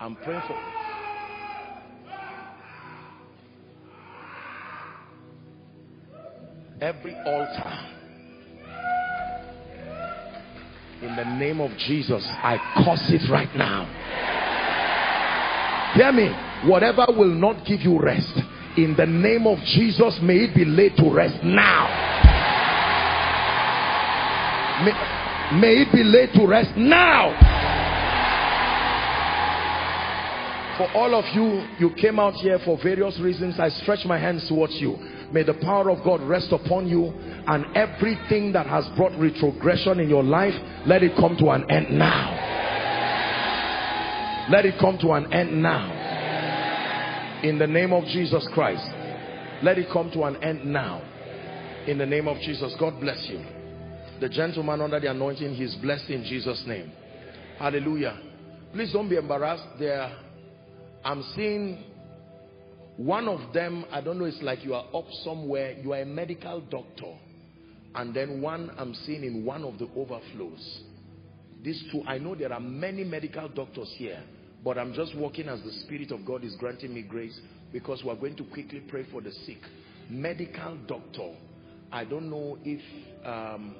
I'm 0.00 0.16
praying 0.16 0.42
for. 0.46 0.58
Every 6.80 7.14
altar. 7.14 7.91
In 11.02 11.16
the 11.16 11.24
name 11.24 11.60
of 11.60 11.76
Jesus, 11.78 12.24
I 12.24 12.58
curse 12.84 13.10
it 13.10 13.28
right 13.28 13.52
now. 13.56 13.90
Hear 15.94 16.12
me. 16.12 16.30
Whatever 16.70 17.06
will 17.08 17.34
not 17.34 17.66
give 17.66 17.80
you 17.80 18.00
rest, 18.00 18.32
in 18.76 18.94
the 18.96 19.06
name 19.06 19.48
of 19.48 19.58
Jesus, 19.74 20.20
may 20.22 20.44
it 20.44 20.54
be 20.54 20.64
laid 20.64 20.94
to 20.98 21.10
rest 21.12 21.42
now. 21.42 21.88
May, 24.84 25.58
may 25.58 25.82
it 25.82 25.92
be 25.92 26.04
laid 26.04 26.34
to 26.34 26.46
rest 26.46 26.70
now. 26.76 27.34
For 30.78 30.88
all 30.94 31.16
of 31.16 31.24
you, 31.34 31.66
you 31.80 31.94
came 32.00 32.20
out 32.20 32.34
here 32.34 32.60
for 32.64 32.78
various 32.80 33.18
reasons. 33.18 33.58
I 33.58 33.70
stretch 33.70 34.04
my 34.06 34.18
hands 34.18 34.46
towards 34.46 34.74
you. 34.74 34.96
May 35.32 35.42
the 35.42 35.54
power 35.54 35.90
of 35.90 36.04
God 36.04 36.20
rest 36.22 36.52
upon 36.52 36.86
you 36.86 37.06
and 37.46 37.64
everything 37.74 38.52
that 38.52 38.66
has 38.66 38.84
brought 38.96 39.18
retrogression 39.18 39.98
in 39.98 40.08
your 40.08 40.22
life, 40.22 40.54
let 40.86 41.02
it 41.02 41.16
come 41.16 41.36
to 41.38 41.50
an 41.50 41.70
end 41.70 41.98
now. 41.98 42.50
Let 44.50 44.66
it 44.66 44.74
come 44.78 44.98
to 44.98 45.12
an 45.12 45.32
end 45.32 45.62
now. 45.62 47.40
In 47.42 47.58
the 47.58 47.66
name 47.66 47.92
of 47.92 48.04
Jesus 48.04 48.46
Christ. 48.52 48.84
Let 49.62 49.78
it 49.78 49.88
come 49.92 50.10
to 50.12 50.24
an 50.24 50.42
end 50.42 50.64
now. 50.66 51.00
In 51.86 51.96
the 51.98 52.06
name 52.06 52.28
of 52.28 52.38
Jesus. 52.40 52.74
God 52.78 53.00
bless 53.00 53.26
you. 53.28 53.42
The 54.20 54.28
gentleman 54.28 54.80
under 54.80 55.00
the 55.00 55.10
anointing, 55.10 55.54
he's 55.54 55.74
blessed 55.76 56.10
in 56.10 56.24
Jesus' 56.24 56.62
name. 56.66 56.92
Hallelujah. 57.58 58.18
Please 58.72 58.92
don't 58.92 59.08
be 59.08 59.16
embarrassed. 59.16 59.64
There, 59.78 60.12
I'm 61.04 61.22
seeing 61.34 61.84
one 63.04 63.26
of 63.26 63.52
them, 63.52 63.84
I 63.90 64.00
don't 64.00 64.18
know, 64.18 64.26
it's 64.26 64.40
like 64.42 64.64
you 64.64 64.74
are 64.74 64.84
up 64.94 65.06
somewhere, 65.24 65.76
you 65.82 65.92
are 65.92 66.02
a 66.02 66.06
medical 66.06 66.60
doctor. 66.60 67.14
And 67.96 68.14
then 68.14 68.40
one 68.40 68.70
I'm 68.78 68.94
seeing 68.94 69.24
in 69.24 69.44
one 69.44 69.64
of 69.64 69.78
the 69.78 69.88
overflows. 69.96 70.82
These 71.64 71.82
two, 71.90 72.02
I 72.06 72.18
know 72.18 72.36
there 72.36 72.52
are 72.52 72.60
many 72.60 73.02
medical 73.02 73.48
doctors 73.48 73.92
here, 73.96 74.22
but 74.64 74.78
I'm 74.78 74.94
just 74.94 75.16
walking 75.16 75.48
as 75.48 75.60
the 75.62 75.72
Spirit 75.84 76.12
of 76.12 76.24
God 76.24 76.44
is 76.44 76.54
granting 76.56 76.94
me 76.94 77.02
grace 77.02 77.38
because 77.72 78.02
we're 78.04 78.14
going 78.14 78.36
to 78.36 78.44
quickly 78.44 78.80
pray 78.88 79.04
for 79.10 79.20
the 79.20 79.32
sick. 79.46 79.58
Medical 80.08 80.76
doctor. 80.86 81.34
I 81.90 82.04
don't 82.04 82.30
know 82.30 82.56
if 82.64 82.80
um, 83.26 83.74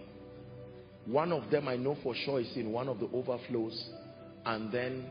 one 1.07 1.31
of 1.31 1.49
them 1.51 1.69
I 1.69 1.77
know 1.77 1.97
for 2.03 2.15
sure 2.24 2.40
is 2.40 2.57
in 2.57 2.73
one 2.73 2.89
of 2.89 2.99
the 2.99 3.09
overflows. 3.12 3.89
And 4.44 4.73
then 4.73 5.07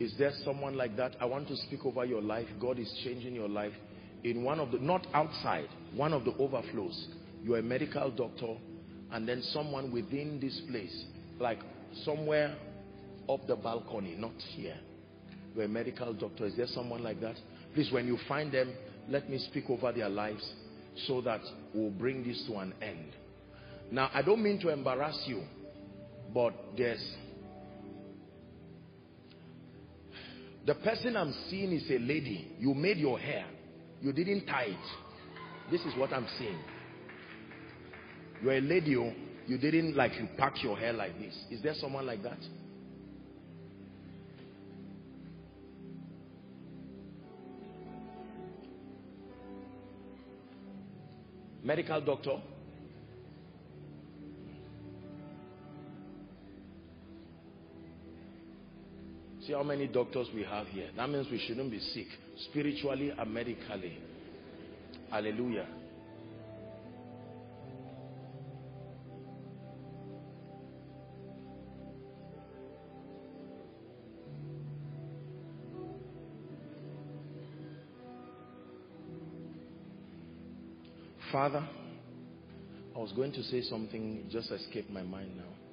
Is 0.00 0.14
there 0.18 0.32
someone 0.44 0.76
like 0.76 0.96
that? 0.96 1.16
I 1.20 1.24
want 1.24 1.48
to 1.48 1.56
speak 1.56 1.84
over 1.84 2.04
your 2.04 2.22
life. 2.22 2.46
God 2.60 2.78
is 2.78 2.92
changing 3.04 3.34
your 3.34 3.48
life 3.48 3.72
in 4.24 4.42
one 4.44 4.60
of 4.60 4.70
the, 4.70 4.78
not 4.78 5.06
outside, 5.12 5.68
one 5.94 6.12
of 6.12 6.24
the 6.24 6.34
overflows. 6.38 7.08
you're 7.42 7.58
a 7.58 7.62
medical 7.62 8.10
doctor 8.10 8.56
and 9.10 9.28
then 9.28 9.42
someone 9.52 9.90
within 9.92 10.38
this 10.40 10.60
place, 10.70 11.04
like 11.38 11.58
somewhere 12.04 12.56
up 13.28 13.46
the 13.46 13.56
balcony, 13.56 14.14
not 14.16 14.34
here. 14.54 14.76
You're 15.54 15.64
a 15.64 15.68
medical 15.68 16.12
doctor. 16.12 16.46
Is 16.46 16.56
there 16.56 16.66
someone 16.68 17.02
like 17.02 17.20
that? 17.20 17.36
Please, 17.74 17.90
when 17.92 18.06
you 18.06 18.18
find 18.28 18.52
them, 18.52 18.72
let 19.08 19.28
me 19.28 19.38
speak 19.38 19.64
over 19.68 19.92
their 19.92 20.08
lives 20.08 20.46
so 21.06 21.20
that 21.22 21.40
we'll 21.74 21.90
bring 21.90 22.22
this 22.24 22.44
to 22.48 22.56
an 22.58 22.74
end. 22.82 23.12
Now, 23.90 24.10
I 24.12 24.22
don't 24.22 24.42
mean 24.42 24.60
to 24.60 24.68
embarrass 24.68 25.24
you, 25.26 25.42
but 26.34 26.52
there's 26.76 27.02
the 30.68 30.74
person 30.74 31.16
I'm 31.16 31.32
seeing 31.48 31.72
is 31.72 31.90
a 31.90 31.98
lady. 31.98 32.46
You 32.58 32.74
made 32.74 32.98
your 32.98 33.18
hair. 33.18 33.46
You 34.02 34.12
didn't 34.12 34.44
tie 34.44 34.64
it. 34.64 35.70
This 35.70 35.80
is 35.80 35.96
what 35.96 36.12
I'm 36.12 36.26
seeing. 36.38 36.58
You're 38.42 38.58
a 38.58 38.60
lady, 38.60 38.94
oh. 38.94 39.10
you 39.46 39.56
didn't 39.56 39.96
like 39.96 40.12
you 40.20 40.28
pack 40.36 40.62
your 40.62 40.76
hair 40.76 40.92
like 40.92 41.18
this. 41.18 41.34
Is 41.50 41.62
there 41.62 41.72
someone 41.72 42.04
like 42.04 42.22
that? 42.22 42.36
Medical 51.64 52.02
doctor? 52.02 52.42
See 59.48 59.54
how 59.54 59.62
many 59.62 59.86
doctors 59.86 60.28
we 60.34 60.42
have 60.42 60.66
here. 60.66 60.90
That 60.94 61.08
means 61.08 61.26
we 61.30 61.38
shouldn't 61.38 61.70
be 61.70 61.80
sick 61.80 62.06
spiritually 62.50 63.14
and 63.18 63.32
medically. 63.32 63.96
Hallelujah. 65.10 65.66
Father, 81.32 81.66
I 82.94 82.98
was 82.98 83.12
going 83.12 83.32
to 83.32 83.42
say 83.44 83.62
something, 83.62 84.26
just 84.30 84.50
escaped 84.50 84.90
my 84.90 85.02
mind 85.02 85.38
now. 85.38 85.67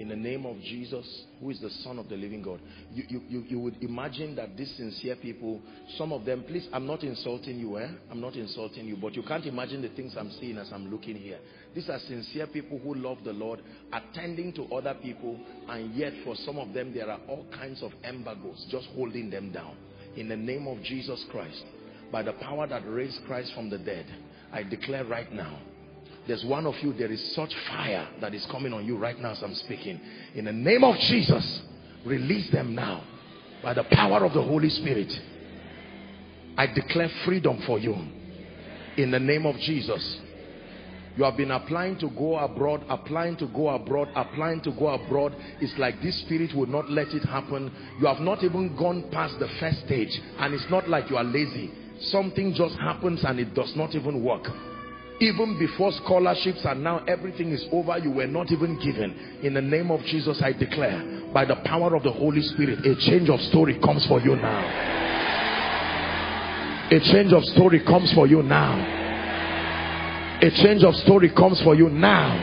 In 0.00 0.08
the 0.08 0.16
name 0.16 0.46
of 0.46 0.58
Jesus, 0.62 1.24
who 1.40 1.50
is 1.50 1.60
the 1.60 1.68
Son 1.84 1.98
of 1.98 2.08
the 2.08 2.16
living 2.16 2.40
God, 2.40 2.58
you, 2.90 3.04
you, 3.06 3.22
you, 3.28 3.44
you 3.48 3.58
would 3.60 3.82
imagine 3.82 4.34
that 4.36 4.56
these 4.56 4.74
sincere 4.78 5.14
people, 5.14 5.60
some 5.98 6.10
of 6.10 6.24
them, 6.24 6.42
please, 6.48 6.66
I'm 6.72 6.86
not 6.86 7.02
insulting 7.02 7.60
you, 7.60 7.78
eh? 7.78 7.86
I'm 8.10 8.18
not 8.18 8.34
insulting 8.34 8.86
you, 8.86 8.96
but 8.96 9.14
you 9.14 9.22
can't 9.22 9.44
imagine 9.44 9.82
the 9.82 9.90
things 9.90 10.14
I'm 10.18 10.30
seeing 10.40 10.56
as 10.56 10.70
I'm 10.72 10.90
looking 10.90 11.16
here. 11.16 11.38
These 11.74 11.90
are 11.90 11.98
sincere 11.98 12.46
people 12.46 12.78
who 12.78 12.94
love 12.94 13.18
the 13.26 13.34
Lord, 13.34 13.60
attending 13.92 14.54
to 14.54 14.62
other 14.74 14.96
people, 15.02 15.38
and 15.68 15.94
yet 15.94 16.14
for 16.24 16.34
some 16.34 16.56
of 16.56 16.72
them, 16.72 16.94
there 16.94 17.10
are 17.10 17.20
all 17.28 17.44
kinds 17.54 17.82
of 17.82 17.92
embargoes 18.02 18.66
just 18.70 18.86
holding 18.94 19.28
them 19.28 19.52
down. 19.52 19.76
In 20.16 20.30
the 20.30 20.36
name 20.36 20.66
of 20.66 20.82
Jesus 20.82 21.22
Christ, 21.30 21.62
by 22.10 22.22
the 22.22 22.32
power 22.32 22.66
that 22.66 22.84
raised 22.86 23.20
Christ 23.26 23.52
from 23.54 23.68
the 23.68 23.76
dead, 23.76 24.06
I 24.50 24.62
declare 24.62 25.04
right 25.04 25.30
now, 25.30 25.60
there's 26.26 26.44
one 26.44 26.66
of 26.66 26.74
you, 26.82 26.92
there 26.92 27.10
is 27.10 27.34
such 27.34 27.52
fire 27.68 28.06
that 28.20 28.34
is 28.34 28.46
coming 28.46 28.72
on 28.72 28.86
you 28.86 28.96
right 28.96 29.18
now 29.18 29.32
as 29.32 29.42
I'm 29.42 29.54
speaking. 29.54 30.00
In 30.34 30.44
the 30.44 30.52
name 30.52 30.84
of 30.84 30.96
Jesus, 30.96 31.62
release 32.04 32.50
them 32.50 32.74
now 32.74 33.02
by 33.62 33.74
the 33.74 33.84
power 33.84 34.24
of 34.24 34.32
the 34.32 34.42
Holy 34.42 34.70
Spirit. 34.70 35.12
I 36.56 36.66
declare 36.66 37.08
freedom 37.24 37.62
for 37.66 37.78
you 37.78 37.94
in 38.96 39.10
the 39.10 39.18
name 39.20 39.46
of 39.46 39.56
Jesus. 39.56 40.20
You 41.16 41.24
have 41.24 41.36
been 41.36 41.50
applying 41.50 41.98
to 41.98 42.08
go 42.10 42.38
abroad, 42.38 42.84
applying 42.88 43.36
to 43.38 43.46
go 43.46 43.68
abroad, 43.70 44.08
applying 44.14 44.60
to 44.62 44.70
go 44.72 44.88
abroad. 44.88 45.34
It's 45.60 45.76
like 45.78 46.00
this 46.00 46.18
spirit 46.20 46.54
would 46.54 46.68
not 46.68 46.88
let 46.90 47.08
it 47.08 47.24
happen. 47.24 47.72
You 47.98 48.06
have 48.06 48.20
not 48.20 48.44
even 48.44 48.76
gone 48.76 49.10
past 49.10 49.38
the 49.38 49.48
first 49.58 49.84
stage 49.86 50.20
and 50.38 50.54
it's 50.54 50.70
not 50.70 50.88
like 50.88 51.10
you 51.10 51.16
are 51.16 51.24
lazy 51.24 51.72
something 52.04 52.54
just 52.54 52.76
happens 52.76 53.22
and 53.24 53.38
it 53.38 53.54
does 53.54 53.74
not 53.76 53.94
even 53.94 54.24
work 54.24 54.46
even 55.20 55.58
before 55.58 55.92
scholarships 55.92 56.64
and 56.64 56.82
now 56.82 57.04
everything 57.04 57.50
is 57.50 57.64
over 57.72 57.98
you 57.98 58.10
were 58.10 58.26
not 58.26 58.50
even 58.50 58.78
given. 58.80 59.38
In 59.42 59.54
the 59.54 59.60
name 59.60 59.90
of 59.90 60.00
jesus 60.04 60.40
i 60.42 60.52
declare 60.52 61.30
by 61.32 61.44
the 61.44 61.56
power 61.64 61.94
of 61.94 62.02
the 62.02 62.10
holy 62.12 62.42
spirit 62.42 62.84
a 62.86 62.96
change 62.96 63.28
of 63.28 63.40
story 63.42 63.78
comes 63.80 64.06
for 64.06 64.20
you 64.20 64.34
now. 64.36 64.88
A 66.90 66.98
change 67.12 67.32
of 67.32 67.44
story 67.44 67.84
comes 67.84 68.12
for 68.14 68.26
you 68.26 68.42
now. 68.42 68.74
A 70.42 70.50
change 70.50 70.82
of 70.82 70.94
story 70.96 71.30
comes 71.30 71.60
for 71.62 71.74
you 71.76 71.88
now. 71.88 72.34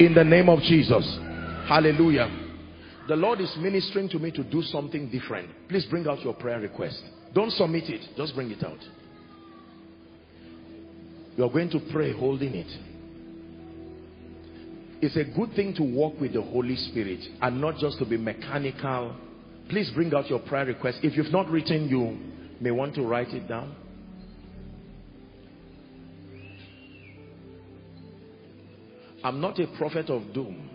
In 0.00 0.12
the 0.12 0.24
name 0.24 0.48
of 0.48 0.60
jesus. 0.62 1.06
Hallelujah. 1.66 2.28
The 3.08 3.16
lord 3.16 3.40
is 3.40 3.56
ministering 3.56 4.08
to 4.10 4.18
me 4.18 4.32
to 4.32 4.42
do 4.42 4.62
something 4.62 5.08
different. 5.08 5.48
Please 5.68 5.86
bring 5.86 6.06
out 6.08 6.22
your 6.22 6.34
prayer 6.34 6.60
request. 6.60 7.00
Don't 7.32 7.52
submit 7.52 7.84
it. 7.88 8.00
Just 8.16 8.34
bring 8.34 8.50
it 8.50 8.64
out. 8.64 8.78
You 11.36 11.44
are 11.44 11.50
going 11.50 11.70
to 11.70 11.80
pray 11.92 12.12
holding 12.12 12.54
it. 12.54 12.70
It's 15.02 15.16
a 15.16 15.24
good 15.24 15.54
thing 15.54 15.74
to 15.74 15.82
walk 15.82 16.18
with 16.20 16.32
the 16.32 16.40
Holy 16.40 16.76
Spirit 16.76 17.20
and 17.42 17.60
not 17.60 17.76
just 17.76 17.98
to 17.98 18.06
be 18.06 18.16
mechanical. 18.16 19.14
Please 19.68 19.90
bring 19.94 20.14
out 20.14 20.30
your 20.30 20.38
prayer 20.38 20.64
request. 20.64 21.00
If 21.02 21.16
you've 21.16 21.32
not 21.32 21.50
written, 21.50 21.88
you 21.88 22.18
may 22.60 22.70
want 22.70 22.94
to 22.94 23.02
write 23.02 23.28
it 23.28 23.46
down. 23.46 23.76
I'm 29.22 29.40
not 29.40 29.58
a 29.58 29.66
prophet 29.76 30.08
of 30.08 30.32
doom. 30.32 30.70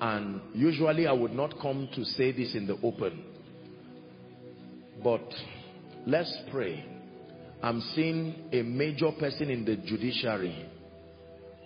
And 0.00 0.40
usually 0.52 1.06
I 1.06 1.12
would 1.12 1.32
not 1.32 1.60
come 1.60 1.88
to 1.94 2.04
say 2.04 2.32
this 2.32 2.56
in 2.56 2.66
the 2.66 2.76
open. 2.82 3.22
But 5.04 5.22
let's 6.06 6.34
pray. 6.50 6.91
I'm 7.62 7.80
seeing 7.94 8.48
a 8.52 8.62
major 8.62 9.12
person 9.12 9.48
in 9.48 9.64
the 9.64 9.76
judiciary 9.76 10.68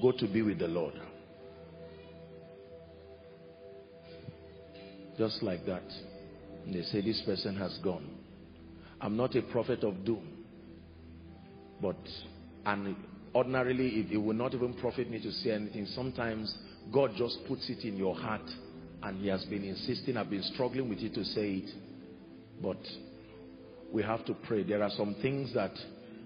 go 0.02 0.12
to 0.12 0.28
be 0.28 0.42
with 0.42 0.58
the 0.58 0.68
Lord. 0.68 0.92
Just 5.16 5.42
like 5.42 5.64
that. 5.64 5.84
they 6.66 6.82
say 6.82 7.00
this 7.00 7.22
person 7.24 7.56
has 7.56 7.78
gone. 7.82 8.06
I'm 9.00 9.16
not 9.16 9.34
a 9.36 9.42
prophet 9.42 9.84
of 9.84 10.04
doom. 10.04 10.44
But, 11.80 11.96
and 12.66 12.94
ordinarily 13.34 13.88
it, 14.00 14.12
it 14.12 14.18
will 14.18 14.34
not 14.34 14.52
even 14.52 14.74
profit 14.74 15.10
me 15.10 15.22
to 15.22 15.32
say 15.32 15.52
anything. 15.52 15.86
Sometimes 15.86 16.54
God 16.92 17.12
just 17.16 17.38
puts 17.48 17.70
it 17.70 17.86
in 17.86 17.96
your 17.96 18.14
heart 18.14 18.48
and 19.02 19.20
he 19.20 19.28
has 19.28 19.44
been 19.46 19.64
insisting, 19.64 20.18
I've 20.18 20.28
been 20.28 20.42
struggling 20.42 20.90
with 20.90 20.98
it 20.98 21.14
to 21.14 21.24
say 21.24 21.54
it. 21.54 21.70
But 22.62 22.78
we 23.92 24.02
have 24.02 24.24
to 24.26 24.34
pray. 24.46 24.62
There 24.62 24.82
are 24.82 24.90
some 24.90 25.16
things 25.22 25.54
that 25.54 25.72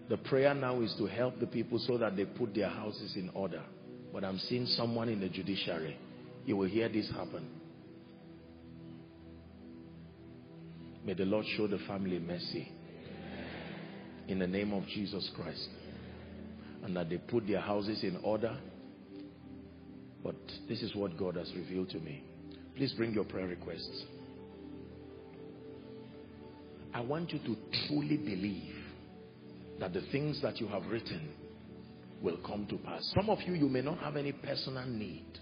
the 0.08 0.16
prayer 0.16 0.54
now 0.54 0.80
is 0.80 0.94
to 0.98 1.06
help 1.06 1.38
the 1.38 1.46
people 1.46 1.78
so 1.78 1.96
that 1.98 2.16
they 2.16 2.24
put 2.24 2.54
their 2.54 2.68
houses 2.68 3.14
in 3.16 3.30
order. 3.30 3.62
But 4.12 4.24
I'm 4.24 4.38
seeing 4.38 4.66
someone 4.66 5.08
in 5.08 5.20
the 5.20 5.28
judiciary. 5.28 5.96
You 6.44 6.56
will 6.56 6.68
hear 6.68 6.88
this 6.88 7.08
happen. 7.10 7.48
May 11.04 11.14
the 11.14 11.24
Lord 11.24 11.46
show 11.56 11.66
the 11.66 11.78
family 11.86 12.18
mercy. 12.18 12.70
In 14.26 14.38
the 14.38 14.46
name 14.46 14.72
of 14.72 14.86
Jesus 14.88 15.30
Christ. 15.36 15.68
And 16.82 16.96
that 16.96 17.08
they 17.08 17.18
put 17.18 17.46
their 17.46 17.60
houses 17.60 18.02
in 18.02 18.16
order. 18.22 18.56
But 20.24 20.36
this 20.68 20.82
is 20.82 20.94
what 20.94 21.16
God 21.16 21.36
has 21.36 21.50
revealed 21.54 21.90
to 21.90 21.98
me. 21.98 22.24
Please 22.76 22.92
bring 22.94 23.12
your 23.12 23.24
prayer 23.24 23.46
requests. 23.46 24.04
I 26.92 27.00
want 27.00 27.32
you 27.32 27.38
to 27.40 27.56
truly 27.86 28.16
believe 28.16 28.74
that 29.78 29.92
the 29.92 30.02
things 30.12 30.40
that 30.42 30.60
you 30.60 30.66
have 30.68 30.86
written 30.86 31.30
will 32.22 32.38
come 32.46 32.66
to 32.68 32.76
pass. 32.78 33.10
Some 33.14 33.30
of 33.30 33.40
you, 33.42 33.54
you 33.54 33.68
may 33.68 33.80
not 33.80 33.98
have 33.98 34.16
any 34.16 34.32
personal 34.32 34.86
need, 34.86 35.38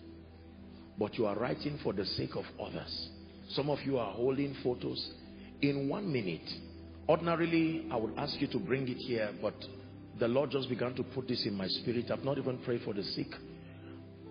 but 0.99 1.15
you 1.15 1.27
are 1.27 1.37
writing 1.37 1.79
for 1.83 1.93
the 1.93 2.05
sake 2.05 2.37
of 2.37 2.45
others. 2.61 3.09
Some 3.51 3.71
of 3.71 3.79
you 3.85 3.99
are 3.99 4.13
holding 4.13 4.55
photos. 4.63 5.13
In 5.63 5.89
one 5.89 6.13
minute, 6.13 6.49
ordinarily, 7.09 7.87
I 7.91 7.97
would 7.97 8.17
ask 8.17 8.41
you 8.41 8.47
to 8.49 8.59
bring 8.59 8.89
it 8.89 8.99
here, 8.99 9.31
but 9.41 9.55
the 10.21 10.29
Lord 10.29 10.51
just 10.51 10.69
began 10.69 10.95
to 10.95 11.03
put 11.03 11.29
this 11.29 11.47
in 11.47 11.55
my 11.55 11.67
spirit. 11.67 12.11
I've 12.11 12.25
not 12.25 12.39
even 12.39 12.59
prayed 12.59 12.83
for 12.85 12.93
the 12.95 13.03
sick. 13.03 13.29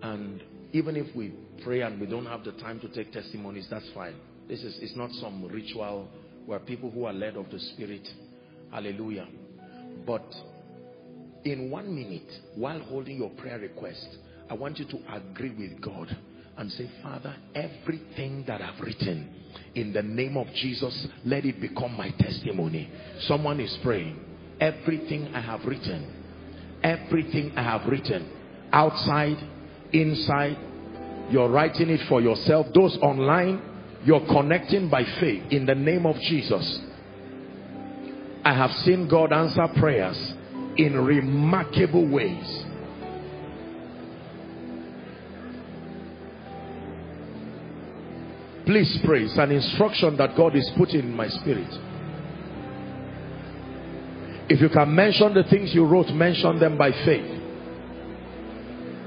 And 0.02 0.42
even 0.72 0.96
if 0.96 1.14
we 1.16 1.34
pray 1.64 1.82
and 1.82 2.00
we 2.00 2.08
don't 2.08 2.26
have 2.26 2.44
the 2.44 2.52
time 2.54 2.80
to 2.82 2.90
take 2.90 3.12
testimonies, 3.12 3.68
that's 3.70 3.90
fine. 3.94 4.16
This 4.48 4.62
is 4.62 4.78
it's 4.82 4.96
not 4.96 5.12
some 5.14 5.46
ritual 5.46 6.08
we're 6.48 6.60
people 6.60 6.90
who 6.90 7.06
are 7.06 7.14
led 7.14 7.36
of 7.36 7.52
the 7.52 7.60
Spirit. 7.60 8.08
Hallelujah. 8.72 9.28
But 10.06 10.26
in 11.44 11.70
one 11.70 11.94
minute, 11.94 12.32
while 12.56 12.80
holding 12.80 13.18
your 13.18 13.30
prayer 13.32 13.60
request, 13.60 14.08
I 14.50 14.54
want 14.54 14.80
you 14.80 14.86
to 14.86 15.00
agree 15.14 15.54
with 15.54 15.82
God 15.82 16.16
and 16.58 16.72
say, 16.72 16.90
Father, 17.04 17.36
everything 17.54 18.46
that 18.48 18.62
I've 18.62 18.80
written 18.80 19.30
in 19.76 19.94
the 19.94 20.02
name 20.02 20.38
of 20.38 20.48
Jesus, 20.56 21.08
let 21.26 21.46
it 21.46 21.60
become 21.60 21.96
my 21.96 22.12
testimony. 22.18 22.90
Someone 23.22 23.60
is 23.60 23.78
praying. 23.84 24.20
Everything 24.60 25.28
I 25.36 25.42
have 25.42 25.66
written, 25.66 26.80
everything 26.82 27.52
I 27.56 27.62
have 27.62 27.88
written 27.88 28.32
outside, 28.72 29.38
inside. 29.94 30.58
You're 31.30 31.50
writing 31.50 31.90
it 31.90 32.08
for 32.10 32.22
yourself. 32.22 32.68
Those 32.74 32.98
online, 33.02 33.62
you're 34.04 34.26
connecting 34.28 34.90
by 34.90 35.04
faith 35.20 35.44
in 35.52 35.66
the 35.66 35.76
name 35.76 36.06
of 36.06 36.20
Jesus. 36.22 36.80
I 38.44 38.54
have 38.54 38.72
seen 38.72 39.08
God 39.08 39.34
answer 39.34 39.68
prayers 39.80 40.34
in 40.78 40.98
remarkable 40.98 42.08
ways. 42.08 42.66
Please 48.66 49.00
pray. 49.06 49.24
It's 49.24 49.38
an 49.38 49.52
instruction 49.52 50.18
that 50.18 50.36
God 50.36 50.56
is 50.56 50.70
putting 50.78 51.00
in 51.00 51.16
my 51.16 51.28
spirit. 51.30 51.74
If 54.50 54.62
you 54.62 54.70
can 54.70 54.94
mention 54.94 55.34
the 55.34 55.44
things 55.44 55.74
you 55.74 55.86
wrote, 55.86 56.10
mention 56.10 56.60
them 56.60 56.78
by 56.78 56.92
faith. 56.92 57.42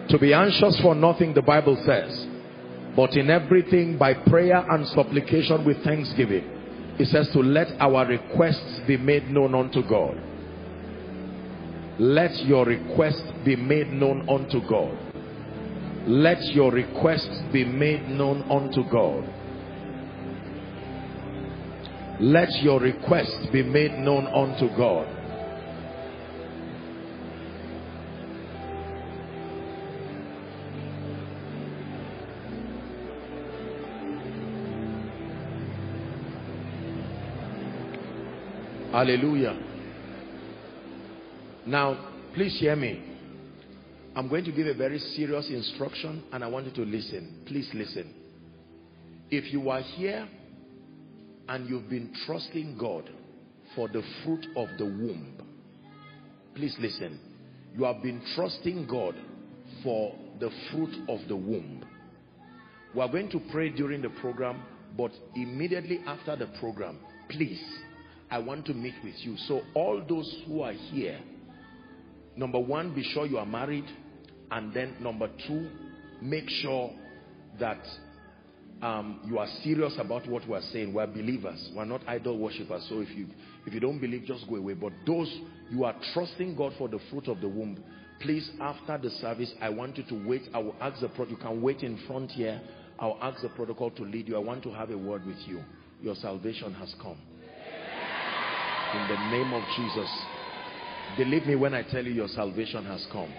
To 0.09 0.19
be 0.19 0.35
anxious 0.35 0.79
for 0.81 0.95
nothing, 0.95 1.35
the 1.35 1.43
Bible 1.43 1.77
says. 1.85 2.27
But 2.97 3.17
in 3.17 3.31
everything, 3.31 3.97
by 3.97 4.15
prayer 4.15 4.65
and 4.69 4.87
supplication 4.89 5.65
with 5.65 5.83
thanksgiving. 5.85 6.45
It 6.99 7.07
says 7.07 7.31
to 7.33 7.41
let 7.41 7.69
our 7.81 8.07
requests 8.07 8.81
be 8.87 8.97
made 8.97 9.31
known 9.31 9.55
unto 9.55 9.83
God. 9.89 10.21
Let 11.99 12.35
your 12.45 12.67
request 12.67 13.23
be 13.45 13.57
made 13.57 13.93
known 13.93 14.29
unto 14.29 14.61
God. 14.69 14.97
Let 16.07 16.43
your 16.55 16.73
requests 16.73 17.43
be 17.53 17.65
made 17.65 18.09
known 18.09 18.43
unto 18.51 18.83
God. 18.91 19.25
Let 22.21 22.51
your 22.62 22.81
request 22.81 23.51
be 23.53 23.62
made 23.62 23.99
known 23.99 24.27
unto 24.27 24.69
God. 24.77 25.07
Hallelujah. 39.01 39.59
Now, 41.64 42.10
please 42.35 42.60
hear 42.60 42.77
me. 42.77 43.02
I'm 44.14 44.28
going 44.28 44.44
to 44.44 44.52
give 44.52 44.66
a 44.66 44.74
very 44.74 44.98
serious 44.98 45.48
instruction 45.48 46.22
and 46.31 46.44
I 46.44 46.48
want 46.48 46.66
you 46.66 46.72
to 46.72 46.82
listen. 46.82 47.43
Please 47.47 47.66
listen. 47.72 48.12
If 49.31 49.55
you 49.55 49.70
are 49.70 49.81
here 49.81 50.28
and 51.48 51.66
you've 51.66 51.89
been 51.89 52.12
trusting 52.27 52.77
God 52.77 53.09
for 53.74 53.89
the 53.89 54.02
fruit 54.22 54.47
of 54.55 54.68
the 54.77 54.85
womb, 54.85 55.39
please 56.55 56.77
listen. 56.78 57.18
You 57.74 57.85
have 57.85 58.02
been 58.02 58.20
trusting 58.35 58.86
God 58.86 59.14
for 59.82 60.14
the 60.40 60.51
fruit 60.70 60.94
of 61.09 61.27
the 61.27 61.36
womb. 61.36 61.86
We 62.94 63.01
are 63.01 63.09
going 63.09 63.31
to 63.31 63.40
pray 63.51 63.70
during 63.70 64.02
the 64.02 64.10
program, 64.20 64.60
but 64.94 65.12
immediately 65.35 66.01
after 66.06 66.36
the 66.36 66.48
program, 66.60 66.98
please 67.31 67.64
I 68.31 68.39
want 68.39 68.65
to 68.66 68.74
meet 68.74 68.94
with 69.02 69.15
you. 69.19 69.36
So 69.48 69.62
all 69.74 70.02
those 70.09 70.43
who 70.47 70.62
are 70.62 70.73
here, 70.73 71.19
number 72.36 72.61
one, 72.61 72.94
be 72.94 73.02
sure 73.02 73.27
you 73.27 73.39
are 73.39 73.47
married. 73.47 73.86
And 74.52 74.73
then 74.73 74.97
number 75.01 75.28
two, 75.47 75.69
make 76.23 76.48
sure 76.48 76.90
that 77.59 77.81
um, 78.82 79.20
you 79.27 79.39
are 79.39 79.48
serious 79.62 79.97
about 79.98 80.28
what 80.28 80.48
we 80.48 80.55
are 80.55 80.62
saying. 80.73 80.94
We 80.94 81.02
are 81.02 81.07
believers. 81.07 81.70
We 81.73 81.78
are 81.81 81.86
not 81.86 82.02
idol 82.07 82.39
worshippers. 82.39 82.86
So 82.89 83.01
if 83.01 83.11
you, 83.11 83.27
if 83.66 83.74
you 83.74 83.81
don't 83.81 83.98
believe, 83.98 84.24
just 84.24 84.48
go 84.48 84.57
away. 84.57 84.74
But 84.74 84.93
those 85.07 85.32
you 85.70 85.85
are 85.85 85.94
trusting 86.15 86.57
God 86.57 86.73
for 86.78 86.89
the 86.89 87.01
fruit 87.11 87.27
of 87.27 87.40
the 87.40 87.48
womb, 87.48 87.82
please, 88.20 88.48
after 88.61 88.97
the 88.97 89.11
service, 89.11 89.52
I 89.61 89.70
want 89.70 89.98
you 89.98 90.05
to 90.05 90.28
wait. 90.28 90.43
I 90.55 90.59
will 90.59 90.77
ask 90.81 91.01
the 91.01 91.09
protocol. 91.09 91.31
You 91.31 91.36
can 91.36 91.62
wait 91.62 91.82
in 91.82 91.98
front 92.07 92.31
here. 92.31 92.61
I'll 92.98 93.19
ask 93.20 93.43
the 93.43 93.48
protocol 93.51 93.90
to 93.93 94.02
lead 94.02 94.28
you. 94.28 94.36
I 94.36 94.40
want 94.40 94.62
to 94.65 94.70
have 94.70 94.90
a 94.90 94.98
word 94.98 95.27
with 95.27 95.39
you. 95.47 95.62
Your 96.01 96.15
salvation 96.15 96.73
has 96.74 96.94
come 97.02 97.16
in 98.95 99.09
the 99.09 99.31
name 99.31 99.53
of 99.53 99.62
Jesus. 99.77 100.09
Believe 101.17 101.47
me 101.47 101.55
when 101.55 101.75
I 101.75 101.83
tell 101.83 102.05
you 102.05 102.12
your 102.12 102.29
salvation 102.29 102.85
has 102.87 103.07
come. 103.12 103.33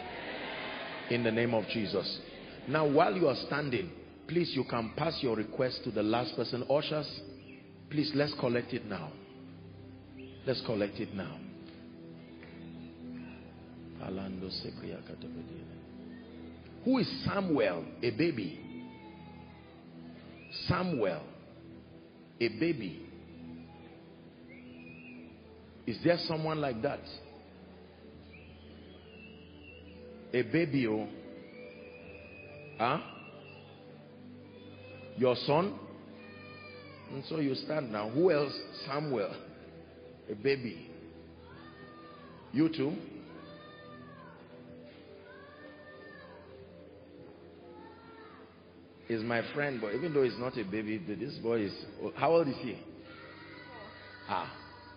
In 1.10 1.24
the 1.24 1.32
name 1.32 1.54
of 1.54 1.68
Jesus. 1.68 2.20
Now, 2.68 2.88
while 2.88 3.14
you 3.16 3.28
are 3.28 3.36
standing, 3.48 3.92
please, 4.28 4.52
you 4.56 4.64
can 4.64 4.94
pass 4.96 5.18
your 5.22 5.36
request 5.36 5.84
to 5.84 5.92
the 5.92 6.04
last 6.04 6.36
person. 6.36 6.64
Ushers, 6.70 7.22
please, 7.90 8.12
let's 8.16 8.34
collect 8.40 8.74
it 8.74 8.86
now. 8.86 9.12
Let's 10.46 10.62
collect 10.66 11.00
it 11.00 11.14
now. 11.14 11.38
Who 16.86 16.98
is 16.98 17.26
Samuel? 17.26 17.86
A 18.02 18.10
baby. 18.12 18.60
Samuel. 20.68 21.22
A 22.40 22.48
baby. 22.48 23.06
Is 25.88 25.98
there 26.04 26.18
someone 26.28 26.62
like 26.62 26.82
that? 26.82 27.02
A 30.34 30.42
baby, 30.44 30.88
oh. 30.88 31.08
Huh? 32.78 33.00
Your 35.18 35.36
son? 35.46 35.78
And 37.12 37.24
so 37.28 37.40
you 37.40 37.54
stand 37.56 37.92
now. 37.92 38.10
Who 38.10 38.32
else? 38.32 38.54
Samuel. 38.86 39.36
A 40.32 40.36
baby. 40.36 40.90
You 42.54 42.70
too? 42.70 42.94
He's 49.08 49.22
my 49.24 49.42
friend, 49.54 49.80
but 49.82 49.94
even 49.94 50.14
though 50.14 50.24
he's 50.24 50.38
not 50.40 50.58
a 50.58 50.64
baby, 50.64 50.98
this 50.98 51.34
boy 51.40 51.64
is. 51.64 51.74
How 52.16 52.32
old 52.32 52.48
is 52.48 52.56
he? 52.62 52.78
Ah, 54.30 54.50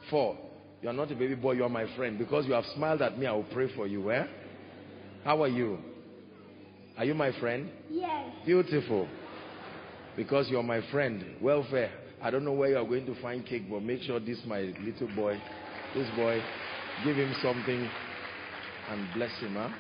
four. 0.09 0.39
You 0.85 0.91
are 0.91 0.93
not 0.93 1.11
a 1.11 1.15
baby 1.15 1.35
boy, 1.35 1.53
you 1.53 1.65
are 1.65 1.71
my 1.71 1.87
friend. 1.97 2.19
Because 2.19 2.45
you 2.45 2.53
have 2.53 2.67
smiled 2.75 3.01
at 3.01 3.19
me, 3.19 3.25
I 3.27 3.33
will 3.33 3.47
pray 3.55 3.75
for 3.75 3.87
you. 3.87 4.13
Eh? 4.13 4.27
How 5.25 5.43
are 5.43 5.49
you? 5.49 5.79
Are 6.99 7.07
you 7.07 7.15
my 7.15 7.33
friend? 7.41 7.71
Yes. 7.91 8.29
Beautiful. 8.45 9.09
Because 10.15 10.51
you 10.51 10.59
are 10.59 10.63
my 10.63 10.83
friend. 10.91 11.37
Welfare. 11.41 11.91
I 12.21 12.31
don't 12.31 12.45
know 12.45 12.53
where 12.53 12.69
you 12.69 12.77
are 12.77 12.85
going 12.85 13.07
to 13.07 13.19
find 13.23 13.47
cake, 13.47 13.63
but 13.71 13.83
make 13.83 14.03
sure 14.03 14.21
this 14.21 14.39
my 14.47 14.61
little 14.61 15.09
boy, 15.17 15.41
this 15.95 16.07
boy, 16.17 16.39
give 17.03 17.17
him 17.17 17.35
something 17.43 17.89
and 18.91 19.09
bless 19.15 19.33
him. 19.41 19.55
Huh? 19.55 19.71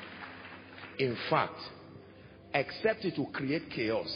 In 0.98 1.18
fact, 1.28 1.60
except 2.54 3.04
it 3.04 3.18
will 3.18 3.30
create 3.30 3.68
chaos. 3.68 4.08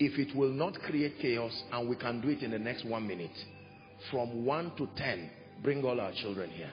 If 0.00 0.18
it 0.18 0.36
will 0.36 0.52
not 0.52 0.80
create 0.80 1.14
chaos, 1.22 1.52
and 1.70 1.88
we 1.88 1.94
can 1.94 2.20
do 2.20 2.30
it 2.30 2.42
in 2.42 2.50
the 2.50 2.58
next 2.58 2.84
one 2.84 3.06
minute, 3.06 3.30
from 4.10 4.44
1 4.44 4.72
to 4.78 4.88
10, 4.96 5.30
Bring 5.64 5.82
all 5.82 5.98
our 5.98 6.12
children 6.12 6.50
here. 6.50 6.70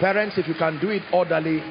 Parents, 0.00 0.38
if 0.38 0.48
you 0.48 0.54
can 0.54 0.80
do 0.80 0.88
it 0.88 1.02
orderly, 1.12 1.62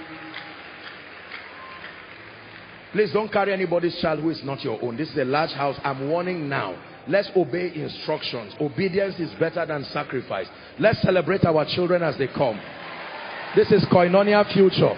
please 2.92 3.12
don't 3.12 3.34
carry 3.34 3.52
anybody's 3.52 4.00
child 4.00 4.20
who 4.20 4.30
is 4.30 4.42
not 4.44 4.64
your 4.64 4.80
own. 4.84 4.96
This 4.96 5.10
is 5.10 5.18
a 5.18 5.26
large 5.26 5.54
house. 5.54 5.76
I'm 5.84 6.08
warning 6.08 6.48
now. 6.48 6.80
Let's 7.08 7.32
obey 7.36 7.74
instructions. 7.74 8.54
Obedience 8.62 9.20
is 9.20 9.34
better 9.40 9.66
than 9.66 9.84
sacrifice. 9.86 10.48
Let's 10.80 11.02
celebrate 11.02 11.44
our 11.44 11.66
children 11.66 12.04
as 12.04 12.16
they 12.20 12.28
come. 12.28 12.62
This 13.56 13.72
is 13.72 13.84
Koinonia 13.92 14.46
future. 14.54 14.94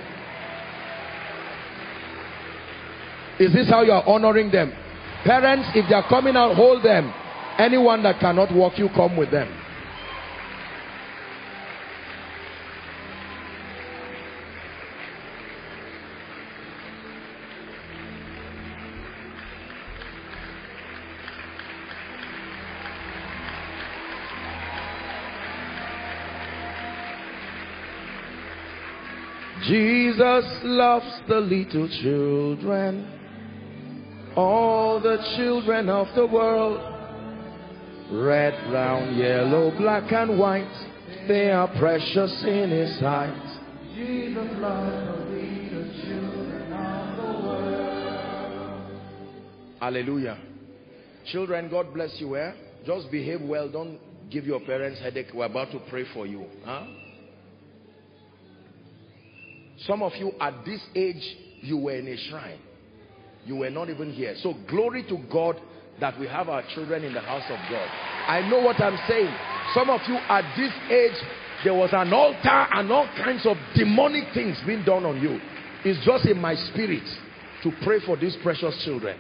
Is 3.40 3.54
this 3.54 3.70
how 3.70 3.84
you 3.84 3.94
are 3.94 4.04
honoring 4.06 4.52
them? 4.52 4.74
Parents, 5.24 5.70
if 5.76 5.88
they 5.88 5.96
are 5.96 6.08
coming 6.10 6.36
out, 6.36 6.58
hold 6.58 6.84
them. 6.84 7.14
Anyone 7.58 8.04
that 8.04 8.20
cannot 8.20 8.54
walk, 8.54 8.78
you 8.78 8.90
come 8.90 9.18
with 9.18 9.32
them. 9.32 9.52
Jesus 29.68 30.60
loves 30.64 31.22
the 31.28 31.40
little 31.40 31.90
children, 32.02 33.06
all 34.36 35.02
the 35.02 35.18
children 35.36 35.90
of 35.90 36.08
the 36.16 36.26
world. 36.26 36.97
Red, 38.12 38.70
brown, 38.70 39.18
yellow, 39.18 39.72
black 39.78 40.12
and 40.14 40.40
white, 40.40 40.88
they 41.28 41.52
are 41.52 41.68
precious 41.78 42.44
in 42.46 42.70
his 42.70 42.98
sight. 43.00 43.34
Jesus 43.96 44.48
loves 44.60 45.30
the 45.30 45.92
children 46.06 46.72
of 46.74 47.18
the 47.18 47.48
world. 47.48 48.92
Hallelujah. 49.82 50.38
Children, 51.32 51.70
God 51.70 51.94
bless 51.94 52.16
you. 52.20 52.38
Eh? 52.38 52.54
Just 52.86 53.12
behave 53.12 53.42
well. 53.42 53.68
Don't 53.70 54.00
give 54.30 54.46
your 54.46 54.62
parents 54.62 55.00
headache. 55.02 55.28
We're 55.34 55.46
about 55.46 55.72
to 55.72 55.80
pray 55.90 56.06
for 56.14 56.26
you. 56.26 56.46
Huh? 56.64 56.86
Some 59.80 60.02
of 60.02 60.14
you 60.16 60.32
at 60.40 60.64
this 60.66 60.82
age, 60.96 61.38
you 61.62 61.78
were 61.78 61.96
in 61.96 62.08
a 62.08 62.18
shrine. 62.30 62.60
You 63.48 63.56
were 63.56 63.70
not 63.70 63.90
even 63.90 64.12
here. 64.12 64.36
So 64.44 64.54
glory 64.70 65.04
to 65.04 65.18
God 65.32 65.56
that 66.02 66.20
we 66.20 66.28
have 66.28 66.50
our 66.50 66.64
children 66.76 67.04
in 67.06 67.14
the 67.14 67.22
house 67.22 67.46
of 67.50 67.58
God. 67.72 67.88
I 68.28 68.48
know 68.50 68.60
what 68.62 68.80
I'm 68.82 69.00
saying. 69.08 69.34
Some 69.74 69.90
of 69.90 70.02
you 70.08 70.16
at 70.16 70.44
this 70.58 70.74
age, 70.92 71.16
there 71.64 71.74
was 71.74 71.90
an 71.94 72.12
altar 72.12 72.68
and 72.74 72.92
all 72.92 73.08
kinds 73.24 73.46
of 73.46 73.56
demonic 73.74 74.34
things 74.34 74.58
being 74.68 74.84
done 74.84 75.06
on 75.06 75.22
you. 75.22 75.40
It's 75.86 76.06
just 76.06 76.26
in 76.26 76.40
my 76.40 76.56
spirit 76.56 77.04
to 77.64 77.72
pray 77.84 78.00
for 78.06 78.18
these 78.18 78.36
precious 78.44 78.84
children. 78.84 79.18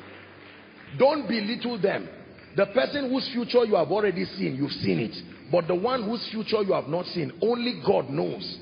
Don't 1.00 1.28
belittle 1.28 1.82
them. 1.82 2.10
The 2.58 2.66
person 2.68 3.10
whose 3.10 3.30
future 3.32 3.64
you 3.66 3.76
have 3.76 3.92
already 3.92 4.26
seen, 4.26 4.56
you've 4.56 4.72
seen 4.72 5.00
it. 5.00 5.16
But 5.52 5.68
the 5.68 5.76
one 5.76 6.04
whose 6.04 6.28
future 6.32 6.62
you 6.64 6.74
have 6.74 6.88
not 6.88 7.06
seen, 7.08 7.32
only 7.42 7.82
God 7.86 8.10
knows. 8.10 8.60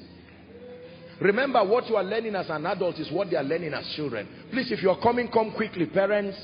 Remember 1.22 1.64
what 1.64 1.88
you 1.88 1.96
are 1.96 2.04
learning 2.04 2.36
as 2.36 2.50
an 2.50 2.66
adult 2.66 2.96
is 2.96 3.12
what 3.12 3.30
they 3.30 3.38
are 3.38 3.44
learning 3.44 3.74
as 3.74 3.88
children. 3.96 4.28
Please, 4.52 4.72
if 4.72 4.84
you 4.84 4.90
are 4.90 5.00
coming, 5.02 5.30
come 5.30 5.54
quickly. 5.54 5.86
Parents, 5.86 6.38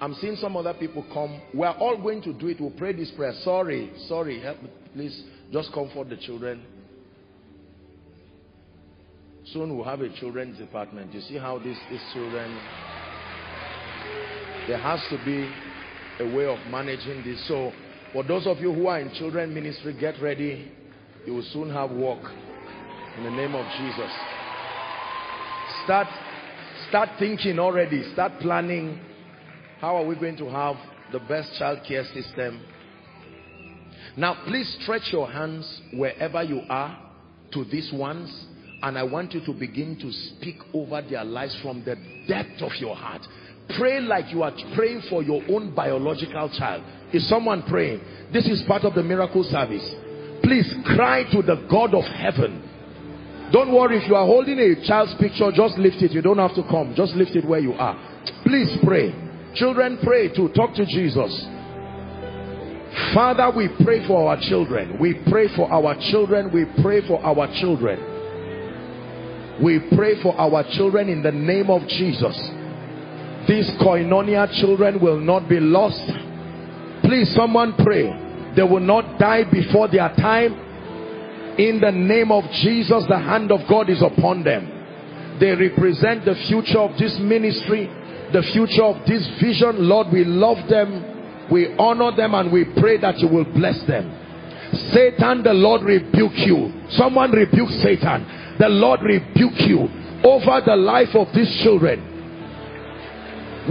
I'm 0.00 0.14
seeing 0.14 0.36
some 0.36 0.56
other 0.56 0.74
people 0.74 1.04
come. 1.12 1.40
We 1.54 1.66
are 1.66 1.76
all 1.76 2.00
going 2.00 2.22
to 2.22 2.32
do 2.32 2.48
it. 2.48 2.60
We'll 2.60 2.70
pray 2.70 2.92
this 2.92 3.10
prayer. 3.10 3.34
Sorry, 3.42 3.92
sorry. 4.08 4.40
Help 4.40 4.62
me, 4.62 4.70
please. 4.94 5.24
Just 5.52 5.72
comfort 5.72 6.08
the 6.08 6.16
children. 6.16 6.62
Soon 9.52 9.76
we'll 9.76 9.84
have 9.84 10.00
a 10.00 10.08
children's 10.18 10.58
department. 10.58 11.14
You 11.14 11.20
see 11.20 11.38
how 11.38 11.58
these, 11.58 11.78
these 11.90 12.02
children... 12.12 12.58
There 14.66 14.78
has 14.78 15.00
to 15.10 15.24
be 15.24 15.48
a 16.18 16.36
way 16.36 16.46
of 16.46 16.58
managing 16.70 17.22
this. 17.22 17.46
So, 17.46 17.72
for 18.12 18.24
those 18.24 18.48
of 18.48 18.58
you 18.58 18.72
who 18.72 18.88
are 18.88 18.98
in 18.98 19.14
children 19.14 19.54
ministry, 19.54 19.96
get 19.98 20.20
ready. 20.20 20.72
You 21.26 21.34
will 21.34 21.42
soon 21.52 21.70
have 21.70 21.90
work. 21.90 22.22
In 23.18 23.24
the 23.24 23.30
name 23.30 23.56
of 23.56 23.66
Jesus. 23.78 24.12
Start, 25.82 26.06
start 26.88 27.08
thinking 27.18 27.58
already. 27.58 28.12
Start 28.12 28.38
planning. 28.40 29.00
How 29.80 29.96
are 29.96 30.04
we 30.04 30.14
going 30.14 30.36
to 30.36 30.48
have 30.48 30.76
the 31.10 31.18
best 31.18 31.58
child 31.58 31.80
care 31.86 32.04
system? 32.04 32.60
Now, 34.16 34.44
please 34.46 34.78
stretch 34.82 35.12
your 35.12 35.28
hands 35.28 35.82
wherever 35.94 36.44
you 36.44 36.62
are 36.68 36.96
to 37.52 37.64
these 37.64 37.92
ones. 37.92 38.46
And 38.82 38.96
I 38.96 39.02
want 39.02 39.34
you 39.34 39.44
to 39.46 39.52
begin 39.52 39.98
to 39.98 40.12
speak 40.12 40.58
over 40.72 41.02
their 41.02 41.24
lives 41.24 41.58
from 41.60 41.82
the 41.84 41.96
depth 42.28 42.62
of 42.62 42.72
your 42.76 42.94
heart. 42.94 43.22
Pray 43.76 44.00
like 44.00 44.32
you 44.32 44.44
are 44.44 44.52
praying 44.76 45.02
for 45.10 45.24
your 45.24 45.42
own 45.48 45.74
biological 45.74 46.50
child. 46.56 46.84
Is 47.12 47.28
someone 47.28 47.64
praying? 47.64 48.00
This 48.32 48.46
is 48.46 48.62
part 48.68 48.84
of 48.84 48.94
the 48.94 49.02
miracle 49.02 49.42
service. 49.42 50.05
Please 50.46 50.72
cry 50.94 51.24
to 51.32 51.42
the 51.42 51.56
God 51.68 51.92
of 51.92 52.04
heaven. 52.04 52.62
Don't 53.50 53.74
worry 53.74 53.98
if 53.98 54.06
you 54.06 54.14
are 54.14 54.24
holding 54.24 54.60
a 54.60 54.80
child's 54.86 55.12
picture, 55.14 55.50
just 55.50 55.76
lift 55.76 56.00
it. 56.02 56.12
You 56.12 56.22
don't 56.22 56.38
have 56.38 56.54
to 56.54 56.62
come. 56.70 56.94
Just 56.94 57.16
lift 57.16 57.32
it 57.34 57.44
where 57.44 57.58
you 57.58 57.72
are. 57.72 57.98
Please 58.44 58.78
pray. 58.84 59.12
Children 59.56 59.98
pray 60.04 60.28
to 60.28 60.48
talk 60.50 60.72
to 60.74 60.86
Jesus. 60.86 61.48
Father, 63.12 63.50
we 63.56 63.66
pray 63.82 64.06
for 64.06 64.30
our 64.30 64.40
children. 64.40 65.00
We 65.00 65.14
pray 65.28 65.48
for 65.56 65.68
our 65.68 65.96
children. 66.12 66.52
We 66.52 66.64
pray 66.80 67.04
for 67.08 67.20
our 67.24 67.52
children. 67.54 67.98
We 69.60 69.80
pray 69.96 70.22
for 70.22 70.38
our 70.38 70.62
children 70.74 71.08
in 71.08 71.24
the 71.24 71.32
name 71.32 71.70
of 71.70 71.88
Jesus. 71.88 72.36
These 73.48 73.68
koinonia 73.82 74.48
children 74.60 75.00
will 75.00 75.18
not 75.18 75.48
be 75.48 75.58
lost. 75.58 76.04
Please, 77.02 77.34
someone 77.34 77.74
pray. 77.74 78.25
They 78.56 78.62
will 78.62 78.80
not 78.80 79.18
die 79.18 79.44
before 79.44 79.88
their 79.88 80.08
time. 80.16 80.54
In 81.58 81.80
the 81.80 81.92
name 81.92 82.32
of 82.32 82.44
Jesus, 82.50 83.04
the 83.08 83.18
hand 83.18 83.52
of 83.52 83.60
God 83.68 83.90
is 83.90 84.02
upon 84.02 84.42
them. 84.44 85.38
They 85.38 85.52
represent 85.54 86.24
the 86.24 86.34
future 86.48 86.80
of 86.80 86.98
this 86.98 87.18
ministry, 87.18 87.86
the 88.32 88.42
future 88.52 88.84
of 88.84 89.06
this 89.06 89.26
vision. 89.40 89.86
Lord, 89.86 90.08
we 90.10 90.24
love 90.24 90.66
them. 90.68 91.48
We 91.50 91.76
honor 91.76 92.16
them 92.16 92.34
and 92.34 92.50
we 92.50 92.64
pray 92.80 92.96
that 92.98 93.18
you 93.18 93.28
will 93.28 93.44
bless 93.44 93.80
them. 93.84 94.10
Satan, 94.92 95.42
the 95.42 95.52
Lord 95.52 95.82
rebuke 95.82 96.36
you. 96.36 96.72
Someone 96.90 97.30
rebuke 97.32 97.70
Satan. 97.82 98.56
The 98.58 98.68
Lord 98.68 99.00
rebuke 99.02 99.60
you 99.68 99.88
over 100.24 100.60
the 100.64 100.76
life 100.76 101.14
of 101.14 101.28
these 101.34 101.54
children 101.62 102.14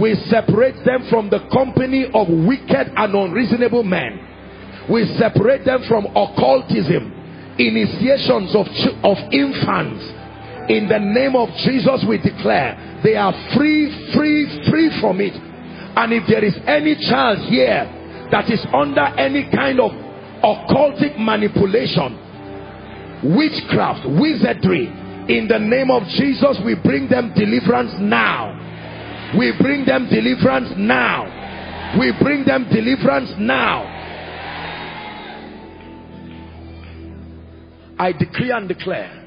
we 0.00 0.14
separate 0.28 0.76
them 0.84 1.08
from 1.08 1.30
the 1.30 1.40
company 1.52 2.04
of 2.12 2.28
wicked 2.28 2.92
and 2.96 3.14
unreasonable 3.14 3.82
men 3.82 4.35
we 4.90 5.04
separate 5.18 5.64
them 5.64 5.82
from 5.88 6.06
occultism 6.06 7.12
initiations 7.58 8.54
of 8.54 8.66
of 9.02 9.16
infants 9.32 10.04
in 10.68 10.88
the 10.88 10.98
name 10.98 11.34
of 11.34 11.48
jesus 11.56 12.04
we 12.08 12.18
declare 12.18 13.00
they 13.02 13.16
are 13.16 13.32
free 13.56 14.12
free 14.12 14.44
free 14.68 14.90
from 15.00 15.20
it 15.20 15.32
and 15.96 16.12
if 16.12 16.26
there 16.28 16.44
is 16.44 16.54
any 16.66 16.94
child 17.08 17.38
here 17.48 17.84
that 18.30 18.50
is 18.50 18.60
under 18.74 19.06
any 19.16 19.48
kind 19.50 19.80
of 19.80 19.90
occultic 20.44 21.18
manipulation 21.18 22.12
witchcraft 23.34 24.04
wizardry 24.20 24.86
in 25.32 25.48
the 25.48 25.58
name 25.58 25.90
of 25.90 26.02
jesus 26.08 26.60
we 26.64 26.74
bring 26.74 27.08
them 27.08 27.32
deliverance 27.34 27.94
now 27.98 28.52
we 29.34 29.52
bring 29.60 29.84
them 29.84 30.08
deliverance 30.08 30.72
now. 30.76 31.26
We 31.98 32.12
bring 32.22 32.44
them 32.44 32.68
deliverance 32.70 33.34
now. 33.38 33.95
I 37.98 38.12
decree 38.12 38.50
and 38.50 38.68
declare. 38.68 39.24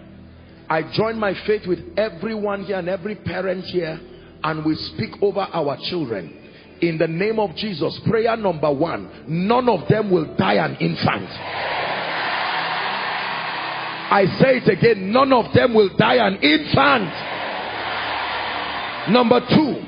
I 0.70 0.84
join 0.94 1.18
my 1.18 1.34
faith 1.48 1.66
with 1.66 1.80
everyone 1.98 2.64
here 2.64 2.78
and 2.78 2.88
every 2.88 3.16
parent 3.16 3.66
here 3.66 4.00
and 4.44 4.64
we 4.64 4.76
speak 4.76 5.12
over 5.22 5.40
our 5.40 5.78
children. 5.90 6.36
In 6.82 6.98
the 6.98 7.08
name 7.08 7.40
of 7.40 7.56
Jesus, 7.56 8.00
prayer 8.08 8.38
number 8.38 8.72
one, 8.72 9.26
none 9.28 9.68
of 9.68 9.88
them 9.90 10.12
will 10.12 10.36
die 10.36 10.54
an 10.54 10.76
infant. 10.76 11.30
I 14.12 14.26
say 14.40 14.58
it 14.58 14.68
again, 14.68 15.12
none 15.12 15.34
of 15.34 15.54
them 15.54 15.74
will 15.74 15.90
die 15.98 16.16
an 16.16 16.36
infant. 16.38 17.12
Number 19.12 19.40
two, 19.50 19.84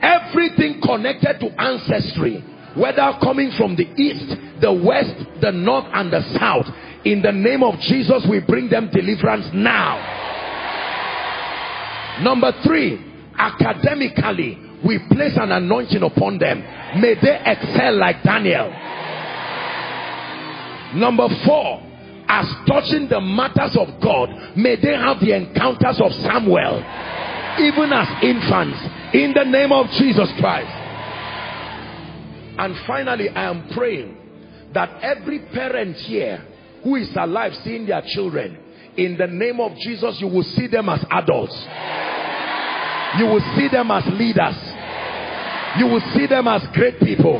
everything 0.00 0.80
connected 0.80 1.40
to 1.40 1.60
ancestry 1.60 2.44
whether 2.76 3.12
coming 3.22 3.50
from 3.52 3.74
the 3.74 3.88
east 3.96 4.28
the 4.60 4.72
west 4.72 5.14
the 5.40 5.50
north 5.50 5.86
and 5.92 6.12
the 6.12 6.20
south 6.38 6.66
in 7.04 7.22
the 7.22 7.32
name 7.32 7.62
of 7.62 7.78
jesus 7.80 8.26
we 8.28 8.40
bring 8.40 8.68
them 8.68 8.90
deliverance 8.92 9.46
now. 9.52 10.16
Number 12.22 12.52
three 12.64 13.04
academically 13.38 14.58
we 14.84 14.98
place 15.10 15.36
an 15.36 15.52
anointing 15.52 16.02
upon 16.02 16.38
them. 16.38 16.60
May 17.00 17.14
they 17.14 17.40
excel 17.44 17.96
like 17.96 18.22
daniel. 18.22 18.70
Number 20.94 21.28
four 21.44 21.82
as 22.28 22.46
touching 22.66 23.08
the 23.08 23.20
matters 23.20 23.76
of 23.76 23.88
god 24.02 24.56
may 24.56 24.76
they 24.76 24.94
have 24.94 25.18
the 25.20 25.34
encounters 25.34 26.00
of 26.00 26.12
samuel 26.12 26.84
even 27.58 27.92
as 27.92 28.08
infants 28.22 28.78
in 29.14 29.32
the 29.34 29.44
name 29.44 29.72
of 29.72 29.86
Jesus 29.92 30.30
Christ. 30.38 30.70
And 32.58 32.76
finally 32.86 33.28
I 33.30 33.44
am 33.44 33.68
praying 33.70 34.16
that 34.74 35.02
every 35.02 35.38
parent 35.38 35.96
here 35.96 36.44
who 36.82 36.96
is 36.96 37.14
alive 37.16 37.54
seeing 37.64 37.86
their 37.86 38.02
children. 38.02 38.58
In 38.96 39.16
the 39.16 39.26
name 39.26 39.60
of 39.60 39.76
Jesus 39.76 40.20
you 40.20 40.28
will 40.28 40.42
see 40.42 40.66
them 40.66 40.88
as 40.88 41.04
adults. 41.10 41.54
You 43.18 43.26
will 43.26 43.42
see 43.56 43.68
them 43.68 43.90
as 43.90 44.06
leaders. 44.06 44.56
You 45.78 45.86
will 45.86 46.00
see 46.12 46.26
them 46.26 46.48
as 46.48 46.66
great 46.68 46.98
people. 47.00 47.36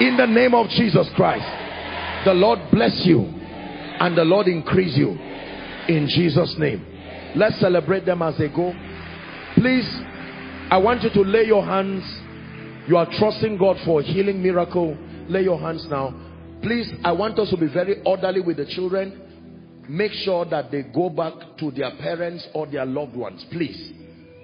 In 0.00 0.16
the 0.16 0.26
name 0.26 0.54
of 0.54 0.68
Jesus 0.70 1.08
Christ 1.10 1.46
the 2.24 2.34
Lord 2.34 2.58
bless 2.70 3.06
you 3.06 3.20
and 3.20 4.16
the 4.16 4.24
Lord 4.24 4.48
increase 4.48 4.96
you. 4.96 5.10
In 5.88 6.08
Jesus 6.08 6.56
name. 6.58 6.86
Let's 7.34 7.58
celebrate 7.60 8.04
them 8.04 8.22
as 8.22 8.36
they 8.36 8.48
go. 8.48 8.74
Please 9.54 9.86
I 10.70 10.78
want 10.78 11.02
you 11.02 11.10
to 11.10 11.22
lay 11.22 11.44
your 11.46 11.64
hands. 11.64 12.04
You 12.86 12.96
are 12.96 13.06
trusting 13.06 13.56
God 13.56 13.76
for 13.84 14.00
a 14.00 14.04
healing 14.04 14.40
miracle. 14.40 14.96
Lay 15.28 15.42
your 15.42 15.58
hands 15.58 15.86
now. 15.86 16.14
Please, 16.62 16.92
I 17.04 17.12
want 17.12 17.38
us 17.38 17.50
to 17.50 17.56
be 17.56 17.72
very 17.72 18.02
orderly 18.04 18.40
with 18.40 18.58
the 18.58 18.66
children. 18.66 19.84
Make 19.88 20.12
sure 20.12 20.44
that 20.46 20.70
they 20.70 20.82
go 20.82 21.08
back 21.10 21.32
to 21.58 21.70
their 21.70 21.90
parents 21.98 22.46
or 22.54 22.66
their 22.66 22.86
loved 22.86 23.16
ones. 23.16 23.44
Please. 23.50 23.92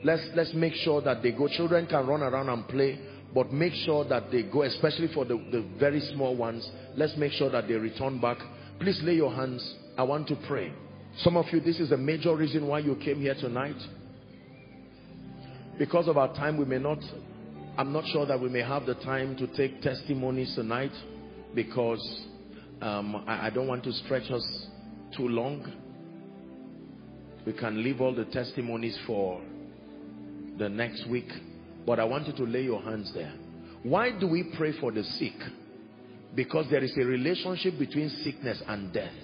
Let's, 0.02 0.26
let's 0.34 0.54
make 0.54 0.74
sure 0.74 1.00
that 1.02 1.22
they 1.22 1.32
go. 1.32 1.48
Children 1.48 1.86
can 1.86 2.06
run 2.06 2.22
around 2.22 2.48
and 2.48 2.66
play. 2.68 2.98
But 3.34 3.52
make 3.52 3.74
sure 3.84 4.04
that 4.08 4.30
they 4.30 4.44
go, 4.44 4.62
especially 4.62 5.08
for 5.12 5.24
the, 5.24 5.34
the 5.50 5.68
very 5.78 6.00
small 6.14 6.34
ones. 6.36 6.68
Let's 6.96 7.16
make 7.16 7.32
sure 7.32 7.50
that 7.50 7.68
they 7.68 7.74
return 7.74 8.20
back. 8.20 8.38
Please 8.80 8.98
lay 9.02 9.14
your 9.14 9.32
hands. 9.34 9.74
I 9.98 10.04
want 10.04 10.26
to 10.28 10.36
pray. 10.48 10.72
Some 11.18 11.36
of 11.36 11.46
you, 11.52 11.60
this 11.60 11.80
is 11.80 11.92
a 11.92 11.96
major 11.96 12.34
reason 12.34 12.66
why 12.66 12.78
you 12.78 12.96
came 12.96 13.20
here 13.20 13.34
tonight 13.34 13.76
because 15.78 16.08
of 16.08 16.16
our 16.16 16.32
time 16.34 16.56
we 16.56 16.64
may 16.64 16.78
not 16.78 16.98
i'm 17.76 17.92
not 17.92 18.04
sure 18.06 18.24
that 18.26 18.40
we 18.40 18.48
may 18.48 18.62
have 18.62 18.86
the 18.86 18.94
time 18.96 19.36
to 19.36 19.46
take 19.48 19.80
testimonies 19.82 20.54
tonight 20.54 20.92
because 21.56 22.26
um, 22.82 23.24
I, 23.26 23.46
I, 23.46 23.50
don't 23.50 23.66
want 23.66 23.82
to 23.84 23.92
stretch 23.92 24.30
us 24.30 24.66
too 25.16 25.26
long. 25.26 25.72
We 27.46 27.54
can 27.54 27.82
leave 27.82 28.00
all 28.02 28.14
the 28.14 28.26
testimonies 28.26 28.96
for 29.06 29.40
the 30.58 30.68
next 30.68 31.08
week. 31.08 31.32
But 31.86 31.98
I 31.98 32.04
want 32.04 32.26
you 32.26 32.34
to 32.34 32.42
lay 32.44 32.62
your 32.62 32.82
hands 32.82 33.12
there. 33.14 33.32
Why 33.82 34.10
do 34.10 34.28
we 34.28 34.52
pray 34.56 34.72
for 34.72 34.92
the 34.92 35.02
sick? 35.02 35.34
Because 36.34 36.68
there 36.70 36.84
is 36.84 36.96
a 36.98 37.04
relationship 37.04 37.78
between 37.78 38.10
sickness 38.10 38.62
and 38.68 38.92
death. 38.92 39.14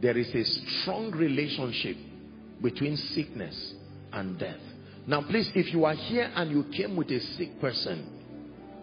There 0.00 0.18
is 0.18 0.34
a 0.34 0.44
strong 0.44 1.12
relationship 1.12 1.96
between 2.60 2.96
sickness 2.96 3.74
and 4.12 4.36
death. 4.38 4.58
Now 5.06 5.22
please, 5.22 5.52
if 5.54 5.72
you 5.72 5.84
are 5.84 5.94
here 5.94 6.32
and 6.34 6.50
you 6.50 6.64
came 6.76 6.96
with 6.96 7.10
a 7.10 7.20
sick 7.20 7.60
person, 7.60 8.19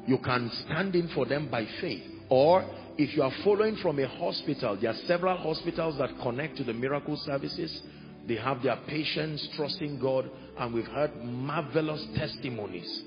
you 0.08 0.18
can 0.20 0.50
stand 0.66 0.96
in 0.96 1.10
for 1.10 1.26
them 1.26 1.50
by 1.50 1.68
faith. 1.82 2.04
Or 2.30 2.66
if 2.98 3.16
you 3.16 3.24
are 3.24 3.32
following 3.44 3.76
from 3.78 4.00
a 4.00 4.08
hospital, 4.08 4.78
there 4.82 4.92
are 4.92 4.98
several 5.06 5.38
hospitals 5.38 5.98
that 6.00 6.10
connect 6.22 6.58
to 6.58 6.64
the 6.64 6.74
miracle 6.74 7.18
services. 7.18 7.82
They 8.28 8.36
have 8.36 8.64
their 8.64 8.78
patients 8.88 9.48
trusting 9.56 10.00
God 10.00 10.30
and 10.58 10.74
we've 10.74 10.88
heard 10.88 11.16
marvelous 11.24 12.06
testimonies 12.16 13.04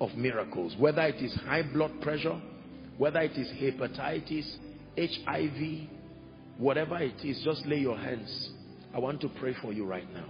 of 0.00 0.14
miracles. 0.16 0.74
Whether 0.78 1.02
it 1.02 1.16
is 1.16 1.34
high 1.46 1.62
blood 1.62 2.00
pressure, 2.00 2.40
whether 2.98 3.20
it 3.20 3.32
is 3.32 3.48
hepatitis, 3.52 4.56
HIV, 4.96 5.88
whatever 6.58 6.98
it 6.98 7.24
is, 7.24 7.40
just 7.44 7.64
lay 7.66 7.78
your 7.78 7.96
hands. 7.96 8.50
I 8.94 8.98
want 8.98 9.20
to 9.20 9.28
pray 9.28 9.54
for 9.62 9.72
you 9.72 9.84
right 9.84 10.10
now. 10.12 10.26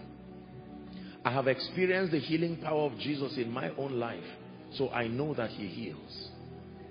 I 1.24 1.32
have 1.32 1.48
experienced 1.48 2.12
the 2.12 2.18
healing 2.18 2.56
power 2.56 2.82
of 2.82 2.98
Jesus 2.98 3.36
in 3.36 3.50
my 3.50 3.70
own 3.76 3.98
life. 3.98 4.24
So 4.76 4.88
I 4.90 5.08
know 5.08 5.34
that 5.34 5.50
he 5.50 5.66
heals. 5.66 6.28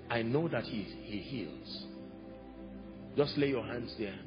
I 0.08 0.22
know 0.22 0.48
that 0.48 0.64
he, 0.64 0.82
he 0.82 1.18
heals. 1.18 1.84
Just 3.16 3.36
lay 3.38 3.48
your 3.48 3.64
hands 3.64 3.94
there. 3.98 4.18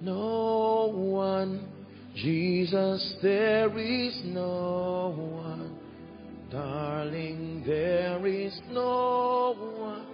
No 0.00 0.92
one, 0.92 1.68
Jesus, 2.14 3.14
there 3.22 3.76
is 3.78 4.20
no 4.24 5.14
one. 5.16 5.78
Darling, 6.50 7.64
there 7.66 8.26
is 8.26 8.58
no 8.70 9.54
one. 9.78 10.06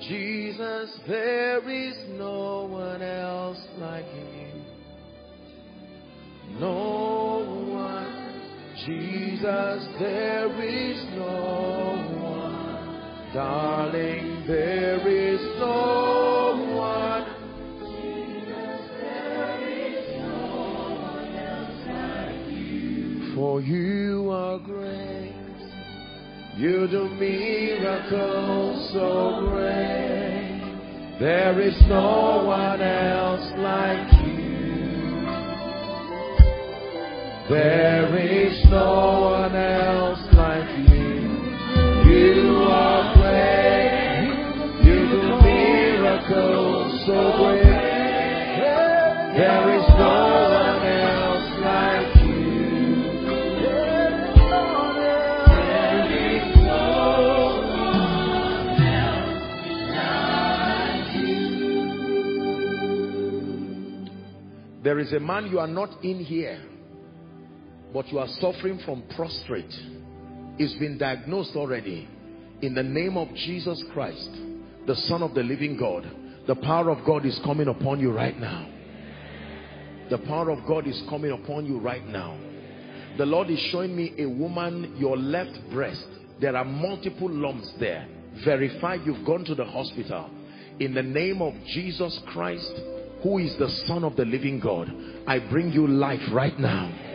Jesus, 0.00 0.90
there 1.06 1.68
is 1.70 1.96
no 2.18 2.68
one 2.70 3.00
else 3.00 3.58
like 3.78 4.04
you. 4.14 4.45
No 6.60 7.44
one. 7.70 7.96
Jesus, 8.86 9.88
there 9.98 10.50
is 10.62 11.04
no 11.16 11.96
one. 12.22 13.32
Darling, 13.34 14.44
there 14.46 15.06
is 15.06 15.40
no 15.58 16.56
one. 16.76 17.24
Jesus, 17.92 18.80
there 19.00 19.68
is 19.68 20.22
no 20.22 20.96
one 21.02 21.34
else 21.36 21.80
like 21.88 22.48
you. 22.52 23.34
For 23.34 23.60
you 23.60 24.30
are 24.30 24.58
great. 24.58 25.34
You 26.56 26.88
do 26.88 27.08
miracles 27.20 28.92
so 28.94 29.46
great. 29.50 31.16
There 31.20 31.60
is 31.60 31.76
no 31.88 32.44
one 32.46 32.80
else 32.80 33.52
like 33.58 34.26
you. 34.26 34.35
There 37.48 38.16
is 38.18 38.64
no 38.70 39.20
one 39.20 39.54
else 39.54 40.18
like 40.32 40.68
you. 40.90 41.14
You 42.10 42.66
are 42.68 43.14
great. 43.14 44.34
You 44.82 44.96
do 45.06 45.22
miracles. 45.42 46.92
There 49.36 49.66
is 49.76 49.86
no 49.90 50.16
one 50.50 50.82
else 50.86 51.50
like 51.62 52.14
you. 52.26 52.46
There 64.82 64.98
is 64.98 65.12
a 65.12 65.20
man 65.20 65.46
you 65.46 65.60
are 65.60 65.68
not 65.68 66.02
in 66.02 66.18
here, 66.24 66.58
but 67.96 68.12
you 68.12 68.18
are 68.18 68.28
suffering 68.42 68.78
from 68.84 69.02
prostrate. 69.16 69.72
It's 70.58 70.74
been 70.74 70.98
diagnosed 70.98 71.56
already. 71.56 72.06
In 72.60 72.74
the 72.74 72.82
name 72.82 73.16
of 73.16 73.34
Jesus 73.34 73.82
Christ, 73.94 74.28
the 74.86 74.94
Son 74.94 75.22
of 75.22 75.32
the 75.32 75.42
living 75.42 75.78
God, 75.78 76.06
the 76.46 76.56
power 76.56 76.90
of 76.90 77.06
God 77.06 77.24
is 77.24 77.40
coming 77.42 77.68
upon 77.68 77.98
you 77.98 78.12
right 78.12 78.38
now. 78.38 78.68
The 80.10 80.18
power 80.18 80.50
of 80.50 80.66
God 80.66 80.86
is 80.86 81.02
coming 81.08 81.30
upon 81.30 81.64
you 81.64 81.78
right 81.78 82.06
now. 82.06 82.38
The 83.16 83.24
Lord 83.24 83.48
is 83.48 83.58
showing 83.72 83.96
me 83.96 84.12
a 84.18 84.26
woman, 84.26 84.94
your 84.98 85.16
left 85.16 85.58
breast. 85.72 86.04
There 86.38 86.54
are 86.54 86.66
multiple 86.66 87.30
lumps 87.30 87.72
there. 87.80 88.06
verify 88.44 88.96
you've 89.06 89.24
gone 89.24 89.46
to 89.46 89.54
the 89.54 89.64
hospital. 89.64 90.28
In 90.80 90.92
the 90.92 91.02
name 91.02 91.40
of 91.40 91.54
Jesus 91.68 92.20
Christ, 92.26 92.74
who 93.22 93.38
is 93.38 93.56
the 93.56 93.70
Son 93.86 94.04
of 94.04 94.16
the 94.16 94.26
living 94.26 94.60
God, 94.60 94.94
I 95.26 95.38
bring 95.38 95.72
you 95.72 95.86
life 95.86 96.20
right 96.30 96.58
now. 96.60 97.05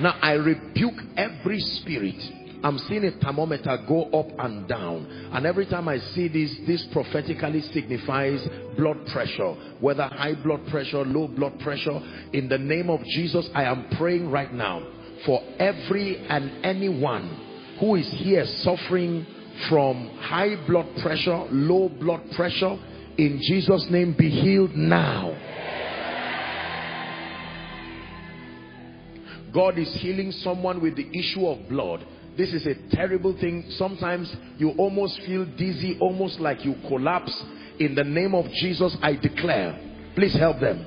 Now 0.00 0.18
I 0.20 0.32
rebuke 0.32 1.00
every 1.16 1.60
spirit. 1.60 2.20
I'm 2.62 2.78
seeing 2.78 3.04
a 3.04 3.12
thermometer 3.12 3.78
go 3.86 4.04
up 4.10 4.26
and 4.38 4.66
down. 4.68 5.06
And 5.32 5.46
every 5.46 5.66
time 5.66 5.88
I 5.88 5.98
see 5.98 6.28
this, 6.28 6.54
this 6.66 6.84
prophetically 6.92 7.62
signifies 7.72 8.46
blood 8.76 8.98
pressure. 9.12 9.54
Whether 9.80 10.04
high 10.04 10.34
blood 10.34 10.66
pressure, 10.68 11.04
low 11.04 11.28
blood 11.28 11.58
pressure. 11.60 12.00
In 12.32 12.48
the 12.48 12.58
name 12.58 12.90
of 12.90 13.04
Jesus, 13.04 13.48
I 13.54 13.64
am 13.64 13.88
praying 13.96 14.30
right 14.30 14.52
now 14.52 14.86
for 15.24 15.40
every 15.58 16.18
and 16.28 16.64
anyone 16.64 17.76
who 17.80 17.94
is 17.96 18.10
here 18.18 18.44
suffering 18.46 19.26
from 19.68 20.08
high 20.20 20.56
blood 20.66 20.86
pressure, 21.02 21.46
low 21.50 21.88
blood 21.88 22.22
pressure. 22.34 22.76
In 23.16 23.40
Jesus' 23.42 23.86
name, 23.90 24.14
be 24.18 24.28
healed 24.28 24.74
now. 24.74 25.30
God 29.56 29.78
is 29.78 29.88
healing 29.94 30.32
someone 30.32 30.82
with 30.82 30.96
the 30.96 31.08
issue 31.18 31.46
of 31.46 31.66
blood. 31.66 32.06
This 32.36 32.52
is 32.52 32.66
a 32.66 32.74
terrible 32.94 33.32
thing. 33.40 33.64
Sometimes 33.70 34.30
you 34.58 34.72
almost 34.72 35.18
feel 35.22 35.46
dizzy, 35.46 35.96
almost 35.98 36.38
like 36.40 36.62
you 36.62 36.74
collapse. 36.86 37.32
In 37.78 37.94
the 37.94 38.04
name 38.04 38.34
of 38.34 38.44
Jesus, 38.50 38.94
I 39.00 39.14
declare, 39.14 39.80
please 40.14 40.34
help 40.34 40.60
them. 40.60 40.86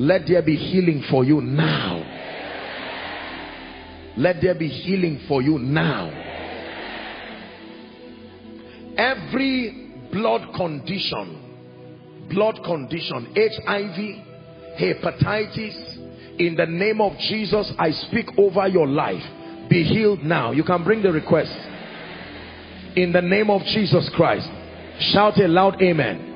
Let 0.00 0.26
there 0.26 0.42
be 0.42 0.56
healing 0.56 1.04
for 1.08 1.24
you 1.24 1.40
now. 1.40 2.02
Let 4.16 4.42
there 4.42 4.56
be 4.56 4.66
healing 4.66 5.20
for 5.28 5.40
you 5.40 5.60
now. 5.60 6.10
Every 8.96 9.92
blood 10.12 10.56
condition, 10.56 12.26
blood 12.30 12.64
condition, 12.64 13.32
HIV, 13.36 14.24
hepatitis, 14.76 15.93
in 16.38 16.56
the 16.56 16.66
name 16.66 17.00
of 17.00 17.16
Jesus, 17.18 17.72
I 17.78 17.90
speak 17.90 18.26
over 18.36 18.66
your 18.68 18.86
life. 18.86 19.22
Be 19.68 19.82
healed 19.82 20.22
now. 20.22 20.52
You 20.52 20.64
can 20.64 20.84
bring 20.84 21.02
the 21.02 21.12
request. 21.12 21.52
In 22.96 23.12
the 23.12 23.22
name 23.22 23.50
of 23.50 23.62
Jesus 23.62 24.10
Christ. 24.14 24.48
Shout 25.12 25.38
a 25.38 25.48
loud 25.48 25.80
amen. 25.82 26.32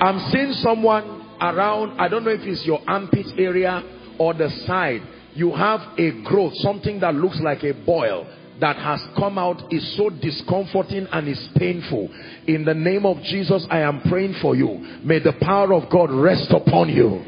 I'm 0.00 0.30
seeing 0.30 0.52
someone 0.54 1.26
around, 1.40 2.00
I 2.00 2.08
don't 2.08 2.24
know 2.24 2.30
if 2.30 2.42
it's 2.42 2.64
your 2.64 2.80
armpit 2.86 3.26
area 3.38 3.82
or 4.18 4.34
the 4.34 4.50
side. 4.66 5.02
You 5.34 5.52
have 5.52 5.80
a 5.98 6.22
growth, 6.22 6.54
something 6.56 7.00
that 7.00 7.14
looks 7.14 7.40
like 7.40 7.64
a 7.64 7.72
boil 7.72 8.26
that 8.64 8.76
has 8.76 9.02
come 9.18 9.36
out 9.36 9.70
is 9.70 9.94
so 9.94 10.08
discomforting 10.08 11.06
and 11.12 11.28
is 11.28 11.50
painful. 11.54 12.08
In 12.46 12.64
the 12.64 12.72
name 12.72 13.04
of 13.04 13.20
Jesus, 13.24 13.66
I 13.68 13.80
am 13.80 14.00
praying 14.08 14.36
for 14.40 14.56
you. 14.56 14.78
May 15.04 15.18
the 15.18 15.34
power 15.42 15.74
of 15.74 15.90
God 15.90 16.10
rest 16.10 16.50
upon 16.50 16.88
you. 16.88 17.22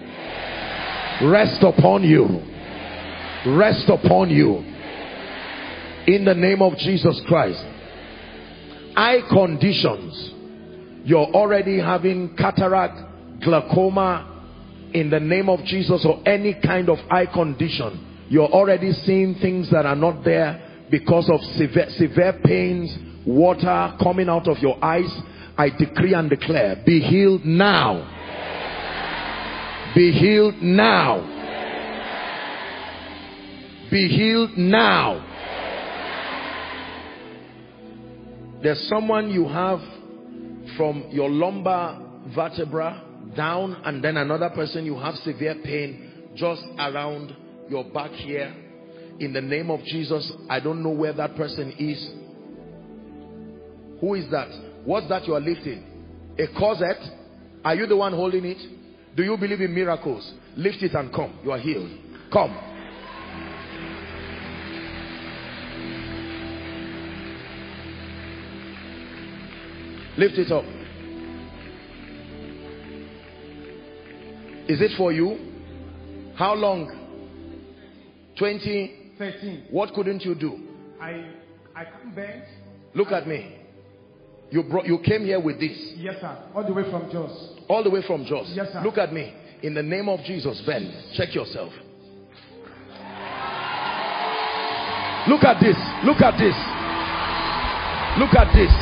Rest 1.30 1.62
upon 1.62 2.04
you. 2.04 2.40
Rest 3.54 3.86
upon 3.90 4.30
you. 4.30 4.64
In 6.06 6.24
the 6.24 6.32
name 6.34 6.62
of 6.62 6.78
Jesus 6.78 7.20
Christ. 7.26 7.62
Eye 8.96 9.20
conditions. 9.30 10.32
You're 11.04 11.28
already 11.34 11.78
having 11.78 12.34
cataract, 12.34 13.42
glaucoma, 13.42 14.42
in 14.94 15.10
the 15.10 15.20
name 15.20 15.50
of 15.50 15.62
Jesus 15.66 16.02
or 16.06 16.22
any 16.26 16.54
kind 16.64 16.88
of 16.88 16.96
eye 17.10 17.26
condition. 17.26 18.24
You're 18.30 18.48
already 18.48 18.92
seeing 18.92 19.34
things 19.34 19.70
that 19.70 19.84
are 19.84 19.94
not 19.94 20.24
there 20.24 20.62
because 20.90 21.28
of 21.30 21.40
severe, 21.56 21.88
severe 21.90 22.40
pains, 22.44 22.96
water 23.26 23.94
coming 24.02 24.28
out 24.28 24.48
of 24.48 24.58
your 24.58 24.82
eyes, 24.84 25.10
I 25.58 25.70
decree 25.70 26.14
and 26.14 26.30
declare, 26.30 26.82
be 26.84 27.00
healed 27.00 27.44
now. 27.44 28.12
Be 29.94 30.12
healed 30.12 30.62
now. 30.62 31.32
Be 33.90 34.08
healed 34.08 34.56
now. 34.56 35.22
There's 38.62 38.86
someone 38.88 39.30
you 39.30 39.48
have 39.48 39.80
from 40.76 41.04
your 41.10 41.30
lumbar 41.30 42.02
vertebra 42.34 43.02
down, 43.36 43.80
and 43.84 44.02
then 44.02 44.16
another 44.16 44.50
person 44.50 44.84
you 44.84 44.98
have 44.98 45.14
severe 45.16 45.56
pain 45.64 46.30
just 46.34 46.62
around 46.78 47.34
your 47.68 47.84
back 47.84 48.10
here 48.10 48.65
in 49.18 49.32
the 49.32 49.40
name 49.40 49.70
of 49.70 49.82
Jesus, 49.84 50.30
I 50.50 50.60
don't 50.60 50.82
know 50.82 50.90
where 50.90 51.12
that 51.14 51.36
person 51.36 51.72
is. 51.78 52.10
Who 54.00 54.14
is 54.14 54.30
that? 54.30 54.48
What's 54.84 55.08
that 55.08 55.26
you 55.26 55.34
are 55.34 55.40
lifting? 55.40 55.84
A 56.38 56.46
corset? 56.58 56.98
Are 57.64 57.74
you 57.74 57.86
the 57.86 57.96
one 57.96 58.12
holding 58.12 58.44
it? 58.44 58.58
Do 59.16 59.22
you 59.22 59.36
believe 59.38 59.62
in 59.62 59.74
miracles? 59.74 60.34
Lift 60.56 60.82
it 60.82 60.94
and 60.94 61.12
come. 61.12 61.38
You 61.42 61.52
are 61.52 61.58
healed. 61.58 61.90
Come. 62.30 62.54
Lift 70.18 70.34
it 70.38 70.52
up. 70.52 70.64
Is 74.68 74.80
it 74.80 74.90
for 74.96 75.12
you? 75.12 76.32
How 76.36 76.54
long? 76.54 76.90
20? 78.38 79.05
13. 79.18 79.66
What 79.70 79.92
couldn't 79.94 80.22
you 80.22 80.34
do? 80.34 80.58
I 81.00 81.30
I 81.74 81.84
can't 81.84 82.14
bend. 82.14 82.42
Look 82.94 83.12
at 83.12 83.26
me. 83.26 83.56
You 84.50 84.62
brought, 84.62 84.86
you 84.86 84.98
came 85.04 85.24
here 85.24 85.40
with 85.40 85.58
this. 85.58 85.94
Yes, 85.96 86.20
sir. 86.20 86.38
All 86.54 86.64
the 86.64 86.72
way 86.72 86.88
from 86.90 87.10
Jos. 87.10 87.58
All 87.68 87.82
the 87.82 87.90
way 87.90 88.00
from 88.06 88.24
Jos. 88.24 88.52
Yes, 88.54 88.72
sir. 88.72 88.80
Look 88.82 88.96
at 88.96 89.12
me. 89.12 89.34
In 89.62 89.74
the 89.74 89.82
name 89.82 90.08
of 90.08 90.20
Jesus, 90.20 90.62
bend. 90.64 90.92
Check 91.14 91.34
yourself. 91.34 91.72
Look 95.28 95.42
at 95.42 95.60
this. 95.60 95.76
Look 96.04 96.22
at 96.22 96.38
this. 96.38 96.54
Look 98.16 98.32
at 98.32 98.54
this. 98.54 98.72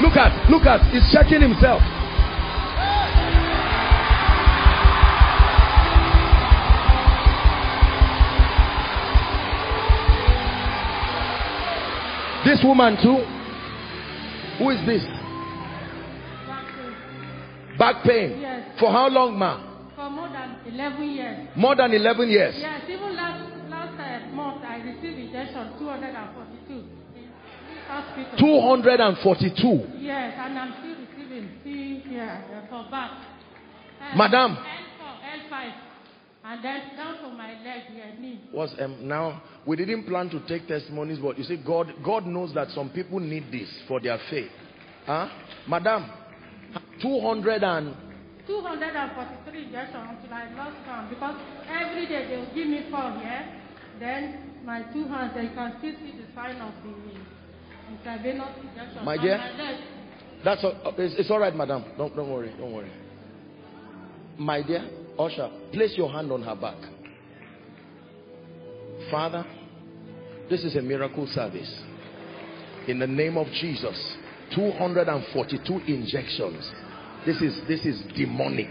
Look 0.00 0.14
at, 0.14 0.50
look 0.50 0.62
at, 0.64 0.92
he's 0.92 1.10
checking 1.10 1.40
himself. 1.40 1.80
This 12.46 12.62
woman 12.62 12.94
too. 13.02 13.18
Who 14.62 14.70
is 14.70 14.78
this? 14.86 15.02
Back 17.76 18.04
pain. 18.04 18.38
Yes. 18.40 18.78
For 18.78 18.92
how 18.92 19.08
long, 19.08 19.36
ma? 19.36 19.58
For 19.96 20.08
more 20.08 20.28
than 20.28 20.56
11 20.64 21.02
years. 21.10 21.48
More 21.56 21.74
than 21.74 21.92
11 21.92 22.30
years. 22.30 22.54
Yes, 22.56 22.82
even 22.88 23.16
last 23.16 23.50
last 23.68 23.98
uh, 23.98 24.30
month 24.32 24.62
I 24.64 24.76
received 24.76 25.18
injection 25.18 25.74
242 25.76 26.72
in 26.72 26.86
this 27.18 27.82
hospital. 27.88 28.38
242. 28.38 29.98
Yes, 29.98 30.34
and 30.38 30.56
I'm 30.56 30.72
still 30.78 30.94
receiving 31.02 31.50
see 31.64 31.98
here 32.08 32.40
for 32.70 32.86
back. 32.90 33.10
Uh, 34.00 34.16
Madam. 34.16 34.56
L4, 34.56 35.50
L5, 35.50 35.72
and 36.48 36.64
then 36.64 36.96
down 36.96 37.18
to 37.22 37.28
my 37.36 37.54
leg 37.64 37.82
here, 37.92 38.14
knee. 38.20 38.40
Was 38.52 38.72
um, 38.78 39.08
now 39.08 39.42
we 39.66 39.74
didn't 39.74 40.04
plan 40.06 40.30
to 40.30 40.38
take 40.46 40.68
testimonies, 40.68 41.18
but 41.18 41.36
you 41.36 41.42
see, 41.42 41.56
God, 41.56 41.92
God 42.04 42.24
knows 42.24 42.54
that 42.54 42.68
some 42.68 42.88
people 42.90 43.18
need 43.18 43.50
this 43.50 43.68
for 43.88 43.98
their 44.00 44.16
faith. 44.30 44.50
Huh? 45.06 45.28
Madam, 45.68 46.08
200 47.02 47.64
and 47.64 47.96
243 48.46 49.64
injection 49.64 49.96
until 49.96 50.32
I 50.32 50.54
lost 50.54 50.76
count 50.84 51.10
because 51.10 51.34
every 51.68 52.06
day 52.06 52.28
they 52.28 52.36
will 52.36 52.54
give 52.54 52.68
me 52.68 52.86
four 52.92 53.10
here. 53.18 53.62
Then 53.98 54.62
my 54.64 54.82
two 54.92 55.04
hands, 55.08 55.32
they 55.34 55.48
can 55.48 55.74
still 55.78 55.94
see 55.98 56.14
the 56.16 56.32
sign 56.32 56.60
of 56.60 56.72
the 56.84 57.92
intravenous 57.92 58.50
injection. 58.62 59.04
My 59.04 59.16
dear? 59.16 59.38
my. 59.38 59.80
That's 60.44 60.62
all, 60.62 60.94
it's, 60.96 61.14
it's 61.18 61.30
all 61.30 61.40
right, 61.40 61.54
madam. 61.56 61.86
Don't, 61.98 62.14
don't 62.14 62.30
worry. 62.30 62.54
Don't 62.56 62.72
worry. 62.72 62.92
My 64.38 64.62
dear 64.62 64.88
Usher, 65.18 65.50
place 65.72 65.94
your 65.96 66.10
hand 66.10 66.30
on 66.30 66.42
her 66.42 66.54
back. 66.54 66.76
Father, 69.10 69.44
this 70.50 70.64
is 70.64 70.76
a 70.76 70.82
miracle 70.82 71.26
service. 71.28 71.82
In 72.88 72.98
the 72.98 73.06
name 73.06 73.36
of 73.36 73.46
Jesus, 73.60 74.16
242 74.54 75.78
injections. 75.86 76.70
This 77.24 77.40
is 77.40 77.60
this 77.66 77.84
is 77.84 78.00
demonic. 78.14 78.70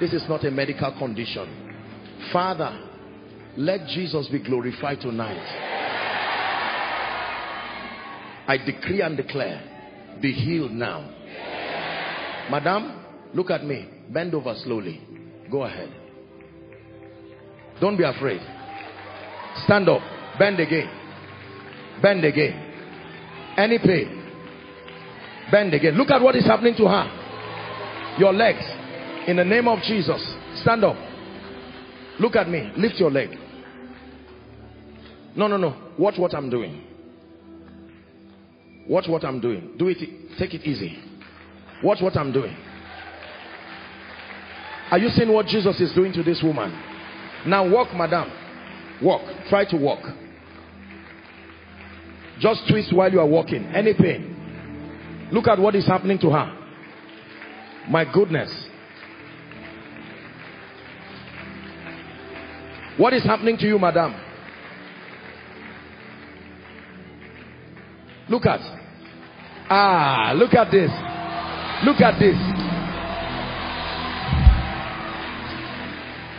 This 0.00 0.12
is 0.12 0.24
not 0.28 0.44
a 0.44 0.50
medical 0.50 0.92
condition. 0.98 1.48
Father, 2.32 2.90
let 3.56 3.86
Jesus 3.88 4.28
be 4.28 4.42
glorified 4.42 5.00
tonight. 5.00 5.40
I 8.46 8.58
decree 8.58 9.00
and 9.00 9.16
declare, 9.16 10.18
be 10.20 10.32
healed 10.32 10.72
now. 10.72 11.08
Madam, 12.50 13.00
look 13.32 13.50
at 13.50 13.64
me. 13.64 13.88
Bend 14.10 14.34
over 14.34 14.54
slowly. 14.64 15.00
Go 15.50 15.64
ahead. 15.64 15.92
Don't 17.80 17.96
be 17.96 18.04
afraid. 18.04 18.40
Stand 19.64 19.88
up. 19.88 20.00
Bend 20.38 20.60
again. 20.60 20.88
Bend 22.02 22.24
again. 22.24 22.60
Any 23.56 23.78
pain. 23.78 24.22
Bend 25.50 25.74
again. 25.74 25.94
Look 25.94 26.10
at 26.10 26.20
what 26.20 26.34
is 26.36 26.44
happening 26.44 26.74
to 26.76 26.86
her. 26.86 28.16
Your 28.18 28.32
legs. 28.32 28.64
In 29.26 29.36
the 29.36 29.44
name 29.44 29.68
of 29.68 29.80
Jesus. 29.82 30.22
Stand 30.62 30.84
up. 30.84 30.96
Look 32.20 32.36
at 32.36 32.48
me. 32.48 32.72
Lift 32.76 32.96
your 32.96 33.10
leg. 33.10 33.30
No, 35.36 35.46
no, 35.48 35.56
no. 35.56 35.76
Watch 35.98 36.14
what 36.18 36.34
I'm 36.34 36.48
doing. 36.48 36.82
Watch 38.88 39.08
what 39.08 39.24
I'm 39.24 39.40
doing. 39.40 39.74
Do 39.78 39.88
it. 39.88 39.98
Take 40.38 40.54
it 40.54 40.62
easy. 40.62 40.98
Watch 41.82 41.98
what 42.00 42.16
I'm 42.16 42.32
doing. 42.32 42.56
Are 44.94 44.98
you 44.98 45.08
seeing 45.08 45.32
what 45.32 45.46
Jesus 45.46 45.80
is 45.80 45.92
doing 45.92 46.12
to 46.12 46.22
this 46.22 46.40
woman? 46.40 46.70
Now 47.48 47.68
walk, 47.68 47.92
madam. 47.96 48.30
Walk. 49.02 49.22
Try 49.48 49.64
to 49.64 49.76
walk. 49.76 49.98
Just 52.38 52.62
twist 52.70 52.94
while 52.94 53.10
you 53.10 53.18
are 53.18 53.26
walking. 53.26 53.64
Any 53.74 53.92
pain. 53.92 55.28
Look 55.32 55.48
at 55.48 55.58
what 55.58 55.74
is 55.74 55.84
happening 55.84 56.16
to 56.20 56.30
her. 56.30 56.46
My 57.90 58.04
goodness. 58.04 58.68
What 62.96 63.14
is 63.14 63.24
happening 63.24 63.56
to 63.56 63.66
you, 63.66 63.80
madam? 63.80 64.14
Look 68.28 68.46
at. 68.46 68.60
Ah, 69.68 70.34
look 70.36 70.54
at 70.54 70.70
this. 70.70 70.90
Look 71.84 72.00
at 72.00 72.16
this. 72.20 72.53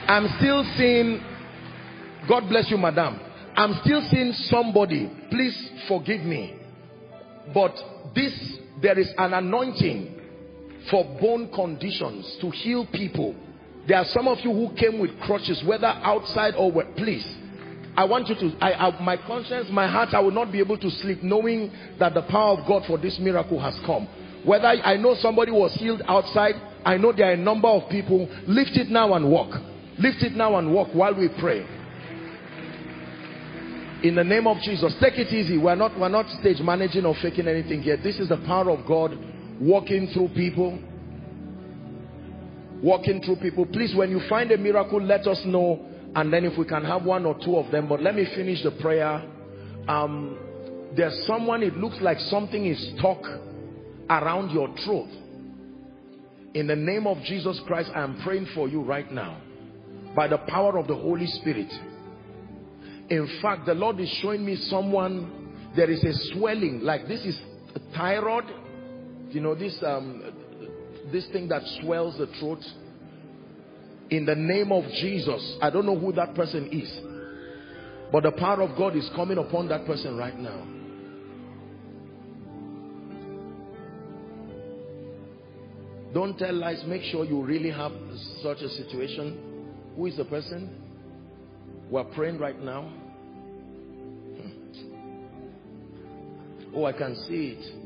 I'm 0.07 0.27
still 0.37 0.63
seeing, 0.77 1.19
God 2.29 2.47
bless 2.47 2.69
you, 2.69 2.77
madam. 2.77 3.19
I'm 3.55 3.79
still 3.83 4.07
seeing 4.11 4.33
somebody, 4.33 5.09
please 5.31 5.71
forgive 5.87 6.21
me. 6.21 6.59
But 7.53 7.73
this, 8.13 8.33
there 8.81 8.99
is 8.99 9.09
an 9.17 9.33
anointing 9.33 10.13
for 10.91 11.03
bone 11.19 11.49
conditions 11.53 12.37
to 12.41 12.51
heal 12.51 12.87
people. 12.91 13.35
There 13.87 13.97
are 13.97 14.05
some 14.05 14.27
of 14.27 14.39
you 14.41 14.51
who 14.51 14.75
came 14.75 14.99
with 14.99 15.19
crutches, 15.21 15.63
whether 15.65 15.87
outside 15.87 16.53
or 16.55 16.71
where, 16.71 16.85
please. 16.97 17.25
I 17.97 18.03
want 18.05 18.27
you 18.27 18.35
to, 18.35 18.57
I, 18.63 18.73
I, 18.73 19.01
my 19.01 19.17
conscience, 19.17 19.69
my 19.71 19.87
heart, 19.89 20.09
I 20.13 20.19
will 20.19 20.31
not 20.31 20.51
be 20.51 20.59
able 20.59 20.77
to 20.77 20.89
sleep 20.89 21.23
knowing 21.23 21.71
that 21.97 22.13
the 22.13 22.23
power 22.23 22.59
of 22.59 22.67
God 22.67 22.83
for 22.85 22.97
this 22.97 23.17
miracle 23.19 23.59
has 23.59 23.79
come. 23.85 24.07
Whether 24.45 24.67
I 24.67 24.97
know 24.97 25.15
somebody 25.19 25.51
was 25.51 25.73
healed 25.73 26.03
outside, 26.07 26.55
I 26.83 26.97
know 26.97 27.11
there 27.11 27.29
are 27.29 27.33
a 27.33 27.37
number 27.37 27.69
of 27.69 27.89
people. 27.89 28.27
Lift 28.47 28.77
it 28.77 28.89
now 28.89 29.13
and 29.13 29.31
walk. 29.31 29.55
Lift 29.97 30.23
it 30.23 30.33
now 30.33 30.57
and 30.57 30.73
walk 30.73 30.89
while 30.93 31.13
we 31.15 31.29
pray. 31.39 31.65
In 34.03 34.15
the 34.15 34.23
name 34.23 34.45
of 34.45 34.57
Jesus, 34.61 34.93
take 34.99 35.17
it 35.17 35.33
easy. 35.33 35.57
We're 35.57 35.75
not, 35.75 35.97
we're 35.97 36.09
not 36.09 36.29
stage 36.39 36.59
managing 36.59 37.05
or 37.05 37.15
faking 37.21 37.47
anything 37.47 37.81
here. 37.81 37.97
This 37.97 38.19
is 38.19 38.29
the 38.29 38.37
power 38.45 38.69
of 38.69 38.85
God 38.85 39.17
walking 39.59 40.07
through 40.13 40.29
people. 40.29 40.77
Walking 42.83 43.21
through 43.21 43.37
people. 43.37 43.65
Please, 43.65 43.95
when 43.95 44.11
you 44.11 44.21
find 44.27 44.51
a 44.51 44.57
miracle, 44.57 45.01
let 45.01 45.25
us 45.27 45.41
know. 45.45 45.83
And 46.13 46.31
then 46.31 46.45
if 46.45 46.57
we 46.57 46.65
can 46.65 46.83
have 46.83 47.03
one 47.03 47.25
or 47.25 47.35
two 47.43 47.57
of 47.57 47.71
them. 47.71 47.87
But 47.87 48.01
let 48.03 48.15
me 48.15 48.25
finish 48.35 48.61
the 48.63 48.71
prayer. 48.71 49.23
Um, 49.87 50.37
there's 50.95 51.25
someone, 51.25 51.63
it 51.63 51.75
looks 51.77 51.97
like 52.01 52.19
something 52.19 52.65
is 52.65 52.91
stuck 52.97 53.23
around 54.09 54.51
your 54.51 54.73
throat. 54.83 55.09
In 56.53 56.67
the 56.67 56.75
name 56.75 57.07
of 57.07 57.17
Jesus 57.23 57.59
Christ, 57.65 57.89
I 57.95 58.03
am 58.03 58.21
praying 58.23 58.49
for 58.53 58.67
you 58.67 58.81
right 58.81 59.11
now. 59.11 59.41
By 60.15 60.27
the 60.27 60.37
power 60.37 60.77
of 60.77 60.87
the 60.87 60.95
Holy 60.95 61.27
Spirit. 61.27 61.71
In 63.09 63.39
fact, 63.41 63.65
the 63.65 63.73
Lord 63.73 63.99
is 63.99 64.09
showing 64.21 64.45
me 64.45 64.55
someone, 64.55 65.71
there 65.75 65.89
is 65.91 66.03
a 66.03 66.13
swelling, 66.33 66.81
like 66.81 67.07
this 67.07 67.23
is 67.25 67.39
a 67.75 67.79
thyroid. 67.95 68.45
You 69.29 69.41
know, 69.41 69.53
this, 69.53 69.77
um, 69.85 70.23
this 71.11 71.27
thing 71.27 71.49
that 71.49 71.61
swells 71.81 72.17
the 72.17 72.27
throat. 72.39 72.63
In 74.09 74.25
the 74.25 74.35
name 74.35 74.71
of 74.71 74.85
Jesus, 75.01 75.57
I 75.61 75.69
don't 75.69 75.85
know 75.85 75.97
who 75.97 76.11
that 76.13 76.35
person 76.35 76.69
is, 76.71 76.89
But 78.11 78.23
the 78.23 78.31
power 78.31 78.61
of 78.61 78.77
God 78.77 78.95
is 78.95 79.09
coming 79.15 79.37
upon 79.37 79.67
that 79.69 79.85
person 79.85 80.15
right 80.15 80.37
now. 80.37 80.65
Don't 86.13 86.37
tell 86.37 86.53
lies. 86.53 86.81
Make 86.87 87.01
sure 87.03 87.25
you 87.25 87.43
really 87.43 87.71
have 87.71 87.91
such 88.41 88.59
a 88.59 88.69
situation. 88.69 89.54
Who 89.95 90.05
is 90.07 90.17
the 90.17 90.25
person? 90.25 90.69
We're 91.89 92.03
praying 92.03 92.37
right 92.39 92.59
now. 92.61 92.91
Hmm. 94.41 94.49
Oh, 96.75 96.85
I 96.85 96.91
can 96.91 97.15
see 97.27 97.57
it. 97.57 97.81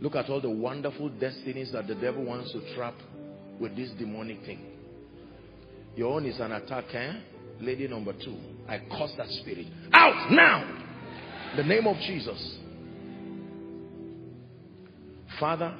Look 0.00 0.14
at 0.14 0.30
all 0.30 0.40
the 0.40 0.50
wonderful 0.50 1.08
destinies 1.08 1.72
that 1.72 1.86
the 1.88 1.94
devil 1.96 2.24
wants 2.24 2.52
to 2.52 2.74
trap 2.74 2.94
with 3.58 3.74
this 3.74 3.90
demonic 3.98 4.44
thing. 4.44 4.60
Your 5.96 6.12
own 6.14 6.26
is 6.26 6.38
an 6.38 6.52
attack, 6.52 6.84
eh? 6.94 7.12
Lady 7.60 7.88
number 7.88 8.12
two. 8.12 8.36
I 8.68 8.78
curse 8.78 9.12
that 9.16 9.28
spirit. 9.28 9.66
Out 9.92 10.30
now! 10.30 10.75
The 11.56 11.64
name 11.64 11.86
of 11.86 11.96
Jesus. 12.00 12.56
Father, 15.40 15.74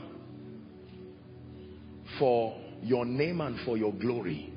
for 2.19 2.59
your 2.82 3.05
name 3.05 3.43
and 3.43 3.61
for 3.66 3.77
your 3.77 3.93
glory, 3.93 4.51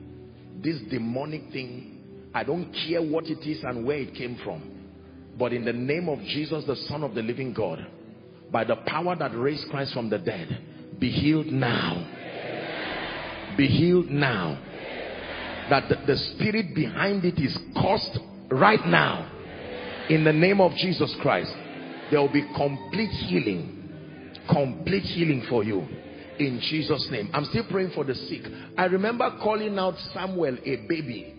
this 0.63 0.77
demonic 0.89 1.51
thing, 1.51 2.29
I 2.33 2.45
don't 2.45 2.71
care 2.87 3.01
what 3.01 3.25
it 3.25 3.45
is 3.45 3.61
and 3.63 3.85
where 3.85 3.97
it 3.97 4.15
came 4.15 4.39
from. 4.45 4.63
But 5.37 5.51
in 5.51 5.65
the 5.65 5.73
name 5.73 6.07
of 6.07 6.19
Jesus, 6.19 6.63
the 6.65 6.77
Son 6.87 7.03
of 7.03 7.15
the 7.15 7.21
living 7.21 7.53
God, 7.53 7.85
by 8.51 8.63
the 8.63 8.77
power 8.77 9.15
that 9.17 9.37
raised 9.37 9.69
Christ 9.69 9.93
from 9.93 10.09
the 10.09 10.19
dead, 10.19 10.63
be 10.99 11.09
healed 11.09 11.47
now. 11.47 13.55
Be 13.57 13.67
healed 13.67 14.09
now. 14.09 14.57
That 15.69 15.89
the, 15.89 15.97
the 16.07 16.17
spirit 16.17 16.73
behind 16.73 17.25
it 17.25 17.39
is 17.39 17.57
caused 17.75 18.19
right 18.49 18.85
now. 18.85 19.29
In 20.09 20.23
the 20.23 20.33
name 20.33 20.59
of 20.59 20.73
Jesus 20.73 21.15
Christ, 21.21 21.51
there 22.11 22.19
will 22.19 22.31
be 22.31 22.45
complete 22.55 23.11
healing. 23.11 23.75
Complete 24.49 25.03
healing 25.03 25.45
for 25.49 25.63
you. 25.63 25.87
In 26.39 26.59
Jesus' 26.61 27.07
name. 27.11 27.29
I'm 27.33 27.45
still 27.45 27.65
praying 27.69 27.91
for 27.91 28.03
the 28.03 28.15
sick. 28.15 28.41
I 28.77 28.85
remember 28.85 29.37
calling 29.41 29.77
out 29.77 29.95
Samuel, 30.13 30.57
a 30.65 30.75
baby, 30.87 31.35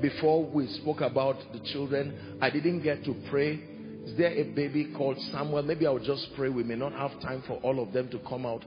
before 0.00 0.44
we 0.44 0.66
spoke 0.68 1.00
about 1.00 1.36
the 1.52 1.60
children. 1.72 2.38
I 2.40 2.50
didn't 2.50 2.82
get 2.82 3.04
to 3.04 3.14
pray 3.30 3.60
is 4.04 4.14
there 4.18 4.32
a 4.32 4.42
baby 4.42 4.92
called 4.96 5.18
Samuel? 5.32 5.62
Maybe 5.62 5.86
I'll 5.86 5.98
just 5.98 6.28
pray. 6.36 6.50
We 6.50 6.62
may 6.62 6.74
not 6.74 6.92
have 6.92 7.18
time 7.20 7.42
for 7.46 7.54
all 7.62 7.82
of 7.82 7.92
them 7.92 8.08
to 8.10 8.18
come 8.28 8.44
out. 8.44 8.64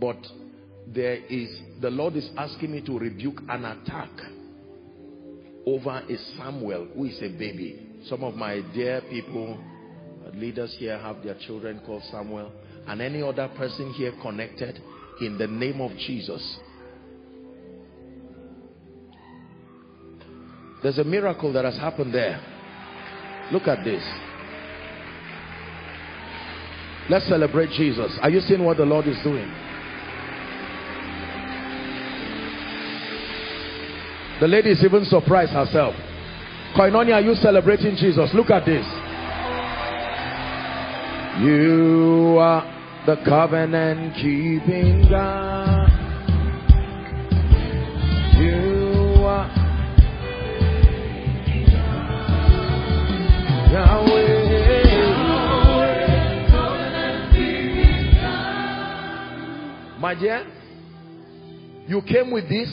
But 0.00 0.16
there 0.86 1.16
is, 1.26 1.60
the 1.80 1.90
Lord 1.90 2.16
is 2.16 2.28
asking 2.38 2.72
me 2.72 2.80
to 2.82 2.98
rebuke 2.98 3.40
an 3.50 3.66
attack 3.66 4.10
over 5.66 5.90
a 5.90 6.16
Samuel 6.38 6.88
who 6.94 7.04
is 7.04 7.18
a 7.18 7.28
baby. 7.28 7.87
Some 8.06 8.22
of 8.24 8.34
my 8.34 8.60
dear 8.74 9.02
people, 9.10 9.58
uh, 10.26 10.36
leaders 10.36 10.74
here 10.78 10.98
have 10.98 11.22
their 11.22 11.36
children 11.46 11.80
called 11.84 12.02
Samuel. 12.10 12.52
And 12.86 13.02
any 13.02 13.22
other 13.22 13.48
person 13.56 13.92
here 13.92 14.12
connected 14.22 14.80
in 15.20 15.36
the 15.36 15.46
name 15.46 15.80
of 15.80 15.90
Jesus. 15.98 16.58
There's 20.82 20.98
a 20.98 21.04
miracle 21.04 21.52
that 21.52 21.64
has 21.64 21.76
happened 21.76 22.14
there. 22.14 22.40
Look 23.52 23.66
at 23.66 23.84
this. 23.84 24.02
Let's 27.10 27.26
celebrate 27.26 27.70
Jesus. 27.70 28.16
Are 28.22 28.30
you 28.30 28.40
seeing 28.40 28.64
what 28.64 28.76
the 28.76 28.84
Lord 28.84 29.06
is 29.06 29.16
doing? 29.24 29.50
The 34.40 34.46
lady 34.46 34.70
is 34.70 34.84
even 34.84 35.04
surprised 35.06 35.52
herself. 35.52 35.94
Koinonia, 36.76 37.14
are 37.14 37.20
you 37.20 37.34
celebrating 37.34 37.96
Jesus? 37.96 38.30
Look 38.34 38.50
at 38.50 38.64
this. 38.64 38.84
You 41.42 42.36
are 42.40 42.64
the 43.06 43.16
covenant 43.24 44.14
keeping 44.14 45.08
God. 45.08 45.88
You 48.38 49.24
are 49.24 49.48
Yahweh. 53.72 54.28
My 59.98 60.14
dear, 60.14 60.46
you 61.88 62.00
came 62.02 62.30
with 62.30 62.48
this. 62.48 62.68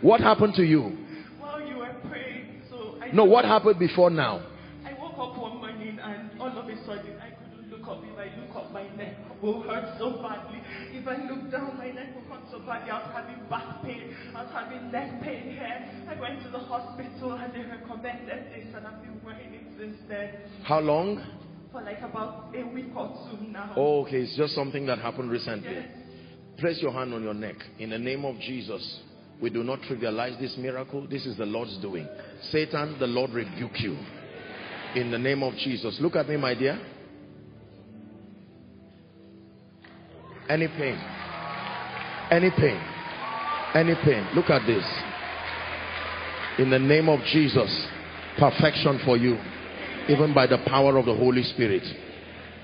What 0.00 0.20
happened 0.20 0.54
to 0.54 0.62
you? 0.62 0.96
While 1.40 1.60
you 1.66 1.76
were 1.78 1.92
praying, 2.08 2.62
so 2.70 2.97
I 2.97 2.97
No, 3.12 3.24
what 3.24 3.44
happened 3.44 3.78
before 3.78 4.10
now? 4.10 4.46
I 4.84 4.92
woke 4.94 5.18
up 5.18 5.38
one 5.40 5.58
morning 5.58 5.98
and 6.02 6.40
all 6.40 6.48
of 6.48 6.68
a 6.68 6.76
sudden 6.84 7.14
I 7.20 7.30
couldn't 7.30 7.70
look 7.70 7.88
up. 7.88 8.02
If 8.04 8.18
I 8.18 8.30
look 8.40 8.56
up, 8.56 8.72
my 8.72 8.88
neck 8.96 9.16
will 9.42 9.62
hurt 9.62 9.98
so 9.98 10.20
badly. 10.22 10.60
If 10.92 11.06
I 11.06 11.16
look 11.28 11.50
down, 11.50 11.76
my 11.78 11.90
neck 11.90 12.14
will 12.14 12.34
hurt 12.34 12.44
so 12.50 12.58
badly. 12.60 12.90
I 12.90 12.98
was 12.98 13.10
having 13.14 13.48
back 13.48 13.82
pain. 13.82 14.14
I 14.34 14.42
was 14.44 14.52
having 14.52 14.90
neck 14.92 15.22
pain 15.22 15.50
here. 15.52 15.90
I 16.08 16.20
went 16.20 16.42
to 16.44 16.50
the 16.50 16.58
hospital 16.58 17.32
and 17.32 17.52
they 17.52 17.68
recommended 17.68 18.52
this, 18.52 18.74
and 18.74 18.86
I've 18.86 19.02
been 19.02 19.20
wearing 19.24 19.54
it 19.54 19.64
since 19.78 19.96
then 20.08 20.30
How 20.64 20.80
long? 20.80 21.24
for 21.70 21.82
like 21.82 22.00
about 22.00 22.54
a 22.56 22.62
week 22.66 22.86
or 22.96 23.08
two 23.30 23.46
now. 23.48 23.72
Oh, 23.76 24.02
okay, 24.02 24.22
it's 24.22 24.36
just 24.36 24.54
something 24.54 24.86
that 24.86 24.98
happened 24.98 25.30
recently. 25.30 25.70
Yes. 25.74 25.88
Place 26.58 26.78
your 26.80 26.92
hand 26.92 27.12
on 27.12 27.22
your 27.22 27.34
neck. 27.34 27.56
In 27.78 27.90
the 27.90 27.98
name 27.98 28.24
of 28.24 28.38
Jesus, 28.40 29.00
we 29.40 29.50
do 29.50 29.62
not 29.62 29.80
trivialize 29.82 30.38
this 30.40 30.56
miracle. 30.56 31.06
This 31.08 31.26
is 31.26 31.36
the 31.36 31.46
Lord's 31.46 31.76
doing. 31.78 32.08
Satan, 32.50 32.98
the 32.98 33.06
Lord 33.06 33.30
rebuke 33.30 33.80
you. 33.80 33.96
In 34.94 35.10
the 35.10 35.18
name 35.18 35.42
of 35.42 35.54
Jesus. 35.54 35.98
Look 36.00 36.16
at 36.16 36.28
me, 36.28 36.36
my 36.36 36.54
dear. 36.54 36.80
Any 40.48 40.66
pain? 40.66 40.98
Any 42.30 42.50
pain? 42.50 42.80
Any 43.74 43.94
pain? 44.02 44.28
Look 44.34 44.50
at 44.50 44.66
this. 44.66 44.84
In 46.58 46.70
the 46.70 46.78
name 46.78 47.08
of 47.08 47.20
Jesus, 47.32 47.86
perfection 48.38 49.00
for 49.04 49.16
you, 49.16 49.38
even 50.08 50.34
by 50.34 50.46
the 50.46 50.58
power 50.66 50.96
of 50.96 51.06
the 51.06 51.14
Holy 51.14 51.42
Spirit. 51.42 51.84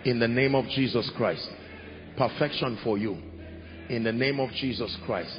In 0.05 0.19
the 0.19 0.27
name 0.27 0.55
of 0.55 0.67
Jesus 0.69 1.11
Christ, 1.17 1.49
perfection 2.17 2.79
for 2.83 2.99
you. 2.99 3.17
In 3.91 4.03
the 4.03 4.13
name 4.13 4.41
of 4.41 4.51
Jesus 4.53 4.97
Christ. 5.07 5.39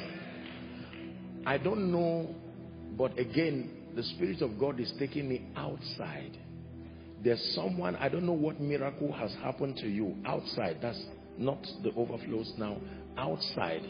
I 1.46 1.58
don't 1.58 1.92
know, 1.92 2.34
but 2.98 3.16
again, 3.18 3.70
the 3.94 4.02
Spirit 4.02 4.42
of 4.42 4.58
God 4.58 4.80
is 4.80 4.92
taking 4.98 5.28
me 5.28 5.46
outside. 5.56 6.36
There's 7.22 7.40
someone, 7.54 7.94
I 7.96 8.08
don't 8.08 8.26
know 8.26 8.32
what 8.32 8.60
miracle 8.60 9.12
has 9.12 9.32
happened 9.42 9.76
to 9.76 9.88
you 9.88 10.16
outside. 10.26 10.78
That's 10.82 11.00
not 11.38 11.64
the 11.84 11.92
overflows 11.94 12.52
now. 12.58 12.78
Outside. 13.16 13.82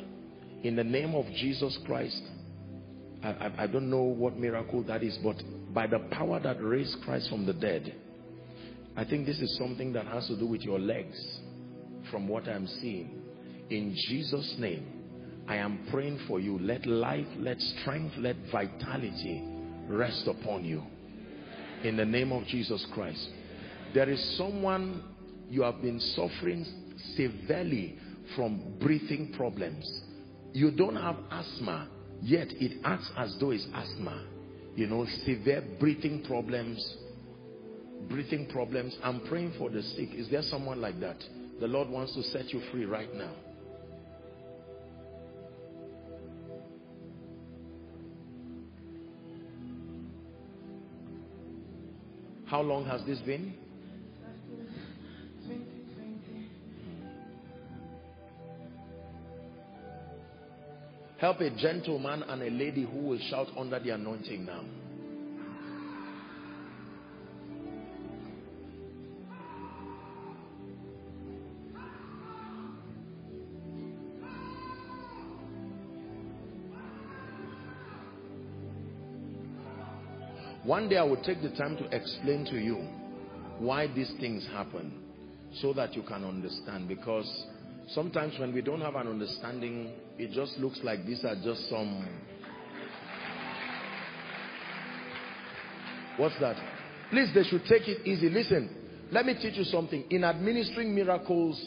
In 0.62 0.76
the 0.76 0.84
name 0.84 1.14
of 1.14 1.24
Jesus 1.32 1.76
Christ. 1.86 2.22
I, 3.24 3.28
I, 3.30 3.52
I 3.64 3.66
don't 3.66 3.88
know 3.88 4.02
what 4.02 4.36
miracle 4.36 4.82
that 4.84 5.02
is, 5.02 5.18
but 5.24 5.36
by 5.72 5.86
the 5.86 6.00
power 6.10 6.38
that 6.40 6.62
raised 6.62 6.98
Christ 7.04 7.30
from 7.30 7.46
the 7.46 7.54
dead, 7.54 7.94
I 8.96 9.04
think 9.04 9.26
this 9.26 9.40
is 9.40 9.56
something 9.56 9.92
that 9.94 10.06
has 10.06 10.26
to 10.28 10.38
do 10.38 10.46
with 10.46 10.60
your 10.60 10.78
legs, 10.78 11.16
from 12.10 12.28
what 12.28 12.46
I'm 12.48 12.66
seeing. 12.66 13.22
In 13.70 13.96
Jesus' 14.08 14.54
name, 14.58 14.95
I 15.48 15.56
am 15.56 15.86
praying 15.90 16.20
for 16.26 16.40
you. 16.40 16.58
Let 16.58 16.86
life, 16.86 17.26
let 17.38 17.60
strength, 17.60 18.14
let 18.18 18.36
vitality 18.50 19.44
rest 19.88 20.26
upon 20.26 20.64
you. 20.64 20.82
In 21.84 21.96
the 21.96 22.04
name 22.04 22.32
of 22.32 22.44
Jesus 22.46 22.84
Christ. 22.92 23.28
There 23.94 24.08
is 24.08 24.36
someone 24.36 25.04
you 25.48 25.62
have 25.62 25.80
been 25.80 26.00
suffering 26.00 26.66
severely 27.14 27.98
from 28.34 28.76
breathing 28.80 29.32
problems. 29.36 30.02
You 30.52 30.70
don't 30.72 30.96
have 30.96 31.16
asthma, 31.30 31.88
yet 32.22 32.48
it 32.50 32.80
acts 32.84 33.10
as 33.16 33.36
though 33.38 33.52
it's 33.52 33.66
asthma. 33.72 34.26
You 34.74 34.88
know, 34.88 35.06
severe 35.24 35.62
breathing 35.78 36.24
problems. 36.26 36.96
Breathing 38.08 38.48
problems. 38.48 38.96
I'm 39.02 39.20
praying 39.28 39.54
for 39.58 39.70
the 39.70 39.82
sick. 39.82 40.10
Is 40.14 40.28
there 40.28 40.42
someone 40.42 40.80
like 40.80 40.98
that? 41.00 41.22
The 41.60 41.66
Lord 41.66 41.88
wants 41.88 42.14
to 42.14 42.22
set 42.24 42.52
you 42.52 42.60
free 42.72 42.84
right 42.84 43.12
now. 43.14 43.32
How 52.46 52.60
long 52.60 52.86
has 52.86 53.04
this 53.04 53.18
been? 53.18 53.54
2020. 55.48 56.48
Help 61.18 61.40
a 61.40 61.50
gentleman 61.50 62.22
and 62.22 62.42
a 62.42 62.50
lady 62.50 62.84
who 62.84 62.98
will 62.98 63.18
shout 63.30 63.48
under 63.58 63.80
the 63.80 63.90
anointing 63.90 64.44
now. 64.46 64.64
One 80.66 80.88
day 80.88 80.96
I 80.96 81.04
will 81.04 81.22
take 81.22 81.42
the 81.42 81.50
time 81.50 81.76
to 81.76 81.84
explain 81.96 82.44
to 82.46 82.58
you 82.58 82.88
why 83.60 83.86
these 83.86 84.12
things 84.18 84.44
happen 84.52 84.92
so 85.60 85.72
that 85.74 85.94
you 85.94 86.02
can 86.02 86.24
understand 86.24 86.88
because 86.88 87.44
sometimes 87.90 88.36
when 88.40 88.52
we 88.52 88.62
don't 88.62 88.80
have 88.80 88.96
an 88.96 89.06
understanding 89.06 89.92
it 90.18 90.32
just 90.32 90.58
looks 90.58 90.80
like 90.82 91.06
these 91.06 91.24
are 91.24 91.36
just 91.36 91.70
some 91.70 92.04
what's 96.16 96.34
that? 96.40 96.56
Please 97.10 97.30
they 97.32 97.44
should 97.44 97.64
take 97.66 97.86
it 97.86 98.04
easy. 98.04 98.28
Listen 98.28 98.68
let 99.12 99.24
me 99.24 99.34
teach 99.40 99.54
you 99.54 99.62
something. 99.62 100.02
In 100.10 100.24
administering 100.24 100.92
miracles 100.92 101.64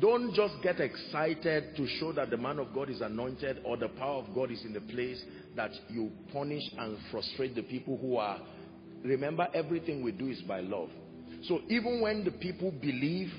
don't 0.00 0.34
just 0.34 0.54
get 0.62 0.80
excited 0.80 1.76
to 1.76 1.86
show 1.98 2.12
that 2.12 2.30
the 2.30 2.36
man 2.36 2.58
of 2.58 2.72
God 2.74 2.88
is 2.88 3.00
anointed 3.00 3.58
or 3.64 3.76
the 3.76 3.88
power 3.88 4.22
of 4.22 4.34
God 4.34 4.50
is 4.50 4.64
in 4.64 4.72
the 4.72 4.80
place 4.80 5.22
that 5.54 5.70
you 5.90 6.10
punish 6.32 6.62
and 6.78 6.96
frustrate 7.10 7.54
the 7.54 7.62
people 7.62 7.98
who 7.98 8.16
are 8.16 8.40
remember 9.04 9.48
everything 9.52 10.02
we 10.02 10.12
do 10.12 10.28
is 10.28 10.40
by 10.42 10.60
love. 10.60 10.88
So 11.44 11.60
even 11.68 12.00
when 12.00 12.24
the 12.24 12.30
people 12.30 12.70
believe 12.70 13.30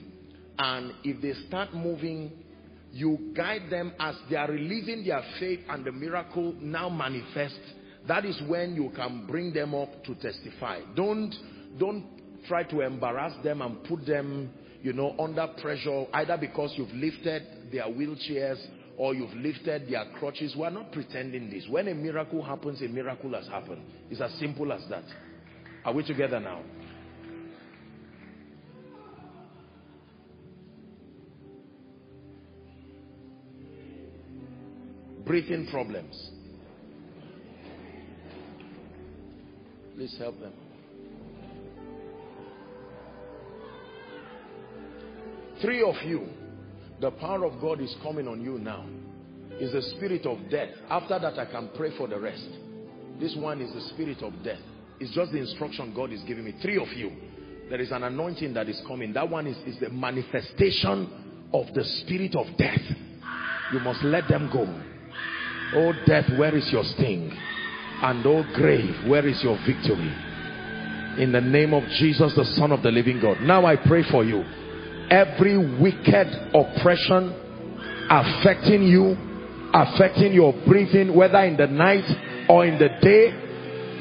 and 0.59 0.93
if 1.03 1.21
they 1.21 1.33
start 1.47 1.73
moving 1.73 2.31
you 2.91 3.33
guide 3.35 3.71
them 3.71 3.91
as 3.99 4.15
they 4.29 4.35
are 4.35 4.51
releasing 4.51 5.03
their 5.03 5.23
faith 5.39 5.61
and 5.69 5.83
the 5.83 5.91
miracle 5.91 6.53
now 6.59 6.89
manifests 6.89 7.73
that 8.07 8.25
is 8.25 8.39
when 8.47 8.75
you 8.75 8.91
can 8.95 9.25
bring 9.25 9.53
them 9.53 9.73
up 9.73 10.03
to 10.03 10.13
testify. 10.15 10.81
Don't 10.95 11.33
don't 11.79 12.05
try 12.47 12.63
to 12.63 12.81
embarrass 12.81 13.33
them 13.43 13.61
and 13.61 13.83
put 13.85 14.05
them 14.05 14.51
you 14.83 14.91
know 14.93 15.15
under 15.17 15.47
pressure 15.61 16.05
either 16.13 16.37
because 16.37 16.73
you've 16.75 16.91
lifted 16.93 17.71
their 17.71 17.85
wheelchairs 17.85 18.63
or 18.97 19.15
you've 19.15 19.33
lifted 19.33 19.89
their 19.89 20.05
crutches. 20.19 20.55
We're 20.55 20.69
not 20.69 20.91
pretending 20.91 21.49
this. 21.49 21.65
When 21.69 21.87
a 21.87 21.95
miracle 21.95 22.43
happens 22.43 22.81
a 22.81 22.87
miracle 22.87 23.33
has 23.33 23.47
happened. 23.47 23.81
It's 24.11 24.21
as 24.21 24.33
simple 24.39 24.71
as 24.71 24.81
that. 24.89 25.05
Are 25.85 25.93
we 25.93 26.03
together 26.03 26.39
now? 26.39 26.61
Breathing 35.25 35.67
problems. 35.71 36.31
Please 39.95 40.15
help 40.19 40.39
them. 40.41 40.53
Three 45.63 45.81
of 45.81 45.95
you, 46.05 46.27
the 46.99 47.11
power 47.11 47.45
of 47.45 47.61
God 47.61 47.79
is 47.79 47.95
coming 48.03 48.27
on 48.27 48.41
you 48.41 48.59
now. 48.59 48.85
Is 49.59 49.71
the 49.71 49.81
spirit 49.95 50.25
of 50.25 50.37
death. 50.49 50.69
After 50.89 51.17
that, 51.19 51.39
I 51.39 51.45
can 51.45 51.69
pray 51.77 51.95
for 51.97 52.05
the 52.05 52.19
rest. 52.19 52.45
This 53.17 53.33
one 53.37 53.61
is 53.61 53.73
the 53.73 53.93
spirit 53.93 54.21
of 54.23 54.33
death. 54.43 54.59
It's 54.99 55.13
just 55.15 55.31
the 55.31 55.37
instruction 55.37 55.93
God 55.95 56.11
is 56.11 56.21
giving 56.23 56.43
me. 56.43 56.53
Three 56.61 56.77
of 56.77 56.89
you, 56.89 57.13
there 57.69 57.79
is 57.79 57.91
an 57.91 58.03
anointing 58.03 58.53
that 58.55 58.67
is 58.67 58.81
coming. 58.85 59.13
That 59.13 59.29
one 59.29 59.47
is, 59.47 59.55
is 59.59 59.79
the 59.79 59.89
manifestation 59.89 61.47
of 61.53 61.67
the 61.73 61.85
spirit 62.01 62.35
of 62.35 62.45
death. 62.57 62.81
You 63.71 63.79
must 63.79 64.03
let 64.03 64.27
them 64.27 64.49
go. 64.51 64.67
Oh 65.75 65.93
death, 66.05 66.25
where 66.37 66.53
is 66.57 66.69
your 66.73 66.83
sting? 66.83 67.31
And 68.01 68.25
oh 68.25 68.43
grave, 68.53 69.07
where 69.07 69.25
is 69.25 69.41
your 69.41 69.57
victory? 69.65 70.13
In 71.23 71.31
the 71.31 71.41
name 71.41 71.73
of 71.73 71.83
Jesus, 71.99 72.33
the 72.35 72.45
Son 72.57 72.73
of 72.73 72.83
the 72.83 72.91
living 72.91 73.21
God. 73.21 73.39
Now 73.41 73.65
I 73.65 73.77
pray 73.77 74.03
for 74.11 74.25
you. 74.25 74.43
Every 75.13 75.57
wicked 75.79 76.27
oppression 76.55 77.37
affecting 78.09 78.81
you, 78.81 79.15
affecting 79.73 80.33
your 80.33 80.53
breathing, 80.65 81.13
whether 81.15 81.37
in 81.45 81.55
the 81.55 81.67
night 81.67 82.09
or 82.49 82.65
in 82.65 82.79
the 82.79 82.89
day, 83.01 83.29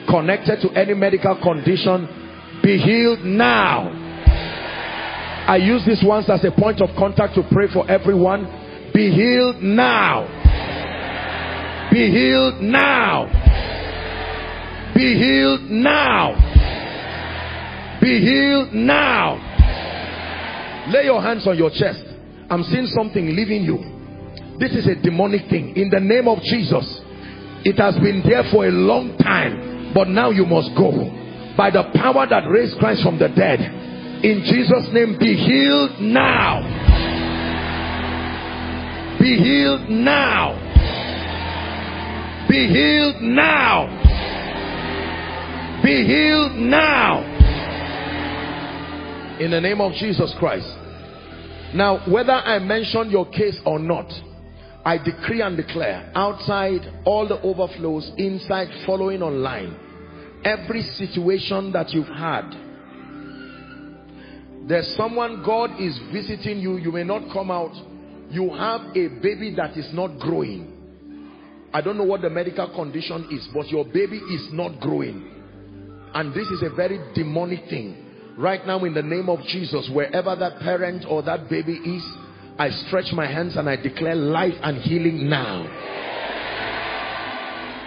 connected 0.08 0.62
to 0.62 0.70
any 0.70 0.94
medical 0.94 1.36
condition, 1.42 2.08
be 2.62 2.78
healed 2.78 3.20
now. 3.24 3.90
I 5.46 5.56
use 5.56 5.84
this 5.84 6.02
once 6.02 6.30
as 6.30 6.42
a 6.44 6.50
point 6.50 6.80
of 6.80 6.88
contact 6.96 7.34
to 7.34 7.42
pray 7.52 7.66
for 7.72 7.88
everyone. 7.90 8.90
Be 8.94 9.10
healed 9.10 9.62
now 9.62 10.40
be 11.92 12.10
healed 12.10 12.62
now. 12.62 13.26
Be 14.94 15.14
healed 15.18 15.70
now. 15.70 16.34
Be 18.00 18.18
healed 18.20 18.72
now. 18.72 19.51
Lay 20.88 21.04
your 21.04 21.22
hands 21.22 21.46
on 21.46 21.56
your 21.56 21.70
chest. 21.70 22.02
I'm 22.50 22.64
seeing 22.64 22.86
something 22.88 23.36
leaving 23.36 23.62
you. 23.62 23.78
This 24.58 24.72
is 24.72 24.86
a 24.86 24.94
demonic 24.96 25.48
thing. 25.48 25.76
In 25.76 25.90
the 25.90 26.00
name 26.00 26.28
of 26.28 26.40
Jesus. 26.42 27.00
It 27.64 27.78
has 27.78 27.94
been 27.98 28.22
there 28.26 28.42
for 28.50 28.66
a 28.66 28.70
long 28.70 29.16
time. 29.18 29.94
But 29.94 30.08
now 30.08 30.30
you 30.30 30.44
must 30.44 30.74
go. 30.76 30.90
By 31.56 31.70
the 31.70 31.84
power 31.94 32.26
that 32.26 32.48
raised 32.48 32.78
Christ 32.78 33.02
from 33.02 33.18
the 33.18 33.28
dead. 33.28 33.60
In 34.24 34.42
Jesus' 34.44 34.88
name, 34.92 35.18
be 35.18 35.34
healed 35.34 36.00
now. 36.00 36.62
Be 39.20 39.36
healed 39.36 39.88
now. 39.88 40.58
Be 42.48 42.66
healed 42.66 43.22
now. 43.22 43.86
Be 45.82 46.04
healed 46.06 46.54
now. 46.56 47.31
In 49.42 49.50
the 49.50 49.60
name 49.60 49.80
of 49.80 49.92
Jesus 49.94 50.34
Christ. 50.38 50.68
Now, 51.74 52.08
whether 52.10 52.32
I 52.32 52.58
mention 52.58 53.10
your 53.10 53.28
case 53.30 53.58
or 53.64 53.78
not, 53.78 54.10
I 54.84 54.98
decree 54.98 55.40
and 55.40 55.56
declare 55.56 56.12
outside 56.14 56.80
all 57.04 57.26
the 57.26 57.40
overflows, 57.40 58.12
inside 58.16 58.68
following 58.86 59.22
online, 59.22 59.74
every 60.44 60.82
situation 60.82 61.72
that 61.72 61.90
you've 61.90 62.06
had, 62.06 62.50
there's 64.68 64.94
someone 64.96 65.42
God 65.44 65.80
is 65.80 65.98
visiting 66.12 66.60
you, 66.60 66.76
you 66.76 66.92
may 66.92 67.04
not 67.04 67.32
come 67.32 67.50
out, 67.50 67.72
you 68.30 68.50
have 68.50 68.82
a 68.94 69.08
baby 69.20 69.54
that 69.56 69.76
is 69.76 69.92
not 69.92 70.18
growing 70.20 70.72
I 71.74 71.80
don't 71.80 71.96
know 71.96 72.04
what 72.04 72.20
the 72.20 72.28
medical 72.28 72.68
condition 72.74 73.28
is, 73.30 73.48
but 73.54 73.68
your 73.68 73.86
baby 73.86 74.18
is 74.18 74.48
not 74.52 74.78
growing. 74.78 75.26
And 76.14 76.34
this 76.34 76.46
is 76.48 76.62
a 76.62 76.68
very 76.74 77.00
demonic 77.14 77.70
thing. 77.70 78.11
Right 78.36 78.66
now 78.66 78.84
in 78.84 78.94
the 78.94 79.02
name 79.02 79.28
of 79.28 79.42
Jesus, 79.44 79.90
wherever 79.92 80.34
that 80.36 80.58
parent 80.60 81.04
or 81.08 81.22
that 81.22 81.48
baby 81.50 81.74
is, 81.74 82.04
I 82.58 82.70
stretch 82.86 83.12
my 83.12 83.26
hands 83.26 83.56
and 83.56 83.68
I 83.68 83.76
declare 83.76 84.14
life 84.14 84.54
and 84.62 84.78
healing 84.78 85.28
now. 85.28 85.62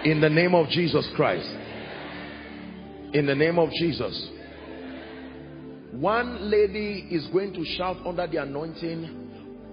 In 0.03 0.21
the 0.21 0.29
name 0.29 0.53
of 0.53 0.69
Jesus 0.69 1.07
Christ. 1.15 1.49
In 3.13 3.25
the 3.25 3.35
name 3.35 3.57
of 3.57 3.69
Jesus. 3.71 4.29
One 5.91 6.49
lady 6.51 7.07
is 7.09 7.25
going 7.27 7.53
to 7.53 7.65
shout 7.77 7.97
under 8.05 8.27
the 8.27 8.37
anointing 8.37 9.25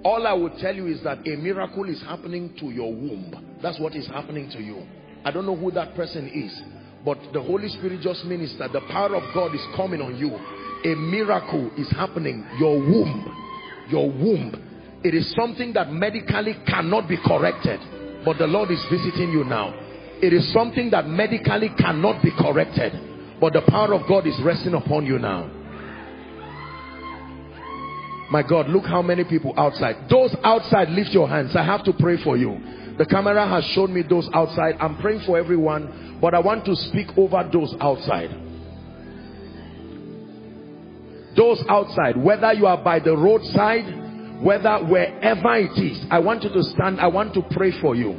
all 0.04 0.26
I 0.26 0.32
will 0.32 0.50
tell 0.58 0.74
you 0.74 0.88
is 0.88 1.00
that 1.04 1.26
a 1.26 1.36
miracle 1.36 1.88
is 1.88 2.00
happening 2.02 2.54
to 2.58 2.66
your 2.66 2.92
womb. 2.92 3.58
That's 3.62 3.78
what 3.78 3.94
is 3.94 4.06
happening 4.08 4.50
to 4.50 4.60
you. 4.60 4.84
I 5.24 5.30
don't 5.30 5.46
know 5.46 5.54
who 5.54 5.70
that 5.72 5.94
person 5.94 6.28
is. 6.28 6.60
But 7.04 7.18
the 7.32 7.40
Holy 7.40 7.68
Spirit 7.68 8.00
just 8.00 8.24
means 8.24 8.56
that 8.58 8.72
the 8.72 8.80
power 8.90 9.14
of 9.14 9.22
God 9.34 9.54
is 9.54 9.60
coming 9.76 10.00
on 10.00 10.16
you. 10.16 10.30
A 10.84 10.94
miracle 10.96 11.70
is 11.76 11.90
happening. 11.90 12.46
Your 12.58 12.78
womb. 12.78 13.86
Your 13.88 14.10
womb. 14.10 15.00
It 15.04 15.14
is 15.14 15.32
something 15.34 15.72
that 15.74 15.92
medically 15.92 16.54
cannot 16.66 17.08
be 17.08 17.16
corrected. 17.24 17.80
But 18.24 18.38
the 18.38 18.46
Lord 18.46 18.70
is 18.70 18.84
visiting 18.90 19.30
you 19.30 19.44
now. 19.44 19.74
It 20.22 20.32
is 20.32 20.52
something 20.52 20.90
that 20.90 21.08
medically 21.08 21.70
cannot 21.78 22.22
be 22.22 22.30
corrected. 22.38 22.92
But 23.40 23.52
the 23.52 23.62
power 23.68 23.92
of 23.94 24.06
God 24.08 24.26
is 24.26 24.38
resting 24.44 24.74
upon 24.74 25.06
you 25.06 25.18
now. 25.18 25.50
My 28.30 28.42
God, 28.42 28.68
look 28.68 28.84
how 28.86 29.02
many 29.02 29.24
people 29.24 29.52
outside. 29.56 30.08
Those 30.08 30.34
outside, 30.42 30.88
lift 30.90 31.10
your 31.10 31.28
hands. 31.28 31.54
I 31.54 31.64
have 31.64 31.84
to 31.84 31.92
pray 31.92 32.22
for 32.22 32.36
you. 32.36 32.56
The 32.96 33.04
camera 33.04 33.46
has 33.46 33.64
shown 33.74 33.92
me 33.92 34.02
those 34.08 34.28
outside. 34.32 34.76
I'm 34.80 34.96
praying 34.98 35.22
for 35.26 35.36
everyone, 35.36 36.18
but 36.20 36.34
I 36.34 36.38
want 36.38 36.64
to 36.66 36.76
speak 36.76 37.08
over 37.16 37.48
those 37.52 37.74
outside. 37.80 38.30
Those 41.36 41.62
outside, 41.68 42.16
whether 42.16 42.52
you 42.52 42.66
are 42.66 42.82
by 42.82 42.98
the 42.98 43.16
roadside, 43.16 44.42
whether 44.42 44.78
wherever 44.84 45.56
it 45.56 45.78
is, 45.78 46.04
I 46.10 46.18
want 46.18 46.42
you 46.42 46.50
to 46.50 46.62
stand. 46.62 47.00
I 47.00 47.06
want 47.06 47.32
to 47.34 47.42
pray 47.50 47.70
for 47.80 47.94
you. 47.94 48.18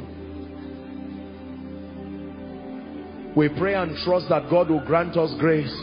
We 3.36 3.48
pray 3.48 3.74
and 3.74 3.96
trust 3.98 4.28
that 4.28 4.48
God 4.48 4.70
will 4.70 4.84
grant 4.84 5.16
us 5.16 5.34
grace 5.38 5.74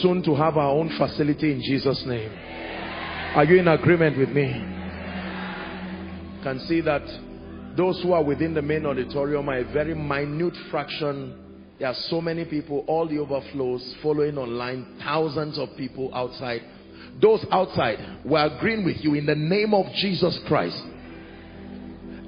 soon 0.00 0.22
to 0.22 0.34
have 0.36 0.56
our 0.56 0.70
own 0.70 0.88
facility 0.96 1.52
in 1.52 1.60
Jesus' 1.62 2.04
name. 2.06 2.30
Are 3.34 3.44
you 3.44 3.58
in 3.58 3.68
agreement 3.68 4.16
with 4.18 4.30
me? 4.30 4.52
Can 6.42 6.60
see 6.66 6.80
that 6.80 7.02
those 7.76 8.00
who 8.02 8.12
are 8.12 8.22
within 8.22 8.54
the 8.54 8.62
main 8.62 8.86
auditorium 8.86 9.48
are 9.48 9.58
a 9.58 9.72
very 9.72 9.94
minute 9.94 10.56
fraction. 10.70 11.39
There 11.80 11.88
are 11.88 11.94
so 11.94 12.20
many 12.20 12.44
people, 12.44 12.84
all 12.86 13.08
the 13.08 13.16
overflows 13.16 13.96
following 14.02 14.36
online, 14.36 14.98
thousands 15.02 15.58
of 15.58 15.74
people 15.78 16.14
outside. 16.14 16.60
Those 17.22 17.42
outside, 17.50 18.18
we're 18.22 18.54
agreeing 18.54 18.84
with 18.84 19.02
you 19.02 19.14
in 19.14 19.24
the 19.24 19.34
name 19.34 19.72
of 19.72 19.90
Jesus 19.94 20.38
Christ. 20.46 20.76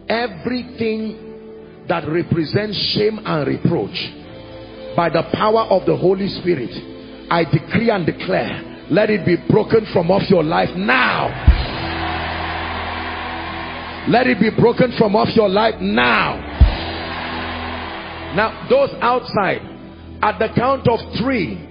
Everything 0.08 1.84
that 1.86 2.08
represents 2.08 2.78
shame 2.94 3.20
and 3.22 3.46
reproach 3.46 4.12
by 4.96 5.10
the 5.10 5.22
power 5.34 5.64
of 5.64 5.84
the 5.84 5.98
Holy 5.98 6.28
Spirit, 6.28 6.70
I 7.30 7.44
decree 7.44 7.90
and 7.90 8.06
declare, 8.06 8.86
let 8.90 9.10
it 9.10 9.26
be 9.26 9.36
broken 9.50 9.84
from 9.92 10.10
off 10.10 10.30
your 10.30 10.42
life 10.42 10.74
now. 10.76 11.28
Let 14.08 14.26
it 14.26 14.40
be 14.40 14.48
broken 14.48 14.92
from 14.96 15.14
off 15.14 15.28
your 15.36 15.50
life 15.50 15.78
now. 15.78 16.51
Now, 18.34 18.66
those 18.68 18.90
outside, 19.00 19.60
at 20.22 20.38
the 20.38 20.48
count 20.54 20.88
of 20.88 21.00
three, 21.18 21.68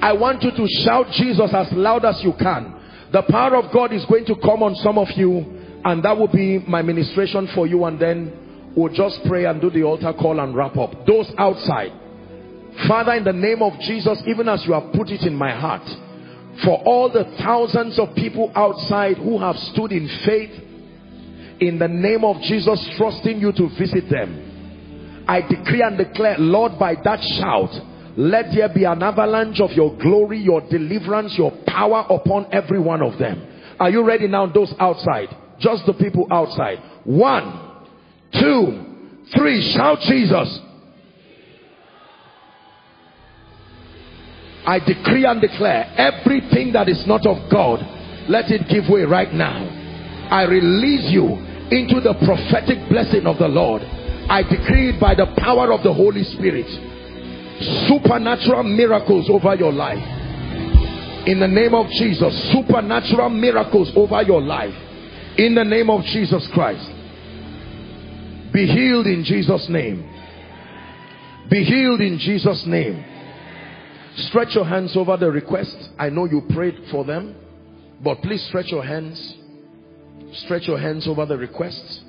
I 0.00 0.12
want 0.12 0.42
you 0.42 0.50
to 0.50 0.66
shout 0.84 1.10
Jesus 1.12 1.52
as 1.52 1.72
loud 1.72 2.04
as 2.04 2.22
you 2.22 2.32
can. 2.38 2.74
The 3.12 3.22
power 3.22 3.56
of 3.56 3.72
God 3.72 3.92
is 3.92 4.04
going 4.06 4.26
to 4.26 4.36
come 4.36 4.62
on 4.62 4.74
some 4.76 4.98
of 4.98 5.08
you, 5.16 5.38
and 5.84 6.04
that 6.04 6.16
will 6.16 6.28
be 6.28 6.58
my 6.58 6.82
ministration 6.82 7.48
for 7.54 7.66
you, 7.66 7.84
and 7.84 7.98
then 7.98 8.72
we'll 8.76 8.92
just 8.92 9.24
pray 9.26 9.44
and 9.46 9.60
do 9.60 9.70
the 9.70 9.82
altar 9.82 10.12
call 10.12 10.40
and 10.40 10.54
wrap 10.54 10.76
up. 10.76 11.06
Those 11.06 11.32
outside, 11.38 11.92
Father, 12.88 13.14
in 13.14 13.24
the 13.24 13.32
name 13.32 13.62
of 13.62 13.78
Jesus, 13.80 14.22
even 14.26 14.48
as 14.48 14.64
you 14.66 14.72
have 14.72 14.92
put 14.92 15.10
it 15.10 15.22
in 15.22 15.34
my 15.34 15.52
heart, 15.52 15.88
for 16.64 16.82
all 16.84 17.08
the 17.08 17.24
thousands 17.38 17.98
of 17.98 18.14
people 18.14 18.52
outside 18.54 19.16
who 19.16 19.38
have 19.38 19.56
stood 19.56 19.92
in 19.92 20.08
faith, 20.24 20.60
in 21.60 21.78
the 21.78 21.88
name 21.88 22.24
of 22.24 22.40
Jesus, 22.42 22.84
trusting 22.96 23.40
you 23.40 23.52
to 23.52 23.68
visit 23.78 24.08
them, 24.10 24.53
I 25.26 25.40
decree 25.40 25.82
and 25.82 25.96
declare, 25.96 26.36
Lord, 26.38 26.78
by 26.78 26.96
that 27.02 27.20
shout, 27.38 27.70
let 28.16 28.46
there 28.54 28.68
be 28.68 28.84
an 28.84 29.02
avalanche 29.02 29.60
of 29.60 29.72
your 29.72 29.96
glory, 29.98 30.38
your 30.38 30.60
deliverance, 30.68 31.36
your 31.36 31.52
power 31.66 32.06
upon 32.08 32.46
every 32.52 32.78
one 32.78 33.02
of 33.02 33.18
them. 33.18 33.42
Are 33.80 33.90
you 33.90 34.04
ready 34.04 34.28
now, 34.28 34.46
those 34.46 34.72
outside? 34.78 35.28
Just 35.58 35.86
the 35.86 35.94
people 35.94 36.26
outside. 36.30 36.78
One, 37.04 37.86
two, 38.32 39.20
three. 39.34 39.72
Shout 39.72 40.00
Jesus. 40.00 40.60
I 44.66 44.78
decree 44.78 45.26
and 45.26 45.40
declare 45.40 45.92
everything 45.96 46.72
that 46.72 46.88
is 46.88 47.06
not 47.06 47.26
of 47.26 47.50
God, 47.50 47.80
let 48.28 48.50
it 48.50 48.68
give 48.68 48.88
way 48.88 49.02
right 49.02 49.32
now. 49.32 49.58
I 50.30 50.44
release 50.44 51.10
you 51.10 51.36
into 51.70 52.00
the 52.00 52.14
prophetic 52.24 52.88
blessing 52.88 53.26
of 53.26 53.38
the 53.38 53.48
Lord. 53.48 53.82
I 54.28 54.42
decree 54.42 54.98
by 54.98 55.14
the 55.14 55.26
power 55.38 55.72
of 55.72 55.82
the 55.82 55.92
Holy 55.92 56.24
Spirit. 56.24 56.66
Supernatural 57.88 58.64
miracles 58.64 59.28
over 59.30 59.54
your 59.54 59.72
life. 59.72 60.02
In 61.26 61.40
the 61.40 61.48
name 61.48 61.74
of 61.74 61.86
Jesus, 61.88 62.52
supernatural 62.52 63.30
miracles 63.30 63.90
over 63.96 64.22
your 64.22 64.42
life. 64.42 64.74
In 65.38 65.54
the 65.54 65.64
name 65.64 65.88
of 65.88 66.02
Jesus 66.04 66.46
Christ. 66.52 66.90
Be 68.52 68.66
healed 68.66 69.06
in 69.06 69.24
Jesus' 69.24 69.68
name. 69.68 70.08
Be 71.50 71.64
healed 71.64 72.00
in 72.00 72.18
Jesus' 72.18 72.64
name. 72.66 73.04
Stretch 74.16 74.54
your 74.54 74.64
hands 74.64 74.96
over 74.96 75.16
the 75.16 75.30
request. 75.30 75.76
I 75.98 76.08
know 76.08 76.26
you 76.26 76.42
prayed 76.54 76.78
for 76.90 77.04
them, 77.04 77.34
but 78.02 78.22
please 78.22 78.44
stretch 78.48 78.68
your 78.68 78.84
hands. 78.84 79.34
Stretch 80.44 80.68
your 80.68 80.78
hands 80.78 81.08
over 81.08 81.26
the 81.26 81.36
requests. 81.36 82.00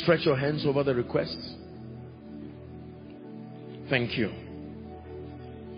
Stretch 0.00 0.24
your 0.24 0.36
hands 0.36 0.64
over 0.66 0.82
the 0.82 0.94
requests. 0.94 1.54
Thank 3.90 4.16
you. 4.16 4.30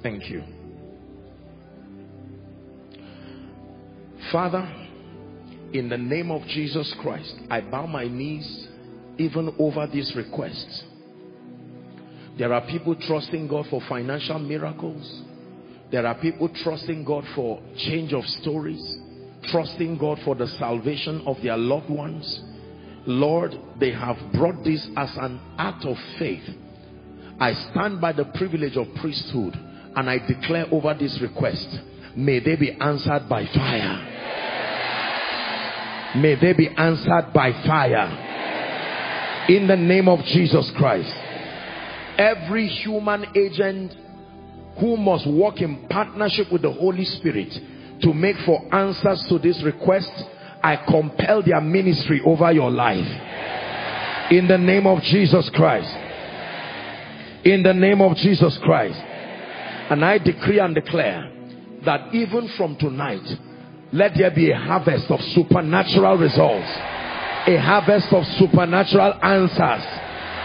Thank 0.03 0.31
you. 0.31 0.45
Father, 4.31 4.73
in 5.73 5.89
the 5.89 5.99
name 5.99 6.31
of 6.31 6.43
Jesus 6.49 6.95
Christ, 7.01 7.35
I 7.51 7.61
bow 7.61 7.87
my 7.87 8.07
knees 8.07 8.69
even 9.19 9.55
over 9.59 9.87
these 9.87 10.13
requests. 10.15 10.85
There 12.39 12.53
are 12.53 12.67
people 12.67 12.95
trusting 12.95 13.49
God 13.49 13.67
for 13.71 13.81
financial 13.89 14.39
miracles. 14.39 15.23
There 15.91 16.07
are 16.07 16.15
people 16.17 16.49
trusting 16.63 17.05
God 17.05 17.25
for 17.35 17.61
change 17.77 18.13
of 18.13 18.25
stories, 18.25 18.99
trusting 19.51 19.99
God 19.99 20.19
for 20.25 20.35
the 20.35 20.49
salvation 20.59 21.23
of 21.27 21.37
their 21.43 21.57
loved 21.57 21.91
ones. 21.91 22.41
Lord, 23.07 23.55
they 23.79 23.93
have 23.93 24.17
brought 24.33 24.65
this 24.65 24.87
as 24.97 25.17
an 25.17 25.41
act 25.59 25.85
of 25.85 25.97
faith. 26.19 26.45
I 27.41 27.53
stand 27.71 28.01
by 28.01 28.13
the 28.13 28.25
privilege 28.25 28.77
of 28.77 28.87
priesthood 29.01 29.55
and 29.97 30.09
I 30.09 30.19
declare 30.19 30.67
over 30.71 30.95
this 30.95 31.21
request, 31.21 31.69
may 32.17 32.41
they 32.41 32.57
be 32.57 32.73
answered 32.73 33.29
by 33.29 33.47
fire. 33.47 34.11
May 36.17 36.37
they 36.37 36.53
be 36.53 36.69
answered 36.69 37.33
by 37.35 37.53
fire. 37.67 39.47
In 39.49 39.67
the 39.67 39.77
name 39.77 40.09
of 40.09 40.25
Jesus 40.25 40.71
Christ 40.77 41.15
every 42.19 42.69
human 42.69 43.27
agent 43.37 43.95
who 44.79 44.97
must 44.97 45.27
work 45.27 45.61
in 45.61 45.87
partnership 45.89 46.51
with 46.53 46.63
the 46.63 46.73
Holy 46.73 47.05
Spirit 47.05 47.53
to 48.03 48.13
make 48.13 48.37
for 48.45 48.63
answers 48.75 49.25
to 49.29 49.39
this 49.39 49.63
request, 49.63 50.11
I 50.65 50.77
compel 50.77 51.43
their 51.43 51.61
ministry 51.61 52.21
over 52.25 52.51
your 52.51 52.71
life. 52.71 53.07
In 54.31 54.49
the 54.49 54.59
name 54.59 54.87
of 54.87 55.03
Jesus 55.03 55.49
Christ. 55.51 55.95
In 57.45 57.63
the 57.63 57.75
name 57.75 58.01
of 58.01 58.17
Jesus 58.17 58.57
Christ. 58.59 58.99
And 59.91 60.05
I 60.05 60.19
decree 60.19 60.59
and 60.59 60.75
declare 60.75 61.31
that 61.85 62.15
even 62.15 62.49
from 62.57 62.77
tonight, 62.77 63.39
let 63.93 64.17
there 64.17 64.31
be 64.31 64.51
a 64.51 64.59
harvest 64.59 65.11
of 65.11 65.21
supernatural 65.35 66.17
results. 66.17 66.71
A 67.47 67.59
harvest 67.59 68.13
of 68.13 68.27
supernatural 68.39 69.13
answers 69.23 69.85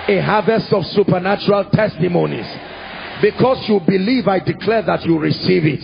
a 0.10 0.20
harvest 0.22 0.74
of 0.74 0.84
supernatural 0.88 1.66
testimonies. 1.66 2.48
Because 3.22 3.70
you 3.70 3.80
believe, 3.82 4.28
I 4.28 4.40
declare 4.40 4.82
that 4.82 5.06
you 5.06 5.20
receive 5.20 5.66
it. 5.66 5.84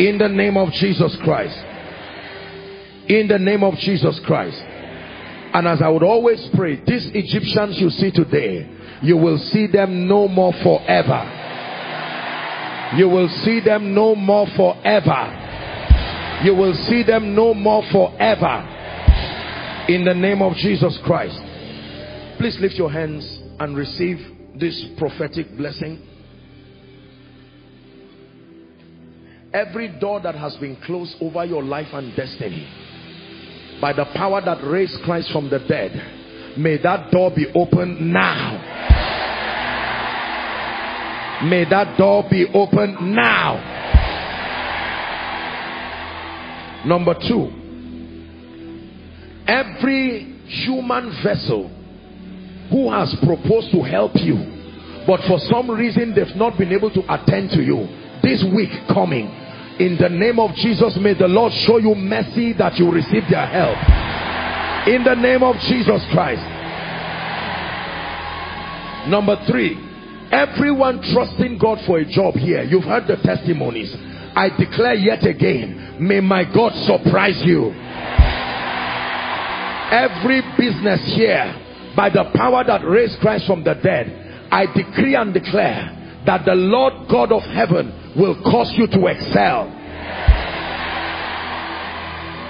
In 0.00 0.18
the 0.18 0.28
name 0.28 0.56
of 0.56 0.72
Jesus 0.72 1.14
Christ. 1.16 1.56
In 3.08 3.28
the 3.28 3.38
name 3.38 3.62
of 3.62 3.74
Jesus 3.74 4.20
Christ. 4.26 4.58
And 5.54 5.66
as 5.68 5.80
I 5.80 5.88
would 5.88 6.02
always 6.02 6.44
pray, 6.54 6.76
these 6.84 7.08
Egyptians 7.14 7.78
you 7.80 7.88
see 7.90 8.10
today, 8.10 8.68
you 9.00 9.16
will 9.16 9.38
see 9.38 9.66
them 9.68 10.08
no 10.08 10.26
more 10.26 10.52
forever. 10.62 11.32
You 12.96 13.08
will 13.08 13.28
see 13.44 13.60
them 13.60 13.94
no 13.94 14.16
more 14.16 14.46
forever. 14.56 15.44
You 16.44 16.54
will 16.54 16.74
see 16.74 17.04
them 17.04 17.34
no 17.34 17.54
more 17.54 17.82
forever. 17.92 18.72
In 19.88 20.04
the 20.04 20.14
name 20.14 20.42
of 20.42 20.54
Jesus 20.56 20.98
Christ. 21.04 21.38
Please 22.38 22.58
lift 22.60 22.74
your 22.74 22.90
hands 22.90 23.40
and 23.60 23.76
receive 23.76 24.18
this 24.56 24.84
prophetic 24.98 25.56
blessing. 25.56 26.02
Every 29.54 29.88
door 30.00 30.20
that 30.20 30.34
has 30.34 30.56
been 30.56 30.76
closed 30.84 31.16
over 31.20 31.44
your 31.44 31.62
life 31.62 31.88
and 31.92 32.14
destiny 32.16 32.68
by 33.80 33.92
the 33.92 34.04
power 34.14 34.40
that 34.40 34.62
raised 34.64 35.00
Christ 35.04 35.30
from 35.32 35.48
the 35.50 35.58
dead, 35.58 35.92
may 36.58 36.78
that 36.78 37.10
door 37.10 37.30
be 37.30 37.46
opened 37.54 38.00
now. 38.00 38.72
May 41.44 41.64
that 41.68 41.98
door 41.98 42.24
be 42.30 42.46
opened 42.46 43.14
now. 43.14 43.74
Number 46.86 47.14
two, 47.14 47.50
every 49.46 50.32
human 50.46 51.10
vessel 51.22 51.68
who 52.70 52.90
has 52.90 53.14
proposed 53.24 53.70
to 53.72 53.82
help 53.82 54.12
you 54.14 54.56
but 55.06 55.20
for 55.28 55.38
some 55.38 55.70
reason 55.70 56.14
they've 56.14 56.34
not 56.34 56.58
been 56.58 56.72
able 56.72 56.90
to 56.90 57.00
attend 57.08 57.50
to 57.50 57.62
you 57.62 57.86
this 58.22 58.42
week 58.52 58.70
coming 58.88 59.30
in 59.78 59.98
the 59.98 60.08
name 60.08 60.38
of 60.38 60.54
Jesus 60.54 60.96
may 60.96 61.14
the 61.14 61.28
Lord 61.28 61.52
show 61.52 61.78
you 61.78 61.94
mercy 61.94 62.52
that 62.54 62.78
you 62.78 62.90
receive 62.90 63.24
their 63.28 63.46
help. 63.46 63.76
In 64.88 65.04
the 65.04 65.14
name 65.14 65.42
of 65.42 65.56
Jesus 65.60 66.02
Christ. 66.12 66.42
Number 69.08 69.36
three 69.46 69.82
everyone 70.32 71.00
trusting 71.12 71.58
God 71.58 71.80
for 71.86 71.98
a 71.98 72.04
job 72.04 72.34
here. 72.34 72.62
You've 72.62 72.84
heard 72.84 73.06
the 73.06 73.16
testimonies. 73.16 73.94
I 74.34 74.50
declare 74.58 74.94
yet 74.94 75.24
again 75.24 75.96
may 76.00 76.20
my 76.20 76.44
God 76.44 76.72
surprise 76.84 77.40
you. 77.44 77.72
Every 79.92 80.42
business 80.58 81.00
here 81.14 81.92
by 81.94 82.10
the 82.10 82.30
power 82.34 82.64
that 82.64 82.84
raised 82.84 83.18
Christ 83.20 83.46
from 83.46 83.62
the 83.62 83.74
dead, 83.74 84.48
I 84.50 84.66
decree 84.66 85.14
and 85.14 85.32
declare 85.32 85.95
that 86.26 86.44
the 86.44 86.54
Lord 86.54 87.08
God 87.08 87.32
of 87.32 87.42
heaven 87.42 88.14
will 88.16 88.34
cause 88.42 88.72
you 88.76 88.86
to 88.88 89.06
excel. 89.06 89.68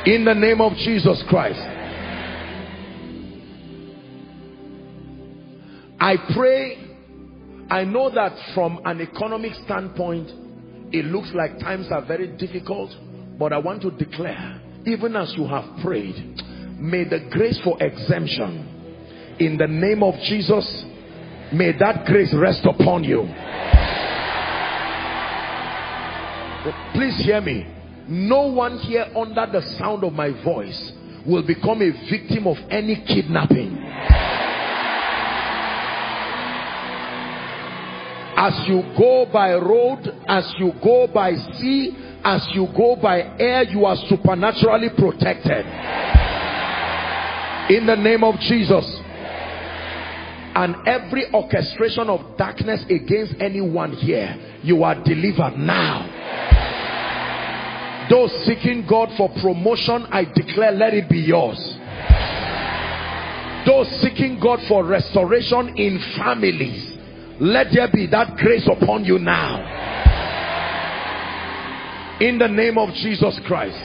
In 0.07 0.25
the 0.25 0.35
name 0.35 0.61
of 0.61 0.73
Jesus 0.77 1.23
Christ. 1.29 1.61
I 5.99 6.17
pray, 6.35 6.79
I 7.71 7.85
know 7.85 8.11
that 8.11 8.33
from 8.55 8.81
an 8.85 9.01
economic 9.01 9.53
standpoint, 9.65 10.31
it 10.93 11.05
looks 11.07 11.31
like 11.35 11.59
times 11.59 11.89
are 11.91 12.05
very 12.05 12.29
difficult, 12.37 12.91
but 13.39 13.53
I 13.53 13.59
want 13.59 13.83
to 13.83 13.91
declare, 13.91 14.61
even 14.87 15.17
as 15.17 15.35
you 15.37 15.47
have 15.47 15.65
prayed, 15.83 16.17
may 16.79 17.05
the 17.05 17.29
grace 17.31 17.59
for 17.65 17.77
exemption 17.83 19.37
in 19.41 19.59
the 19.59 19.67
name 19.67 20.03
of 20.03 20.15
Jesus 20.21 20.85
May 21.53 21.73
that 21.79 22.07
grace 22.07 22.35
rest 22.35 22.65
upon 22.65 23.05
you. 23.05 23.23
Please 26.93 27.17
hear 27.25 27.41
me. 27.41 27.67
No 28.09 28.47
one 28.49 28.79
here 28.79 29.07
under 29.17 29.47
the 29.53 29.63
sound 29.79 30.05
of 30.05 30.13
my 30.13 30.31
voice 30.43 30.93
will 31.25 31.47
become 31.47 31.83
a 31.83 31.91
victim 32.11 32.47
of 32.47 32.57
any 32.71 32.97
kidnapping. 33.07 33.77
As 38.39 38.69
you 38.69 38.83
go 38.99 39.27
by 39.33 39.55
road, 39.55 40.07
as 40.29 40.53
you 40.59 40.73
go 40.83 41.07
by 41.07 41.35
sea, 41.35 41.97
as 42.23 42.47
you 42.53 42.69
go 42.77 42.97
by 42.97 43.23
air, 43.39 43.65
you 43.65 43.85
are 43.87 43.97
supernaturally 44.09 44.91
protected. 44.91 45.65
In 47.71 47.87
the 47.87 47.97
name 47.97 48.23
of 48.23 48.39
Jesus 48.41 48.85
and 50.57 50.75
every 50.89 51.31
orchestration 51.35 52.09
of 52.09 52.39
darkness 52.39 52.83
against 52.89 53.35
anyone 53.41 53.93
here 53.93 54.35
you 54.63 54.83
are 54.83 54.95
delivered 55.05 55.59
now. 55.59 56.15
Those 58.09 58.33
seeking 58.47 58.87
God 58.87 59.11
for 59.17 59.29
promotion 59.41 60.07
I 60.11 60.25
declare 60.25 60.73
let 60.73 60.95
it 60.95 61.11
be 61.11 61.19
yours. 61.19 61.59
Those 63.67 63.89
seeking 64.01 64.41
God 64.41 64.61
for 64.67 64.85
restoration 64.85 65.77
in 65.77 66.01
families 66.17 66.97
let 67.39 67.71
there 67.73 67.89
be 67.93 68.07
that 68.07 68.37
grace 68.39 68.67
upon 68.67 69.05
you 69.05 69.19
now. 69.19 69.75
In 72.21 72.39
the 72.39 72.49
name 72.49 72.79
of 72.79 72.95
Jesus 72.95 73.39
Christ. 73.41 73.77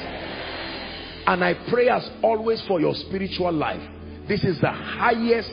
And 1.28 1.44
I 1.44 1.54
pray 1.70 1.90
as 1.90 2.10
always 2.22 2.62
for 2.62 2.80
your 2.80 2.96
spiritual 2.96 3.52
life. 3.52 3.82
This 4.30 4.46
is 4.46 4.62
the 4.62 4.72
highest 4.72 5.52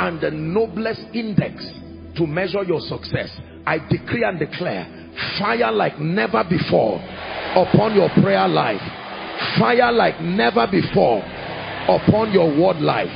and 0.00 0.20
the 0.20 0.30
noblest 0.30 1.02
index 1.14 1.64
to 2.16 2.26
measure 2.26 2.62
your 2.62 2.80
success. 2.80 3.30
I 3.66 3.78
decree 3.88 4.24
and 4.24 4.38
declare 4.38 4.86
fire 5.38 5.72
like 5.72 5.98
never 5.98 6.44
before 6.44 6.96
upon 7.56 7.94
your 7.94 8.08
prayer 8.22 8.48
life. 8.48 8.80
Fire 9.58 9.92
like 9.92 10.20
never 10.20 10.66
before 10.70 11.18
upon 11.88 12.32
your 12.32 12.48
word 12.48 12.80
life. 12.80 13.12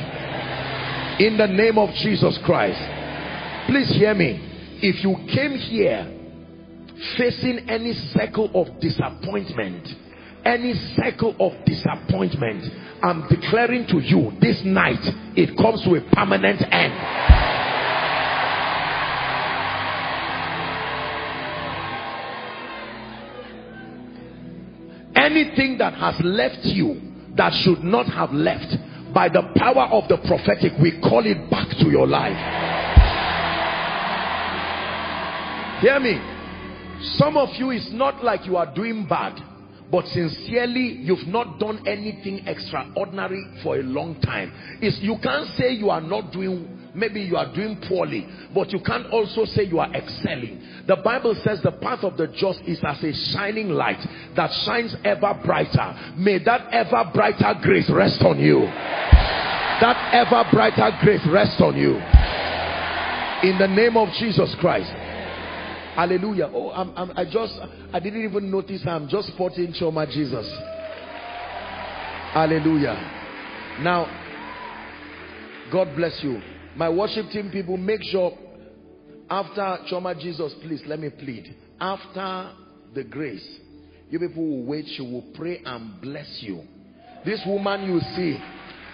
In 1.20 1.36
the 1.36 1.46
name 1.46 1.78
of 1.78 1.90
Jesus 1.94 2.38
Christ. 2.44 2.80
Please 3.68 3.88
hear 3.90 4.14
me. 4.14 4.40
If 4.82 5.04
you 5.04 5.14
came 5.32 5.56
here 5.58 6.08
facing 7.16 7.68
any 7.68 7.94
circle 8.14 8.50
of 8.54 8.80
disappointment 8.80 9.88
any 10.44 10.74
cycle 10.96 11.34
of 11.38 11.52
disappointment 11.64 12.64
i'm 13.02 13.26
declaring 13.28 13.86
to 13.86 13.98
you 13.98 14.32
this 14.40 14.60
night 14.64 15.00
it 15.34 15.56
comes 15.56 15.82
to 15.84 15.94
a 15.94 16.00
permanent 16.12 16.60
end. 16.70 16.92
Anything 25.16 25.78
that 25.78 25.94
has 25.94 26.14
left 26.22 26.64
you 26.64 27.00
that 27.36 27.52
should 27.64 27.82
not 27.82 28.06
have 28.06 28.32
left 28.32 28.76
by 29.14 29.28
the 29.28 29.42
power 29.56 29.88
of 29.90 30.08
the 30.08 30.18
prophetic 30.26 30.72
we 30.80 31.00
call 31.00 31.24
it 31.24 31.50
back 31.50 31.68
to 31.78 31.88
your 31.88 32.06
life. 32.06 32.36
Hear 35.80 35.98
me. 36.00 36.20
Some 37.16 37.36
of 37.36 37.48
you 37.56 37.70
is 37.70 37.88
not 37.92 38.22
like 38.22 38.46
you 38.46 38.56
are 38.56 38.72
doing 38.74 39.06
bad 39.08 39.40
but 39.92 40.06
sincerely 40.06 41.00
you've 41.02 41.28
not 41.28 41.60
done 41.60 41.86
anything 41.86 42.46
extraordinary 42.46 43.44
for 43.62 43.76
a 43.76 43.82
long 43.82 44.18
time. 44.22 44.50
Is 44.80 44.98
you 45.00 45.18
can't 45.22 45.46
say 45.58 45.72
you 45.72 45.90
are 45.90 46.00
not 46.00 46.32
doing 46.32 46.78
maybe 46.94 47.20
you 47.20 47.36
are 47.36 47.54
doing 47.54 47.78
poorly 47.88 48.26
but 48.54 48.70
you 48.72 48.80
can't 48.80 49.06
also 49.12 49.44
say 49.44 49.64
you 49.64 49.78
are 49.78 49.94
excelling. 49.94 50.62
The 50.86 50.96
bible 50.96 51.36
says 51.44 51.60
the 51.62 51.72
path 51.72 52.04
of 52.04 52.16
the 52.16 52.28
just 52.28 52.62
is 52.62 52.80
as 52.82 53.04
a 53.04 53.12
shining 53.32 53.68
light 53.68 54.00
that 54.34 54.50
shines 54.64 54.96
ever 55.04 55.38
brighter. 55.44 56.14
May 56.16 56.42
that 56.42 56.72
ever 56.72 57.10
brighter 57.12 57.54
grace 57.62 57.90
rest 57.90 58.22
on 58.22 58.40
you. 58.40 58.60
That 58.60 60.14
ever 60.14 60.48
brighter 60.50 60.96
grace 61.02 61.26
rest 61.26 61.60
on 61.60 61.76
you. 61.76 61.96
In 63.46 63.58
the 63.58 63.68
name 63.68 63.98
of 63.98 64.08
jesus 64.14 64.54
christ 64.58 64.90
Hallelujah. 65.94 66.50
Oh, 66.54 66.70
I'm, 66.70 66.96
I'm, 66.96 67.12
i 67.16 67.24
just, 67.24 67.52
I 67.92 68.00
didn't 68.00 68.24
even 68.24 68.50
notice 68.50 68.82
I'm 68.86 69.08
just 69.08 69.28
sporting 69.28 69.74
Chioma 69.74 70.10
Jesus. 70.10 70.48
Hallelujah. 72.32 72.96
Now, 73.80 74.06
God 75.70 75.94
bless 75.94 76.18
you. 76.22 76.40
My 76.76 76.88
worship 76.88 77.28
team 77.30 77.50
people, 77.50 77.76
make 77.76 78.02
sure 78.04 78.32
after 79.28 79.78
Chioma 79.90 80.18
Jesus, 80.18 80.54
please 80.62 80.82
let 80.86 80.98
me 80.98 81.10
plead. 81.10 81.54
After 81.78 82.52
the 82.94 83.04
grace, 83.04 83.46
you 84.08 84.18
people 84.18 84.46
will 84.46 84.64
wait, 84.64 84.86
she 84.96 85.02
will 85.02 85.24
pray 85.34 85.60
and 85.64 86.00
bless 86.00 86.38
you. 86.40 86.62
This 87.26 87.40
woman 87.46 87.84
you 87.84 88.00
see, 88.16 88.38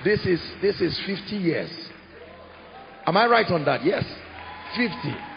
this 0.05 0.21
is 0.27 0.41
this 0.61 0.81
is 0.81 0.99
50 1.07 1.37
years. 1.37 1.71
Am 3.07 3.17
I 3.17 3.27
right 3.27 3.47
on 3.51 3.65
that? 3.65 3.85
Yes. 3.85 4.05
50 4.77 5.28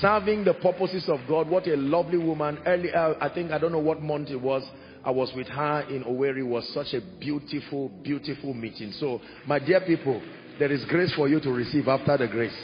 serving 0.00 0.44
the 0.44 0.54
purposes 0.54 1.08
of 1.08 1.20
God. 1.28 1.48
What 1.48 1.66
a 1.66 1.76
lovely 1.76 2.18
woman. 2.18 2.58
Earlier, 2.66 2.96
uh, 2.96 3.14
I 3.20 3.28
think, 3.32 3.50
I 3.50 3.58
don't 3.58 3.72
know 3.72 3.78
what 3.78 4.02
month 4.02 4.30
it 4.30 4.40
was. 4.40 4.62
I 5.04 5.10
was 5.10 5.32
with 5.36 5.48
her 5.48 5.80
in 5.90 6.04
Owerri. 6.04 6.38
It 6.38 6.42
was 6.42 6.68
such 6.72 6.94
a 6.94 7.00
beautiful, 7.20 7.90
beautiful 8.02 8.54
meeting. 8.54 8.92
So, 8.92 9.20
my 9.46 9.58
dear 9.58 9.80
people, 9.80 10.22
there 10.58 10.72
is 10.72 10.84
grace 10.86 11.12
for 11.14 11.28
you 11.28 11.40
to 11.40 11.50
receive 11.50 11.88
after 11.88 12.16
the 12.16 12.26
grace. 12.26 12.56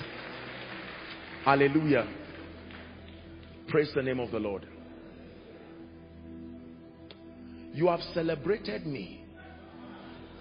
Hallelujah. 1.44 2.08
Praise 3.68 3.90
the 3.94 4.02
name 4.02 4.20
of 4.20 4.31
the 4.31 4.39
Lord. 4.39 4.66
You 7.73 7.89
have 7.89 8.00
celebrated 8.15 8.86
me. 8.86 9.24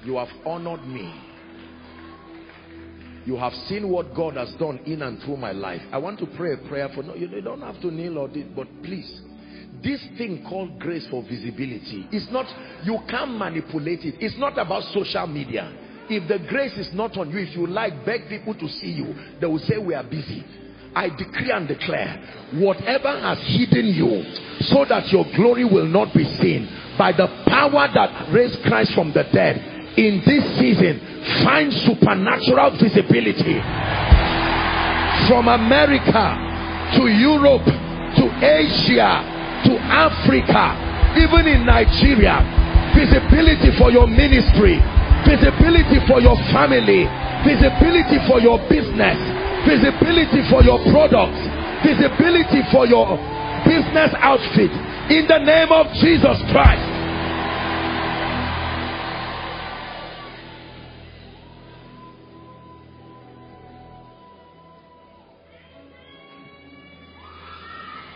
You 0.04 0.18
have 0.18 0.30
honored 0.46 0.88
me 0.88 1.14
you 3.30 3.38
have 3.38 3.54
seen 3.68 3.88
what 3.88 4.16
God 4.16 4.38
has 4.38 4.52
done 4.58 4.80
in 4.88 5.04
and 5.04 5.22
through 5.22 5.38
my 5.38 5.52
life. 5.52 5.82
I 5.92 6.00
want 6.00 6.18
to 6.18 6.26
pray 6.36 6.54
a 6.54 6.68
prayer 6.68 6.90
for 6.96 7.04
no, 7.04 7.14
you 7.14 7.28
don't 7.42 7.62
have 7.62 7.80
to 7.82 7.92
kneel 7.92 8.18
or 8.18 8.28
this, 8.28 8.46
but 8.56 8.68
please. 8.82 9.22
This 9.84 10.04
thing 10.18 10.44
called 10.50 10.80
grace 10.80 11.06
for 11.12 11.22
visibility 11.22 12.08
is 12.12 12.28
not, 12.32 12.48
you 12.84 12.98
can't 13.08 13.38
manipulate 13.38 14.00
it. 14.00 14.16
It's 14.20 14.36
not 14.40 14.58
about 14.58 14.82
social 14.96 15.28
media. 15.28 15.72
If 16.10 16.28
the 16.28 16.40
grace 16.50 16.74
is 16.74 16.90
not 16.92 17.18
on 17.18 17.30
you, 17.30 17.38
if 17.38 17.56
you 17.56 17.68
like, 17.68 18.04
beg 18.04 18.28
people 18.30 18.56
to 18.56 18.68
see 18.68 18.90
you, 18.98 19.14
they 19.40 19.46
will 19.46 19.60
say 19.60 19.78
we 19.78 19.94
are 19.94 20.04
busy. 20.04 20.44
I 20.96 21.10
decree 21.10 21.52
and 21.54 21.68
declare, 21.68 22.50
whatever 22.58 23.14
has 23.14 23.38
hidden 23.46 23.94
you 23.94 24.26
so 24.74 24.86
that 24.90 25.06
your 25.14 25.26
glory 25.38 25.66
will 25.66 25.86
not 25.86 26.16
be 26.16 26.24
seen 26.42 26.66
by 26.98 27.12
the 27.12 27.28
power 27.46 27.88
that 27.94 28.34
raised 28.34 28.58
Christ 28.66 28.94
from 28.96 29.14
the 29.14 29.22
dead 29.32 29.69
in 29.98 30.22
this 30.26 30.44
season, 30.60 31.00
find 31.44 31.72
supernatural 31.74 32.78
visibility. 32.78 33.60
From 35.28 35.48
America 35.48 36.50
to 36.98 37.06
Europe 37.06 37.66
to 38.18 38.26
Asia 38.42 39.22
to 39.70 39.74
Africa 39.78 40.74
even 41.22 41.46
in 41.46 41.62
Nigeria 41.66 42.42
visibility 42.98 43.70
for 43.78 43.92
your 43.94 44.08
ministry 44.08 44.82
visibility 45.22 46.02
for 46.10 46.18
your 46.18 46.34
family 46.50 47.06
visibility 47.46 48.18
for 48.26 48.42
your 48.42 48.58
business 48.72 49.18
visibility 49.70 50.42
for 50.50 50.66
your 50.66 50.82
products 50.90 51.38
visibility 51.86 52.66
for 52.72 52.88
your 52.88 53.16
business 53.68 54.12
outfit. 54.20 54.72
In 55.12 55.28
the 55.28 55.40
name 55.40 55.72
of 55.72 55.88
Jesus 56.00 56.38
Christ 56.52 56.99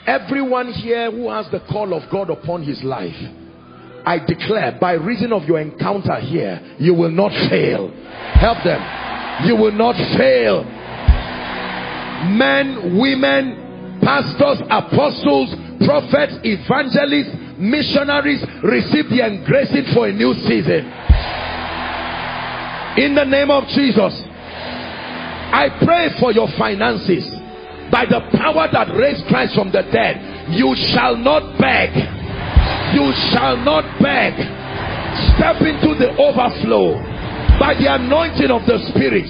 Everyone 0.06 0.74
here 0.74 1.10
who 1.12 1.30
has 1.30 1.50
the 1.50 1.62
call 1.62 1.94
of 1.94 2.10
God 2.12 2.30
upon 2.30 2.64
his 2.64 2.84
life, 2.84 3.16
I 4.06 4.20
declare 4.20 4.78
by 4.80 4.94
reason 4.94 5.32
of 5.32 5.44
your 5.46 5.60
encounter 5.60 6.20
here, 6.20 6.76
you 6.78 6.94
will 6.94 7.12
not 7.12 7.32
fail. 7.50 7.90
Help 8.36 8.64
them. 8.66 9.48
You 9.48 9.56
will 9.56 9.72
not 9.72 9.96
fail. 10.18 10.66
Men, 12.36 13.00
women, 13.00 14.00
pastors, 14.02 14.60
apostles, 14.70 15.56
prophets, 15.86 16.36
evangelists, 16.44 17.32
missionaries 17.58 18.44
receive 18.62 19.10
the 19.10 19.26
engracing 19.26 19.86
for 19.94 20.08
a 20.08 20.12
new 20.12 20.34
season. 20.34 20.84
In 22.98 23.16
the 23.16 23.24
name 23.24 23.50
of 23.50 23.68
Jesus, 23.70 24.22
I 25.56 25.70
pray 25.84 26.10
for 26.20 26.34
your 26.34 26.50
finances 26.58 27.33
by 27.94 28.10
the 28.10 28.26
power 28.42 28.66
that 28.74 28.90
raised 28.98 29.22
Christ 29.30 29.54
from 29.54 29.70
the 29.70 29.86
dead, 29.94 30.18
you 30.58 30.74
shall 30.98 31.14
not 31.16 31.62
beg. 31.62 31.94
You 32.98 33.14
shall 33.30 33.54
not 33.62 33.86
beg. 34.02 34.34
Step 35.38 35.62
into 35.62 35.94
the 36.02 36.10
overflow 36.18 36.98
by 37.62 37.78
the 37.78 37.94
anointing 37.94 38.50
of 38.50 38.66
the 38.66 38.82
Spirit. 38.90 39.30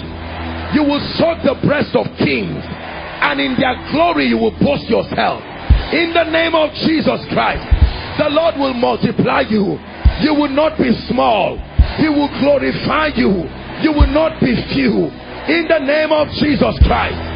You 0.71 0.87
will 0.87 1.03
suck 1.19 1.43
the 1.43 1.59
breast 1.67 1.91
of 1.91 2.07
kings, 2.23 2.63
and 2.63 3.43
in 3.43 3.59
their 3.59 3.75
glory 3.91 4.31
you 4.31 4.39
will 4.39 4.55
boast 4.63 4.87
yourself. 4.87 5.43
In 5.91 6.15
the 6.15 6.23
name 6.31 6.55
of 6.55 6.71
Jesus 6.87 7.19
Christ, 7.35 7.67
the 8.15 8.31
Lord 8.31 8.55
will 8.55 8.73
multiply 8.79 9.43
you. 9.43 9.75
You 10.23 10.39
will 10.39 10.55
not 10.55 10.79
be 10.79 10.95
small. 11.11 11.59
He 11.99 12.07
will 12.07 12.31
glorify 12.39 13.11
you. 13.19 13.43
You 13.83 13.91
will 13.91 14.07
not 14.07 14.39
be 14.39 14.55
few. 14.71 15.11
In 15.51 15.67
the 15.67 15.83
name 15.83 16.15
of 16.15 16.31
Jesus 16.39 16.79
Christ. 16.87 17.32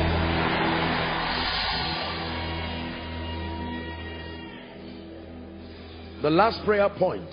The 6.22 6.30
last 6.30 6.64
prayer 6.66 6.90
point. 6.90 7.30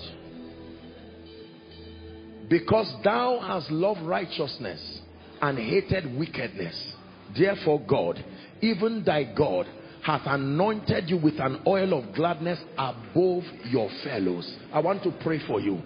Because 2.47 2.93
thou 3.03 3.39
hast 3.39 3.71
loved 3.71 4.01
righteousness 4.01 5.01
and 5.41 5.57
hated 5.57 6.15
wickedness, 6.15 6.93
therefore 7.35 7.81
God, 7.81 8.23
even 8.61 9.03
thy 9.03 9.23
God, 9.23 9.65
hath 10.03 10.21
anointed 10.25 11.09
you 11.09 11.17
with 11.17 11.39
an 11.39 11.61
oil 11.65 11.97
of 11.97 12.13
gladness 12.13 12.59
above 12.77 13.43
your 13.65 13.89
fellows. 14.03 14.55
I 14.71 14.79
want 14.79 15.01
to 15.03 15.11
pray 15.23 15.39
for 15.47 15.59
you. 15.59 15.81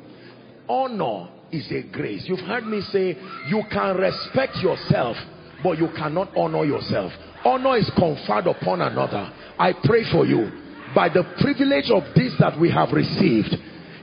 Honor 0.67 1.29
is 1.53 1.71
a 1.71 1.83
grace. 1.83 2.25
You've 2.27 2.41
heard 2.41 2.67
me 2.67 2.81
say 2.81 3.17
you 3.47 3.63
can 3.71 3.95
respect 3.95 4.57
yourself, 4.57 5.15
but 5.63 5.77
you 5.77 5.87
cannot 5.95 6.35
honor 6.35 6.65
yourself. 6.65 7.13
Honor 7.45 7.77
is 7.77 7.89
conferred 7.91 8.47
upon 8.47 8.81
another. 8.81 9.31
I 9.57 9.71
pray 9.71 10.03
for 10.11 10.25
you 10.25 10.51
by 10.95 11.09
the 11.09 11.23
privilege 11.41 11.89
of 11.91 12.03
this 12.15 12.33
that 12.39 12.59
we 12.59 12.69
have 12.71 12.91
received. 12.91 13.55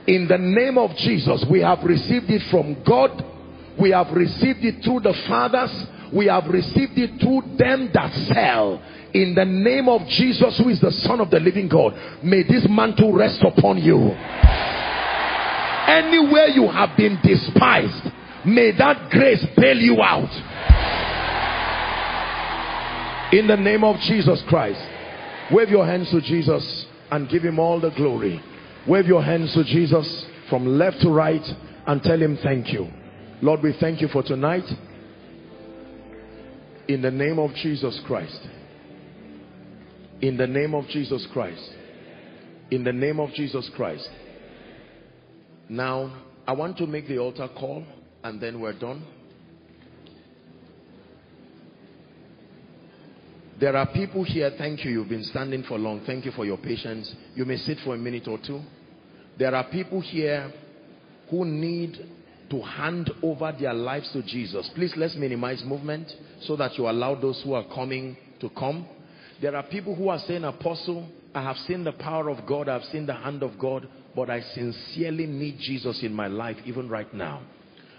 In 0.07 0.27
the 0.27 0.37
name 0.37 0.77
of 0.77 0.95
Jesus, 0.97 1.45
we 1.49 1.61
have 1.61 1.83
received 1.83 2.29
it 2.29 2.41
from 2.49 2.81
God. 2.83 3.23
We 3.79 3.91
have 3.91 4.07
received 4.15 4.63
it 4.63 4.83
through 4.83 5.01
the 5.01 5.13
fathers. 5.27 5.71
We 6.13 6.27
have 6.27 6.45
received 6.47 6.97
it 6.97 7.19
through 7.19 7.57
them 7.57 7.89
that 7.93 8.13
sell 8.31 8.81
in 9.13 9.35
the 9.35 9.45
name 9.45 9.89
of 9.89 10.07
Jesus 10.07 10.57
who 10.57 10.69
is 10.69 10.79
the 10.79 10.91
son 10.91 11.21
of 11.21 11.29
the 11.31 11.39
living 11.39 11.67
God 11.67 11.93
may 12.23 12.43
this 12.43 12.67
mantle 12.69 13.13
rest 13.13 13.41
upon 13.41 13.77
you 13.79 14.11
anywhere 15.87 16.47
you 16.47 16.67
have 16.67 16.95
been 16.97 17.17
despised 17.23 18.11
may 18.45 18.71
that 18.77 19.09
grace 19.09 19.45
bail 19.55 19.77
you 19.77 20.01
out 20.01 20.29
in 23.31 23.47
the 23.47 23.55
name 23.55 23.83
of 23.83 23.97
Jesus 24.01 24.43
Christ 24.47 24.81
wave 25.51 25.69
your 25.69 25.85
hands 25.85 26.09
to 26.11 26.21
Jesus 26.21 26.85
and 27.11 27.29
give 27.29 27.43
him 27.43 27.59
all 27.59 27.79
the 27.79 27.91
glory 27.91 28.41
wave 28.87 29.05
your 29.05 29.23
hands 29.23 29.53
to 29.53 29.63
Jesus 29.63 30.25
from 30.49 30.65
left 30.65 31.01
to 31.01 31.09
right 31.09 31.45
and 31.87 32.01
tell 32.03 32.21
him 32.21 32.37
thank 32.43 32.71
you 32.71 32.87
Lord 33.41 33.61
we 33.61 33.73
thank 33.79 34.01
you 34.01 34.07
for 34.07 34.23
tonight 34.23 34.65
in 36.87 37.01
the 37.01 37.11
name 37.11 37.39
of 37.39 37.53
Jesus 37.55 37.99
Christ 38.05 38.47
in 40.21 40.37
the 40.37 40.47
name 40.47 40.73
of 40.73 40.87
Jesus 40.87 41.27
Christ. 41.31 41.69
In 42.71 42.83
the 42.83 42.93
name 42.93 43.19
of 43.19 43.31
Jesus 43.33 43.69
Christ. 43.75 44.09
Now, 45.69 46.23
I 46.47 46.53
want 46.53 46.77
to 46.77 46.87
make 46.87 47.07
the 47.07 47.19
altar 47.19 47.47
call 47.47 47.83
and 48.23 48.41
then 48.41 48.59
we're 48.59 48.77
done. 48.77 49.05
There 53.59 53.75
are 53.75 53.87
people 53.87 54.23
here, 54.23 54.51
thank 54.55 54.85
you, 54.85 54.91
you've 54.91 55.09
been 55.09 55.23
standing 55.23 55.63
for 55.63 55.79
long. 55.79 56.01
Thank 56.05 56.25
you 56.25 56.31
for 56.31 56.45
your 56.45 56.57
patience. 56.57 57.11
You 57.33 57.43
may 57.43 57.57
sit 57.57 57.79
for 57.83 57.95
a 57.95 57.97
minute 57.97 58.27
or 58.27 58.37
two. 58.37 58.61
There 59.39 59.55
are 59.55 59.63
people 59.63 59.99
here 59.99 60.53
who 61.31 61.43
need 61.43 61.97
to 62.51 62.61
hand 62.61 63.11
over 63.23 63.51
their 63.59 63.73
lives 63.73 64.11
to 64.13 64.21
Jesus. 64.21 64.69
Please 64.75 64.93
let's 64.95 65.15
minimize 65.15 65.63
movement 65.65 66.11
so 66.41 66.55
that 66.55 66.77
you 66.77 66.87
allow 66.87 67.15
those 67.15 67.41
who 67.43 67.53
are 67.53 67.65
coming 67.73 68.15
to 68.41 68.49
come. 68.51 68.87
There 69.41 69.55
are 69.55 69.63
people 69.63 69.95
who 69.95 70.09
are 70.09 70.19
saying, 70.19 70.43
Apostle, 70.43 71.09
I 71.33 71.41
have 71.41 71.57
seen 71.57 71.83
the 71.83 71.93
power 71.93 72.29
of 72.29 72.45
God, 72.45 72.69
I 72.69 72.73
have 72.73 72.83
seen 72.85 73.07
the 73.07 73.15
hand 73.15 73.41
of 73.41 73.57
God, 73.57 73.87
but 74.15 74.29
I 74.29 74.41
sincerely 74.41 75.25
need 75.25 75.57
Jesus 75.59 76.03
in 76.03 76.13
my 76.13 76.27
life, 76.27 76.57
even 76.65 76.89
right 76.89 77.11
now. 77.11 77.41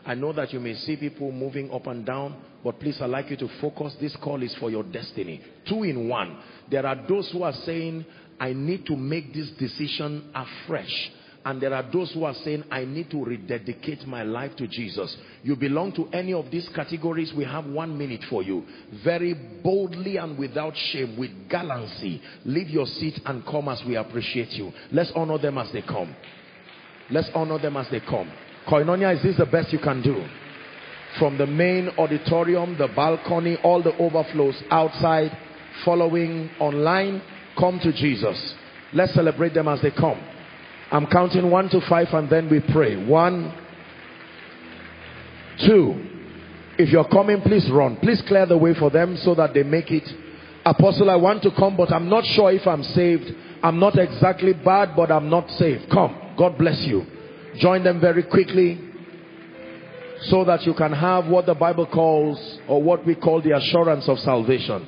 I 0.07 0.15
know 0.15 0.33
that 0.33 0.53
you 0.53 0.61
may 0.61 0.75
see 0.75 0.97
people 0.97 1.33
moving 1.33 1.71
up 1.73 1.89
and 1.89 2.07
down, 2.07 2.37
but 2.65 2.81
please, 2.81 3.01
I'd 3.01 3.11
like 3.11 3.31
you 3.31 3.37
to 3.37 3.49
focus. 3.61 3.95
This 4.01 4.17
call 4.17 4.43
is 4.43 4.55
for 4.57 4.71
your 4.71 4.83
destiny. 4.83 5.41
Two 5.69 5.85
in 5.85 6.09
one. 6.09 6.39
There 6.71 6.85
are 6.87 6.97
those 7.09 7.31
who 7.31 7.43
are 7.43 7.53
saying, 7.65 8.05
I 8.41 8.53
need 8.53 8.87
to 8.87 8.97
make 8.97 9.33
this 9.33 9.51
decision 9.59 10.31
afresh. 10.35 11.11
And 11.45 11.63
there 11.63 11.73
are 11.73 11.85
those 11.91 12.13
who 12.13 12.25
are 12.25 12.35
saying, 12.35 12.65
I 12.71 12.85
need 12.85 13.11
to 13.11 13.25
rededicate 13.25 14.07
my 14.07 14.23
life 14.23 14.57
to 14.57 14.67
Jesus. 14.67 15.17
You 15.43 15.57
belong 15.57 15.93
to 15.93 16.07
any 16.13 16.35
of 16.35 16.51
these 16.51 16.69
categories. 16.75 17.33
We 17.35 17.45
have 17.45 17.65
one 17.65 17.97
minute 17.97 18.25
for 18.29 18.43
you. 18.43 18.65
Very 19.05 19.35
boldly 19.63 20.17
and 20.17 20.37
without 20.37 20.75
shame, 20.77 21.17
with 21.17 21.31
gallancy, 21.49 22.21
leave 22.45 22.69
your 22.69 22.87
seat 22.87 23.21
and 23.25 23.45
come 23.47 23.69
as 23.69 23.83
we 23.87 23.97
appreciate 23.97 24.51
you. 24.51 24.73
Let's 24.93 25.13
honor 25.15 25.39
them 25.39 25.59
as 25.59 25.73
they 25.73 25.83
come. 25.83 26.15
Let's 27.11 27.31
honor 27.35 27.59
them 27.59 27.77
as 27.77 27.89
they 27.91 28.01
come. 28.01 28.31
Koinonia, 28.69 29.17
is 29.17 29.23
this 29.23 29.39
the 29.39 29.47
best 29.47 29.73
you 29.73 29.79
can 29.79 30.03
do? 30.03 30.27
From 31.19 31.37
the 31.37 31.47
main 31.47 31.89
auditorium, 31.99 32.79
the 32.79 32.89
balcony, 32.89 33.57
all 33.63 33.83
the 33.83 33.97
overflows 33.97 34.63
outside, 34.71 35.37
following 35.85 36.51
online, 36.61 37.23
come 37.59 37.81
to 37.81 37.93
Jesus. 37.93 38.55
Let's 38.93 39.15
celebrate 39.15 39.55
them 39.55 39.69
as 39.69 39.83
they 39.83 39.91
come. 39.91 40.21
I'm 40.91 41.07
counting 41.07 41.51
one 41.51 41.69
to 41.71 41.81
five 41.89 42.09
and 42.13 42.31
then 42.31 42.49
we 42.49 42.61
pray. 42.61 43.05
One, 43.05 43.53
two. 45.67 46.05
If 46.79 46.91
you're 46.91 47.09
coming, 47.09 47.41
please 47.43 47.69
run. 47.71 47.97
Please 47.97 48.23
clear 48.27 48.47
the 48.47 48.57
way 48.57 48.73
for 48.75 48.89
them 48.89 49.17
so 49.17 49.35
that 49.35 49.53
they 49.53 49.65
make 49.65 49.91
it. 49.91 50.09
Apostle, 50.65 51.11
I 51.11 51.17
want 51.17 51.43
to 51.43 51.51
come, 51.51 51.77
but 51.77 51.93
I'm 51.93 52.09
not 52.09 52.25
sure 52.25 52.53
if 52.53 52.67
I'm 52.67 52.83
saved. 52.83 53.31
I'm 53.63 53.81
not 53.81 53.99
exactly 53.99 54.53
bad, 54.53 54.95
but 54.95 55.11
I'm 55.11 55.29
not 55.29 55.51
saved. 55.51 55.91
Come. 55.91 56.35
God 56.39 56.57
bless 56.57 56.85
you. 56.87 57.05
Join 57.57 57.83
them 57.83 58.01
very 58.01 58.23
quickly 58.23 58.88
so 60.23 60.45
that 60.45 60.65
you 60.67 60.75
can 60.75 60.93
have 60.93 61.27
what 61.27 61.47
the 61.47 61.55
Bible 61.55 61.87
calls 61.87 62.59
or 62.69 62.83
what 62.83 63.07
we 63.07 63.15
call 63.15 63.41
the 63.41 63.57
assurance 63.57 64.09
of 64.09 64.19
salvation. 64.19 64.87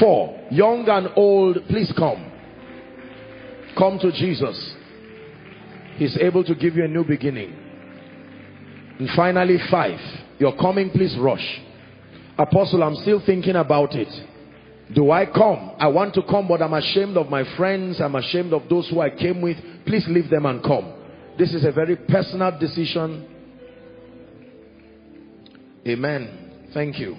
Four, 0.00 0.48
young 0.50 0.88
and 0.88 1.10
old, 1.16 1.58
please 1.68 1.92
come. 1.92 2.32
Come 3.76 3.98
to 3.98 4.12
Jesus. 4.12 4.74
He's 5.96 6.16
able 6.18 6.44
to 6.44 6.54
give 6.54 6.76
you 6.76 6.84
a 6.84 6.88
new 6.88 7.04
beginning. 7.04 7.52
And 8.98 9.10
finally, 9.10 9.58
five, 9.70 10.00
you're 10.38 10.56
coming, 10.56 10.90
please 10.90 11.16
rush. 11.18 11.60
Apostle, 12.38 12.82
I'm 12.82 12.96
still 12.96 13.20
thinking 13.24 13.56
about 13.56 13.94
it. 13.94 14.08
Do 14.94 15.10
I 15.10 15.26
come? 15.26 15.72
I 15.78 15.88
want 15.88 16.14
to 16.14 16.22
come, 16.22 16.46
but 16.46 16.62
I'm 16.62 16.74
ashamed 16.74 17.16
of 17.16 17.28
my 17.28 17.44
friends. 17.56 18.00
I'm 18.00 18.14
ashamed 18.14 18.52
of 18.52 18.68
those 18.68 18.88
who 18.88 19.00
I 19.00 19.10
came 19.10 19.40
with. 19.40 19.56
Please 19.86 20.06
leave 20.08 20.30
them 20.30 20.46
and 20.46 20.62
come. 20.62 20.92
This 21.38 21.52
is 21.54 21.64
a 21.64 21.72
very 21.72 21.96
personal 21.96 22.56
decision. 22.58 23.33
Amen. 25.86 26.70
Thank 26.72 26.98
you. 26.98 27.16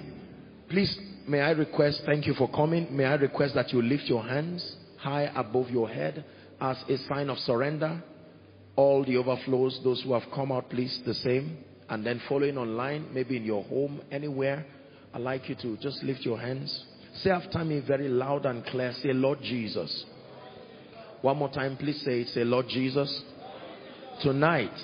Please, 0.68 0.98
may 1.26 1.40
I 1.40 1.50
request, 1.50 2.02
thank 2.04 2.26
you 2.26 2.34
for 2.34 2.50
coming. 2.50 2.94
May 2.94 3.04
I 3.04 3.14
request 3.14 3.54
that 3.54 3.72
you 3.72 3.80
lift 3.80 4.04
your 4.04 4.24
hands 4.24 4.76
high 4.98 5.30
above 5.36 5.70
your 5.70 5.88
head 5.88 6.24
as 6.60 6.76
a 6.88 6.96
sign 7.08 7.30
of 7.30 7.38
surrender 7.38 8.02
all 8.76 9.04
the 9.04 9.16
overflows 9.16 9.80
those 9.84 10.02
who 10.02 10.12
have 10.12 10.24
come 10.34 10.52
out 10.52 10.68
please 10.70 11.00
the 11.06 11.14
same 11.14 11.58
and 11.88 12.04
then 12.04 12.20
following 12.28 12.58
online 12.58 13.06
maybe 13.12 13.36
in 13.36 13.44
your 13.44 13.62
home 13.64 14.00
anywhere 14.10 14.64
i'd 15.14 15.20
like 15.20 15.48
you 15.48 15.54
to 15.54 15.76
just 15.78 16.02
lift 16.02 16.20
your 16.20 16.38
hands 16.38 16.84
say 17.22 17.30
after 17.30 17.64
me 17.64 17.80
very 17.86 18.08
loud 18.08 18.46
and 18.46 18.64
clear 18.66 18.92
say 19.02 19.12
lord 19.12 19.40
jesus 19.42 20.04
one 21.22 21.36
more 21.36 21.50
time 21.50 21.76
please 21.76 22.00
say 22.02 22.20
it 22.22 22.28
say 22.28 22.44
lord 22.44 22.66
jesus 22.68 23.22
tonight 24.22 24.74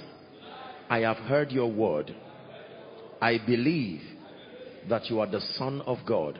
i 0.88 1.00
have 1.00 1.16
heard 1.18 1.50
your 1.50 1.70
word 1.70 2.14
i 3.22 3.38
believe 3.38 4.02
that 4.90 5.08
you 5.08 5.20
are 5.20 5.26
the 5.26 5.40
son 5.40 5.80
of 5.82 5.98
god 6.04 6.38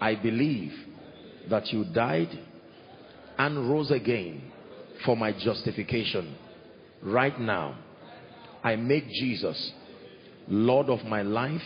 i 0.00 0.14
believe 0.14 0.72
that 1.48 1.72
you 1.72 1.84
died 1.84 2.38
and 3.38 3.68
rose 3.68 3.90
again 3.90 4.52
for 5.04 5.16
my 5.16 5.32
justification. 5.32 6.36
Right 7.02 7.38
now, 7.40 7.78
I 8.62 8.76
make 8.76 9.08
Jesus 9.08 9.72
Lord 10.48 10.88
of 10.88 11.04
my 11.04 11.22
life. 11.22 11.62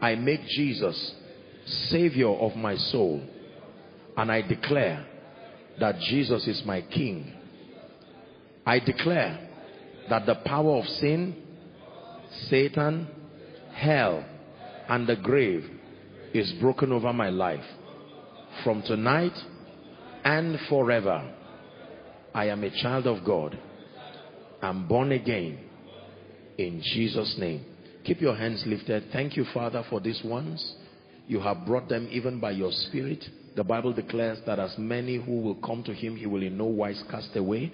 I 0.00 0.14
make 0.14 0.44
Jesus 0.46 1.14
Savior 1.66 2.30
of 2.30 2.56
my 2.56 2.76
soul. 2.76 3.22
And 4.16 4.30
I 4.30 4.42
declare 4.42 5.06
that 5.80 5.98
Jesus 6.00 6.46
is 6.46 6.64
my 6.64 6.82
King. 6.82 7.32
I 8.64 8.78
declare 8.78 9.48
that 10.08 10.26
the 10.26 10.36
power 10.36 10.76
of 10.78 10.86
sin, 10.86 11.41
Satan, 12.48 13.06
hell, 13.74 14.24
and 14.88 15.06
the 15.06 15.16
grave 15.16 15.64
is 16.34 16.52
broken 16.60 16.92
over 16.92 17.12
my 17.12 17.28
life. 17.30 17.64
From 18.64 18.82
tonight 18.82 19.36
and 20.24 20.58
forever. 20.68 21.34
I 22.34 22.46
am 22.48 22.64
a 22.64 22.82
child 22.82 23.06
of 23.06 23.24
God. 23.24 23.58
I'm 24.62 24.86
born 24.86 25.12
again 25.12 25.58
in 26.58 26.80
Jesus' 26.82 27.36
name. 27.38 27.64
Keep 28.04 28.20
your 28.20 28.34
hands 28.34 28.62
lifted. 28.66 29.04
Thank 29.12 29.36
you, 29.36 29.44
Father, 29.52 29.84
for 29.88 30.00
these 30.00 30.22
ones. 30.24 30.76
You 31.26 31.40
have 31.40 31.66
brought 31.66 31.88
them 31.88 32.08
even 32.10 32.40
by 32.40 32.52
your 32.52 32.72
spirit. 32.72 33.24
The 33.54 33.64
Bible 33.64 33.92
declares 33.92 34.38
that 34.46 34.58
as 34.58 34.74
many 34.78 35.16
who 35.16 35.40
will 35.40 35.54
come 35.56 35.82
to 35.84 35.92
him, 35.92 36.16
he 36.16 36.26
will 36.26 36.42
in 36.42 36.56
no 36.56 36.64
wise 36.64 37.02
cast 37.10 37.36
away. 37.36 37.72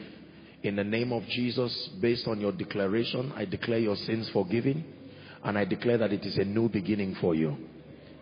In 0.63 0.77
the 0.77 0.85
name 0.85 1.13
of 1.13 1.25
Jesus, 1.29 1.89
based 2.01 2.27
on 2.27 2.41
your 2.41 2.53
declaration, 2.53 3.33
I 3.37 3.45
declare 3.45 3.79
your 3.79 3.97
sins 3.97 4.29
forgiven. 4.31 4.85
And 5.45 5.57
I 5.57 5.65
declare 5.65 5.99
that 5.99 6.13
it 6.13 6.25
is 6.27 6.37
a 6.37 6.45
new 6.45 6.69
beginning 6.69 7.15
for 7.21 7.35
you. 7.35 7.57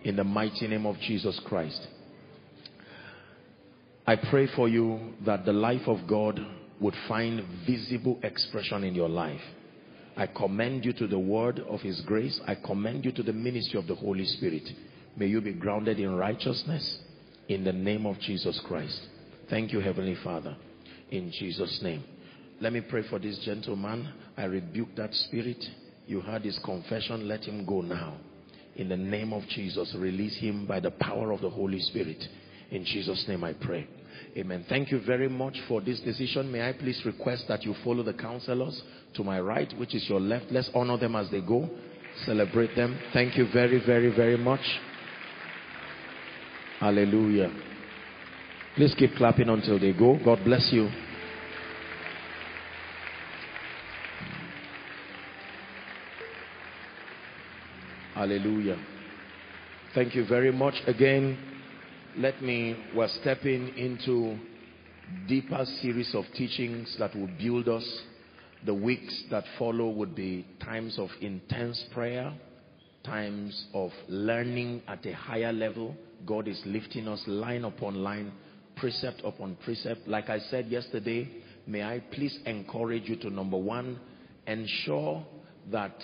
In 0.05 0.17
the 0.17 0.25
mighty 0.25 0.69
name 0.69 0.87
of 0.87 0.99
Jesus 1.01 1.41
Christ. 1.41 1.89
I 4.07 4.17
pray 4.17 4.47
for 4.49 4.69
you 4.69 5.15
that 5.25 5.45
the 5.45 5.53
life 5.53 5.89
of 5.89 6.07
God 6.07 6.41
would 6.79 6.95
find 7.09 7.43
visible 7.67 8.21
expression 8.23 8.85
in 8.85 8.95
your 8.95 9.09
life. 9.09 9.41
I 10.17 10.27
commend 10.27 10.85
you 10.85 10.93
to 10.95 11.07
the 11.07 11.19
word 11.19 11.61
of 11.61 11.81
his 11.81 12.01
grace. 12.03 12.39
I 12.47 12.55
commend 12.55 13.05
you 13.05 13.13
to 13.13 13.23
the 13.23 13.33
ministry 13.33 13.79
of 13.79 13.87
the 13.87 13.95
Holy 13.95 14.27
Spirit. 14.27 14.71
May 15.17 15.27
you 15.27 15.41
be 15.41 15.53
grounded 15.55 15.99
in 15.99 16.15
righteousness 16.15 16.99
in 17.49 17.65
the 17.65 17.73
name 17.73 18.07
of 18.07 18.19
Jesus 18.21 18.61
Christ. 18.61 19.01
Thank 19.49 19.73
you, 19.73 19.81
Heavenly 19.81 20.17
Father. 20.17 20.57
In 21.11 21.31
Jesus' 21.33 21.81
name. 21.83 22.05
Let 22.61 22.73
me 22.73 22.81
pray 22.81 23.03
for 23.09 23.19
this 23.19 23.39
gentleman. 23.45 24.13
I 24.37 24.45
rebuke 24.45 24.89
that 24.97 25.13
spirit. 25.15 25.63
You 26.07 26.21
heard 26.21 26.43
his 26.43 26.59
confession. 26.65 27.29
Let 27.29 27.45
him 27.45 27.67
go 27.67 27.83
now. 27.83 28.17
In 28.77 28.89
the 28.89 28.97
name 28.97 29.33
of 29.33 29.43
Jesus, 29.49 29.95
release 29.99 30.37
him 30.39 30.67
by 30.67 30.81
the 30.81 30.91
power 30.91 31.33
of 31.33 31.41
the 31.41 31.51
Holy 31.51 31.81
Spirit. 31.81 32.23
In 32.71 32.85
Jesus' 32.85 33.25
name 33.29 33.45
I 33.45 33.53
pray. 33.53 33.87
Amen. 34.37 34.65
Thank 34.69 34.91
you 34.91 35.01
very 35.01 35.29
much 35.29 35.57
for 35.69 35.81
this 35.81 36.01
decision. 36.01 36.51
May 36.51 36.69
I 36.69 36.73
please 36.73 37.01
request 37.05 37.45
that 37.49 37.63
you 37.63 37.75
follow 37.85 38.03
the 38.03 38.13
counselors 38.13 38.83
to 39.15 39.25
my 39.25 39.41
right, 39.41 39.73
which 39.79 39.95
is 39.95 40.07
your 40.09 40.21
left. 40.21 40.47
Let's 40.51 40.71
honor 40.75 40.99
them 40.99 41.17
as 41.17 41.31
they 41.31 41.41
go. 41.41 41.69
Celebrate 42.25 42.75
them. 42.75 42.99
Thank 43.13 43.37
you 43.37 43.47
very, 43.53 43.85
very, 43.85 44.15
very 44.15 44.37
much. 44.37 44.61
Hallelujah. 46.81 47.51
Please 48.77 48.95
keep 48.95 49.15
clapping 49.17 49.49
until 49.49 49.79
they 49.79 49.93
go. 49.93 50.19
God 50.23 50.41
bless 50.45 50.71
you. 50.73 50.91
Hallelujah. 58.17 58.79
Thank 59.95 60.17
you 60.17 60.27
very 60.27 60.51
much 60.51 60.75
again 60.89 61.37
let 62.19 62.41
me, 62.41 62.75
we're 62.95 63.09
stepping 63.09 63.77
into 63.77 64.39
deeper 65.29 65.67
series 65.83 66.15
of 66.15 66.25
teachings 66.35 66.97
that 66.99 67.15
will 67.15 67.29
build 67.39 67.69
us. 67.69 67.87
The 68.65 68.73
weeks 68.73 69.25
that 69.31 69.45
follow 69.59 69.91
would 69.91 70.15
be 70.15 70.47
times 70.65 70.99
of 70.99 71.11
intense 71.21 71.85
prayer, 71.93 72.33
times 73.05 73.67
of 73.75 73.91
learning 74.09 74.83
at 74.89 75.05
a 75.05 75.13
higher 75.13 75.53
level. 75.53 75.95
God 76.25 76.49
is 76.49 76.61
lifting 76.65 77.07
us 77.07 77.23
line 77.27 77.65
upon 77.65 77.97
line, 77.97 78.33
precept 78.77 79.21
upon 79.23 79.57
precept. 79.63 80.09
Like 80.09 80.31
I 80.31 80.39
said 80.39 80.69
yesterday, 80.69 81.29
may 81.67 81.83
I 81.83 82.03
please 82.13 82.39
encourage 82.47 83.11
you 83.11 83.17
to 83.17 83.31
number 83.31 83.59
one, 83.59 84.01
ensure 84.47 85.23
that 85.71 86.03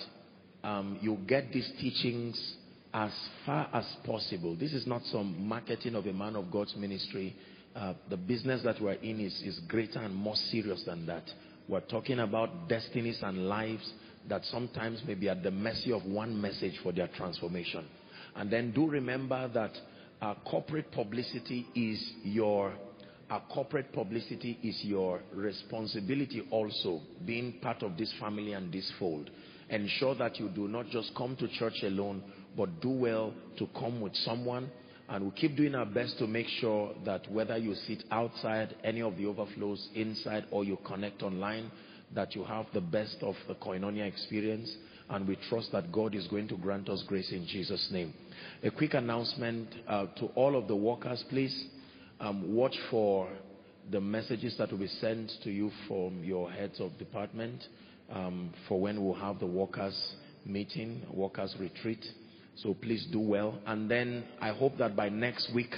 um, 0.63 0.97
you 1.01 1.17
get 1.27 1.51
these 1.51 1.69
teachings 1.79 2.55
as 2.93 3.11
far 3.45 3.67
as 3.73 3.85
possible. 4.05 4.55
This 4.55 4.73
is 4.73 4.85
not 4.85 5.01
some 5.05 5.47
marketing 5.47 5.95
of 5.95 6.05
a 6.05 6.13
man 6.13 6.35
of 6.35 6.51
God's 6.51 6.75
ministry. 6.75 7.35
Uh, 7.75 7.93
the 8.09 8.17
business 8.17 8.61
that 8.63 8.79
we're 8.79 8.93
in 8.93 9.19
is, 9.19 9.33
is 9.43 9.59
greater 9.67 9.99
and 9.99 10.13
more 10.13 10.35
serious 10.51 10.83
than 10.85 11.05
that. 11.07 11.23
We're 11.67 11.81
talking 11.81 12.19
about 12.19 12.69
destinies 12.69 13.19
and 13.23 13.49
lives 13.49 13.91
that 14.29 14.43
sometimes 14.45 15.01
may 15.07 15.15
be 15.15 15.27
at 15.27 15.43
the 15.43 15.51
mercy 15.51 15.91
of 15.91 16.05
one 16.05 16.39
message 16.39 16.79
for 16.83 16.91
their 16.91 17.07
transformation. 17.07 17.85
And 18.35 18.51
then 18.51 18.71
do 18.71 18.87
remember 18.89 19.49
that 19.53 19.71
our 20.21 20.35
corporate 20.49 20.91
publicity 20.91 21.67
is 21.75 22.13
your 22.23 22.73
our 23.29 23.41
corporate 23.51 23.91
publicity 23.93 24.59
is 24.61 24.79
your 24.83 25.21
responsibility 25.33 26.45
also 26.51 27.01
being 27.25 27.53
part 27.61 27.81
of 27.81 27.97
this 27.97 28.13
family 28.19 28.53
and 28.53 28.71
this 28.71 28.91
fold 28.99 29.29
ensure 29.69 30.15
that 30.15 30.39
you 30.39 30.49
do 30.49 30.67
not 30.67 30.87
just 30.87 31.13
come 31.15 31.35
to 31.37 31.47
church 31.47 31.83
alone 31.83 32.23
but 32.55 32.81
do 32.81 32.89
well 32.89 33.33
to 33.57 33.67
come 33.77 34.01
with 34.01 34.15
someone. 34.17 34.69
And 35.09 35.23
we'll 35.23 35.33
keep 35.33 35.57
doing 35.57 35.75
our 35.75 35.85
best 35.85 36.17
to 36.19 36.27
make 36.27 36.47
sure 36.59 36.93
that 37.05 37.29
whether 37.31 37.57
you 37.57 37.75
sit 37.75 38.03
outside 38.09 38.75
any 38.83 39.01
of 39.01 39.17
the 39.17 39.25
overflows 39.25 39.89
inside 39.95 40.45
or 40.49 40.63
you 40.63 40.77
connect 40.85 41.23
online 41.23 41.69
that 42.15 42.35
you 42.35 42.43
have 42.43 42.67
the 42.73 42.81
best 42.81 43.17
of 43.21 43.35
the 43.47 43.55
koinonia 43.55 44.07
experience. 44.07 44.73
And 45.09 45.27
we 45.27 45.37
trust 45.49 45.71
that 45.73 45.91
God 45.91 46.15
is 46.15 46.27
going 46.27 46.47
to 46.47 46.57
grant 46.57 46.89
us 46.89 47.03
grace 47.07 47.31
in 47.31 47.45
Jesus 47.45 47.89
name. 47.91 48.13
A 48.63 48.71
quick 48.71 48.93
announcement 48.93 49.67
uh, 49.87 50.05
to 50.17 50.27
all 50.35 50.55
of 50.55 50.67
the 50.67 50.75
workers 50.75 51.23
please 51.29 51.65
um, 52.19 52.55
watch 52.55 52.75
for 52.89 53.29
the 53.91 53.99
messages 53.99 54.55
that 54.57 54.71
will 54.71 54.79
be 54.79 54.87
sent 54.87 55.29
to 55.43 55.51
you 55.51 55.69
from 55.87 56.23
your 56.23 56.49
heads 56.49 56.79
of 56.79 56.97
department 56.97 57.61
for 58.67 58.79
when 58.79 59.03
we'll 59.03 59.13
have 59.13 59.39
the 59.39 59.45
workers 59.45 59.97
meeting 60.45 61.01
workers 61.13 61.55
retreat 61.59 62.05
so 62.55 62.73
please 62.73 63.07
do 63.11 63.19
well. 63.19 63.59
And 63.65 63.89
then 63.89 64.23
I 64.39 64.49
hope 64.49 64.77
that 64.77 64.95
by 64.95 65.09
next 65.09 65.53
week, 65.53 65.73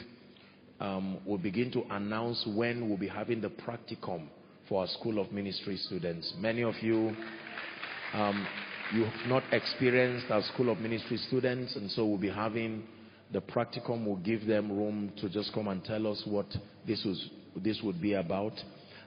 um, 0.80 1.20
we'll 1.26 1.38
begin 1.38 1.72
to 1.72 1.84
announce 1.90 2.46
when 2.54 2.90
we'll 2.90 2.98
be 2.98 3.08
having 3.08 3.42
the 3.42 3.50
practicum 3.50 4.28
for 4.68 4.82
our 4.82 4.88
School 4.88 5.20
of 5.20 5.32
Ministry 5.32 5.78
students. 5.78 6.34
Many 6.38 6.64
of 6.64 6.76
you, 6.82 7.16
um, 8.14 8.46
you 8.94 9.06
have 9.06 9.28
not 9.28 9.44
experienced 9.52 10.26
our 10.30 10.42
School 10.54 10.70
of 10.70 10.80
Ministry 10.80 11.18
students, 11.18 11.76
and 11.76 11.90
so 11.92 12.06
we'll 12.06 12.18
be 12.18 12.30
having 12.30 12.84
the 13.32 13.42
practicum. 13.42 14.06
We'll 14.06 14.18
give 14.18 14.46
them 14.46 14.72
room 14.72 15.14
to 15.22 15.30
just 15.30 15.54
come 15.54 15.70
and 15.70 15.84
tell 15.84 16.08
us 16.08 16.22
what 16.26 16.48
this, 16.86 17.04
was, 17.06 17.30
this 17.56 17.80
would 17.84 18.02
be 18.02 18.14
about. 18.14 18.54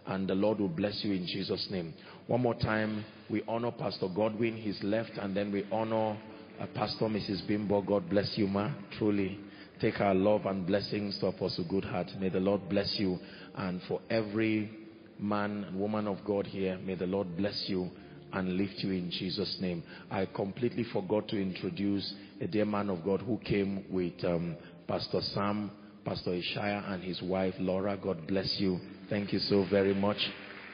And 0.06 0.26
the 0.26 0.34
Lord 0.34 0.58
will 0.58 0.68
bless 0.68 1.00
you 1.04 1.12
in 1.12 1.26
Jesus' 1.26 1.68
name. 1.70 1.92
One 2.28 2.42
more 2.42 2.54
time, 2.54 3.06
we 3.30 3.42
honor 3.48 3.70
Pastor 3.70 4.06
Godwin. 4.14 4.54
He's 4.54 4.82
left, 4.82 5.12
and 5.16 5.34
then 5.34 5.50
we 5.50 5.66
honor 5.72 6.18
uh, 6.60 6.66
Pastor 6.74 7.06
Mrs. 7.06 7.46
Bimbo, 7.48 7.80
God 7.80 8.10
bless 8.10 8.36
you, 8.36 8.46
ma. 8.46 8.70
Truly, 8.98 9.40
take 9.80 9.98
our 10.02 10.14
love 10.14 10.44
and 10.44 10.66
blessings 10.66 11.16
to 11.20 11.28
Apostle 11.28 11.64
Goodheart. 11.64 12.20
May 12.20 12.28
the 12.28 12.38
Lord 12.38 12.68
bless 12.68 12.98
you. 13.00 13.18
And 13.54 13.80
for 13.88 14.02
every 14.10 14.70
man 15.18 15.64
and 15.64 15.80
woman 15.80 16.06
of 16.06 16.22
God 16.26 16.46
here, 16.46 16.78
may 16.84 16.96
the 16.96 17.06
Lord 17.06 17.34
bless 17.34 17.66
you 17.66 17.90
and 18.34 18.58
lift 18.58 18.74
you 18.80 18.90
in 18.90 19.10
Jesus' 19.10 19.56
name. 19.62 19.82
I 20.10 20.26
completely 20.26 20.84
forgot 20.84 21.28
to 21.28 21.40
introduce 21.40 22.12
a 22.42 22.46
dear 22.46 22.66
man 22.66 22.90
of 22.90 23.06
God 23.06 23.22
who 23.22 23.38
came 23.38 23.86
with 23.90 24.22
um, 24.22 24.54
Pastor 24.86 25.22
Sam, 25.22 25.70
Pastor 26.04 26.32
Ishaya, 26.32 26.90
and 26.92 27.02
his 27.02 27.22
wife 27.22 27.54
Laura. 27.58 27.96
God 27.96 28.26
bless 28.26 28.60
you. 28.60 28.78
Thank 29.08 29.32
you 29.32 29.38
so 29.38 29.64
very 29.70 29.94
much. 29.94 30.18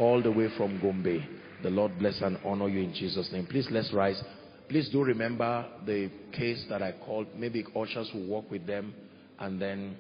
All 0.01 0.21
the 0.21 0.33
way 0.33 0.49
from 0.57 0.81
Gombe. 0.81 1.44
The 1.65 1.71
Lord 1.71 1.99
bless 1.99 2.21
and 2.21 2.37
honor 2.45 2.69
you 2.69 2.81
in 2.81 2.93
Jesus' 2.93 3.31
name. 3.33 3.47
Please 3.47 3.67
let's 3.71 3.91
rise. 3.91 4.23
Please 4.69 4.91
do 4.91 5.03
remember 5.03 5.67
the 5.87 6.11
case 6.31 6.63
that 6.69 6.83
I 6.83 6.93
called. 7.07 7.27
Maybe 7.35 7.65
ushers 7.75 8.11
will 8.13 8.27
work 8.27 8.51
with 8.51 8.67
them 8.67 8.93
and 9.39 9.61
then 9.61 9.97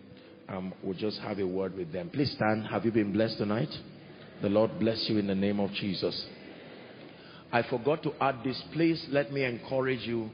um, 0.50 0.74
we'll 0.82 0.98
just 0.98 1.18
have 1.20 1.38
a 1.38 1.46
word 1.46 1.74
with 1.74 1.90
them. 1.90 2.10
Please 2.10 2.30
stand. 2.32 2.66
Have 2.66 2.84
you 2.84 2.92
been 2.92 3.14
blessed 3.14 3.38
tonight? 3.38 3.70
The 4.42 4.50
Lord 4.50 4.78
bless 4.78 5.06
you 5.08 5.16
in 5.16 5.26
the 5.26 5.34
name 5.34 5.58
of 5.58 5.70
Jesus. 5.72 6.26
I 7.50 7.62
forgot 7.62 8.02
to 8.02 8.12
add 8.20 8.44
this. 8.44 8.62
Please 8.74 9.02
let 9.08 9.32
me 9.32 9.44
encourage 9.44 10.06
you. 10.06 10.28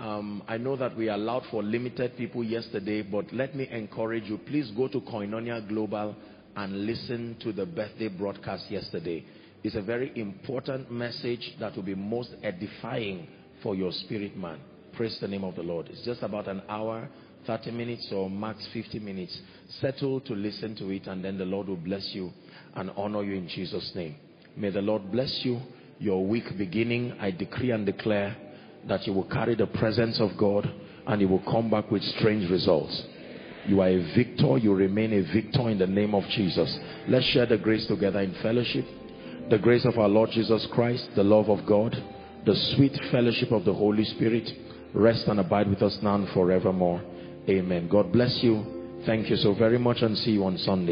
Um, 0.00 0.42
I 0.48 0.56
know 0.56 0.74
that 0.74 0.96
we 0.96 1.10
allowed 1.10 1.44
for 1.52 1.62
limited 1.62 2.16
people 2.16 2.42
yesterday, 2.42 3.02
but 3.02 3.32
let 3.32 3.54
me 3.54 3.68
encourage 3.70 4.24
you. 4.24 4.36
Please 4.48 4.72
go 4.76 4.88
to 4.88 5.00
Koinonia 5.00 5.68
Global 5.68 6.16
and 6.56 6.86
listen 6.86 7.36
to 7.40 7.52
the 7.52 7.66
birthday 7.66 8.08
broadcast 8.08 8.68
yesterday. 8.68 9.24
It's 9.64 9.76
a 9.76 9.82
very 9.82 10.10
important 10.16 10.90
message 10.90 11.54
that 11.60 11.76
will 11.76 11.84
be 11.84 11.94
most 11.94 12.30
edifying 12.42 13.28
for 13.62 13.76
your 13.76 13.92
spirit 13.92 14.36
man. 14.36 14.58
Praise 14.94 15.16
the 15.20 15.28
name 15.28 15.44
of 15.44 15.54
the 15.54 15.62
Lord. 15.62 15.88
It's 15.88 16.04
just 16.04 16.22
about 16.22 16.48
an 16.48 16.62
hour, 16.68 17.08
30 17.46 17.70
minutes 17.70 18.08
or 18.12 18.28
max 18.28 18.66
50 18.72 18.98
minutes. 18.98 19.40
Settle 19.80 20.20
to 20.22 20.34
listen 20.34 20.74
to 20.76 20.90
it 20.90 21.06
and 21.06 21.24
then 21.24 21.38
the 21.38 21.44
Lord 21.44 21.68
will 21.68 21.76
bless 21.76 22.12
you 22.12 22.32
and 22.74 22.90
honor 22.96 23.22
you 23.22 23.34
in 23.34 23.46
Jesus' 23.46 23.92
name. 23.94 24.16
May 24.56 24.70
the 24.70 24.82
Lord 24.82 25.12
bless 25.12 25.44
you. 25.44 25.60
Your 26.00 26.26
week 26.26 26.58
beginning, 26.58 27.12
I 27.20 27.30
decree 27.30 27.70
and 27.70 27.86
declare 27.86 28.36
that 28.88 29.06
you 29.06 29.12
will 29.12 29.28
carry 29.28 29.54
the 29.54 29.68
presence 29.68 30.20
of 30.20 30.36
God 30.36 30.68
and 31.06 31.20
you 31.20 31.28
will 31.28 31.42
come 31.44 31.70
back 31.70 31.88
with 31.88 32.02
strange 32.02 32.50
results. 32.50 33.00
You 33.66 33.80
are 33.80 33.88
a 33.88 34.14
victor. 34.16 34.58
You 34.58 34.74
remain 34.74 35.12
a 35.12 35.32
victor 35.32 35.70
in 35.70 35.78
the 35.78 35.86
name 35.86 36.16
of 36.16 36.24
Jesus. 36.30 36.76
Let's 37.06 37.26
share 37.26 37.46
the 37.46 37.58
grace 37.58 37.86
together 37.86 38.20
in 38.20 38.34
fellowship. 38.42 38.84
The 39.52 39.58
grace 39.58 39.84
of 39.84 39.98
our 39.98 40.08
Lord 40.08 40.30
Jesus 40.30 40.66
Christ, 40.72 41.10
the 41.14 41.22
love 41.22 41.50
of 41.50 41.66
God, 41.66 41.94
the 42.46 42.54
sweet 42.74 42.98
fellowship 43.10 43.52
of 43.52 43.66
the 43.66 43.74
Holy 43.74 44.02
Spirit 44.02 44.50
rest 44.94 45.28
and 45.28 45.38
abide 45.40 45.68
with 45.68 45.82
us 45.82 45.98
now 46.00 46.14
and 46.14 46.26
forevermore. 46.30 47.02
Amen. 47.46 47.86
God 47.86 48.10
bless 48.10 48.42
you. 48.42 49.02
Thank 49.04 49.28
you 49.28 49.36
so 49.36 49.52
very 49.52 49.78
much 49.78 50.00
and 50.00 50.16
see 50.16 50.30
you 50.30 50.46
on 50.46 50.56
Sunday. 50.56 50.90